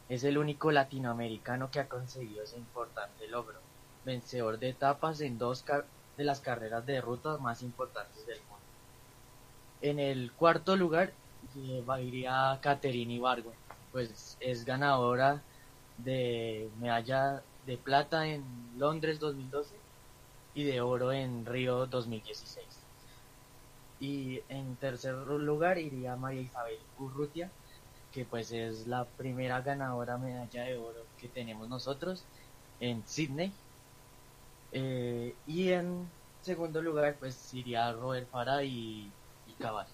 Es 0.08 0.22
el 0.24 0.38
único 0.38 0.70
latinoamericano 0.70 1.70
que 1.70 1.80
ha 1.80 1.88
conseguido 1.88 2.44
ese 2.44 2.56
importante 2.56 3.26
logro, 3.26 3.58
vencedor 4.04 4.58
de 4.58 4.68
etapas 4.70 5.20
en 5.20 5.36
dos 5.38 5.64
de 6.16 6.24
las 6.24 6.40
carreras 6.40 6.86
de 6.86 7.00
ruta 7.00 7.38
más 7.38 7.62
importantes 7.62 8.24
del 8.26 8.38
mundo. 8.40 8.56
En 9.80 9.98
el 9.98 10.32
cuarto 10.32 10.76
lugar 10.76 11.12
iría 12.00 12.58
Caterina 12.62 13.12
Ibargüen, 13.12 13.56
pues 13.92 14.36
es 14.40 14.64
ganadora 14.64 15.42
de 15.98 16.68
medalla 16.80 17.42
de 17.66 17.76
plata 17.76 18.26
en 18.26 18.44
Londres 18.78 19.18
2012 19.18 19.74
y 20.54 20.64
de 20.64 20.80
oro 20.80 21.12
en 21.12 21.44
Río 21.46 21.86
2016. 21.86 22.65
Y 23.98 24.42
en 24.48 24.78
tercer 24.78 25.14
lugar 25.14 25.78
iría 25.78 26.16
María 26.16 26.42
Isabel 26.42 26.90
Urrutia, 26.96 27.54
que 28.10 28.26
pues 28.26 28.52
es 28.52 28.86
la 28.86 29.10
primera 29.16 29.62
ganadora 29.62 30.18
medalla 30.18 30.64
de 30.64 30.76
oro 30.78 31.10
que 31.16 31.28
tenemos 31.28 31.68
nosotros 31.68 32.28
en 32.78 33.06
Sydney. 33.06 33.60
Eh, 34.70 35.40
y 35.46 35.70
en 35.70 36.12
segundo 36.40 36.82
lugar 36.82 37.18
pues 37.18 37.52
iría 37.54 37.92
Robert 37.92 38.28
Fara 38.30 38.64
y, 38.64 39.16
y 39.44 39.56
Cabal, 39.56 39.88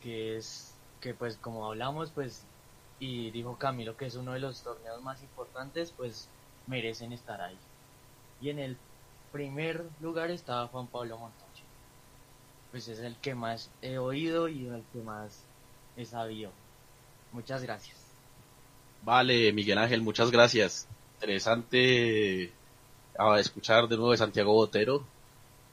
que 0.00 0.36
es 0.36 0.80
que 1.00 1.14
pues 1.14 1.38
como 1.38 1.66
hablamos 1.66 2.12
pues 2.12 2.50
y 2.98 3.30
dijo 3.30 3.58
Camilo 3.58 3.96
que 3.96 4.06
es 4.06 4.14
uno 4.16 4.32
de 4.32 4.40
los 4.40 4.62
torneos 4.62 5.00
más 5.02 5.22
importantes, 5.22 5.92
pues 5.92 6.32
merecen 6.66 7.12
estar 7.12 7.40
ahí. 7.40 7.58
Y 8.38 8.50
en 8.50 8.58
el 8.58 8.80
primer 9.30 9.92
lugar 9.98 10.30
está 10.30 10.66
Juan 10.68 10.88
Pablo 10.90 11.18
Montoya. 11.18 11.39
Pues 12.70 12.88
es 12.88 13.00
el 13.00 13.16
que 13.16 13.34
más 13.34 13.70
he 13.82 13.98
oído 13.98 14.48
y 14.48 14.66
el 14.66 14.84
que 14.92 15.00
más 15.00 15.42
he 15.96 16.04
sabido. 16.04 16.52
Muchas 17.32 17.62
gracias. 17.62 17.96
Vale, 19.02 19.52
Miguel 19.52 19.78
Ángel, 19.78 20.02
muchas 20.02 20.30
gracias. 20.30 20.86
Interesante 21.14 22.52
a 23.18 23.38
escuchar 23.38 23.88
de 23.88 23.96
nuevo 23.96 24.12
de 24.12 24.18
Santiago 24.18 24.52
Botero, 24.52 25.04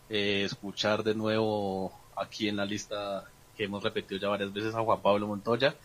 eh, 0.10 0.44
escuchar 0.46 1.04
de 1.04 1.16
nuevo 1.16 1.92
aquí 2.16 2.48
en 2.48 2.58
la 2.58 2.66
lista 2.66 3.26
que 3.56 3.66
hemos 3.66 3.84
repetido 3.84 4.20
ya 4.20 4.30
varias 4.30 4.54
veces 4.54 4.76
a 4.76 4.82
Juan 4.82 5.02
Pablo 5.02 5.28
Montoya 5.28 5.76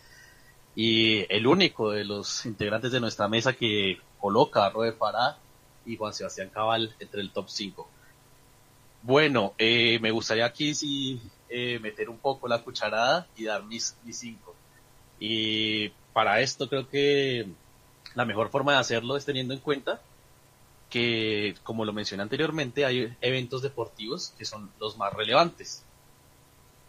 y 0.75 1.25
el 1.33 1.47
único 1.47 1.91
de 1.91 2.03
los 2.03 2.45
integrantes 2.45 2.91
de 2.91 2.99
nuestra 2.99 3.27
mesa 3.27 3.53
que 3.53 3.97
coloca 4.19 4.65
a 4.65 4.69
Robert 4.69 4.97
Pará 4.97 5.37
y 5.85 5.97
Juan 5.97 6.13
Sebastián 6.13 6.49
Cabal 6.49 6.95
entre 6.99 7.21
el 7.21 7.31
top 7.31 7.49
5. 7.49 7.87
Bueno, 9.03 9.53
eh, 9.57 9.99
me 9.99 10.11
gustaría 10.11 10.45
aquí 10.45 10.73
sí 10.73 11.21
eh, 11.49 11.77
meter 11.79 12.09
un 12.09 12.19
poco 12.19 12.47
la 12.47 12.63
cucharada 12.63 13.27
y 13.35 13.43
dar 13.43 13.63
mis, 13.63 13.97
mis 14.05 14.17
cinco. 14.17 14.55
Y 15.19 15.89
para 16.13 16.39
esto 16.39 16.69
creo 16.69 16.87
que 16.87 17.45
la 18.15 18.23
mejor 18.23 18.49
forma 18.49 18.71
de 18.71 18.79
hacerlo 18.79 19.17
es 19.17 19.25
teniendo 19.25 19.53
en 19.53 19.59
cuenta 19.59 20.01
que, 20.89 21.55
como 21.63 21.83
lo 21.83 21.91
mencioné 21.91 22.23
anteriormente, 22.23 22.85
hay 22.85 23.13
eventos 23.19 23.61
deportivos 23.61 24.33
que 24.37 24.45
son 24.45 24.71
los 24.79 24.97
más 24.97 25.11
relevantes. 25.11 25.83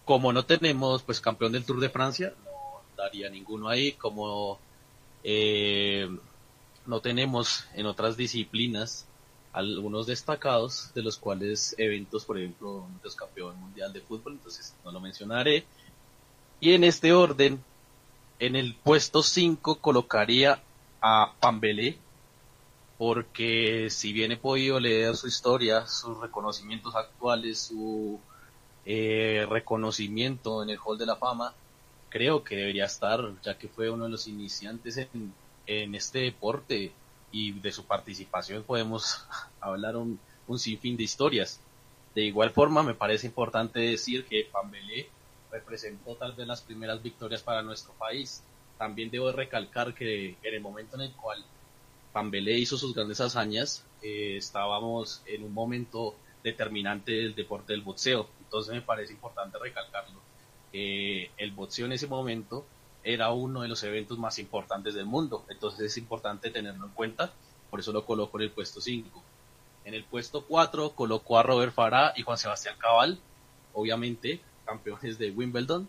Como 0.04 0.32
no 0.32 0.44
tenemos, 0.44 1.02
pues, 1.02 1.20
campeón 1.20 1.50
del 1.50 1.64
Tour 1.64 1.80
de 1.80 1.90
Francia, 1.90 2.32
no 2.44 2.82
daría 2.96 3.28
ninguno 3.28 3.68
ahí. 3.68 3.92
Como 3.92 4.60
eh, 5.24 6.08
no 6.86 7.00
tenemos 7.00 7.66
en 7.74 7.86
otras 7.86 8.16
disciplinas 8.16 9.08
algunos 9.55 10.06
destacados, 10.06 10.90
de 10.94 11.02
los 11.02 11.16
cuales 11.16 11.76
eventos, 11.78 12.24
por 12.24 12.39
ejemplo, 12.39 12.86
los 13.02 13.14
campeón 13.14 13.56
mundial 13.60 13.93
de 13.93 14.01
fútbol, 14.01 14.32
entonces 14.32 14.74
no 14.85 14.90
lo 14.90 15.01
mencionaré. 15.01 15.64
Y 16.59 16.72
en 16.72 16.82
este 16.82 17.12
orden, 17.12 17.62
en 18.40 18.56
el 18.56 18.74
puesto 18.74 19.22
5 19.22 19.76
colocaría 19.76 20.60
a 21.01 21.35
Pambelé, 21.39 21.97
porque 22.98 23.90
si 23.90 24.12
bien 24.12 24.32
he 24.32 24.36
podido 24.36 24.81
leer 24.81 25.14
su 25.14 25.28
historia, 25.28 25.86
sus 25.86 26.18
reconocimientos 26.18 26.97
actuales, 26.97 27.60
su 27.60 28.18
eh, 28.85 29.47
reconocimiento 29.48 30.64
en 30.64 30.70
el 30.70 30.78
Hall 30.85 30.98
de 30.98 31.06
la 31.06 31.14
Fama, 31.14 31.55
creo 32.09 32.43
que 32.43 32.56
debería 32.56 32.86
estar, 32.86 33.20
ya 33.43 33.56
que 33.56 33.68
fue 33.68 33.89
uno 33.89 34.05
de 34.05 34.10
los 34.10 34.26
iniciantes 34.26 34.97
en, 34.97 35.32
en 35.66 35.94
este 35.94 36.20
deporte 36.20 36.93
y 37.35 37.51
de 37.51 37.73
su 37.73 37.85
participación 37.85 38.62
podemos 38.62 39.27
hablar 39.61 39.97
un, 39.97 40.20
un 40.47 40.59
sinfín 40.59 40.97
de 40.97 41.02
historias. 41.02 41.61
De 42.15 42.23
igual 42.23 42.51
forma, 42.51 42.85
me 42.85 42.94
parece 42.94 43.27
importante 43.27 43.81
decir 43.81 44.24
que 44.24 44.48
Pambelé 44.51 45.09
representó 45.51 46.15
tal 46.15 46.32
vez 46.35 46.47
las 46.47 46.62
primeras 46.62 47.02
victorias 47.02 47.43
para 47.43 47.62
nuestro 47.62 47.93
país. 47.94 48.44
También 48.78 49.11
debo 49.11 49.32
recalcar 49.32 49.94
que 49.94 50.36
en 50.44 50.55
el 50.55 50.61
momento 50.61 50.94
en 50.94 51.02
el 51.02 51.12
cual 51.12 51.44
Pambelé 52.12 52.56
hizo 52.56 52.78
sus 52.78 52.94
grandes 52.94 53.20
hazañas, 53.20 53.85
eh, 54.01 54.36
estábamos 54.36 55.20
en 55.27 55.43
un 55.43 55.52
momento 55.52 56.15
determinante 56.44 57.11
del 57.11 57.35
deporte 57.35 57.73
del 57.73 57.82
boxeo. 57.82 58.28
Entonces 58.44 58.73
me 58.73 58.82
parece 58.82 59.12
importante 59.12 59.59
recalcarlo. 59.59 60.20
Eh, 60.73 61.31
el 61.36 61.51
boxeo 61.51 61.86
en 61.86 61.93
ese 61.93 62.06
momento 62.06 62.65
era 63.05 63.31
uno 63.32 63.60
de 63.60 63.68
los 63.68 63.82
eventos 63.82 64.18
más 64.18 64.39
importantes 64.39 64.94
del 64.94 65.05
mundo. 65.05 65.44
Entonces 65.51 65.81
es 65.81 65.98
importante 65.98 66.51
tenerlo 66.51 66.86
en 66.86 66.93
cuenta. 66.93 67.31
Por 67.70 67.81
eso 67.81 67.93
lo 67.93 68.06
coloco 68.06 68.39
en 68.39 68.44
el 68.44 68.51
puesto 68.51 68.81
5. 68.81 69.22
En 69.85 69.94
el 69.94 70.05
puesto 70.05 70.44
4 70.47 70.93
colocó 70.93 71.39
a 71.39 71.43
Robert 71.43 71.74
Farah 71.74 72.14
y 72.16 72.22
Juan 72.22 72.39
Sebastián 72.39 72.76
Cabal. 72.78 73.18
Obviamente, 73.74 74.40
campeones 74.64 75.18
de 75.18 75.31
Wimbledon. 75.31 75.86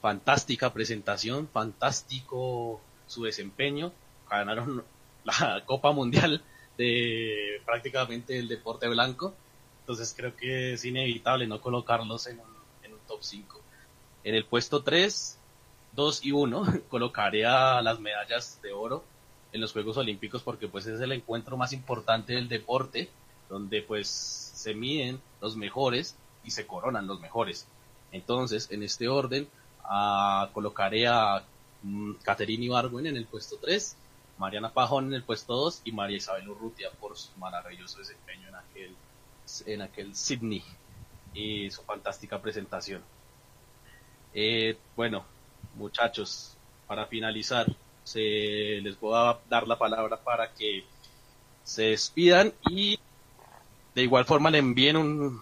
Fantástica 0.00 0.72
presentación, 0.72 1.48
fantástico 1.48 2.80
su 3.08 3.24
desempeño. 3.24 3.92
Ganaron 4.30 4.84
la 5.24 5.62
Copa 5.66 5.90
Mundial 5.90 6.42
de 6.78 7.60
prácticamente 7.64 8.38
el 8.38 8.46
deporte 8.46 8.88
blanco. 8.88 9.34
Entonces 9.80 10.14
creo 10.16 10.36
que 10.36 10.74
es 10.74 10.84
inevitable 10.84 11.48
no 11.48 11.60
colocarlos 11.60 12.28
en 12.28 12.38
un, 12.38 12.46
en 12.84 12.92
un 12.92 13.00
top 13.08 13.22
5. 13.22 13.60
En 14.22 14.34
el 14.36 14.44
puesto 14.44 14.82
3, 14.82 15.38
2 15.94 16.24
y 16.24 16.32
1 16.32 16.64
colocaré 16.88 17.46
a 17.46 17.80
las 17.82 18.00
medallas 18.00 18.60
de 18.62 18.72
oro 18.72 19.04
en 19.52 19.60
los 19.60 19.72
Juegos 19.72 19.96
Olímpicos 19.96 20.42
porque 20.42 20.68
pues 20.68 20.86
es 20.86 21.00
el 21.00 21.12
encuentro 21.12 21.56
más 21.56 21.72
importante 21.72 22.34
del 22.34 22.48
deporte 22.48 23.08
donde 23.48 23.82
pues 23.82 24.08
se 24.08 24.74
miden 24.74 25.20
los 25.40 25.56
mejores 25.56 26.16
y 26.44 26.50
se 26.50 26.66
coronan 26.66 27.06
los 27.06 27.20
mejores. 27.20 27.66
Entonces, 28.12 28.68
en 28.70 28.82
este 28.82 29.08
orden, 29.08 29.48
uh, 29.84 30.52
colocaré 30.52 31.06
a 31.06 31.44
um, 31.82 32.14
Caterine 32.22 32.66
en 33.08 33.16
el 33.16 33.26
puesto 33.26 33.56
3, 33.60 33.96
Mariana 34.38 34.72
Pajón 34.72 35.06
en 35.06 35.14
el 35.14 35.22
puesto 35.22 35.54
2 35.54 35.82
y 35.84 35.92
María 35.92 36.16
Isabel 36.16 36.48
Urrutia 36.48 36.90
por 37.00 37.16
su 37.16 37.30
maravilloso 37.38 37.98
desempeño 37.98 38.48
en 38.48 38.54
aquel, 38.54 38.96
en 39.66 39.82
aquel 39.82 40.14
Sydney 40.14 40.62
y 41.32 41.70
su 41.70 41.82
fantástica 41.82 42.40
presentación. 42.40 43.02
Eh, 44.32 44.76
bueno, 44.96 45.24
muchachos, 45.74 46.56
para 46.86 47.06
finalizar, 47.06 47.66
se 48.04 48.20
les 48.82 48.98
voy 49.00 49.14
a 49.16 49.38
dar 49.48 49.66
la 49.66 49.78
palabra 49.78 50.18
para 50.22 50.52
que 50.52 50.84
se 51.62 51.84
despidan 51.90 52.52
y 52.68 52.98
de 53.94 54.02
igual 54.02 54.24
forma 54.26 54.50
le 54.50 54.58
envíen 54.58 54.96
un, 54.96 55.40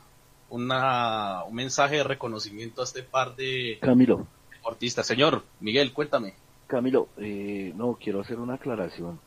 una, 0.50 1.44
un 1.44 1.54
mensaje 1.54 1.96
de 1.96 2.04
reconocimiento 2.04 2.80
a 2.80 2.84
este 2.84 3.02
par 3.02 3.34
de 3.34 3.78
Camilo. 3.80 4.26
deportistas. 4.50 5.06
Señor, 5.06 5.42
Miguel, 5.60 5.92
cuéntame. 5.92 6.34
Camilo, 6.66 7.08
eh, 7.18 7.72
no, 7.74 7.98
quiero 8.00 8.20
hacer 8.20 8.38
una 8.38 8.54
aclaración. 8.54 9.18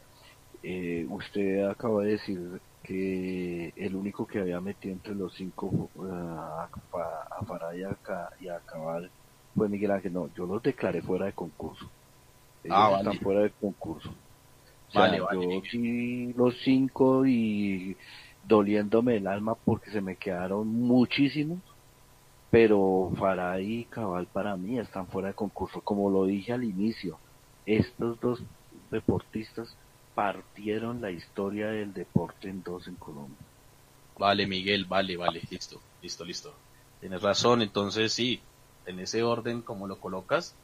Eh, 0.63 1.05
usted 1.09 1.67
acaba 1.69 2.03
de 2.03 2.11
decir 2.11 2.61
que 2.81 3.73
el 3.75 3.95
único 3.95 4.25
que 4.25 4.39
había 4.39 4.61
metido 4.61 4.93
entre 4.93 5.15
los 5.15 5.33
cinco 5.33 5.89
uh, 5.95 6.05
a, 6.05 6.69
a 7.31 7.45
Farah 7.45 7.75
y 7.75 7.83
a, 7.83 7.97
y 8.39 8.47
a 8.47 8.59
Cabal 8.59 9.11
fue 9.55 9.69
Miguel 9.69 9.91
Ángel. 9.91 10.13
No, 10.13 10.29
yo 10.33 10.45
los 10.47 10.61
declaré 10.63 11.01
fuera 11.03 11.27
de 11.27 11.33
concurso. 11.33 11.93
Ellos 12.63 12.79
Ah, 12.79 12.89
vale. 12.91 12.99
están 12.99 13.19
fuera 13.19 13.41
de 13.41 13.53
concurso. 13.53 14.09
O 14.11 14.91
sea, 14.91 15.07
Vale, 15.07 15.19
vale, 15.21 15.47
yo 15.47 15.61
sí 15.71 16.33
los 16.33 16.55
cinco 16.63 17.25
y 17.25 17.97
doliéndome 18.41 19.17
el 19.17 19.27
alma 19.27 19.55
porque 19.63 19.91
se 19.91 20.01
me 20.01 20.17
quedaron 20.17 20.67
muchísimos, 20.69 21.63
pero 22.49 23.11
Farah 23.17 23.61
y 23.61 23.85
Cabal 23.87 24.27
para 24.29 24.57
mí 24.57 24.79
están 24.79 25.07
fuera 25.09 25.29
de 25.29 25.35
concurso. 25.35 25.81
Como 25.83 26.09
lo 26.09 26.25
dije 26.25 26.53
al 26.53 26.63
inicio, 26.63 27.21
estos 27.65 28.19
dos 28.19 28.43
deportistas 28.71 29.77
partieron 30.13 31.01
la 31.01 31.11
historia 31.11 31.67
del 31.67 31.93
deporte 31.93 32.49
en 32.49 32.63
dos 32.63 32.87
en 32.87 32.97
Colombia. 32.97 33.45
Vale, 34.17 34.47
Miguel, 34.47 34.85
vale, 34.85 35.15
vale, 35.17 35.41
listo, 35.49 35.85
listo, 36.01 36.23
listo. 36.25 36.63
Tienes 36.99 37.21
razón, 37.21 37.61
entonces 37.61 38.13
sí, 38.13 38.47
en 38.85 38.99
ese 38.99 39.23
orden 39.23 39.61
como 39.63 39.87
lo 39.87 39.99
colocas, 39.99 40.59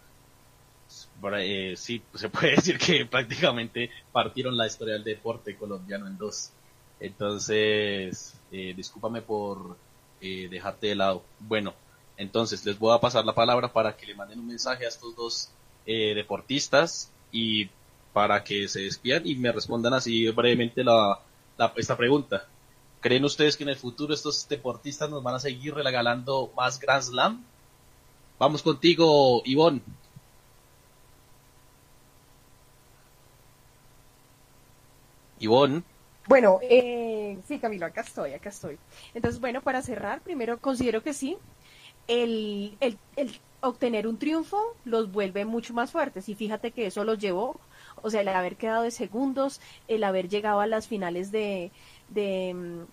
eh, 1.40 1.76
sí, 1.78 2.08
se 2.14 2.30
puede 2.30 2.52
decir 2.56 2.78
que 2.78 3.06
prácticamente 3.10 3.92
partieron 4.12 4.58
la 4.58 4.68
historia 4.68 4.94
del 4.96 5.04
deporte 5.04 5.56
colombiano 5.58 6.08
en 6.08 6.18
dos. 6.18 6.54
Entonces, 7.00 8.44
eh, 8.52 8.74
discúlpame 8.76 9.22
por 9.22 9.82
eh, 10.20 10.48
dejarte 10.50 10.88
de 10.88 10.96
lado. 10.96 11.32
Bueno, 11.40 11.76
entonces 12.16 12.64
les 12.66 12.78
voy 12.78 12.96
a 12.96 13.00
pasar 13.00 13.26
la 13.26 13.34
palabra 13.36 13.74
para 13.74 13.96
que 13.98 14.06
le 14.06 14.16
manden 14.16 14.40
un 14.40 14.48
mensaje 14.48 14.86
a 14.86 14.90
estos 14.90 15.16
dos 15.16 15.58
eh, 15.86 16.14
deportistas 16.14 17.16
y 17.32 17.72
para 18.12 18.44
que 18.44 18.68
se 18.68 18.82
despidan 18.82 19.26
y 19.26 19.36
me 19.36 19.52
respondan 19.52 19.94
así 19.94 20.28
brevemente 20.30 20.84
la, 20.84 21.18
la- 21.58 21.74
esta 21.78 21.98
pregunta. 21.98 22.52
¿Creen 23.00 23.26
ustedes 23.26 23.58
que 23.58 23.64
en 23.64 23.70
el 23.70 23.78
futuro 23.78 24.14
estos 24.14 24.48
deportistas 24.48 25.10
nos 25.10 25.24
van 25.24 25.36
a 25.36 25.40
seguir 25.40 25.74
regalando 25.74 26.54
más 26.56 26.80
Grand 26.80 27.02
Slam? 27.04 27.51
Vamos 28.42 28.64
contigo, 28.64 29.44
Ivonne. 29.46 29.82
Ivonne, 35.40 35.84
Bueno, 36.28 36.60
eh, 36.64 37.42
sí, 37.48 37.60
Camilo, 37.60 37.86
acá 37.88 38.02
estoy, 38.02 38.34
acá 38.34 38.50
estoy. 38.50 38.80
Entonces, 39.14 39.42
bueno, 39.42 39.62
para 39.62 39.82
cerrar, 39.82 40.22
primero 40.22 40.60
considero 40.60 41.04
que 41.04 41.14
sí, 41.14 41.38
el, 42.08 42.78
el, 42.80 43.00
el 43.16 43.42
obtener 43.62 44.08
un 44.08 44.18
triunfo 44.20 44.58
los 44.86 45.12
vuelve 45.12 45.46
mucho 45.46 45.74
más 45.74 45.92
fuertes 45.92 46.30
y 46.30 46.36
fíjate 46.36 46.72
que 46.72 46.88
eso 46.88 47.04
los 47.04 47.20
llevó, 47.20 47.60
o 48.02 48.10
sea, 48.10 48.22
el 48.22 48.28
haber 48.30 48.58
quedado 48.58 48.84
de 48.84 48.92
segundos, 48.92 49.62
el 49.88 50.04
haber 50.04 50.30
llegado 50.30 50.62
a 50.62 50.68
las 50.68 50.88
finales 50.88 51.32
de, 51.32 51.72
de, 52.10 52.54
mm, 52.54 52.84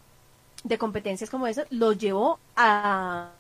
de 0.64 0.78
competencias 0.78 1.30
como 1.30 1.46
esas, 1.46 1.66
los 1.70 1.98
llevó 1.98 2.38
a, 2.56 3.30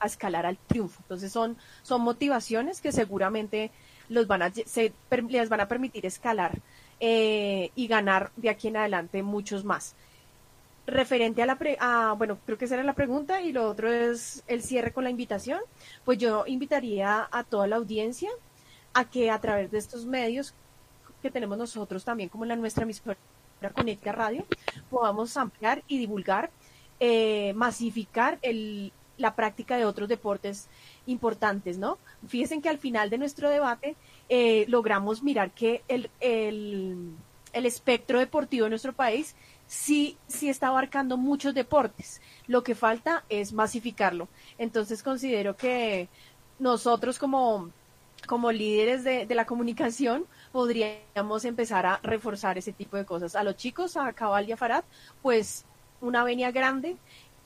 a 0.00 0.06
escalar 0.06 0.46
al 0.46 0.58
triunfo. 0.58 1.00
Entonces 1.02 1.32
son, 1.32 1.56
son 1.82 2.02
motivaciones 2.02 2.80
que 2.80 2.92
seguramente 2.92 3.70
los 4.08 4.26
van 4.26 4.42
a, 4.42 4.52
se, 4.52 4.92
per- 5.08 5.24
les 5.24 5.48
van 5.48 5.60
a 5.60 5.68
permitir 5.68 6.06
escalar 6.06 6.60
eh, 7.00 7.70
y 7.74 7.86
ganar 7.88 8.30
de 8.36 8.50
aquí 8.50 8.68
en 8.68 8.76
adelante 8.76 9.22
muchos 9.22 9.64
más. 9.64 9.94
referente 10.86 11.42
a 11.42 11.46
la, 11.46 11.56
pre 11.58 11.76
a, 11.80 12.14
bueno, 12.16 12.38
creo 12.46 12.58
que 12.58 12.66
esa 12.66 12.74
era 12.76 12.84
la 12.84 12.94
pregunta 12.94 13.40
y 13.42 13.52
lo 13.52 13.68
otro 13.68 13.90
es 13.92 14.44
el 14.46 14.62
cierre 14.62 14.92
con 14.92 15.04
la 15.04 15.10
invitación, 15.10 15.60
pues 16.04 16.18
yo 16.18 16.44
invitaría 16.46 17.28
a 17.30 17.44
toda 17.44 17.66
la 17.66 17.76
audiencia 17.76 18.30
a 18.94 19.04
que 19.10 19.30
a 19.30 19.40
través 19.40 19.70
de 19.70 19.78
estos 19.78 20.06
medios 20.06 20.54
que 21.22 21.30
tenemos 21.30 21.58
nosotros 21.58 22.04
también 22.04 22.28
como 22.28 22.44
la 22.44 22.56
nuestra 22.56 22.84
emisora 22.84 23.16
Conecta 23.74 24.12
Radio, 24.12 24.46
podamos 24.90 25.36
ampliar 25.36 25.82
y 25.88 25.98
divulgar, 25.98 26.50
eh, 27.00 27.52
masificar 27.54 28.38
el, 28.42 28.92
la 29.18 29.34
práctica 29.34 29.76
de 29.76 29.84
otros 29.84 30.08
deportes 30.08 30.68
importantes, 31.06 31.78
¿no? 31.78 31.98
Fíjense 32.26 32.60
que 32.60 32.68
al 32.68 32.78
final 32.78 33.10
de 33.10 33.18
nuestro 33.18 33.48
debate 33.48 33.96
eh, 34.28 34.64
logramos 34.68 35.22
mirar 35.22 35.50
que 35.52 35.82
el, 35.88 36.10
el, 36.20 37.12
el 37.52 37.66
espectro 37.66 38.18
deportivo 38.18 38.64
de 38.64 38.70
nuestro 38.70 38.92
país 38.92 39.34
sí, 39.66 40.16
sí 40.26 40.48
está 40.48 40.68
abarcando 40.68 41.16
muchos 41.16 41.54
deportes. 41.54 42.20
Lo 42.46 42.62
que 42.62 42.74
falta 42.74 43.24
es 43.28 43.52
masificarlo. 43.52 44.28
Entonces 44.58 45.02
considero 45.02 45.56
que 45.56 46.08
nosotros 46.58 47.18
como, 47.18 47.70
como 48.26 48.52
líderes 48.52 49.04
de, 49.04 49.26
de 49.26 49.34
la 49.34 49.46
comunicación 49.46 50.26
podríamos 50.52 51.44
empezar 51.44 51.86
a 51.86 52.00
reforzar 52.02 52.58
ese 52.58 52.72
tipo 52.72 52.96
de 52.96 53.04
cosas. 53.04 53.36
A 53.36 53.44
los 53.44 53.56
chicos, 53.56 53.96
a 53.96 54.12
Cabal 54.12 54.48
y 54.48 54.52
a 54.52 54.56
Farad, 54.56 54.84
pues 55.22 55.64
una 56.06 56.24
venia 56.24 56.50
grande 56.50 56.96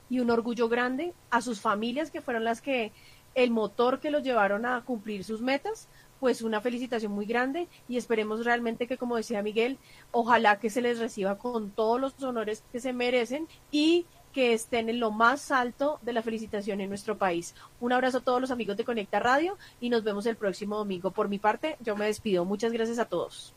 y 0.09 0.21
un 0.21 0.31
orgullo 0.31 0.69
grande 0.69 1.15
a 1.31 1.41
sus 1.41 1.61
familias 1.61 2.11
que 2.11 2.21
fueron 2.21 2.45
las 2.45 2.61
que 2.61 2.93
el 3.35 3.51
motor 3.51 4.01
que 4.01 4.11
los 4.11 4.23
llevaron 4.23 4.67
a 4.67 4.83
cumplir 4.85 5.25
sus 5.25 5.41
metas, 5.41 5.89
pues 6.19 6.43
una 6.43 6.61
felicitación 6.61 7.13
muy 7.13 7.27
grande 7.27 7.69
y 7.89 7.97
esperemos 7.97 8.45
realmente 8.45 8.87
que, 8.87 8.99
como 8.99 9.17
decía 9.17 9.43
Miguel, 9.43 9.79
ojalá 10.11 10.59
que 10.59 10.69
se 10.69 10.83
les 10.83 10.99
reciba 10.99 11.39
con 11.39 11.71
todos 11.71 12.01
los 12.01 12.21
honores 12.23 12.63
que 12.73 12.81
se 12.81 12.93
merecen 12.93 13.49
y 13.71 14.07
que 14.33 14.53
estén 14.53 14.89
en 14.89 15.01
lo 15.01 15.11
más 15.11 15.51
alto 15.51 15.99
de 16.03 16.13
la 16.13 16.23
felicitación 16.23 16.81
en 16.81 16.89
nuestro 16.89 17.17
país. 17.19 17.55
Un 17.81 17.93
abrazo 17.93 18.19
a 18.19 18.21
todos 18.21 18.41
los 18.41 18.51
amigos 18.51 18.77
de 18.77 18.85
Conecta 18.85 19.19
Radio 19.19 19.57
y 19.81 19.89
nos 19.89 20.05
vemos 20.05 20.27
el 20.27 20.37
próximo 20.37 20.77
domingo. 20.77 21.11
Por 21.11 21.29
mi 21.29 21.39
parte, 21.39 21.77
yo 21.81 21.97
me 21.97 22.07
despido. 22.07 22.45
Muchas 22.45 22.73
gracias 22.73 22.99
a 22.99 23.07
todos. 23.07 23.55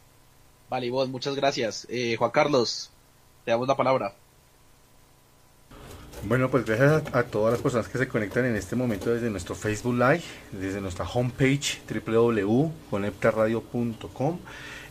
Vale, 0.70 0.90
vos, 0.90 1.10
muchas 1.10 1.36
gracias. 1.36 1.86
Eh, 1.90 2.16
Juan 2.18 2.32
Carlos, 2.32 2.90
te 3.46 3.52
damos 3.52 3.68
la 3.68 3.76
palabra. 3.76 4.16
Bueno, 6.26 6.50
pues 6.50 6.64
gracias 6.64 7.04
a, 7.14 7.24
todas 7.24 7.52
las 7.52 7.62
personas 7.62 7.90
que 7.90 7.98
se 7.98 8.08
conectan 8.08 8.46
en 8.46 8.56
este 8.56 8.78
momento 8.78 9.14
desde 9.14 9.30
nuestro 9.30 9.56
Facebook 9.56 9.96
Live, 9.96 10.22
desde 10.54 10.80
nuestra 10.80 11.06
homepage 11.06 11.82
www.conectaradio.com 11.86 14.40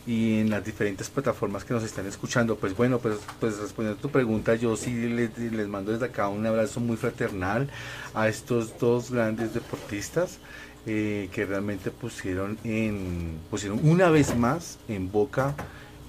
y 0.05 0.41
en 0.41 0.51
las 0.51 0.63
diferentes 0.63 1.09
plataformas 1.09 1.63
que 1.63 1.73
nos 1.73 1.83
están 1.83 2.05
escuchando. 2.05 2.55
Pues 2.55 2.77
bueno, 2.77 2.99
pues, 2.99 3.17
pues 3.39 3.57
respondiendo 3.57 3.97
a 3.97 4.01
tu 4.01 4.09
pregunta, 4.09 4.53
yo 4.53 4.75
sí 4.75 4.93
les, 4.93 5.35
les 5.35 5.67
mando 5.67 5.91
desde 5.91 6.05
acá 6.05 6.27
un 6.27 6.45
abrazo 6.45 6.79
muy 6.79 6.97
fraternal 6.97 7.67
a 8.13 8.27
estos 8.27 8.77
dos 8.77 9.09
grandes 9.09 9.55
deportistas. 9.55 10.37
Eh, 10.85 11.29
que 11.31 11.45
realmente 11.45 11.91
pusieron 11.91 12.57
en 12.65 13.39
pusieron 13.49 13.79
una 13.83 14.09
vez 14.09 14.35
más 14.35 14.79
en 14.89 15.09
boca 15.09 15.55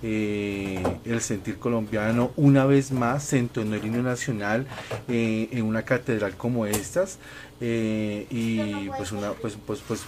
eh, 0.06 0.82
el 1.06 1.22
sentir 1.22 1.58
colombiano 1.58 2.32
una 2.36 2.66
vez 2.66 2.92
más 2.92 3.24
se 3.24 3.38
entonó 3.38 3.74
el 3.74 3.82
himno 3.82 4.02
nacional 4.02 4.66
eh, 5.08 5.48
en 5.50 5.64
una 5.64 5.82
catedral 5.82 6.36
como 6.36 6.66
estas 6.66 7.18
eh, 7.62 8.26
y 8.30 8.90
pues 8.98 9.12
una 9.12 9.32
pues 9.32 9.56
pues 9.66 9.80
pues 9.88 10.04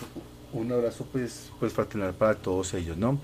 un 0.52 0.70
abrazo 0.70 1.06
pues 1.10 1.50
pues 1.58 1.72
fraternal 1.72 2.12
para 2.12 2.34
todos 2.34 2.74
ellos 2.74 2.98
no 2.98 3.18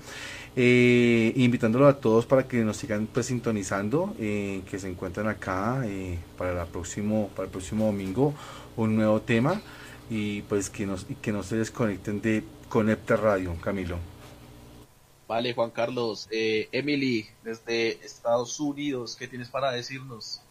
eh, 0.55 1.31
invitándolo 1.35 1.87
a 1.87 1.99
todos 1.99 2.25
para 2.25 2.47
que 2.47 2.63
nos 2.63 2.77
sigan 2.77 3.05
pues 3.05 3.27
sintonizando 3.27 4.15
que 4.17 4.79
se 4.79 4.89
encuentran 4.89 5.27
acá 5.27 5.85
para 6.39 6.55
la 6.55 6.65
próximo 6.65 7.29
para 7.35 7.45
el 7.45 7.51
próximo 7.51 7.85
domingo 7.85 8.33
un 8.77 8.95
nuevo 8.95 9.21
tema 9.21 9.61
y 10.09 10.41
pues 10.41 10.71
que 10.71 10.87
nos 10.87 11.05
que 11.21 11.31
no 11.31 11.43
se 11.43 11.57
desconecten 11.57 12.19
de 12.19 12.43
Conecta 12.67 13.15
Radio 13.15 13.55
Camilo 13.61 14.12
Vale, 15.33 15.55
Juan 15.55 15.71
Carlos. 15.71 16.27
Eh, 16.29 16.69
Emily, 16.71 17.25
desde 17.41 18.05
Estados 18.05 18.59
Unidos, 18.59 19.15
¿qué 19.17 19.27
tienes 19.27 19.49
para 19.49 19.71
decirnos? 19.71 20.43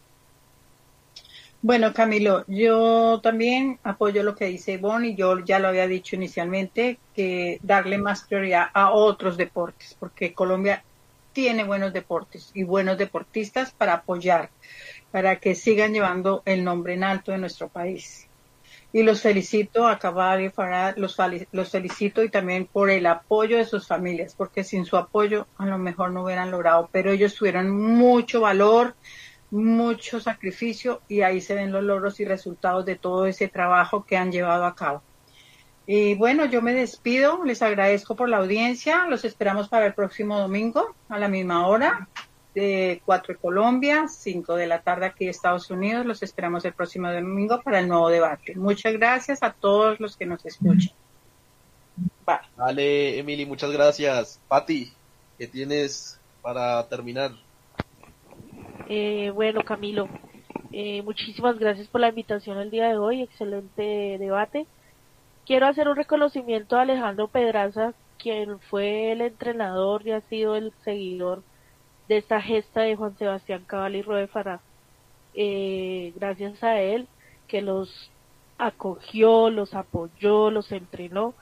Bueno, 1.61 1.93
Camilo, 1.93 2.43
yo 2.49 3.21
también 3.23 3.79
apoyo 3.83 4.23
lo 4.23 4.35
que 4.35 4.47
dice 4.47 4.73
Ivonne 4.73 5.07
y 5.07 5.15
yo 5.15 5.39
ya 5.39 5.59
lo 5.59 5.69
había 5.69 5.87
dicho 5.87 6.17
inicialmente, 6.17 6.99
que 7.15 7.59
darle 7.63 7.97
más 7.97 8.23
prioridad 8.23 8.71
a 8.73 8.91
otros 8.91 9.37
deportes, 9.37 9.95
porque 9.97 10.33
Colombia 10.33 10.83
tiene 11.31 11.63
buenos 11.63 11.93
deportes 11.93 12.51
y 12.53 12.63
buenos 12.63 12.97
deportistas 12.97 13.71
para 13.71 13.93
apoyar, 13.93 14.49
para 15.11 15.37
que 15.37 15.55
sigan 15.55 15.93
llevando 15.93 16.43
el 16.43 16.65
nombre 16.65 16.95
en 16.95 17.05
alto 17.05 17.31
de 17.31 17.37
nuestro 17.37 17.69
país 17.69 18.27
y 18.95 19.01
los 19.01 19.23
felicito 19.23 19.87
a 19.87 19.99
y 20.39 20.49
Farad, 20.49 20.97
los, 20.97 21.17
los 21.51 21.71
felicito 21.71 22.23
y 22.23 22.29
también 22.29 22.67
por 22.67 22.91
el 22.91 23.07
apoyo 23.07 23.57
de 23.57 23.65
sus 23.65 23.87
familias, 23.87 24.35
porque 24.35 24.63
sin 24.63 24.85
su 24.85 24.97
apoyo 24.97 25.47
a 25.57 25.65
lo 25.65 25.79
mejor 25.79 26.11
no 26.11 26.23
hubieran 26.23 26.51
logrado, 26.51 26.87
pero 26.91 27.09
ellos 27.09 27.33
tuvieron 27.33 27.71
mucho 27.71 28.41
valor, 28.41 28.95
mucho 29.49 30.19
sacrificio 30.19 31.01
y 31.07 31.21
ahí 31.21 31.41
se 31.41 31.55
ven 31.55 31.71
los 31.71 31.83
logros 31.83 32.19
y 32.19 32.25
resultados 32.25 32.85
de 32.85 32.95
todo 32.95 33.25
ese 33.25 33.47
trabajo 33.47 34.05
que 34.05 34.15
han 34.15 34.31
llevado 34.31 34.65
a 34.65 34.75
cabo. 34.75 35.01
Y 35.87 36.13
bueno, 36.13 36.45
yo 36.45 36.61
me 36.61 36.73
despido, 36.73 37.43
les 37.43 37.63
agradezco 37.63 38.15
por 38.15 38.29
la 38.29 38.37
audiencia, 38.37 39.07
los 39.07 39.25
esperamos 39.25 39.69
para 39.69 39.87
el 39.87 39.95
próximo 39.95 40.37
domingo 40.37 40.95
a 41.09 41.17
la 41.17 41.27
misma 41.27 41.67
hora 41.67 42.07
de 42.53 43.01
4 43.05 43.33
de 43.33 43.39
Colombia, 43.39 44.07
5 44.07 44.55
de 44.55 44.67
la 44.67 44.81
tarde 44.81 45.07
aquí 45.07 45.25
de 45.25 45.31
Estados 45.31 45.69
Unidos. 45.69 46.05
Los 46.05 46.23
esperamos 46.23 46.63
el 46.65 46.73
próximo 46.73 47.11
domingo 47.11 47.61
para 47.61 47.79
el 47.79 47.87
nuevo 47.87 48.09
debate. 48.09 48.55
Muchas 48.55 48.93
gracias 48.93 49.41
a 49.41 49.51
todos 49.51 49.99
los 49.99 50.15
que 50.15 50.25
nos 50.25 50.45
escuchan. 50.45 50.93
Vale, 52.25 52.47
vale 52.55 53.19
Emily, 53.19 53.45
muchas 53.45 53.71
gracias. 53.71 54.39
Patti, 54.47 54.91
¿qué 55.37 55.47
tienes 55.47 56.19
para 56.41 56.87
terminar? 56.87 57.31
Eh, 58.89 59.31
bueno, 59.33 59.63
Camilo, 59.63 60.09
eh, 60.71 61.01
muchísimas 61.03 61.57
gracias 61.57 61.87
por 61.87 62.01
la 62.01 62.09
invitación 62.09 62.57
el 62.57 62.71
día 62.71 62.89
de 62.89 62.97
hoy. 62.97 63.21
Excelente 63.21 64.17
debate. 64.19 64.65
Quiero 65.45 65.67
hacer 65.67 65.87
un 65.87 65.95
reconocimiento 65.95 66.77
a 66.77 66.81
Alejandro 66.81 67.27
Pedraza, 67.27 67.93
quien 68.17 68.59
fue 68.59 69.11
el 69.11 69.21
entrenador 69.21 70.07
y 70.07 70.11
ha 70.11 70.21
sido 70.21 70.55
el 70.55 70.71
seguidor 70.83 71.43
de 72.07 72.17
esta 72.17 72.41
gesta 72.41 72.81
de 72.81 72.95
Juan 72.95 73.17
Sebastián 73.17 73.63
Cabal 73.65 73.95
y 73.95 74.03
Farah. 74.27 74.61
Eh, 75.35 76.13
gracias 76.15 76.63
a 76.63 76.79
él 76.79 77.07
que 77.47 77.61
los 77.61 78.11
acogió, 78.57 79.49
los 79.49 79.73
apoyó, 79.73 80.51
los 80.51 80.71
entrenó. 80.71 81.33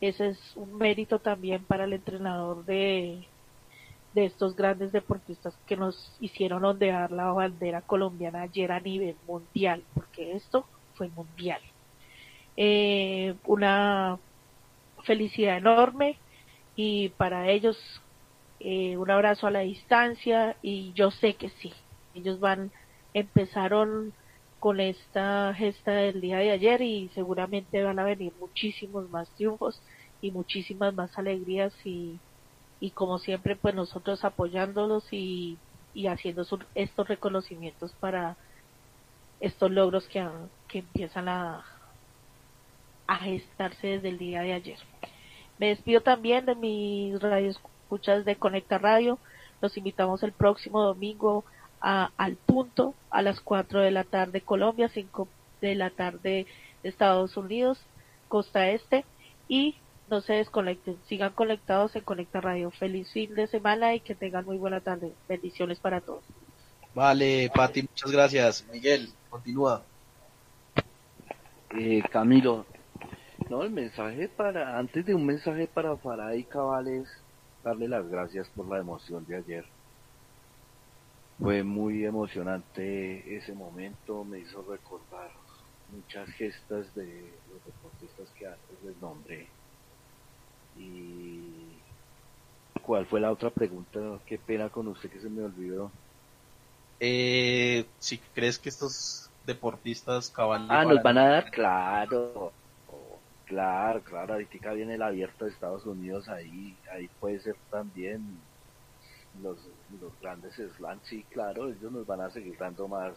Ese 0.00 0.28
es 0.28 0.38
un 0.56 0.76
mérito 0.76 1.18
también 1.18 1.64
para 1.64 1.84
el 1.84 1.92
entrenador 1.92 2.64
de, 2.64 3.26
de 4.14 4.24
estos 4.26 4.56
grandes 4.56 4.92
deportistas 4.92 5.54
que 5.66 5.76
nos 5.76 6.12
hicieron 6.20 6.64
ondear 6.64 7.12
la 7.12 7.32
bandera 7.32 7.82
colombiana 7.82 8.42
ayer 8.42 8.72
a 8.72 8.80
nivel 8.80 9.16
mundial, 9.26 9.82
porque 9.94 10.32
esto 10.32 10.66
fue 10.94 11.08
mundial. 11.08 11.60
Eh, 12.56 13.34
una 13.44 14.18
felicidad 15.04 15.58
enorme 15.58 16.16
y 16.74 17.10
para 17.10 17.50
ellos 17.50 17.76
eh, 18.68 18.96
un 18.96 19.08
abrazo 19.12 19.46
a 19.46 19.52
la 19.52 19.60
distancia 19.60 20.56
y 20.60 20.92
yo 20.94 21.12
sé 21.12 21.34
que 21.34 21.50
sí, 21.50 21.72
ellos 22.14 22.40
van, 22.40 22.72
empezaron 23.14 24.12
con 24.58 24.80
esta 24.80 25.54
gesta 25.54 25.92
del 25.92 26.20
día 26.20 26.38
de 26.38 26.50
ayer 26.50 26.82
y 26.82 27.08
seguramente 27.14 27.84
van 27.84 28.00
a 28.00 28.04
venir 28.04 28.32
muchísimos 28.40 29.08
más 29.08 29.30
triunfos 29.36 29.80
y 30.20 30.32
muchísimas 30.32 30.92
más 30.94 31.16
alegrías 31.16 31.72
y, 31.84 32.18
y 32.80 32.90
como 32.90 33.20
siempre 33.20 33.54
pues 33.54 33.72
nosotros 33.76 34.24
apoyándolos 34.24 35.12
y, 35.12 35.58
y 35.94 36.08
haciendo 36.08 36.44
estos 36.74 37.06
reconocimientos 37.06 37.92
para 38.00 38.36
estos 39.38 39.70
logros 39.70 40.08
que, 40.08 40.26
que 40.66 40.80
empiezan 40.80 41.28
a, 41.28 41.64
a 43.06 43.16
gestarse 43.18 43.86
desde 43.86 44.08
el 44.08 44.18
día 44.18 44.40
de 44.40 44.54
ayer. 44.54 44.78
Me 45.56 45.68
despido 45.68 46.00
también 46.00 46.46
de 46.46 46.56
mis 46.56 47.22
radios 47.22 47.60
escuchas 47.86 48.24
de 48.24 48.34
Conecta 48.34 48.78
Radio. 48.78 49.16
Los 49.62 49.76
invitamos 49.76 50.24
el 50.24 50.32
próximo 50.32 50.82
domingo 50.82 51.44
a, 51.80 52.10
al 52.16 52.34
punto 52.34 52.94
a 53.10 53.22
las 53.22 53.40
4 53.40 53.80
de 53.80 53.92
la 53.92 54.02
tarde 54.02 54.40
Colombia, 54.40 54.88
5 54.88 55.28
de 55.60 55.76
la 55.76 55.90
tarde 55.90 56.46
de 56.82 56.88
Estados 56.88 57.36
Unidos, 57.36 57.78
costa 58.26 58.70
este 58.70 59.04
y 59.48 59.76
no 60.10 60.20
se 60.20 60.34
desconecten, 60.34 60.96
sigan 61.08 61.32
conectados 61.32 61.94
en 61.94 62.02
Conecta 62.02 62.40
Radio. 62.40 62.72
Feliz 62.72 63.10
fin 63.12 63.34
de 63.36 63.46
semana 63.46 63.94
y 63.94 64.00
que 64.00 64.16
tengan 64.16 64.44
muy 64.44 64.56
buena 64.56 64.80
tarde. 64.80 65.12
Bendiciones 65.28 65.78
para 65.78 66.00
todos. 66.00 66.24
Vale, 66.92 67.50
Pati, 67.54 67.82
muchas 67.82 68.10
gracias. 68.10 68.66
Miguel, 68.72 69.10
continúa. 69.30 69.84
Eh, 71.78 72.02
Camilo, 72.10 72.66
no, 73.48 73.62
el 73.62 73.70
mensaje 73.70 74.28
para, 74.28 74.76
antes 74.76 75.06
de 75.06 75.14
un 75.14 75.24
mensaje 75.24 75.68
para 75.68 75.96
Farah 75.96 76.34
y 76.34 76.42
Cabales, 76.42 77.06
darle 77.66 77.88
las 77.88 78.08
gracias 78.08 78.48
por 78.50 78.68
la 78.68 78.78
emoción 78.78 79.24
de 79.26 79.36
ayer. 79.36 79.64
fue 81.38 81.62
muy 81.64 82.04
emocionante 82.04 83.36
ese 83.36 83.54
momento, 83.54 84.24
me 84.24 84.40
hizo 84.40 84.62
recordar 84.70 85.30
muchas 85.88 86.28
gestas 86.30 86.94
de 86.94 87.42
los 87.46 87.64
deportistas 87.64 88.30
que 88.32 88.46
antes 88.46 88.82
les 88.82 88.96
nombré. 88.98 89.54
Y 90.74 91.82
¿cuál 92.82 93.06
fue 93.06 93.20
la 93.20 93.32
otra 93.32 93.50
pregunta? 93.50 94.22
Qué 94.26 94.38
pena 94.38 94.70
con 94.70 94.88
usted 94.88 95.10
que 95.10 95.20
se 95.20 95.30
me 95.30 95.42
olvidó. 95.42 95.92
Eh, 97.00 97.94
si 97.98 98.18
crees 98.18 98.58
que 98.58 98.68
estos 98.70 99.30
deportistas 99.44 100.30
cabal 100.30 100.66
Ah, 100.70 100.84
nos 100.84 101.02
van 101.02 101.18
a 101.18 101.28
dar, 101.28 101.50
claro, 101.50 102.52
claro, 103.46 104.02
claro, 104.02 104.34
ahorita 104.34 104.72
viene 104.72 104.94
el 104.94 105.02
abierto 105.02 105.44
de 105.44 105.52
Estados 105.52 105.86
Unidos, 105.86 106.28
ahí, 106.28 106.76
ahí 106.92 107.08
puede 107.20 107.40
ser 107.40 107.56
también 107.70 108.38
los, 109.42 109.58
los 110.00 110.12
grandes 110.20 110.54
slams, 110.76 111.02
sí, 111.04 111.24
claro, 111.30 111.68
ellos 111.68 111.92
nos 111.92 112.06
van 112.06 112.20
a 112.20 112.30
seguir 112.30 112.56
dando 112.58 112.88
más, 112.88 113.14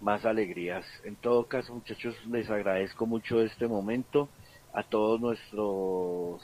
más 0.00 0.24
alegrías. 0.24 0.84
En 1.04 1.16
todo 1.16 1.46
caso, 1.46 1.74
muchachos, 1.74 2.14
les 2.26 2.50
agradezco 2.50 3.06
mucho 3.06 3.40
este 3.40 3.66
momento. 3.66 4.28
A 4.72 4.82
todos 4.82 5.20
nuestros 5.20 6.42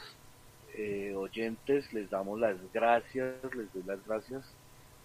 eh, 0.74 1.12
oyentes 1.16 1.92
les 1.92 2.08
damos 2.10 2.38
las 2.38 2.56
gracias, 2.72 3.42
les 3.54 3.72
doy 3.72 3.82
las 3.84 4.04
gracias 4.06 4.44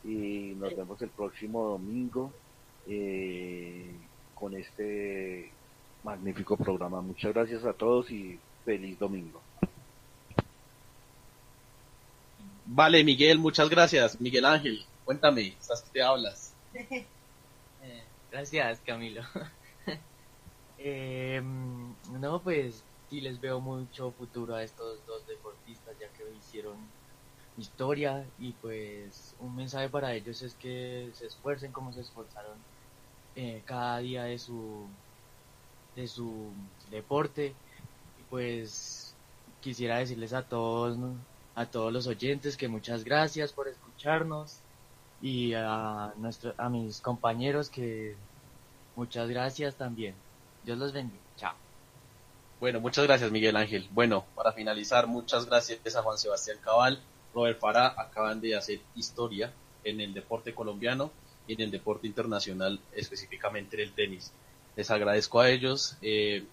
y 0.04 0.54
nos 0.60 0.76
vemos 0.76 1.02
el 1.02 1.10
próximo 1.10 1.64
domingo 1.64 2.32
eh, 2.88 3.92
con 4.36 4.56
este 4.56 5.52
magnífico 6.06 6.56
programa. 6.56 7.02
Muchas 7.02 7.34
gracias 7.34 7.66
a 7.66 7.74
todos 7.74 8.12
y 8.12 8.40
feliz 8.64 8.98
domingo. 9.00 9.42
Vale, 12.68 13.04
Miguel, 13.04 13.40
muchas 13.40 13.70
gracias. 13.70 14.22
Miguel 14.22 14.46
Ángel, 14.46 14.86
cuéntame, 15.04 15.56
¿estás 15.60 15.82
que 15.82 15.92
te 15.92 16.04
hablas? 16.04 16.54
Eh, 17.88 18.04
gracias, 18.32 18.82
Camilo. 18.84 19.22
eh, 20.80 21.40
no, 22.20 22.42
pues 22.42 22.84
sí 23.12 23.22
les 23.22 23.40
veo 23.40 23.60
mucho 23.60 24.12
futuro 24.12 24.56
a 24.56 24.64
estos 24.64 25.06
dos 25.06 25.28
deportistas 25.28 25.94
ya 26.00 26.08
que 26.08 26.24
hicieron 26.36 26.78
historia 27.60 28.26
y 28.40 28.54
pues 28.54 29.36
un 29.40 29.56
mensaje 29.56 29.88
para 29.88 30.16
ellos 30.16 30.42
es 30.42 30.56
que 30.56 31.12
se 31.14 31.28
esfuercen 31.28 31.72
como 31.72 31.94
se 31.94 32.02
esforzaron 32.02 32.58
eh, 33.36 33.62
cada 33.66 34.00
día 34.00 34.24
de 34.24 34.40
su 34.40 34.88
de 35.96 36.08
su 36.08 36.52
deporte 36.92 37.54
y 38.20 38.24
pues 38.30 39.14
quisiera 39.62 39.98
decirles 39.98 40.34
a 40.34 40.44
todos 40.44 40.98
a 41.56 41.66
todos 41.66 41.92
los 41.92 42.08
oyentes 42.08 42.58
que 42.58 42.68
muchas 42.68 43.04
gracias 43.04 43.54
por 43.54 43.68
escucharnos 43.68 44.60
y 45.22 45.54
a 45.54 46.14
nuestro, 46.18 46.54
a 46.58 46.70
mis 46.70 47.00
compañeros 47.00 47.70
que 47.70 48.16
muchas 48.96 49.30
gracias 49.30 49.76
también. 49.76 50.14
Dios 50.64 50.78
los 50.78 50.92
bendiga. 50.92 51.22
Chao. 51.38 51.56
Bueno, 52.60 52.80
muchas 52.80 53.06
gracias 53.06 53.32
Miguel 53.32 53.56
Ángel. 53.56 53.88
Bueno, 53.92 54.26
para 54.36 54.52
finalizar, 54.52 55.08
muchas 55.08 55.46
gracias 55.46 55.96
a 55.96 56.02
Juan 56.02 56.18
Sebastián 56.18 56.58
Cabal, 56.62 57.02
Robert 57.34 57.60
Farah, 57.60 57.96
acaban 57.98 58.42
de 58.42 58.56
hacer 58.56 58.80
historia 58.96 59.52
en 59.84 60.02
el 60.02 60.14
deporte 60.14 60.54
colombiano 60.54 61.12
y 61.48 61.54
en 61.54 61.62
el 61.62 61.72
deporte 61.72 62.08
internacional, 62.08 62.80
específicamente 62.94 63.78
en 63.78 63.84
el 63.84 63.94
tenis. 63.94 64.32
Les 64.76 64.92
agradezco 64.92 65.40
a 65.40 65.50
ellos, 65.50 65.98
eh, 66.02 66.44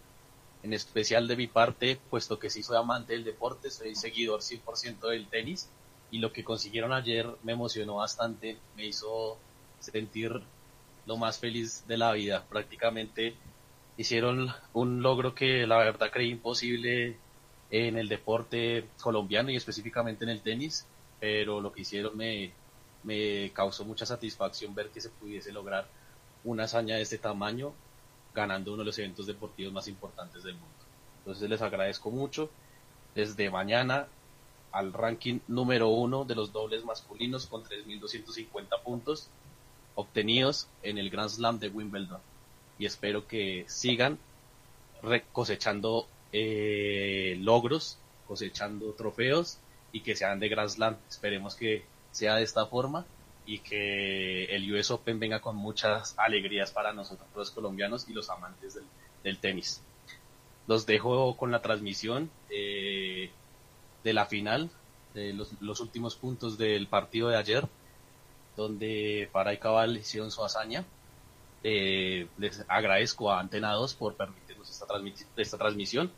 en 0.62 0.72
especial 0.72 1.26
de 1.26 1.36
mi 1.36 1.48
parte, 1.48 1.98
puesto 2.08 2.38
que 2.38 2.50
sí 2.50 2.62
soy 2.62 2.76
amante 2.76 3.14
del 3.14 3.24
deporte, 3.24 3.70
soy 3.70 3.94
seguidor 3.96 4.42
100% 4.42 5.08
del 5.08 5.26
tenis 5.26 5.68
y 6.10 6.18
lo 6.18 6.32
que 6.32 6.44
consiguieron 6.44 6.92
ayer 6.92 7.26
me 7.42 7.52
emocionó 7.52 7.96
bastante, 7.96 8.58
me 8.76 8.86
hizo 8.86 9.38
sentir 9.80 10.40
lo 11.06 11.16
más 11.16 11.38
feliz 11.38 11.84
de 11.88 11.96
la 11.96 12.12
vida. 12.12 12.44
Prácticamente 12.48 13.34
hicieron 13.96 14.52
un 14.72 15.02
logro 15.02 15.34
que 15.34 15.66
la 15.66 15.78
verdad 15.78 16.10
creí 16.12 16.30
imposible 16.30 17.16
en 17.70 17.96
el 17.96 18.08
deporte 18.08 18.86
colombiano 19.00 19.50
y 19.50 19.56
específicamente 19.56 20.24
en 20.24 20.30
el 20.30 20.42
tenis, 20.42 20.86
pero 21.18 21.60
lo 21.60 21.72
que 21.72 21.80
hicieron 21.80 22.16
me, 22.16 22.52
me 23.02 23.50
causó 23.52 23.84
mucha 23.84 24.06
satisfacción 24.06 24.74
ver 24.74 24.90
que 24.90 25.00
se 25.00 25.08
pudiese 25.08 25.50
lograr 25.50 25.88
una 26.44 26.64
hazaña 26.64 26.96
de 26.96 27.02
este 27.02 27.18
tamaño 27.18 27.72
ganando 28.34 28.72
uno 28.72 28.82
de 28.82 28.86
los 28.86 28.98
eventos 28.98 29.26
deportivos 29.26 29.72
más 29.72 29.88
importantes 29.88 30.42
del 30.42 30.54
mundo. 30.54 30.68
Entonces 31.18 31.48
les 31.48 31.62
agradezco 31.62 32.10
mucho. 32.10 32.50
Desde 33.14 33.50
mañana 33.50 34.08
al 34.72 34.92
ranking 34.92 35.40
número 35.48 35.88
uno 35.88 36.24
de 36.24 36.34
los 36.34 36.52
dobles 36.52 36.84
masculinos 36.84 37.46
con 37.46 37.62
3.250 37.62 38.82
puntos 38.82 39.28
obtenidos 39.94 40.66
en 40.82 40.98
el 40.98 41.10
Grand 41.10 41.28
Slam 41.28 41.58
de 41.58 41.68
Wimbledon. 41.68 42.20
Y 42.78 42.86
espero 42.86 43.26
que 43.26 43.64
sigan 43.68 44.18
cosechando 45.32 46.06
eh, 46.32 47.36
logros, 47.40 47.98
cosechando 48.26 48.92
trofeos 48.92 49.58
y 49.92 50.00
que 50.00 50.16
sean 50.16 50.40
de 50.40 50.48
Grand 50.48 50.70
Slam. 50.70 50.96
Esperemos 51.08 51.54
que 51.54 51.84
sea 52.10 52.36
de 52.36 52.42
esta 52.42 52.66
forma 52.66 53.04
y 53.44 53.58
que 53.58 54.44
el 54.44 54.72
US 54.72 54.90
Open 54.90 55.18
venga 55.18 55.40
con 55.40 55.56
muchas 55.56 56.14
alegrías 56.18 56.70
para 56.70 56.92
nosotros 56.92 57.28
los 57.34 57.50
colombianos 57.50 58.08
y 58.08 58.12
los 58.12 58.30
amantes 58.30 58.74
del, 58.74 58.84
del 59.24 59.38
tenis. 59.38 59.82
Los 60.66 60.86
dejo 60.86 61.36
con 61.36 61.50
la 61.50 61.60
transmisión 61.60 62.30
eh, 62.50 63.30
de 64.04 64.12
la 64.12 64.26
final, 64.26 64.70
de 65.14 65.32
los, 65.32 65.50
los, 65.60 65.80
últimos 65.80 66.14
puntos 66.14 66.56
del 66.56 66.86
partido 66.86 67.28
de 67.28 67.36
ayer, 67.36 67.66
donde 68.56 69.28
Farah 69.32 69.54
y 69.54 69.58
Cabal 69.58 69.96
hicieron 69.96 70.30
su 70.30 70.44
hazaña. 70.44 70.84
Eh, 71.64 72.26
les 72.38 72.64
agradezco 72.68 73.30
a 73.30 73.40
Antenados 73.40 73.94
por 73.94 74.14
permitirnos 74.14 74.70
esta, 74.70 74.86
transmit 74.86 75.16
esta 75.36 75.58
transmisión. 75.58 76.10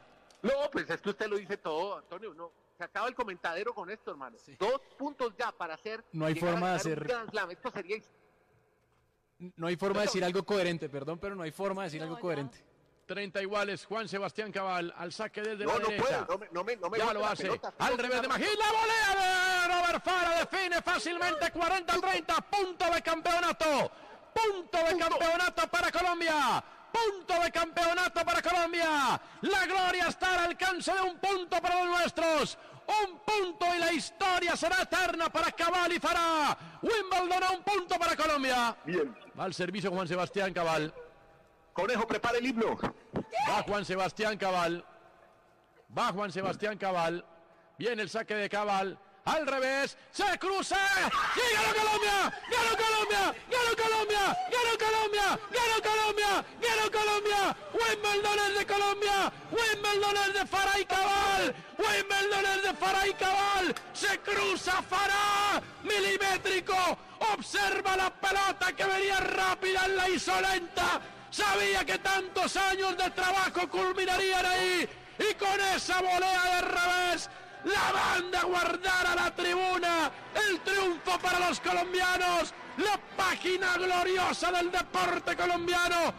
No, 0.41 0.69
pues 0.71 0.89
es 0.89 1.01
que 1.01 1.09
usted 1.09 1.27
lo 1.27 1.37
dice 1.37 1.57
todo, 1.57 1.97
Antonio. 1.97 2.33
No, 2.33 2.51
se 2.77 2.83
acaba 2.83 3.07
el 3.07 3.15
comentadero 3.15 3.73
con 3.73 3.89
esto, 3.89 4.11
hermano. 4.11 4.37
Sí. 4.37 4.55
Dos 4.59 4.79
puntos 4.97 5.33
ya 5.37 5.51
para 5.51 5.75
hacer. 5.75 6.03
No 6.11 6.25
hay 6.25 6.35
forma 6.35 6.71
de 6.71 6.75
hacer. 6.75 7.07
Esto 7.49 7.71
sería. 7.71 7.97
No 9.57 9.67
hay 9.67 9.75
forma 9.75 10.01
de 10.01 10.05
decir 10.05 10.23
algo 10.23 10.43
coherente, 10.43 10.89
perdón, 10.89 11.19
pero 11.19 11.35
no 11.35 11.43
hay 11.43 11.51
forma 11.51 11.83
de 11.83 11.87
decir 11.87 12.01
no, 12.01 12.07
algo 12.07 12.19
coherente. 12.19 12.63
30 13.05 13.41
iguales, 13.41 13.85
Juan 13.85 14.07
Sebastián 14.07 14.51
Cabal 14.51 14.93
al 14.97 15.11
saque 15.13 15.41
desde 15.41 15.65
no, 15.65 15.73
la 15.73 15.79
no 15.79 15.87
derecha. 15.89 16.25
Puede, 16.25 16.49
no 16.51 16.63
me, 16.63 16.75
no 16.77 16.89
me 16.89 16.97
ya 16.97 17.13
lo 17.13 17.25
hace. 17.25 17.43
Pelota, 17.43 17.73
al 17.77 17.97
revés 17.97 18.21
de 18.21 18.27
Magín, 18.27 18.47
la 18.57 18.71
volea 18.71 19.15
de 19.21 19.73
Robert 19.73 20.03
Fara 20.03 20.39
define 20.39 20.81
fácilmente 20.81 21.53
40-30, 21.53 22.43
punto 22.49 22.85
de 22.93 23.01
campeonato. 23.01 23.91
Punto 24.33 24.77
de 24.77 24.97
campeonato 24.97 25.67
para 25.69 25.91
Colombia. 25.91 26.63
punto 26.91 27.41
de 27.43 27.51
campeonato 27.51 28.25
para 28.25 28.41
Colombia. 28.41 29.21
La 29.41 29.65
gloria 29.65 30.07
está 30.07 30.33
al 30.33 30.49
alcance 30.49 30.93
de 30.93 31.01
un 31.01 31.17
punto 31.19 31.61
para 31.61 31.83
los 31.83 31.99
nuestros. 31.99 32.57
Un 32.87 33.19
punto 33.19 33.65
y 33.75 33.79
la 33.79 33.91
historia 33.93 34.55
será 34.55 34.81
eterna 34.81 35.29
para 35.29 35.51
Cabal 35.51 35.91
y 35.93 35.99
Farah. 35.99 36.55
Wimbledon 36.81 37.43
a 37.43 37.51
un 37.51 37.63
punto 37.63 37.97
para 37.97 38.15
Colombia. 38.15 38.75
Bien. 38.85 39.15
Va 39.37 39.45
al 39.45 39.53
servicio 39.53 39.89
Juan 39.91 40.07
Sebastián 40.07 40.53
Cabal. 40.53 40.93
Conejo, 41.75 42.07
prepara 42.07 42.37
el 42.37 42.45
himno. 42.45 42.79
Va 43.49 43.61
Juan 43.63 43.83
Sebastián 43.83 44.37
Cabal. 44.37 44.81
Va 45.95 46.13
Juan 46.13 46.31
Sebastián 46.31 46.77
Cabal. 46.77 47.25
Viene 47.77 48.01
el 48.01 48.09
saque 48.09 48.33
de 48.33 48.47
Cabal. 48.47 48.97
Al 49.25 49.45
revés. 49.45 49.97
Se 50.09 50.39
cruza. 50.39 50.77
¡Y 50.79 51.53
ganó 51.53 51.75
Colombia! 51.75 52.33
¡Ganó 52.49 52.77
Colombia! 52.77 53.35
¡Ganó 53.51 53.75
Colombia! 53.75 54.37
¡Ganó 54.53 54.77
Colombia! 54.85 55.39
¡Ganó 55.51 55.81
Colombia! 55.81 56.45
¡Ganó 56.61 56.91
Colombia! 56.91 57.57
Wimbledon 57.73 58.39
es 58.39 58.59
de 58.59 58.65
Colombia. 58.65 59.33
Wimbledon 59.51 60.17
es 60.27 60.33
de 60.33 60.45
Farah 60.45 60.79
y 60.79 60.85
Cabal. 60.85 61.55
Wimbledon 61.77 62.45
es 62.55 62.63
de 62.63 62.73
Farah 62.73 63.07
y 63.07 63.13
Cabal. 63.15 63.75
Se 63.91 64.19
cruza 64.19 64.81
Farah. 64.81 65.61
Milimétrico. 65.83 66.75
Observa 67.33 67.97
la 67.97 68.09
pelota 68.13 68.71
que 68.73 68.85
venía 68.85 69.19
rápida. 69.19 69.87
La 69.89 70.07
hizo 70.07 70.39
lenta. 70.39 71.01
Sabía 71.35 71.83
que 71.83 71.97
tantos 71.97 72.55
años 72.55 72.95
de 72.95 73.09
trabajo 73.09 73.67
culminarían 73.69 74.45
ahí. 74.45 74.87
Y 75.19 75.33
con 75.33 75.59
esa 75.75 75.99
volea 75.99 76.43
de 76.55 76.61
revés, 76.61 77.29
la 77.65 77.91
banda 77.91 78.43
guardar 78.43 79.05
a 79.07 79.15
la 79.15 79.35
tribuna. 79.35 80.11
El 80.33 80.61
triunfo 80.61 81.19
para 81.19 81.49
los 81.49 81.59
colombianos. 81.59 82.53
La 82.77 82.97
página 83.17 83.75
gloriosa 83.75 84.49
del 84.53 84.71
deporte 84.71 85.35
colombiano. 85.35 86.13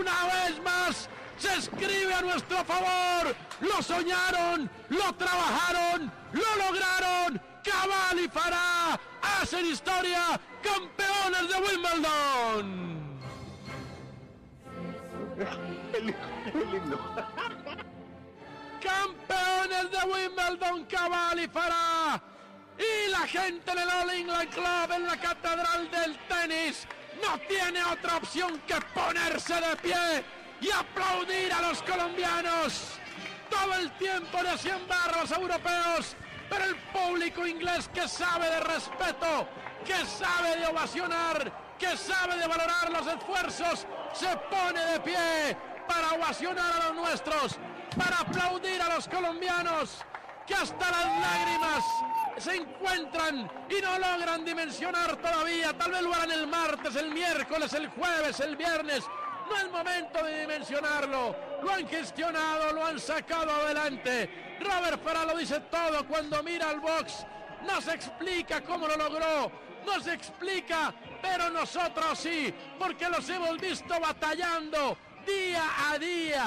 Una 0.00 0.24
vez 0.34 0.60
más 0.64 1.08
se 1.38 1.54
escribe 1.58 2.14
a 2.14 2.22
nuestro 2.22 2.64
favor. 2.64 3.36
Lo 3.60 3.80
soñaron, 3.80 4.68
lo 4.88 5.12
trabajaron, 5.14 6.10
lo 6.32 6.56
lograron. 6.56 7.40
Cabal 7.62 8.18
y 8.18 8.28
Farah 8.28 8.98
hacen 9.22 9.64
historia. 9.66 10.40
Campeones 10.60 11.48
de 11.50 11.54
Wimbledon. 11.54 13.05
El, 15.38 16.08
el. 16.08 16.14
Campeones 18.80 19.90
de 19.90 19.98
Wimbledon, 20.06 20.84
Cabal 20.86 21.40
y 21.40 21.48
Farah. 21.48 22.22
Y 22.78 23.10
la 23.10 23.26
gente 23.26 23.74
del 23.74 23.88
All 23.88 24.10
England 24.10 24.50
Club 24.50 24.92
en 24.94 25.06
la 25.06 25.16
Catedral 25.18 25.90
del 25.90 26.18
Tenis 26.28 26.86
no 27.22 27.38
tiene 27.48 27.82
otra 27.84 28.16
opción 28.16 28.60
que 28.66 28.76
ponerse 28.94 29.54
de 29.54 29.76
pie 29.76 30.24
y 30.60 30.70
aplaudir 30.70 31.52
a 31.52 31.62
los 31.62 31.82
colombianos. 31.82 32.98
Todo 33.50 33.74
el 33.74 33.90
tiempo 33.92 34.42
de 34.42 34.56
100 34.56 34.88
barros 34.88 35.30
europeos, 35.32 36.16
pero 36.48 36.64
el 36.64 36.76
público 36.76 37.46
inglés 37.46 37.88
que 37.92 38.08
sabe 38.08 38.48
de 38.48 38.60
respeto, 38.60 39.48
que 39.84 40.04
sabe 40.06 40.56
de 40.58 40.66
ovacionar, 40.66 41.65
que 41.78 41.96
sabe 41.96 42.36
de 42.36 42.46
valorar 42.46 42.90
los 42.90 43.06
esfuerzos, 43.06 43.86
se 44.12 44.36
pone 44.50 44.80
de 44.92 45.00
pie 45.00 45.56
para 45.86 46.12
ovacionar 46.12 46.72
a 46.72 46.86
los 46.86 46.94
nuestros, 46.94 47.56
para 47.96 48.18
aplaudir 48.20 48.80
a 48.80 48.94
los 48.94 49.08
colombianos 49.08 50.04
que 50.46 50.54
hasta 50.54 50.90
las 50.90 51.20
lágrimas 51.20 51.84
se 52.38 52.56
encuentran 52.56 53.50
y 53.68 53.80
no 53.82 53.98
logran 53.98 54.44
dimensionar 54.44 55.16
todavía. 55.16 55.76
Tal 55.76 55.90
vez 55.90 56.02
lo 56.02 56.14
harán 56.14 56.30
el 56.30 56.46
martes, 56.46 56.94
el 56.96 57.10
miércoles, 57.10 57.72
el 57.74 57.88
jueves, 57.88 58.40
el 58.40 58.56
viernes. 58.56 59.04
No 59.48 59.56
es 59.56 59.70
momento 59.70 60.24
de 60.24 60.40
dimensionarlo. 60.40 61.36
Lo 61.62 61.72
han 61.72 61.88
gestionado, 61.88 62.72
lo 62.72 62.84
han 62.84 63.00
sacado 63.00 63.50
adelante. 63.52 64.58
Robert 64.60 65.02
Farah 65.02 65.24
lo 65.24 65.36
dice 65.36 65.60
todo 65.70 66.06
cuando 66.06 66.42
mira 66.42 66.70
al 66.70 66.80
box. 66.80 67.26
No 67.66 67.80
se 67.80 67.94
explica 67.94 68.62
cómo 68.62 68.86
lo 68.86 68.96
logró. 68.96 69.50
No 69.84 70.00
se 70.00 70.12
explica, 70.12 70.92
pero 71.20 71.50
nosotros 71.50 72.18
sí, 72.18 72.52
porque 72.78 73.08
los 73.08 73.28
hemos 73.28 73.58
visto 73.58 73.98
batallando 74.00 74.96
día 75.26 75.90
a 75.90 75.98
día. 75.98 76.44